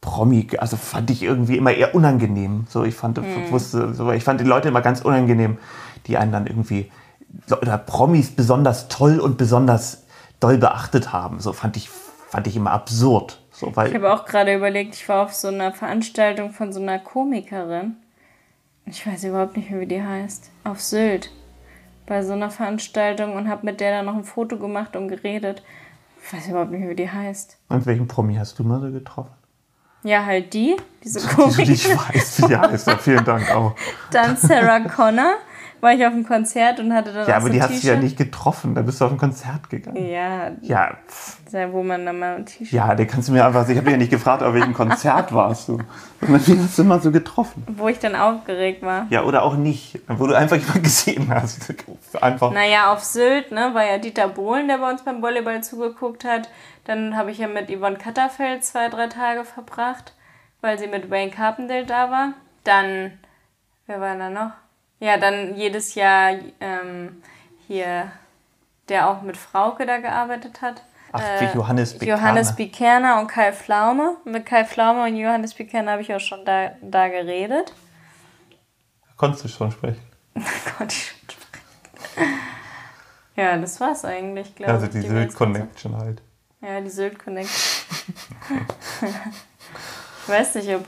Promi, 0.00 0.48
also 0.58 0.78
fand 0.78 1.10
ich 1.10 1.22
irgendwie 1.22 1.58
immer 1.58 1.72
eher 1.72 1.94
unangenehm. 1.94 2.66
So, 2.70 2.84
ich 2.84 2.94
fand, 2.94 3.18
Hm. 3.18 3.50
wusste, 3.50 3.92
so, 3.92 4.10
ich 4.12 4.24
fand 4.24 4.40
die 4.40 4.44
Leute 4.44 4.68
immer 4.68 4.80
ganz 4.80 5.02
unangenehm, 5.02 5.58
die 6.06 6.16
einen 6.16 6.32
dann 6.32 6.46
irgendwie 6.46 6.90
oder 7.50 7.76
Promis 7.76 8.30
besonders 8.30 8.88
toll 8.88 9.20
und 9.20 9.36
besonders 9.36 10.04
doll 10.40 10.56
beachtet 10.56 11.12
haben. 11.12 11.38
So 11.40 11.52
fand 11.52 11.76
ich, 11.76 11.90
fand 11.90 12.46
ich 12.46 12.56
immer 12.56 12.70
absurd. 12.70 13.42
So, 13.52 13.68
Ich 13.68 13.94
habe 13.94 14.10
auch 14.14 14.24
gerade 14.24 14.54
überlegt, 14.54 14.94
ich 14.94 15.06
war 15.06 15.24
auf 15.24 15.34
so 15.34 15.48
einer 15.48 15.72
Veranstaltung 15.72 16.50
von 16.52 16.72
so 16.72 16.80
einer 16.80 16.98
Komikerin. 16.98 17.96
Ich 18.86 19.06
weiß 19.06 19.24
überhaupt 19.24 19.56
nicht 19.58 19.70
mehr, 19.70 19.80
wie 19.80 19.86
die 19.86 20.02
heißt. 20.02 20.50
Auf 20.64 20.80
Sylt. 20.80 21.30
Bei 22.06 22.22
so 22.22 22.32
einer 22.32 22.50
Veranstaltung 22.50 23.34
und 23.34 23.48
habe 23.48 23.66
mit 23.66 23.80
der 23.80 23.90
dann 23.90 24.06
noch 24.06 24.14
ein 24.16 24.24
Foto 24.24 24.56
gemacht 24.58 24.94
und 24.96 25.08
geredet. 25.08 25.62
Ich 26.24 26.32
weiß 26.32 26.48
überhaupt 26.48 26.70
nicht 26.72 26.88
wie 26.88 26.94
die 26.94 27.10
heißt. 27.10 27.58
Und 27.68 27.86
welchen 27.86 28.08
Promi 28.08 28.34
hast 28.36 28.58
du 28.58 28.64
mal 28.64 28.80
so 28.80 28.90
getroffen? 28.90 29.30
Ja, 30.02 30.24
halt 30.24 30.54
die, 30.54 30.76
diese 31.02 31.20
Die 31.28 31.34
du 31.34 31.46
nicht 31.46 31.84
Komikerin. 31.84 31.98
weißt, 32.14 32.42
wie 32.42 32.46
die 32.46 32.56
heißt. 32.56 32.86
Ja, 32.86 32.96
vielen 32.98 33.24
Dank 33.24 33.50
auch. 33.54 33.74
Dann 34.12 34.36
Sarah 34.36 34.80
Connor. 34.80 35.34
War 35.80 35.92
ich 35.92 36.04
auf 36.06 36.12
einem 36.12 36.26
Konzert 36.26 36.80
und 36.80 36.92
hatte 36.94 37.12
dann 37.12 37.28
Ja, 37.28 37.36
aber 37.36 37.46
so 37.46 37.52
die 37.52 37.62
hast 37.62 37.82
du 37.82 37.86
ja 37.88 37.96
nicht 37.96 38.16
getroffen. 38.16 38.74
Da 38.74 38.82
bist 38.82 39.00
du 39.00 39.04
auf 39.04 39.12
ein 39.12 39.18
Konzert 39.18 39.68
gegangen. 39.68 40.04
Ja, 40.10 40.50
Ja, 40.62 40.96
da, 41.52 41.72
wo 41.72 41.82
man 41.82 42.06
dann 42.06 42.18
mal 42.18 42.36
ein 42.36 42.46
T-Shirt. 42.46 42.72
ja, 42.72 42.94
der 42.94 43.06
kannst 43.06 43.28
du 43.28 43.32
mir 43.32 43.44
einfach. 43.46 43.68
Ich 43.68 43.76
habe 43.76 43.90
ja 43.90 43.96
nicht 43.96 44.10
gefragt, 44.10 44.42
auf 44.42 44.54
welchem 44.54 44.72
Konzert 44.74 45.32
warst 45.32 45.68
du. 45.68 45.78
Sondern 46.20 46.46
Wie 46.46 46.58
hast 46.58 46.78
du 46.78 46.84
mal 46.84 47.00
so 47.00 47.12
getroffen? 47.12 47.62
Wo 47.76 47.88
ich 47.88 47.98
dann 47.98 48.16
aufgeregt 48.16 48.82
war. 48.82 49.06
Ja, 49.10 49.22
oder 49.22 49.42
auch 49.42 49.56
nicht. 49.56 50.00
Wo 50.08 50.26
du 50.26 50.34
einfach 50.34 50.56
jemanden 50.56 50.82
gesehen 50.82 51.28
hast. 51.28 51.72
Einfach. 52.20 52.52
Naja, 52.52 52.92
auf 52.92 53.04
Sylt, 53.04 53.52
ne, 53.52 53.70
war 53.74 53.84
ja 53.84 53.98
Dieter 53.98 54.28
Bohlen, 54.28 54.68
der 54.68 54.78
bei 54.78 54.90
uns 54.90 55.02
beim 55.04 55.20
Volleyball 55.22 55.62
zugeguckt 55.62 56.24
hat. 56.24 56.48
Dann 56.84 57.16
habe 57.16 57.30
ich 57.30 57.38
ja 57.38 57.48
mit 57.48 57.70
Yvonne 57.70 57.96
Katterfeld 57.96 58.64
zwei, 58.64 58.88
drei 58.88 59.08
Tage 59.08 59.44
verbracht, 59.44 60.14
weil 60.60 60.78
sie 60.78 60.86
mit 60.86 61.10
Wayne 61.10 61.30
Carpendale 61.30 61.84
da 61.84 62.10
war. 62.10 62.28
Dann, 62.64 63.12
wer 63.86 64.00
war 64.00 64.16
da 64.16 64.30
noch? 64.30 64.52
Ja, 64.98 65.16
dann 65.18 65.56
jedes 65.56 65.94
Jahr 65.94 66.32
ähm, 66.60 67.22
hier, 67.66 68.10
der 68.88 69.08
auch 69.10 69.22
mit 69.22 69.36
Frauke 69.36 69.84
da 69.86 69.98
gearbeitet 69.98 70.62
hat. 70.62 70.82
Ach, 71.12 71.20
wie 71.40 71.44
Johannes 71.56 71.98
Bekerner. 71.98 72.20
Johannes 72.20 72.56
Bikerner 72.56 73.20
und 73.20 73.26
Kai 73.28 73.52
Pflaume. 73.52 74.16
Mit 74.24 74.46
Kai 74.46 74.64
Pflaume 74.64 75.04
und 75.04 75.16
Johannes 75.16 75.54
Bikerner 75.54 75.92
habe 75.92 76.02
ich 76.02 76.14
auch 76.14 76.20
schon 76.20 76.44
da, 76.44 76.72
da 76.82 77.08
geredet. 77.08 77.72
Konntest 79.16 79.44
du 79.44 79.48
schon 79.48 79.70
sprechen? 79.70 80.00
Konnte 80.76 80.94
ich 80.94 81.06
schon 81.08 81.18
sprechen. 81.30 82.38
Ja, 83.36 83.56
das 83.58 83.78
war's 83.80 84.04
eigentlich, 84.04 84.54
glaube 84.56 84.72
Also 84.72 84.86
ich. 84.86 84.92
die 84.92 85.00
Die 85.00 85.06
Sylt 85.08 85.14
Mails- 85.20 85.34
Connection 85.34 85.96
halt. 85.96 86.22
Ja, 86.62 86.80
die 86.80 86.90
Sylt 86.90 87.18
Connect. 87.18 87.48
ich 90.22 90.28
weiß 90.28 90.54
nicht, 90.56 90.74
ob. 90.74 90.84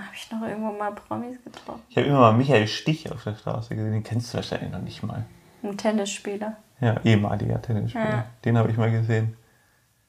Habe 0.00 0.14
ich 0.14 0.30
noch 0.30 0.42
irgendwo 0.42 0.72
mal 0.72 0.92
Promis 0.92 1.42
getroffen? 1.44 1.82
Ich 1.88 1.96
habe 1.96 2.06
immer 2.06 2.20
mal 2.20 2.32
Michael 2.32 2.66
Stich 2.66 3.10
auf 3.12 3.22
der 3.24 3.34
Straße 3.34 3.74
gesehen. 3.74 3.92
Den 3.92 4.02
kennst 4.02 4.32
du 4.32 4.38
wahrscheinlich 4.38 4.70
noch 4.70 4.80
nicht 4.80 5.02
mal. 5.02 5.24
Ein 5.62 5.76
Tennisspieler. 5.76 6.56
Ja, 6.80 6.96
ehemaliger 7.04 7.60
Tennisspieler. 7.60 8.08
Ja. 8.10 8.24
Den 8.44 8.56
habe 8.56 8.70
ich 8.70 8.76
mal 8.76 8.90
gesehen. 8.90 9.36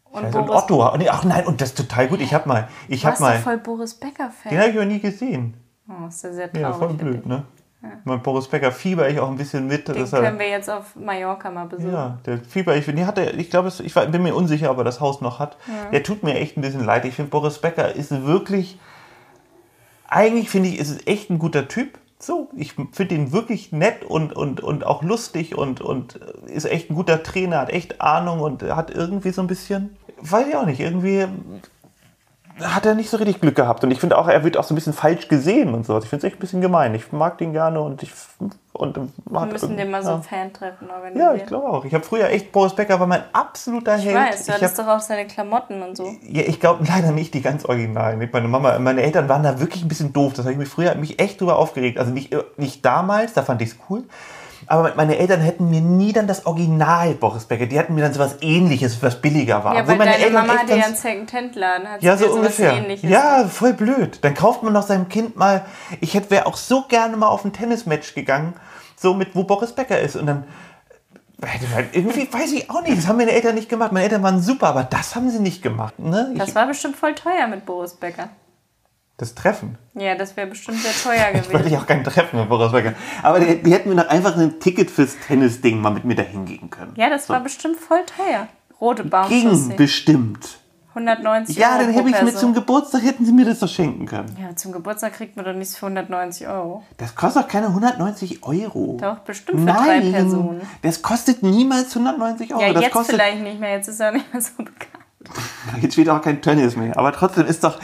Und 0.05 0.23
weiß, 0.23 0.35
und. 0.35 0.49
Otto. 0.49 0.97
Nee, 0.97 1.09
ach 1.09 1.23
nein, 1.23 1.45
und 1.45 1.61
das 1.61 1.69
ist 1.69 1.77
total 1.77 2.07
gut. 2.07 2.21
Ich 2.21 2.33
habe 2.33 2.47
mal. 2.47 2.67
Ich 2.87 3.05
habe 3.05 3.19
mal. 3.21 3.37
voll 3.39 3.57
Boris 3.57 3.93
Becker-Fan. 3.95 4.51
Den 4.51 4.59
habe 4.59 4.69
ich 4.69 4.75
aber 4.75 4.85
nie 4.85 4.99
gesehen. 4.99 5.55
Oh, 5.87 6.07
ist 6.07 6.23
ja 6.23 6.31
sehr 6.31 6.47
traurig. 6.51 6.61
Ja, 6.61 6.73
voll 6.73 6.93
blöd, 6.93 7.25
ne? 7.25 7.43
Mein 8.03 8.21
Boris 8.21 8.47
Becker 8.47 8.71
fieber 8.71 9.09
ich 9.09 9.19
auch 9.19 9.27
ein 9.27 9.37
bisschen 9.37 9.67
mit. 9.67 9.87
Den 9.87 9.95
dass 9.95 10.13
er- 10.13 10.21
können 10.21 10.37
wir 10.37 10.49
jetzt 10.49 10.69
auf 10.69 10.95
Mallorca 10.95 11.49
mal 11.49 11.65
besuchen. 11.65 11.91
Ja, 11.91 12.19
der 12.25 12.37
Fieber, 12.37 12.75
ich, 12.75 12.85
die 12.85 13.05
hat 13.05 13.17
er, 13.17 13.33
ich 13.33 13.49
glaube, 13.49 13.69
ich 13.83 13.93
bin 13.93 14.21
mir 14.21 14.35
unsicher, 14.35 14.69
ob 14.69 14.77
er 14.77 14.83
das 14.83 14.99
Haus 15.01 15.19
noch 15.21 15.39
hat. 15.39 15.57
Der 15.91 16.03
tut 16.03 16.21
mir 16.21 16.35
echt 16.35 16.57
ein 16.57 16.61
bisschen 16.61 16.85
leid. 16.85 17.05
Ich 17.05 17.15
finde, 17.15 17.31
Boris 17.31 17.59
Becker 17.59 17.93
ist 17.95 18.11
wirklich, 18.23 18.79
eigentlich 20.11 20.49
finde 20.49 20.69
ich, 20.69 20.77
ist 20.77 20.89
es 20.89 21.07
echt 21.07 21.29
ein 21.29 21.39
guter 21.39 21.67
Typ. 21.67 21.97
So, 22.19 22.49
ich 22.55 22.73
finde 22.91 23.15
ihn 23.15 23.31
wirklich 23.31 23.71
nett 23.71 24.03
und, 24.03 24.33
und, 24.33 24.61
und 24.61 24.85
auch 24.85 25.01
lustig 25.01 25.57
und, 25.57 25.81
und 25.81 26.19
ist 26.45 26.65
echt 26.65 26.91
ein 26.91 26.95
guter 26.95 27.23
Trainer, 27.23 27.61
hat 27.61 27.71
echt 27.71 27.99
Ahnung 27.99 28.41
und 28.41 28.61
hat 28.61 28.91
irgendwie 28.91 29.31
so 29.31 29.41
ein 29.41 29.47
bisschen, 29.47 29.97
weiß 30.21 30.47
ich 30.47 30.55
auch 30.55 30.67
nicht, 30.67 30.79
irgendwie 30.79 31.25
hat 32.61 32.85
er 32.85 32.95
nicht 32.95 33.09
so 33.09 33.17
richtig 33.17 33.41
Glück 33.41 33.55
gehabt. 33.55 33.83
Und 33.83 33.91
ich 33.91 33.99
finde 33.99 34.17
auch, 34.17 34.27
er 34.27 34.43
wird 34.43 34.57
auch 34.57 34.63
so 34.63 34.73
ein 34.73 34.75
bisschen 34.75 34.93
falsch 34.93 35.27
gesehen 35.27 35.73
und 35.73 35.85
sowas. 35.85 36.03
Ich 36.03 36.09
finde 36.09 36.25
es 36.25 36.31
echt 36.31 36.37
ein 36.37 36.41
bisschen 36.41 36.61
gemein. 36.61 36.93
Ich 36.95 37.11
mag 37.11 37.37
den 37.37 37.53
gerne 37.53 37.81
und 37.81 38.03
ich. 38.03 38.11
Und 38.73 38.97
Wir 38.97 39.45
müssen 39.45 39.77
dem 39.77 39.91
mal 39.91 40.01
so 40.01 40.09
ja. 40.09 40.15
ein 40.15 40.23
Fan-Treffen 40.23 40.89
organisieren. 40.89 41.27
Ja, 41.27 41.33
ich 41.35 41.45
glaube 41.45 41.67
auch. 41.67 41.85
Ich 41.85 41.93
habe 41.93 42.03
früher 42.03 42.29
echt, 42.29 42.51
Boris 42.51 42.73
Becker 42.73 42.99
war 42.99 43.07
mein 43.07 43.23
absoluter 43.33 43.97
Ich 43.97 44.05
Held. 44.05 44.15
weiß, 44.15 44.45
du 44.45 44.51
ich 44.51 44.57
hattest 44.57 44.79
hab, 44.79 44.85
doch 44.85 44.93
auch 44.95 44.99
seine 45.01 45.27
Klamotten 45.27 45.81
und 45.81 45.97
so. 45.97 46.05
ja, 46.23 46.43
ich 46.43 46.59
glaube 46.59 46.85
leider 46.87 47.11
nicht 47.11 47.33
die 47.33 47.41
ganz 47.41 47.65
originalen. 47.65 48.29
Meine 48.31 48.47
Mama, 48.47 48.79
meine 48.79 49.01
Eltern 49.01 49.27
waren 49.29 49.43
da 49.43 49.59
wirklich 49.59 49.83
ein 49.83 49.87
bisschen 49.87 50.13
doof. 50.13 50.33
Das 50.33 50.45
habe 50.45 50.53
ich 50.53 50.57
mich 50.57 50.69
früher 50.69 50.95
mich 50.95 51.19
echt 51.19 51.41
drüber 51.41 51.57
aufgeregt. 51.57 51.99
Also 51.99 52.11
nicht, 52.11 52.35
nicht 52.57 52.85
damals, 52.85 53.33
da 53.33 53.43
fand 53.43 53.61
ich 53.61 53.69
es 53.71 53.75
cool. 53.89 54.03
Aber 54.67 54.93
meine 54.95 55.17
Eltern 55.17 55.41
hätten 55.41 55.69
mir 55.69 55.81
nie 55.81 56.13
dann 56.13 56.27
das 56.27 56.45
Original 56.45 57.13
Boris 57.15 57.45
Becker, 57.45 57.65
die 57.65 57.77
hätten 57.77 57.95
mir 57.95 58.01
dann 58.01 58.13
sowas 58.13 58.37
ähnliches, 58.41 59.01
was 59.01 59.21
billiger 59.21 59.63
war. 59.63 59.75
Ja, 59.75 59.87
weil 59.87 59.97
deine 59.97 60.17
Eltern 60.17 60.47
Mama 60.47 60.59
hatte 60.59 60.75
ja 60.75 60.85
einen 60.85 60.95
Second-Hand-Laden. 60.95 61.89
Hat 61.89 62.03
ja, 62.03 62.17
so 62.17 62.27
ungefähr. 62.27 62.75
Ja, 63.01 63.45
voll 63.47 63.73
blöd. 63.73 64.19
Dann 64.21 64.33
kauft 64.33 64.63
man 64.63 64.73
noch 64.73 64.83
seinem 64.83 65.09
Kind 65.09 65.35
mal. 65.35 65.65
Ich 65.99 66.13
hätte 66.13 66.31
wäre 66.31 66.45
auch 66.45 66.57
so 66.57 66.83
gerne 66.83 67.17
mal 67.17 67.27
auf 67.27 67.45
ein 67.45 67.53
Tennismatch 67.53 68.13
gegangen, 68.13 68.53
so 68.95 69.13
mit 69.13 69.35
wo 69.35 69.43
Boris 69.43 69.73
Becker 69.73 69.99
ist 69.99 70.15
und 70.15 70.25
dann 70.25 70.45
halt 71.73 71.95
irgendwie 71.95 72.31
weiß 72.31 72.51
ich 72.53 72.69
auch 72.69 72.81
nicht. 72.83 72.97
Das 72.97 73.07
haben 73.07 73.17
meine 73.17 73.31
Eltern 73.31 73.55
nicht 73.55 73.69
gemacht. 73.69 73.91
Meine 73.91 74.03
Eltern 74.03 74.23
waren 74.23 74.41
super, 74.41 74.67
aber 74.67 74.83
das 74.83 75.15
haben 75.15 75.29
sie 75.29 75.39
nicht 75.39 75.63
gemacht. 75.63 75.97
Ne? 75.97 76.33
Das 76.37 76.53
war 76.53 76.67
bestimmt 76.67 76.95
voll 76.95 77.15
teuer 77.15 77.47
mit 77.47 77.65
Boris 77.65 77.95
Becker. 77.95 78.29
Das 79.21 79.35
Treffen. 79.35 79.77
Ja, 79.93 80.15
das 80.15 80.35
wäre 80.35 80.47
bestimmt 80.47 80.79
sehr 80.79 80.91
teuer 80.93 81.27
Ich 81.33 81.35
wollte 81.45 81.49
gewesen. 81.59 81.73
ja 81.73 81.79
auch 81.79 81.87
kein 81.87 82.03
Treffen 82.03 82.47
Boris 82.49 82.71
Becker. 82.71 82.93
Aber 83.23 83.39
die, 83.39 83.61
die 83.61 83.71
hätten 83.71 83.89
mir 83.89 83.95
doch 83.95 84.09
einfach 84.09 84.35
ein 84.37 84.59
Ticket 84.59 84.89
fürs 84.91 85.15
Tennisding 85.27 85.79
mal 85.79 85.91
mit 85.91 86.03
mir 86.05 86.15
dahin 86.15 86.45
gehen 86.45 86.69
können. 86.69 86.93
Ja, 86.95 87.09
das 87.09 87.29
war 87.29 87.39
bestimmt 87.39 87.77
voll 87.77 88.01
teuer. 88.17 88.47
Rote 88.79 89.03
Ging 89.03 89.11
Baumchaussee. 89.11 89.75
bestimmt. 89.75 90.57
190 90.93 91.55
Ja, 91.55 91.69
Euro 91.69 91.77
dann 91.77 91.93
pro 91.93 91.99
hätte 91.99 92.09
ich 92.17 92.21
mir 92.23 92.35
zum 92.35 92.53
Geburtstag 92.53 93.03
hätten 93.03 93.25
sie 93.25 93.31
mir 93.31 93.45
das 93.45 93.59
doch 93.59 93.69
schenken 93.69 94.05
können. 94.07 94.35
Ja, 94.41 94.53
zum 94.57 94.73
Geburtstag 94.73 95.13
kriegt 95.13 95.37
man 95.37 95.45
doch 95.45 95.53
nichts 95.53 95.77
für 95.77 95.85
190 95.85 96.47
Euro. 96.49 96.83
Das 96.97 97.15
kostet 97.15 97.43
doch 97.43 97.47
keine 97.47 97.67
190 97.67 98.43
Euro. 98.43 98.97
Doch, 98.99 99.19
bestimmt 99.19 99.61
für 99.61 99.65
drei 99.67 99.99
Nein, 99.99 100.11
Personen. 100.11 100.61
das 100.81 101.01
kostet 101.01 101.43
niemals 101.43 101.95
190 101.95 102.53
Euro. 102.53 102.61
Ja, 102.61 102.73
das 102.73 102.83
jetzt 102.83 102.91
kostet, 102.91 103.15
vielleicht 103.15 103.41
nicht 103.41 103.59
mehr. 103.59 103.71
Jetzt 103.77 103.87
ist 103.87 104.01
er 104.01 104.11
nicht 104.11 104.33
mehr 104.33 104.41
so 104.41 104.51
bekannt. 104.57 104.89
Jetzt 105.81 105.93
steht 105.93 106.09
auch 106.09 106.21
kein 106.21 106.41
Tennis 106.41 106.75
mehr. 106.75 106.97
Aber 106.97 107.13
trotzdem 107.13 107.45
ist 107.45 107.63
doch. 107.63 107.79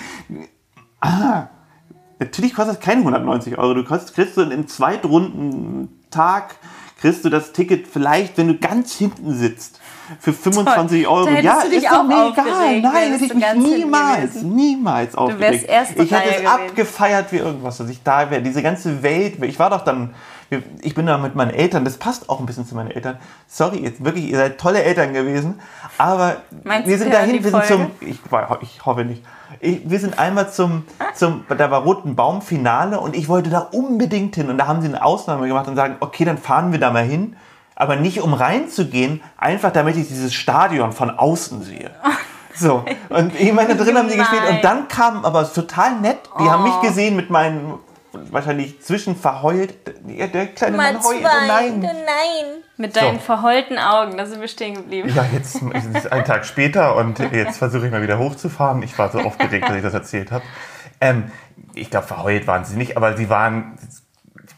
Ah, 0.99 1.47
natürlich 2.19 2.53
kostet 2.53 2.75
es 2.75 2.79
keine 2.79 3.01
190 3.01 3.57
Euro. 3.57 3.73
Du 3.73 3.83
kriegst, 3.83 4.13
kriegst 4.13 4.37
du 4.37 4.41
in 4.41 4.51
einem 4.51 4.67
Zweitrunden-Tag 4.67 6.55
kriegst 6.99 7.23
du 7.25 7.29
das 7.29 7.53
Ticket 7.53 7.87
vielleicht, 7.87 8.37
wenn 8.37 8.47
du 8.47 8.57
ganz 8.57 8.95
hinten 8.95 9.33
sitzt, 9.33 9.79
für 10.19 10.33
25 10.33 11.07
Euro. 11.07 11.25
Da 11.25 11.39
ja, 11.39 11.61
du 11.61 11.69
dich 11.69 11.83
ist 11.83 11.91
doch 11.91 11.99
auch 11.99 12.03
mir 12.03 12.31
egal. 12.31 12.81
Nein, 12.81 13.11
wärst 13.11 13.23
hätte 13.23 13.25
ich 13.25 13.29
du 13.29 13.59
mich 13.59 13.77
niemals, 13.77 14.41
niemals 14.41 15.15
aufgeregt. 15.15 15.67
erste 15.67 16.03
ich 16.03 16.11
hätte 16.11 16.43
es 16.43 16.45
abgefeiert 16.45 17.31
wie 17.31 17.37
irgendwas, 17.37 17.77
dass 17.77 17.89
ich 17.89 18.01
da 18.03 18.29
wäre. 18.31 18.41
Diese 18.41 18.63
ganze 18.63 19.03
Welt. 19.03 19.43
Ich 19.43 19.59
war 19.59 19.69
doch 19.69 19.83
dann. 19.83 20.13
Ich 20.81 20.95
bin 20.95 21.05
da 21.05 21.17
mit 21.17 21.35
meinen 21.35 21.51
Eltern, 21.51 21.83
das 21.83 21.97
passt 21.97 22.29
auch 22.29 22.39
ein 22.39 22.45
bisschen 22.45 22.65
zu 22.65 22.75
meinen 22.75 22.91
Eltern. 22.91 23.17
Sorry, 23.47 23.79
jetzt 23.79 24.03
wirklich, 24.03 24.29
ihr 24.29 24.37
seid 24.37 24.57
tolle 24.57 24.81
Eltern 24.83 25.13
gewesen. 25.13 25.59
Aber 25.97 26.37
Meinst 26.63 26.87
wir 26.87 26.97
sind 26.97 27.13
dahin, 27.13 27.33
die 27.33 27.43
wir 27.43 27.51
sind 27.51 27.65
zum. 27.65 27.91
Ich, 27.99 28.19
ich 28.61 28.85
hoffe 28.85 29.03
nicht. 29.03 29.23
Ich, 29.59 29.89
wir 29.89 29.99
sind 29.99 30.17
einmal 30.19 30.49
zum, 30.49 30.85
zum, 31.13 31.43
da 31.49 31.71
war 31.71 31.83
Roten 31.83 32.15
Baum 32.15 32.41
Finale 32.41 32.99
und 32.99 33.15
ich 33.15 33.27
wollte 33.27 33.49
da 33.49 33.59
unbedingt 33.59 34.35
hin. 34.35 34.49
Und 34.49 34.57
da 34.57 34.67
haben 34.67 34.81
sie 34.81 34.87
eine 34.87 35.03
Ausnahme 35.03 35.47
gemacht 35.47 35.67
und 35.67 35.75
sagen, 35.75 35.97
okay, 35.99 36.23
dann 36.23 36.37
fahren 36.37 36.71
wir 36.71 36.79
da 36.79 36.91
mal 36.91 37.03
hin. 37.03 37.35
Aber 37.75 37.95
nicht 37.95 38.21
um 38.21 38.33
reinzugehen, 38.33 39.21
einfach 39.37 39.71
damit 39.71 39.97
ich 39.97 40.07
dieses 40.07 40.33
Stadion 40.33 40.93
von 40.93 41.11
außen 41.11 41.61
sehe. 41.61 41.91
So, 42.59 42.83
und 43.09 43.39
ich 43.39 43.53
meine, 43.53 43.75
drin 43.75 43.97
haben 43.97 44.09
sie 44.09 44.17
gespielt 44.17 44.41
und 44.49 44.63
dann 44.63 44.87
kam 44.87 45.23
aber 45.25 45.51
total 45.51 45.99
nett, 45.99 46.17
die 46.39 46.49
haben 46.49 46.63
mich 46.63 46.81
gesehen 46.81 47.15
mit 47.15 47.29
meinen, 47.29 47.75
wahrscheinlich 48.31 48.81
zwischen 48.81 49.15
verheult, 49.15 49.73
ja, 50.07 50.27
der 50.27 50.47
kleine 50.47 50.77
Mann 50.77 51.03
heult, 51.03 51.23
oh 51.23 51.47
nein. 51.47 51.79
nein. 51.81 52.45
Mit 52.77 52.95
deinen 52.95 53.19
verheulten 53.19 53.79
Augen, 53.79 54.17
da 54.17 54.25
sind 54.25 54.39
wir 54.39 54.47
stehen 54.47 54.75
geblieben. 54.75 55.11
Ja, 55.15 55.25
jetzt 55.33 55.55
ist 55.55 55.95
es 55.95 56.07
ein 56.07 56.25
Tag 56.25 56.45
später 56.45 56.95
und 56.95 57.17
jetzt 57.19 57.57
versuche 57.57 57.87
ich 57.87 57.91
mal 57.91 58.01
wieder 58.01 58.19
hochzufahren. 58.19 58.83
Ich 58.83 58.97
war 58.99 59.11
so 59.11 59.19
aufgeregt, 59.19 59.67
dass 59.67 59.75
ich 59.75 59.81
das 59.81 59.93
erzählt 59.93 60.31
habe. 60.31 60.43
Ähm, 61.01 61.31
ich 61.73 61.89
glaube, 61.89 62.07
verheult 62.07 62.47
waren 62.47 62.65
sie 62.65 62.75
nicht, 62.75 62.97
aber 62.97 63.17
sie 63.17 63.29
waren 63.29 63.77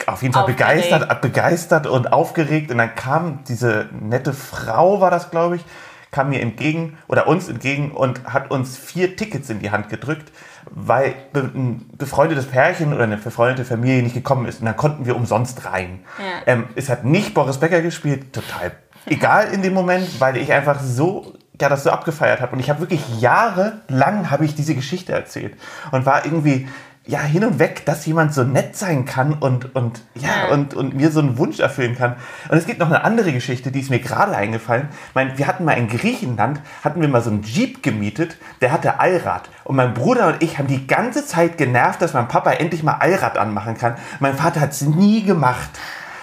auf 0.06 0.22
jeden 0.22 0.34
Fall 0.34 0.44
Aufgeregt. 0.44 0.90
begeistert, 0.90 1.22
begeistert 1.22 1.88
und 1.88 2.12
aufgeregt. 2.12 2.72
Und 2.72 2.78
dann 2.78 2.96
kam 2.96 3.44
diese 3.48 3.90
nette 3.92 4.34
Frau, 4.34 5.02
war 5.02 5.12
das, 5.12 5.32
glaube 5.32 5.58
ich, 5.58 5.66
kam 6.12 6.30
mir 6.30 6.42
entgegen 6.42 6.98
oder 7.08 7.28
uns 7.28 7.48
entgegen 7.48 7.92
und 7.92 8.24
hat 8.26 8.52
uns 8.52 8.78
vier 8.78 9.16
Tickets 9.16 9.50
in 9.50 9.60
die 9.60 9.72
Hand 9.72 9.90
gedrückt, 9.90 10.32
weil 10.70 11.16
ein 11.34 11.90
befreundetes 11.98 12.48
Pärchen 12.48 12.94
oder 12.94 13.04
eine 13.04 13.18
befreundete 13.18 13.66
Familie 13.66 14.04
nicht 14.04 14.16
gekommen 14.16 14.46
ist. 14.48 14.60
Und 14.60 14.66
dann 14.66 14.78
konnten 14.78 15.06
wir 15.06 15.16
umsonst 15.16 15.66
rein. 15.66 16.00
Ja. 16.18 16.54
Ähm, 16.54 16.66
es 16.76 16.90
hat 16.90 17.06
nicht 17.06 17.34
Boris 17.34 17.60
Becker 17.60 17.82
gespielt, 17.82 18.34
total 18.34 18.72
egal 19.06 19.54
in 19.54 19.62
dem 19.62 19.74
Moment, 19.74 20.20
weil 20.20 20.38
ich 20.38 20.52
einfach 20.52 20.80
so 20.80 21.34
ja, 21.62 21.68
das 21.68 21.84
so 21.84 21.90
abgefeiert 21.90 22.40
habe. 22.42 22.54
Und 22.54 22.60
ich 22.60 22.70
habe 22.70 22.80
wirklich 22.80 23.02
jahrelang 23.20 24.32
habe 24.32 24.46
ich 24.46 24.56
diese 24.56 24.76
Geschichte 24.76 25.12
erzählt 25.12 25.56
und 25.92 26.06
war 26.06 26.26
irgendwie 26.26 26.70
ja 27.10 27.22
hin 27.22 27.44
und 27.44 27.58
weg, 27.58 27.86
dass 27.86 28.06
jemand 28.06 28.36
so 28.36 28.44
nett 28.44 28.78
sein 28.78 29.04
kann 29.04 29.34
und, 29.34 29.76
und 29.76 30.02
ja, 30.14 30.54
und, 30.54 30.76
und 30.76 30.94
mir 30.94 31.10
so 31.10 31.20
einen 31.20 31.40
Wunsch 31.40 31.60
erfüllen 31.60 31.96
kann. 31.96 32.16
Und 32.50 32.58
es 32.58 32.68
gibt 32.68 32.80
noch 32.80 32.88
eine 32.88 33.04
andere 33.04 33.34
Geschichte, 33.34 33.72
die 33.72 33.80
ist 33.80 33.90
mir 33.90 34.00
gerade 34.00 34.36
eingefallen. 34.36 34.90
Ich 35.10 35.16
meine, 35.16 35.36
wir 35.38 35.48
hatten 35.48 35.66
mal 35.66 35.74
in 35.74 35.88
Griechenland, 35.88 36.62
hatten 36.84 37.02
wir 37.02 37.08
mal 37.08 37.24
so 37.24 37.32
einen 37.32 37.42
Jeep 37.42 37.82
gemietet, 37.82 38.38
der 38.62 38.72
hatte 38.72 39.00
Allrad. 39.00 39.50
Und 39.64 39.76
mein 39.76 39.96
Bruder 39.96 40.28
und 40.28 40.44
ich 40.44 40.60
haben 40.60 40.68
die 40.68 40.86
ganze 40.86 41.26
Zeit 41.26 41.58
genervt, 41.58 42.00
dass 42.00 42.14
mein 42.14 42.28
Papa 42.28 42.52
endlich 42.52 42.84
mal 42.84 42.94
Allrad 42.94 43.40
anmachen 43.40 43.76
kann. 43.76 43.96
Mein 44.20 44.36
Vater 44.36 44.62
hat 44.62 44.72
es 44.72 44.82
nie 44.82 45.24
gemacht. 45.24 45.70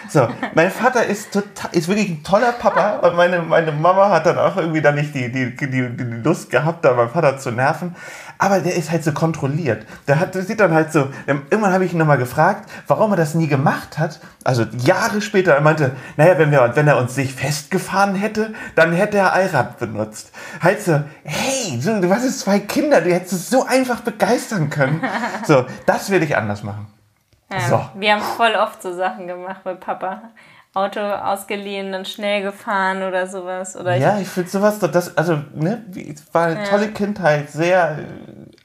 So, 0.08 0.28
mein 0.54 0.70
Vater 0.70 1.04
ist 1.04 1.32
total, 1.32 1.70
ist 1.72 1.88
wirklich 1.88 2.08
ein 2.08 2.22
toller 2.22 2.52
Papa 2.52 2.98
und 2.98 3.16
meine, 3.16 3.42
meine 3.42 3.72
Mama 3.72 4.10
hat 4.10 4.26
dann 4.26 4.38
auch 4.38 4.56
irgendwie 4.56 4.80
dann 4.80 4.94
nicht 4.94 5.14
die, 5.14 5.30
die, 5.30 5.56
die, 5.56 5.96
die 5.96 6.04
Lust 6.22 6.50
gehabt, 6.50 6.84
da 6.84 6.94
meinen 6.94 7.10
Vater 7.10 7.38
zu 7.38 7.50
nerven. 7.50 7.94
Aber 8.38 8.60
der 8.60 8.76
ist 8.76 8.90
halt 8.90 9.02
so 9.02 9.12
kontrolliert. 9.12 9.86
Der 10.06 10.20
hat, 10.20 10.34
der 10.34 10.42
sieht 10.42 10.60
dann 10.60 10.74
halt 10.74 10.92
so, 10.92 11.08
irgendwann 11.26 11.72
habe 11.72 11.84
ich 11.84 11.92
ihn 11.92 11.98
nochmal 11.98 12.18
gefragt, 12.18 12.68
warum 12.86 13.12
er 13.12 13.16
das 13.16 13.34
nie 13.34 13.48
gemacht 13.48 13.98
hat. 13.98 14.20
Also 14.44 14.66
Jahre 14.84 15.22
später, 15.22 15.54
er 15.54 15.62
meinte, 15.62 15.92
naja, 16.16 16.38
wenn, 16.38 16.50
wir, 16.50 16.72
wenn 16.74 16.86
er 16.86 16.98
uns 16.98 17.14
sich 17.14 17.34
festgefahren 17.34 18.14
hätte, 18.14 18.52
dann 18.74 18.92
hätte 18.92 19.16
er 19.16 19.32
Allrad 19.32 19.78
benutzt. 19.78 20.32
Halt 20.62 20.82
so, 20.82 21.00
hey, 21.24 21.80
du, 21.82 22.00
du 22.00 22.10
hast 22.10 22.40
zwei 22.40 22.58
Kinder, 22.58 23.00
du 23.00 23.12
hättest 23.12 23.32
es 23.32 23.50
so 23.50 23.64
einfach 23.64 24.00
begeistern 24.00 24.68
können. 24.70 25.02
So, 25.46 25.64
das 25.86 26.10
will 26.10 26.22
ich 26.22 26.36
anders 26.36 26.62
machen. 26.62 26.86
Ja, 27.50 27.60
So. 27.60 27.80
Wir 27.94 28.14
haben 28.14 28.22
voll 28.22 28.54
oft 28.54 28.82
so 28.82 28.94
Sachen 28.94 29.26
gemacht 29.26 29.64
mit 29.64 29.80
Papa. 29.80 30.22
Auto 30.74 31.00
ausgeliehen, 31.00 31.90
dann 31.90 32.04
schnell 32.04 32.42
gefahren 32.42 33.02
oder 33.02 33.26
sowas. 33.26 33.76
Oder 33.76 33.96
Ja, 33.96 34.18
ich 34.18 34.28
finde 34.28 34.50
sowas, 34.50 34.78
das, 34.78 35.16
also, 35.16 35.38
ne, 35.54 35.82
war 36.32 36.46
eine 36.48 36.56
Ja. 36.62 36.64
tolle 36.68 36.88
Kindheit, 36.88 37.50
sehr, 37.50 37.98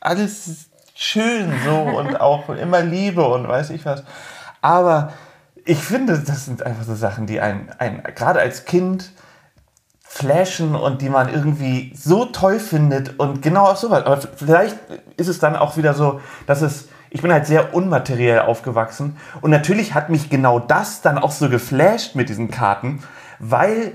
alles 0.02 0.66
schön 0.94 1.58
so 1.64 1.74
und 1.98 2.20
auch 2.20 2.50
immer 2.50 2.82
Liebe 2.82 3.26
und 3.26 3.48
weiß 3.48 3.70
ich 3.70 3.86
was. 3.86 4.04
Aber 4.62 5.14
ich 5.64 5.82
finde, 5.82 6.20
das 6.20 6.46
sind 6.46 6.64
einfach 6.64 6.84
so 6.84 6.96
Sachen, 6.96 7.28
die 7.28 7.40
einen, 7.40 7.70
einen 7.78 8.04
gerade 8.04 8.42
als 8.42 8.66
Kind 8.66 9.12
flashen 10.04 10.76
und 10.76 11.02
die 11.02 11.08
man 11.10 11.30
irgendwie 11.34 11.94
so 11.96 12.26
toll 12.26 12.60
findet 12.60 13.18
und 13.18 13.42
genau 13.42 13.68
auch 13.68 13.78
sowas. 13.78 14.06
Aber 14.06 14.20
vielleicht 14.36 14.78
ist 15.16 15.30
es 15.30 15.40
dann 15.40 15.56
auch 15.56 15.78
wieder 15.78 15.94
so, 15.94 16.20
dass 16.46 16.62
es, 16.62 16.90
ich 17.12 17.22
bin 17.22 17.32
halt 17.32 17.46
sehr 17.46 17.76
unmateriell 17.76 18.40
aufgewachsen 18.40 19.18
und 19.42 19.52
natürlich 19.52 19.94
hat 19.94 20.10
mich 20.10 20.30
genau 20.30 20.60
das 20.60 21.02
dann 21.02 21.18
auch 21.18 21.32
so 21.32 21.50
geflasht 21.50 22.16
mit 22.16 22.30
diesen 22.30 22.50
Karten, 22.50 23.04
weil 23.38 23.94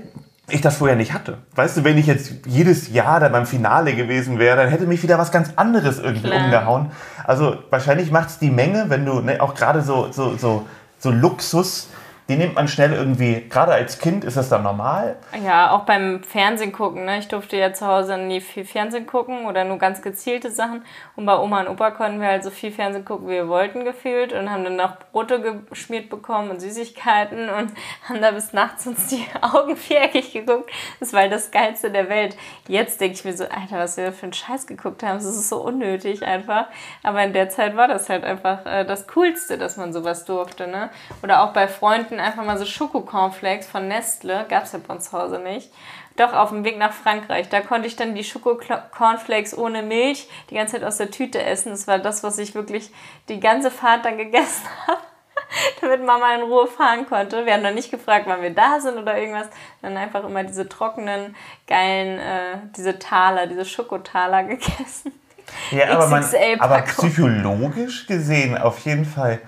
ich 0.49 0.61
das 0.61 0.77
vorher 0.77 0.95
nicht 0.95 1.13
hatte. 1.13 1.39
Weißt 1.55 1.77
du, 1.77 1.83
wenn 1.83 1.97
ich 1.97 2.05
jetzt 2.05 2.31
jedes 2.45 2.89
Jahr 2.93 3.19
da 3.19 3.27
beim 3.27 3.45
Finale 3.45 3.95
gewesen 3.95 4.39
wäre, 4.39 4.55
dann 4.55 4.69
hätte 4.69 4.85
mich 4.85 5.03
wieder 5.03 5.17
was 5.17 5.31
ganz 5.31 5.49
anderes 5.57 5.99
irgendwie 5.99 6.29
Klar. 6.29 6.45
umgehauen. 6.45 6.91
Also 7.25 7.57
wahrscheinlich 7.69 8.11
macht 8.11 8.29
es 8.29 8.39
die 8.39 8.51
Menge, 8.51 8.85
wenn 8.87 9.05
du 9.05 9.19
ne, 9.19 9.41
auch 9.41 9.55
gerade 9.55 9.81
so, 9.81 10.09
so, 10.11 10.37
so, 10.37 10.65
so 10.99 11.11
Luxus, 11.11 11.89
die 12.29 12.35
nimmt 12.35 12.55
man 12.55 12.67
schnell 12.67 12.91
irgendwie, 12.91 13.47
gerade 13.47 13.71
als 13.71 13.99
Kind 13.99 14.25
ist 14.25 14.35
das 14.35 14.49
dann 14.49 14.63
normal. 14.63 15.15
Ja, 15.45 15.71
auch 15.71 15.85
beim 15.85 16.23
Fernsehen 16.23 16.73
gucken. 16.73 17.05
Ne? 17.05 17.19
Ich 17.19 17.29
durfte 17.29 17.55
ja 17.55 17.71
zu 17.71 17.87
Hause 17.87 18.17
nie 18.17 18.41
viel 18.41 18.65
Fernsehen 18.65 19.07
gucken 19.07 19.45
oder 19.45 19.63
nur 19.63 19.77
ganz 19.77 20.01
gezielte 20.01 20.51
Sachen. 20.51 20.83
Und 21.15 21.25
bei 21.25 21.37
Oma 21.37 21.61
und 21.61 21.69
Opa 21.69 21.91
konnten 21.91 22.19
wir 22.19 22.27
halt 22.27 22.43
so 22.43 22.49
viel 22.49 22.71
Fernsehen 22.71 23.05
gucken, 23.05 23.27
wie 23.27 23.33
wir 23.33 23.47
wollten, 23.47 23.85
gefühlt. 23.85 24.33
Und 24.33 24.51
haben 24.51 24.65
dann 24.65 24.75
noch 24.75 24.97
Brote 25.13 25.61
geschmiert 25.69 26.09
bekommen 26.09 26.49
und 26.49 26.59
Süßigkeiten 26.59 27.49
und 27.49 27.71
haben 28.09 28.21
da 28.21 28.31
bis 28.31 28.51
nachts 28.51 28.85
uns 28.85 29.07
die 29.07 29.25
Augen 29.41 29.77
viereckig 29.77 30.33
geguckt. 30.33 30.69
Das 30.99 31.13
war 31.13 31.29
das 31.29 31.51
Geilste 31.51 31.91
der 31.91 32.09
Welt. 32.09 32.35
Jetzt 32.67 32.99
denke 32.99 33.15
ich 33.15 33.23
mir 33.23 33.37
so, 33.37 33.45
Alter, 33.45 33.79
was 33.79 33.95
wir 33.95 34.11
für 34.11 34.23
einen 34.23 34.33
Scheiß 34.33 34.67
geguckt 34.67 35.01
haben. 35.01 35.15
Das 35.15 35.25
ist 35.25 35.47
so 35.47 35.63
unnötig 35.63 36.25
einfach. 36.25 36.65
Aber 37.03 37.23
in 37.23 37.31
der 37.31 37.47
Zeit 37.47 37.77
war 37.77 37.87
das 37.87 38.09
halt 38.09 38.25
einfach 38.25 38.65
äh, 38.65 38.83
das 38.83 39.07
Coolste, 39.07 39.57
dass 39.57 39.77
man 39.77 39.93
sowas 39.93 40.25
durfte. 40.25 40.67
Ne? 40.67 40.89
Oder 41.23 41.43
auch 41.43 41.53
bei 41.53 41.69
Freunden 41.69 42.16
einfach 42.19 42.43
mal 42.43 42.57
so 42.57 42.65
Schokocornflakes 42.65 43.67
von 43.67 43.87
Nestle. 43.87 44.45
Gab 44.49 44.63
es 44.63 44.71
ja 44.71 44.79
bei 44.85 44.93
uns 44.93 45.09
zu 45.09 45.17
Hause 45.17 45.39
nicht. 45.39 45.71
Doch, 46.17 46.33
auf 46.33 46.49
dem 46.49 46.63
Weg 46.63 46.77
nach 46.77 46.93
Frankreich. 46.93 47.47
Da 47.49 47.61
konnte 47.61 47.87
ich 47.87 47.95
dann 47.95 48.15
die 48.15 48.23
Schokocornflakes 48.23 49.55
ohne 49.57 49.83
Milch 49.83 50.27
die 50.49 50.55
ganze 50.55 50.73
Zeit 50.73 50.83
aus 50.83 50.97
der 50.97 51.11
Tüte 51.11 51.43
essen. 51.43 51.69
Das 51.69 51.87
war 51.87 51.99
das, 51.99 52.23
was 52.23 52.39
ich 52.39 52.55
wirklich 52.55 52.91
die 53.29 53.39
ganze 53.39 53.69
Fahrt 53.69 54.03
dann 54.03 54.17
gegessen 54.17 54.67
habe. 54.87 54.99
Damit 55.79 56.03
Mama 56.03 56.33
in 56.35 56.41
Ruhe 56.41 56.67
fahren 56.67 57.05
konnte. 57.07 57.45
Wir 57.45 57.53
haben 57.53 57.61
noch 57.61 57.73
nicht 57.73 57.91
gefragt, 57.91 58.25
wann 58.27 58.41
wir 58.41 58.53
da 58.53 58.79
sind 58.79 58.97
oder 58.97 59.17
irgendwas. 59.17 59.47
Dann 59.81 59.95
einfach 59.95 60.23
immer 60.23 60.43
diese 60.43 60.67
trockenen, 60.67 61.35
geilen, 61.67 62.19
äh, 62.19 62.57
diese 62.75 62.97
Taler, 62.97 63.45
diese 63.47 63.63
Schokotaler 63.63 64.43
gegessen. 64.43 65.13
Ja, 65.71 65.91
aber, 65.91 66.07
man, 66.07 66.25
aber 66.59 66.81
psychologisch 66.81 68.07
gesehen 68.07 68.57
auf 68.57 68.79
jeden 68.79 69.05
Fall 69.05 69.39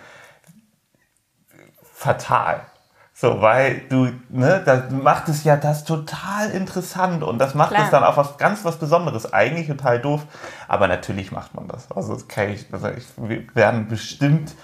fatal. 2.00 2.62
So, 3.14 3.41
weil 3.41 3.82
du, 3.89 4.14
ne, 4.30 4.62
das 4.64 4.89
macht 4.91 5.28
es 5.28 5.43
ja 5.43 5.58
das 5.58 5.84
total 5.84 6.52
interessant 6.52 7.22
und 7.22 7.38
das 7.38 7.54
macht 7.54 7.72
Klar. 7.72 7.84
es 7.84 7.91
dann 7.91 8.06
auch 8.06 8.16
was 8.16 8.38
ganz 8.38 8.64
was 8.64 8.78
Besonderes. 8.78 9.34
Eigentlich 9.34 9.68
total 9.68 10.00
doof, 10.00 10.22
aber 10.70 10.88
natürlich 10.88 11.34
macht 11.34 11.54
man 11.54 11.68
das. 11.68 11.91
Also, 11.91 12.14
das 12.14 12.30
kann 12.30 12.52
ich, 12.52 12.68
also 12.72 12.88
ich, 12.88 13.06
wir 13.18 13.43
werden 13.54 13.89
bestimmt 13.89 14.56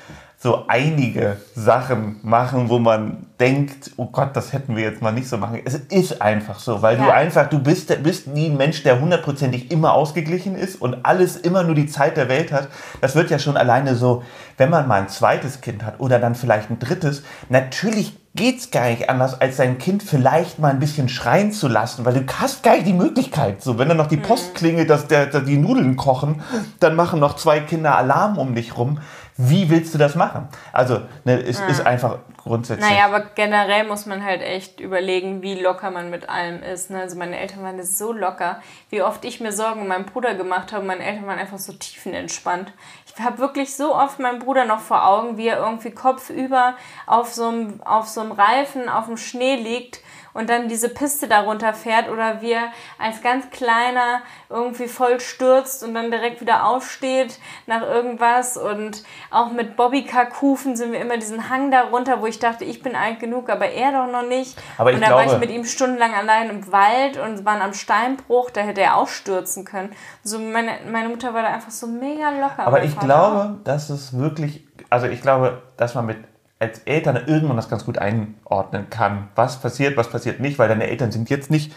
so 0.46 0.66
einige 0.68 1.38
Sachen 1.56 2.20
machen, 2.22 2.70
wo 2.70 2.78
man 2.78 3.26
denkt, 3.40 3.90
oh 3.98 4.06
Gott, 4.06 4.36
das 4.36 4.54
hätten 4.54 4.76
wir 4.76 4.84
jetzt 4.84 5.02
mal 5.02 5.12
nicht 5.12 5.28
so 5.28 5.38
machen. 5.38 5.60
Es 5.66 5.74
ist 5.74 6.22
einfach 6.22 6.60
so, 6.60 6.84
weil 6.84 6.98
du 6.98 7.04
Ja. 7.04 7.14
einfach, 7.14 7.50
du 7.50 7.58
bist, 7.58 8.04
bist 8.04 8.28
nie 8.28 8.52
ein 8.52 8.56
Mensch, 8.56 8.84
der 8.84 9.02
hundertprozentig 9.02 9.72
immer 9.72 9.94
ausgeglichen 9.94 10.56
ist 10.56 10.80
und 10.80 11.04
alles 11.04 11.36
immer 11.36 11.64
nur 11.64 11.74
die 11.74 11.88
Zeit 11.88 12.16
der 12.16 12.30
Welt 12.30 12.52
hat. 12.52 12.68
Das 13.02 13.16
wird 13.16 13.32
ja 13.32 13.40
schon 13.40 13.58
alleine 13.58 13.96
so, 13.96 14.22
wenn 14.58 14.70
man 14.70 14.88
mal 14.88 15.02
ein 15.02 15.10
zweites 15.10 15.62
Kind 15.62 15.84
hat 15.84 16.00
oder 16.00 16.20
dann 16.20 16.36
vielleicht 16.36 16.70
ein 16.70 16.78
drittes, 16.78 17.24
natürlich 17.50 18.16
geht's 18.36 18.70
gar 18.70 18.90
nicht 18.90 19.10
anders, 19.10 19.40
als 19.42 19.58
sein 19.58 19.78
Kind 19.78 20.04
vielleicht 20.04 20.60
mal 20.60 20.70
ein 20.70 20.80
bisschen 20.80 21.08
schreien 21.10 21.54
zu 21.54 21.68
lassen, 21.70 22.06
weil 22.06 22.14
du 22.14 22.22
hast 22.40 22.64
gar 22.64 22.74
nicht 22.76 22.86
die 22.86 22.94
Möglichkeit. 22.94 23.64
So, 23.64 23.80
wenn 23.80 23.88
dann 23.88 23.98
noch 23.98 24.08
die 24.08 24.18
Post 24.18 24.54
klingelt, 24.56 24.90
dass, 24.90 25.08
der, 25.08 25.26
dass 25.28 25.46
die 25.46 25.58
Nudeln 25.58 25.96
kochen, 25.96 26.42
dann 26.82 26.96
machen 26.96 27.20
noch 27.22 27.38
zwei 27.38 27.62
Kinder 27.62 27.98
Alarm 27.98 28.38
um 28.38 28.54
dich 28.54 28.78
rum. 28.78 29.00
Wie 29.38 29.70
willst 29.70 29.94
du 29.94 29.98
das 29.98 30.16
machen? 30.16 30.48
Also, 30.72 31.02
ne, 31.26 31.42
es 31.42 31.60
ist 31.60 31.86
einfach 31.86 32.20
grundsätzlich. 32.38 32.90
Naja, 32.90 33.06
aber 33.06 33.22
generell 33.36 33.86
muss 33.86 34.06
man 34.06 34.24
halt 34.24 34.42
echt 34.42 34.80
überlegen, 34.80 35.42
wie 35.42 35.60
locker 35.60 35.92
man 35.92 36.10
mit 36.10 36.30
allem 36.30 36.64
ist. 36.64 36.90
Ne? 36.90 37.02
Also 37.02 37.18
meine 37.18 37.38
Eltern 37.38 37.62
waren 37.64 37.84
so 37.84 38.14
locker, 38.14 38.62
wie 38.90 39.02
oft 39.02 39.26
ich 39.26 39.42
mir 39.42 39.52
Sorgen 39.52 39.82
um 39.82 39.88
meinen 39.88 40.06
Bruder 40.06 40.36
gemacht 40.36 40.72
habe. 40.72 40.86
Meine 40.86 41.04
Eltern 41.04 41.28
waren 41.28 41.40
einfach 41.40 41.58
so 41.58 41.74
tiefenentspannt. 41.74 42.72
Ich 43.06 43.24
habe 43.24 43.40
wirklich 43.40 43.76
so 43.76 43.94
oft 43.94 44.20
meinen 44.20 44.40
Bruder 44.40 44.64
noch 44.64 44.80
vor 44.80 45.06
Augen, 45.06 45.38
wie 45.38 45.48
er 45.48 45.58
irgendwie 45.58 45.92
kopfüber 45.92 46.76
auf 47.06 47.34
so 47.34 47.48
einem, 47.48 47.82
auf 47.84 48.08
so 48.08 48.22
einem 48.22 48.32
Reifen 48.32 48.88
auf 48.88 49.08
dem 49.08 49.18
Schnee 49.18 49.56
liegt 49.56 50.00
und 50.36 50.50
dann 50.50 50.68
diese 50.68 50.90
Piste 50.90 51.28
darunter 51.28 51.74
fährt 51.74 52.10
oder 52.10 52.42
wie 52.42 52.52
er 52.52 52.68
als 53.00 53.24
ganz 53.24 53.50
kleiner 53.50 54.22
irgendwie 54.50 54.88
voll 54.88 55.20
stürzt 55.20 55.84
und 55.84 55.96
dann 55.96 56.12
direkt 56.12 56.42
wieder 56.42 56.68
aufsteht 56.68 57.40
nach 57.66 57.82
irgendwas 57.82 58.58
und 58.58 59.04
auch 59.32 59.52
mit 59.52 59.78
Bobbycar-Kufen 59.78 60.76
sind 60.76 60.92
wir 60.92 61.00
immer 61.00 61.18
diesen 61.18 61.50
Hang 61.50 61.72
darunter, 61.72 62.22
wo 62.22 62.28
ich 62.28 62.38
dachte, 62.38 62.66
ich 62.66 62.84
bin 62.84 62.96
alt 62.96 63.20
genug, 63.20 63.50
aber 63.50 63.70
er 63.70 63.94
doch 63.94 64.12
noch 64.12 64.28
nicht. 64.28 64.58
Aber 64.78 64.92
ich 64.92 64.98
und 64.98 65.04
da 65.04 65.12
war 65.12 65.26
ich 65.26 65.40
mit 65.40 65.50
ihm 65.50 65.64
stundenlang 65.64 66.14
allein 66.14 66.50
im 66.50 66.72
Wald 66.72 67.18
und 67.18 67.46
waren 67.46 67.62
am 67.62 67.74
Steinbruch, 67.74 68.50
da 68.50 68.62
hätte 68.62 68.82
er 68.82 68.98
auch 68.98 69.08
stürzen 69.08 69.64
können. 69.64 69.92
So 70.22 70.38
meine, 70.38 70.72
meine 70.92 71.08
Mutter 71.08 71.34
war 71.34 71.44
da 71.44 71.48
einfach 71.48 71.72
so 71.72 71.88
mega 71.88 72.30
locker. 72.32 72.68
Aber 72.68 72.84
ich 72.84 72.92
Vater 72.92 73.08
glaube, 73.08 73.60
dass 73.64 73.90
es 73.90 74.18
wirklich, 74.18 74.68
also 74.90 75.08
ich 75.08 75.22
glaube, 75.22 75.62
dass 75.78 75.96
man 75.96 76.06
mit 76.06 76.18
als 76.66 76.80
Eltern 76.80 77.20
irgendwann 77.26 77.58
das 77.58 77.70
ganz 77.70 77.86
gut 77.86 77.98
einordnen 77.98 78.90
kann. 78.90 79.30
Was 79.36 79.62
passiert, 79.62 79.98
was 79.98 80.10
passiert 80.10 80.40
nicht, 80.40 80.60
weil 80.60 80.68
deine 80.68 80.88
Eltern 80.88 81.12
sind 81.12 81.30
jetzt 81.30 81.50
nicht 81.52 81.72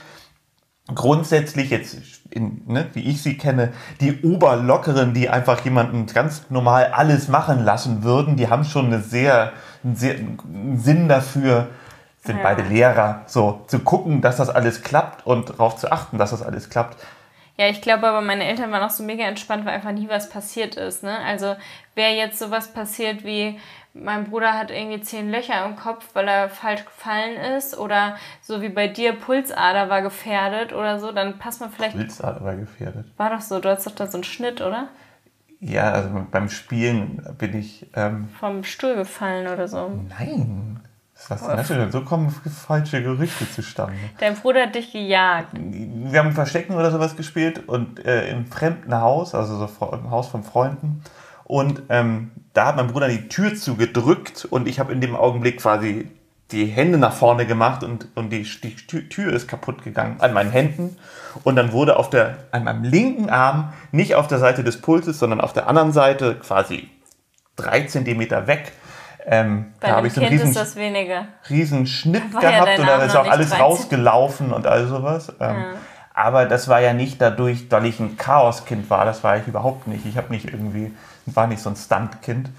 grundsätzlich 0.94 1.70
jetzt, 1.70 1.98
in, 2.30 2.62
ne, 2.66 2.86
wie 2.94 3.02
ich 3.02 3.22
sie 3.22 3.36
kenne, 3.36 3.72
die 4.00 4.22
Oberlockeren, 4.22 5.12
die 5.12 5.28
einfach 5.28 5.60
jemanden 5.64 6.06
ganz 6.06 6.42
normal 6.50 6.92
alles 6.92 7.28
machen 7.28 7.64
lassen 7.64 8.02
würden. 8.02 8.36
Die 8.36 8.48
haben 8.48 8.64
schon 8.64 8.86
eine 8.86 9.00
sehr, 9.00 9.52
einen 9.84 9.96
sehr 9.96 10.14
einen 10.14 10.78
Sinn 10.78 11.08
dafür, 11.08 11.68
sind 12.24 12.38
Ja. 12.38 12.42
beide 12.42 12.62
Lehrer, 12.62 13.22
so 13.26 13.64
zu 13.68 13.80
gucken, 13.80 14.22
dass 14.22 14.36
das 14.36 14.48
alles 14.48 14.82
klappt 14.82 15.26
und 15.26 15.50
darauf 15.50 15.76
zu 15.76 15.92
achten, 15.92 16.18
dass 16.18 16.30
das 16.30 16.42
alles 16.42 16.68
klappt. 16.70 16.96
Ja, 17.58 17.66
ich 17.68 17.82
glaube 17.82 18.06
aber, 18.06 18.20
meine 18.20 18.44
Eltern 18.44 18.70
waren 18.70 18.84
auch 18.84 18.90
so 18.90 19.02
mega 19.02 19.24
entspannt, 19.24 19.64
weil 19.66 19.74
einfach 19.74 19.90
nie 19.90 20.08
was 20.08 20.30
passiert 20.30 20.76
ist. 20.76 21.02
Ne? 21.02 21.18
Also 21.18 21.56
wäre 21.96 22.14
jetzt 22.14 22.38
sowas 22.38 22.72
passiert 22.72 23.24
wie, 23.24 23.58
mein 23.94 24.30
Bruder 24.30 24.56
hat 24.56 24.70
irgendwie 24.70 25.00
zehn 25.00 25.28
Löcher 25.32 25.66
im 25.66 25.74
Kopf, 25.74 26.10
weil 26.12 26.28
er 26.28 26.48
falsch 26.48 26.84
gefallen 26.84 27.36
ist 27.56 27.76
oder 27.76 28.16
so 28.40 28.62
wie 28.62 28.68
bei 28.68 28.86
dir, 28.86 29.12
Pulsader 29.12 29.90
war 29.90 30.02
gefährdet 30.02 30.72
oder 30.72 31.00
so, 31.00 31.10
dann 31.10 31.40
passt 31.40 31.60
man 31.60 31.70
vielleicht... 31.70 31.96
Pulsader 31.96 32.44
war 32.44 32.54
gefährdet. 32.54 33.06
War 33.16 33.30
doch 33.30 33.40
so, 33.40 33.58
du 33.58 33.68
hattest 33.68 33.88
doch 33.88 33.94
da 33.96 34.06
so 34.06 34.18
einen 34.18 34.24
Schnitt, 34.24 34.60
oder? 34.60 34.88
Ja, 35.58 35.90
also 35.90 36.10
beim 36.30 36.48
Spielen 36.50 37.26
bin 37.38 37.58
ich... 37.58 37.90
Ähm, 37.96 38.28
Vom 38.38 38.62
Stuhl 38.62 38.94
gefallen 38.94 39.48
oder 39.48 39.66
so. 39.66 40.00
Nein. 40.16 40.80
Was 41.26 41.42
ist 41.42 41.70
denn 41.70 41.90
So 41.90 42.02
kommen 42.02 42.30
falsche 42.30 43.02
Gerüchte 43.02 43.50
zustande. 43.50 43.96
Dein 44.18 44.36
Bruder 44.36 44.62
hat 44.62 44.74
dich 44.74 44.92
gejagt. 44.92 45.48
Wir 45.52 46.20
haben 46.20 46.32
Verstecken 46.32 46.74
oder 46.74 46.90
sowas 46.90 47.16
gespielt 47.16 47.68
und 47.68 48.04
äh, 48.04 48.30
im 48.30 48.46
fremden 48.46 48.94
Haus, 48.94 49.34
also 49.34 49.56
so 49.56 49.86
im 49.92 50.10
Haus 50.10 50.28
von 50.28 50.42
Freunden. 50.42 51.02
Und 51.44 51.82
ähm, 51.88 52.30
da 52.52 52.66
hat 52.66 52.76
mein 52.76 52.88
Bruder 52.88 53.08
die 53.08 53.28
Tür 53.28 53.54
zugedrückt 53.54 54.46
und 54.48 54.68
ich 54.68 54.78
habe 54.78 54.92
in 54.92 55.00
dem 55.00 55.16
Augenblick 55.16 55.60
quasi 55.60 56.08
die 56.50 56.66
Hände 56.66 56.98
nach 56.98 57.12
vorne 57.12 57.46
gemacht 57.46 57.82
und, 57.84 58.08
und 58.14 58.30
die, 58.30 58.42
die 58.42 59.08
Tür 59.08 59.32
ist 59.32 59.48
kaputt 59.48 59.82
gegangen 59.82 60.16
an 60.20 60.32
meinen 60.32 60.50
Händen. 60.50 60.96
Und 61.44 61.56
dann 61.56 61.72
wurde 61.72 61.96
auf 61.96 62.10
der, 62.10 62.38
an 62.52 62.64
meinem 62.64 62.84
linken 62.84 63.28
Arm, 63.28 63.72
nicht 63.92 64.14
auf 64.14 64.28
der 64.28 64.38
Seite 64.38 64.64
des 64.64 64.80
Pulses, 64.80 65.18
sondern 65.18 65.40
auf 65.40 65.52
der 65.52 65.68
anderen 65.68 65.92
Seite, 65.92 66.36
quasi 66.36 66.88
drei 67.56 67.82
Zentimeter 67.82 68.46
weg, 68.46 68.72
ähm, 69.26 69.72
Bei 69.80 69.88
da 69.88 69.96
habe 69.96 70.06
ich 70.06 70.14
so 70.14 70.20
einen 70.20 70.30
Kind 70.30 70.40
riesen, 70.42 70.48
ist 70.48 70.56
riesen 71.50 71.86
Schnitt 71.86 72.32
war 72.32 72.42
ja 72.42 72.50
gehabt 72.50 72.68
dein 72.68 72.80
und 72.80 72.86
da 72.86 73.02
ist 73.02 73.16
auch 73.16 73.28
alles 73.28 73.50
13. 73.50 73.64
rausgelaufen 73.64 74.52
und 74.52 74.66
all 74.66 74.86
sowas. 74.86 75.32
Ähm, 75.40 75.64
Aber 76.14 76.46
das 76.46 76.68
war 76.68 76.80
ja 76.80 76.92
nicht 76.92 77.20
dadurch, 77.20 77.70
weil 77.70 77.86
ich 77.86 78.00
ein 78.00 78.16
Chaoskind 78.16 78.90
war. 78.90 79.04
Das 79.04 79.22
war 79.22 79.36
ich 79.36 79.46
überhaupt 79.46 79.86
nicht. 79.86 80.04
Ich 80.04 80.16
habe 80.16 80.32
nicht 80.32 80.46
irgendwie, 80.46 80.92
war 81.26 81.46
nicht 81.46 81.62
so 81.62 81.70
ein 81.70 81.76
Stuntkind. 81.76 82.50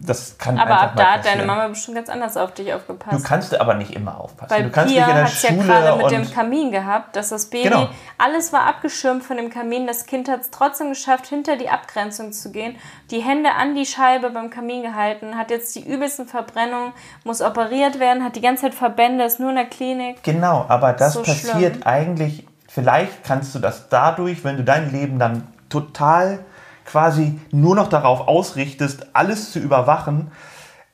Das 0.00 0.38
kann. 0.38 0.58
Aber 0.58 0.80
ab 0.80 0.92
da 0.96 1.12
hat 1.14 1.24
deine. 1.26 1.44
Mama 1.44 1.68
bestimmt 1.68 1.96
ganz 1.96 2.08
anders 2.08 2.36
auf 2.36 2.52
dich 2.54 2.68
Du 2.68 2.76
aufgepasst. 2.76 3.24
kannst 3.24 3.60
aber 3.60 3.74
nicht 3.74 3.92
immer 3.94 4.20
aufpassen. 4.20 4.50
Weil 4.50 4.62
du 4.64 4.70
kannst 4.70 4.94
Pia 4.94 5.06
hat 5.06 5.28
es 5.28 5.42
ja 5.42 5.50
gerade 5.50 5.96
mit 6.02 6.10
dem 6.10 6.30
Kamin 6.30 6.70
gehabt, 6.70 7.16
dass 7.16 7.30
das 7.30 7.46
Baby, 7.46 7.68
Genau. 7.68 7.88
alles 8.16 8.52
war 8.52 8.62
abgeschirmt 8.66 9.24
von 9.24 9.36
dem 9.36 9.50
Kamin. 9.50 9.86
Das 9.86 10.06
Kind 10.06 10.28
hat 10.28 10.42
es 10.42 10.50
trotzdem 10.50 10.90
geschafft, 10.90 11.26
hinter 11.26 11.56
die 11.56 11.68
Abgrenzung 11.68 12.32
zu 12.32 12.50
gehen, 12.52 12.76
die 13.10 13.20
Hände 13.20 13.50
an 13.52 13.74
die 13.74 13.86
Scheibe 13.86 14.30
beim 14.30 14.50
Kamin 14.50 14.82
gehalten, 14.82 15.36
hat 15.36 15.50
jetzt 15.50 15.74
die 15.74 15.86
übelsten 15.88 16.26
Verbrennungen, 16.26 16.92
muss 17.24 17.42
operiert 17.42 17.98
werden, 17.98 18.22
hat 18.24 18.36
die 18.36 18.40
ganze 18.40 18.62
Zeit 18.62 18.74
Verbände, 18.74 19.24
ist 19.24 19.40
nur 19.40 19.50
in 19.50 19.56
der 19.56 19.66
Klinik. 19.66 20.22
Genau, 20.22 20.64
aber 20.68 20.92
das 20.92 21.14
So 21.14 21.22
passiert 21.22 21.74
schlimm. 21.76 21.82
eigentlich, 21.86 22.46
vielleicht 22.68 23.24
kannst 23.24 23.54
du 23.54 23.58
das 23.58 23.88
dadurch, 23.88 24.44
wenn 24.44 24.56
du 24.56 24.64
dein 24.64 24.92
Leben 24.92 25.18
dann 25.18 25.46
total 25.68 26.40
quasi 26.88 27.38
nur 27.52 27.76
noch 27.76 27.88
darauf 27.88 28.26
ausrichtest, 28.26 29.08
alles 29.12 29.52
zu 29.52 29.58
überwachen, 29.58 30.30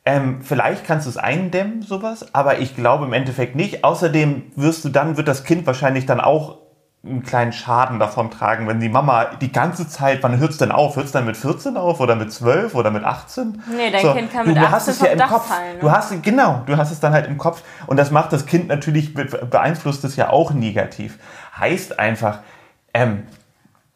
ähm, 0.05 0.43
vielleicht 0.43 0.85
kannst 0.85 1.07
du 1.07 1.11
es 1.11 1.17
eindämmen, 1.17 1.81
sowas, 1.81 2.35
aber 2.35 2.59
ich 2.59 2.77
glaube 2.77 3.07
im 3.07 3.13
Endeffekt 3.15 3.57
nicht. 3.57 3.85
Außerdem 3.85 4.53
wirst 4.57 4.85
du 4.85 4.91
dann, 4.91 5.17
wird 5.17 5.29
das 5.29 5.45
Kind 5.45 5.67
wahrscheinlich 5.67 6.05
dann 6.05 6.21
auch 6.21 6.59
einen 7.07 7.23
kleinen 7.23 7.53
Schaden 7.53 7.99
davon 7.99 8.31
tragen, 8.31 8.67
wenn 8.67 8.81
die 8.81 8.89
Mama 8.89 9.27
die 9.41 9.53
ganze 9.53 9.87
Zeit, 9.89 10.23
wann 10.23 10.39
hört 10.39 10.51
es 10.53 10.59
denn 10.59 10.73
auf? 10.73 10.97
Hört 10.97 11.07
es 11.07 11.13
dann 11.13 11.27
mit 11.27 11.37
14 11.37 11.77
auf 11.77 12.01
oder 12.01 12.17
mit 12.17 12.33
12 12.33 12.75
oder 12.75 12.91
mit 12.91 13.05
18? 13.05 13.63
Nee, 13.77 13.91
dein 13.91 14.15
Kind 14.15 14.33
kann 14.33 14.47
mit 14.47 14.57
du, 14.57 14.61
du 14.61 14.71
hast 14.71 14.89
18 14.89 14.93
es 14.95 15.01
ja 15.01 15.07
im 15.13 15.19
Dach 15.19 15.29
Kopf. 15.29 15.47
fallen, 15.49 15.75
ne? 15.75 15.81
Du 15.81 15.91
hast, 15.91 16.23
genau, 16.23 16.63
du 16.67 16.77
hast 16.77 16.91
es 16.91 17.01
dann 17.01 17.13
halt 17.13 17.27
im 17.27 17.37
Kopf 17.39 17.63
und 17.87 17.97
das 17.99 18.11
macht 18.11 18.33
das 18.33 18.45
Kind 18.47 18.69
natürlich, 18.69 19.13
be- 19.15 19.25
beeinflusst 19.27 20.03
es 20.05 20.17
ja 20.17 20.31
auch 20.31 20.53
negativ. 20.53 21.19
Heißt 21.59 21.99
einfach, 21.99 22.39
ähm, 22.95 23.25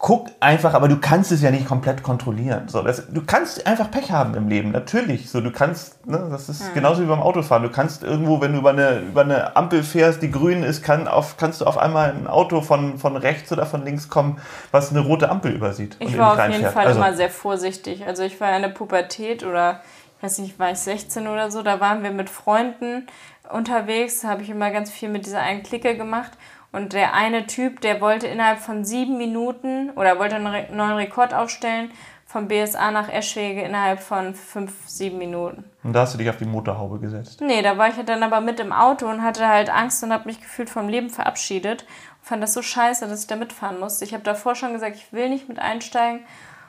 guck 0.01 0.31
einfach, 0.39 0.75
aber 0.75 0.87
du 0.87 0.99
kannst 0.99 1.33
es 1.33 1.43
ja 1.43 1.51
nicht 1.51 1.67
komplett 1.67 2.05
kontrollieren. 2.05 2.69
So, 2.69 2.83
das, 2.83 3.09
du 3.09 3.21
kannst 3.27 3.67
einfach 3.67 3.91
Pech 3.91 4.13
haben 4.13 4.35
im 4.35 4.49
Leben, 4.49 4.71
natürlich. 4.71 5.29
So, 5.29 5.41
du 5.41 5.51
kannst, 5.51 6.07
ne, 6.07 6.29
das 6.31 6.49
ist 6.49 6.73
genauso 6.73 7.03
wie 7.03 7.07
beim 7.07 7.21
Autofahren. 7.21 7.65
Du 7.65 7.71
kannst 7.71 8.05
irgendwo, 8.05 8.41
wenn 8.41 8.53
du 8.53 8.61
über 8.61 8.71
eine, 8.71 9.01
über 9.01 9.23
eine 9.23 9.57
Ampel 9.57 9.83
fährst, 9.83 10.23
die 10.23 10.31
grün 10.31 10.63
ist, 10.63 10.85
kann 10.85 11.09
auf, 11.09 11.37
kannst 11.37 11.61
du 11.61 11.65
auf 11.65 11.77
einmal 11.77 12.13
ein 12.13 12.29
Auto 12.29 12.61
von, 12.61 12.97
von 12.97 13.17
rechts 13.17 13.51
oder 13.51 13.67
von 13.67 13.85
links 13.85 14.09
kommen, 14.09 14.41
was 14.71 14.91
eine 14.91 15.01
rote 15.01 15.29
Ampel 15.31 15.51
übersieht. 15.51 15.97
Ich 15.99 16.17
war 16.17 16.35
auf 16.35 16.49
jeden. 16.49 16.65
Fall 16.71 16.87
Also, 16.87 17.01
immer 17.01 17.15
sehr 17.15 17.31
vorsichtig. 17.31 18.07
Also 18.07 18.23
ich 18.23 18.41
war 18.41 18.55
in 18.55 18.63
der 18.63 18.69
Pubertät 18.69 19.45
oder 19.45 19.81
ich 20.17 20.23
weiß 20.23 20.39
nicht, 20.39 20.61
war 20.61 20.71
ich 20.71 20.79
16 20.79 21.27
oder 21.27 21.51
so, 21.51 21.63
da 21.63 21.81
waren 21.81 22.05
wir 22.05 22.11
mit 22.13 22.31
Freunden 22.31 23.07
unterwegs, 23.53 24.21
da 24.21 24.29
habe 24.29 24.43
ich 24.43 24.51
immer 24.51 24.71
ganz 24.71 24.91
viel 24.91 25.09
mit 25.09 25.27
dieser 25.27 25.41
einen 25.41 25.63
Clique 25.65 25.97
gemacht. 25.97 26.33
Und 26.73 26.93
der 26.93 27.15
eine 27.15 27.47
Typ, 27.47 27.81
der 27.81 28.01
wollte 28.01 28.27
innerhalb 28.27 28.59
von 28.59 28.85
sieben 28.85 29.17
Minuten 29.17 29.91
oder 29.91 30.19
wollte 30.19 30.37
einen 30.37 30.77
neuen 30.77 30.97
Rekord 30.97 31.33
aufstellen, 31.33 31.91
vom 32.29 32.47
BSA 32.47 32.91
nach 32.91 33.09
Eschwege 33.09 33.63
innerhalb 33.63 34.01
von 34.01 34.35
fünf, 34.35 34.87
sieben 34.87 35.17
Minuten. 35.17 35.65
Und 35.83 35.95
da 35.95 36.03
hast 36.03 36.13
du 36.13 36.19
dich 36.19 36.29
auf 36.29 36.37
die 36.37 36.45
Motorhaube 36.45 36.99
gesetzt. 36.99 37.41
Nee, 37.41 37.63
da 37.63 37.79
war 37.79 37.89
ich 37.89 37.97
ja 37.97 38.03
dann 38.03 38.23
aber 38.23 38.43
mit 38.43 38.61
im 38.61 38.71
Auto 38.71 39.09
und 39.09 39.23
hatte 39.23 39.49
halt 39.49 39.71
Angst 39.71 40.05
und 40.05 40.13
habe 40.13 40.27
mich 40.27 40.39
gefühlt 40.39 40.69
vom 40.69 40.91
Leben 40.91 41.09
verabschiedet. 41.09 41.85
Und 41.85 42.27
fand 42.27 42.43
das 42.43 42.53
so 42.53 42.61
scheiße, 42.61 43.09
dass 43.09 43.23
ich 43.23 43.29
da 43.29 43.37
mitfahren 43.37 43.81
musste. 43.81 44.05
Ich 44.05 44.13
habe 44.13 44.25
davor 44.25 44.55
schon 44.55 44.75
gesagt, 44.75 44.97
ich 44.97 45.11
will 45.11 45.31
nicht 45.31 45.49
mit 45.49 45.59
einsteigen. 45.59 46.21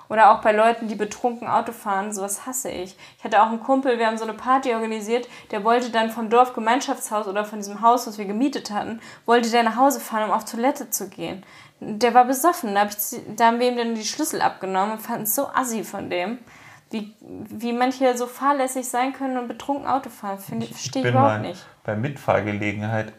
Oder 0.10 0.32
auch 0.32 0.42
bei 0.42 0.52
Leuten, 0.52 0.88
die 0.88 0.96
betrunken 0.96 1.48
Auto 1.48 1.72
fahren, 1.72 2.12
sowas 2.12 2.48
hasse 2.48 2.72
ich. 2.72 2.98
Ich 3.18 3.24
hatte 3.24 3.42
auch 3.44 3.48
einen 3.48 3.60
Kumpel, 3.60 4.00
wir 4.00 4.08
haben 4.08 4.18
so 4.18 4.24
eine 4.24 4.34
Party 4.34 4.74
organisiert, 4.74 5.28
der 5.52 5.64
wollte 5.64 5.92
dann 5.92 6.10
vom 6.10 6.32
Dorfgemeinschaftshaus 6.32 7.28
oder 7.28 7.46
von 7.46 7.60
diesem 7.60 7.82
Haus, 7.82 8.08
was 8.08 8.18
wir 8.18 8.26
gemietet 8.26 8.72
hatten, 8.72 9.00
wollte 9.28 9.52
der 9.52 9.62
nach 9.62 9.76
Hause 9.76 10.00
fahren, 10.00 10.24
um 10.24 10.32
auf 10.32 10.46
Toilette 10.46 10.90
zu 10.90 11.10
gehen. 11.10 11.46
Der 11.80 12.14
war 12.16 12.26
besoffen, 12.26 12.74
da, 12.74 12.82
hab 12.82 12.90
ich, 12.90 13.22
da 13.36 13.48
haben 13.48 13.60
wir 13.60 13.70
ihm 13.70 13.78
dann 13.78 13.96
die 13.96 14.04
Schlüssel 14.04 14.42
abgenommen 14.42 14.94
und 14.94 15.00
fanden 15.00 15.24
es 15.24 15.36
so 15.36 15.48
assi 15.48 15.84
von 15.84 16.10
dem. 16.10 16.40
Wie, 16.90 17.16
wie 17.22 17.72
manche 17.72 18.18
so 18.18 18.26
fahrlässig 18.26 18.90
sein 18.90 19.14
können 19.14 19.38
und 19.38 19.48
betrunken 19.48 19.86
Auto 19.86 20.10
fahren, 20.10 20.40
ich, 20.60 20.72
verstehe 20.72 21.02
ich 21.02 21.04
bin 21.04 21.14
überhaupt 21.14 21.34
mal 21.34 21.42
nicht. 21.42 21.64
bei 21.84 21.96
Mitfahrgelegenheit 21.96 23.14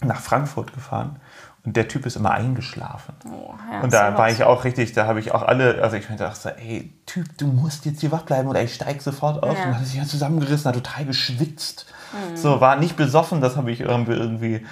nach 0.00 0.20
Frankfurt 0.20 0.74
gefahren 0.74 1.20
und 1.64 1.76
der 1.76 1.88
Typ 1.88 2.04
ist 2.04 2.16
immer 2.16 2.32
eingeschlafen. 2.32 3.14
Oh, 3.26 3.54
ja, 3.72 3.80
Und 3.80 3.92
da 3.92 4.18
war 4.18 4.30
ich 4.30 4.44
auch 4.44 4.64
richtig, 4.64 4.92
da 4.92 5.06
habe 5.06 5.20
ich 5.20 5.32
auch 5.32 5.42
alle, 5.42 5.82
also 5.82 5.96
ich 5.96 6.06
dachte 6.06 6.38
so, 6.38 6.48
ey, 6.50 6.92
Typ, 7.06 7.26
du 7.38 7.46
musst 7.46 7.86
jetzt 7.86 8.00
hier 8.00 8.12
wach 8.12 8.22
bleiben 8.22 8.48
oder 8.48 8.62
ich 8.62 8.74
steig 8.74 9.00
sofort 9.00 9.42
auf. 9.42 9.56
Ja. 9.56 9.66
Und 9.66 9.78
hat 9.78 9.86
sich 9.86 9.96
ja 9.96 10.04
zusammengerissen, 10.04 10.66
hat 10.66 10.74
total 10.74 11.06
geschwitzt. 11.06 11.86
So, 12.34 12.60
war 12.60 12.76
nicht 12.76 12.96
besoffen, 12.96 13.40
das 13.40 13.56
habe 13.56 13.72
ich 13.72 13.80
irgendwie, 13.80 14.12
irgendwie, 14.12 14.66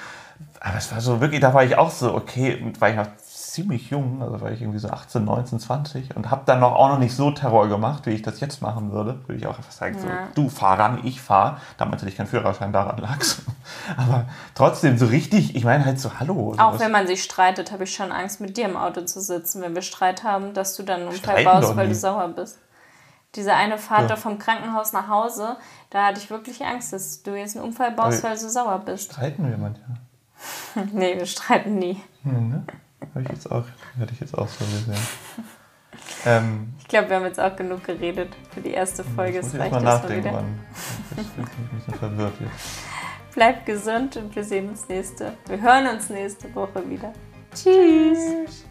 aber 0.60 0.76
es 0.76 0.92
war 0.92 1.00
so 1.00 1.20
wirklich, 1.20 1.40
da 1.40 1.52
war 1.54 1.64
ich 1.64 1.76
auch 1.76 1.90
so, 1.90 2.14
okay, 2.14 2.60
und 2.62 2.80
war 2.80 2.90
ich 2.90 2.96
noch 2.96 3.08
ziemlich 3.52 3.90
jung, 3.90 4.22
also 4.22 4.40
war 4.40 4.50
ich 4.50 4.62
irgendwie 4.62 4.78
so 4.78 4.88
18, 4.88 5.24
19, 5.24 5.60
20 5.60 6.16
und 6.16 6.30
habe 6.30 6.42
dann 6.46 6.60
noch, 6.60 6.72
auch 6.74 6.88
noch 6.88 6.98
nicht 6.98 7.14
so 7.14 7.30
Terror 7.30 7.68
gemacht, 7.68 8.06
wie 8.06 8.10
ich 8.10 8.22
das 8.22 8.40
jetzt 8.40 8.62
machen 8.62 8.92
würde. 8.92 9.20
Würde 9.26 9.34
ich 9.36 9.46
auch 9.46 9.56
einfach 9.58 9.70
sagen, 9.72 9.98
so, 9.98 10.06
Ja. 10.08 10.28
du 10.34 10.48
fahr 10.48 10.78
ran, 10.78 11.00
ich 11.04 11.20
fahr. 11.20 11.60
Damals 11.76 12.00
hatte 12.02 12.10
ich 12.10 12.16
keinen 12.16 12.26
Führerschein, 12.28 12.72
daran 12.72 12.96
lag's. 12.98 13.42
Aber 13.96 14.24
trotzdem 14.54 14.96
so 14.96 15.06
richtig, 15.06 15.54
ich 15.54 15.64
meine 15.64 15.84
halt 15.84 16.00
so, 16.00 16.18
hallo. 16.18 16.54
Auch 16.58 16.78
wenn 16.80 16.90
man 16.90 17.06
sich 17.06 17.22
streitet, 17.22 17.72
habe 17.72 17.84
ich 17.84 17.94
schon 17.94 18.10
Angst, 18.10 18.40
mit 18.40 18.56
dir 18.56 18.64
im 18.64 18.76
Auto 18.76 19.02
zu 19.02 19.20
sitzen, 19.20 19.60
wenn 19.60 19.74
wir 19.74 19.82
Streit 19.82 20.24
haben, 20.24 20.54
dass 20.54 20.74
du 20.76 20.82
dann 20.82 21.00
einen 21.00 21.08
Unfall 21.10 21.44
baust, 21.44 21.76
weil 21.76 21.88
nie. 21.88 21.92
du 21.92 21.98
sauer 21.98 22.28
bist. 22.28 22.58
Diese 23.34 23.54
eine 23.54 23.76
Fahrt 23.78 24.02
Ja. 24.02 24.06
da 24.08 24.16
vom 24.16 24.38
Krankenhaus 24.38 24.92
nach 24.92 25.08
Hause, 25.08 25.56
da 25.90 26.06
hatte 26.06 26.18
ich 26.20 26.30
wirklich 26.30 26.64
Angst, 26.64 26.92
dass 26.92 27.22
du 27.22 27.34
jetzt 27.34 27.56
einen 27.56 27.64
Unfall 27.66 27.92
baust, 27.92 28.20
Aber- 28.24 28.30
weil 28.34 28.38
du 28.38 28.48
sauer 28.48 28.78
bist. 28.78 29.12
Streiten 29.12 29.48
wir 29.48 29.58
manchmal. 29.58 29.98
Nee, 30.92 31.16
wir 31.18 31.26
streiten 31.26 31.76
nie. 31.76 32.00
Hm, 32.24 32.48
ne? 32.48 32.64
Habe 33.14 33.22
ich 33.22 33.28
jetzt 33.28 33.50
auch, 33.50 33.64
hätte 33.98 34.12
ich 34.12 34.20
jetzt 34.20 34.36
auch 34.36 34.48
so 34.48 34.64
gesehen. 34.64 34.94
Ähm, 36.24 36.72
Ich 36.80 36.88
glaube, 36.88 37.10
wir 37.10 37.16
haben 37.16 37.24
jetzt 37.26 37.40
auch 37.40 37.54
genug 37.56 37.84
geredet 37.84 38.34
für 38.54 38.60
die 38.60 38.70
erste 38.70 39.04
Folge. 39.04 39.38
ich 39.38 39.44
muss 39.44 39.46
Es 39.48 39.52
jetzt 39.54 39.62
reicht 39.62 39.72
mal 39.72 39.84
erstmal 39.84 40.00
nachdenken, 40.18 40.24
wieder. 40.24 40.34
wann. 40.36 40.58
Ich 41.20 41.28
bin 41.32 41.44
ein 41.44 41.76
bisschen 41.78 41.94
verwirrt 41.94 42.34
jetzt. 42.40 42.78
Bleibt 43.34 43.66
gesund 43.66 44.16
und 44.16 44.34
wir 44.36 44.44
sehen 44.44 44.68
uns 44.68 44.88
nächste. 44.88 45.32
Wir 45.46 45.60
hören 45.60 45.86
uns 45.88 46.08
nächste 46.10 46.54
Woche 46.54 46.88
wieder. 46.88 47.12
Tschüss. 47.54 48.64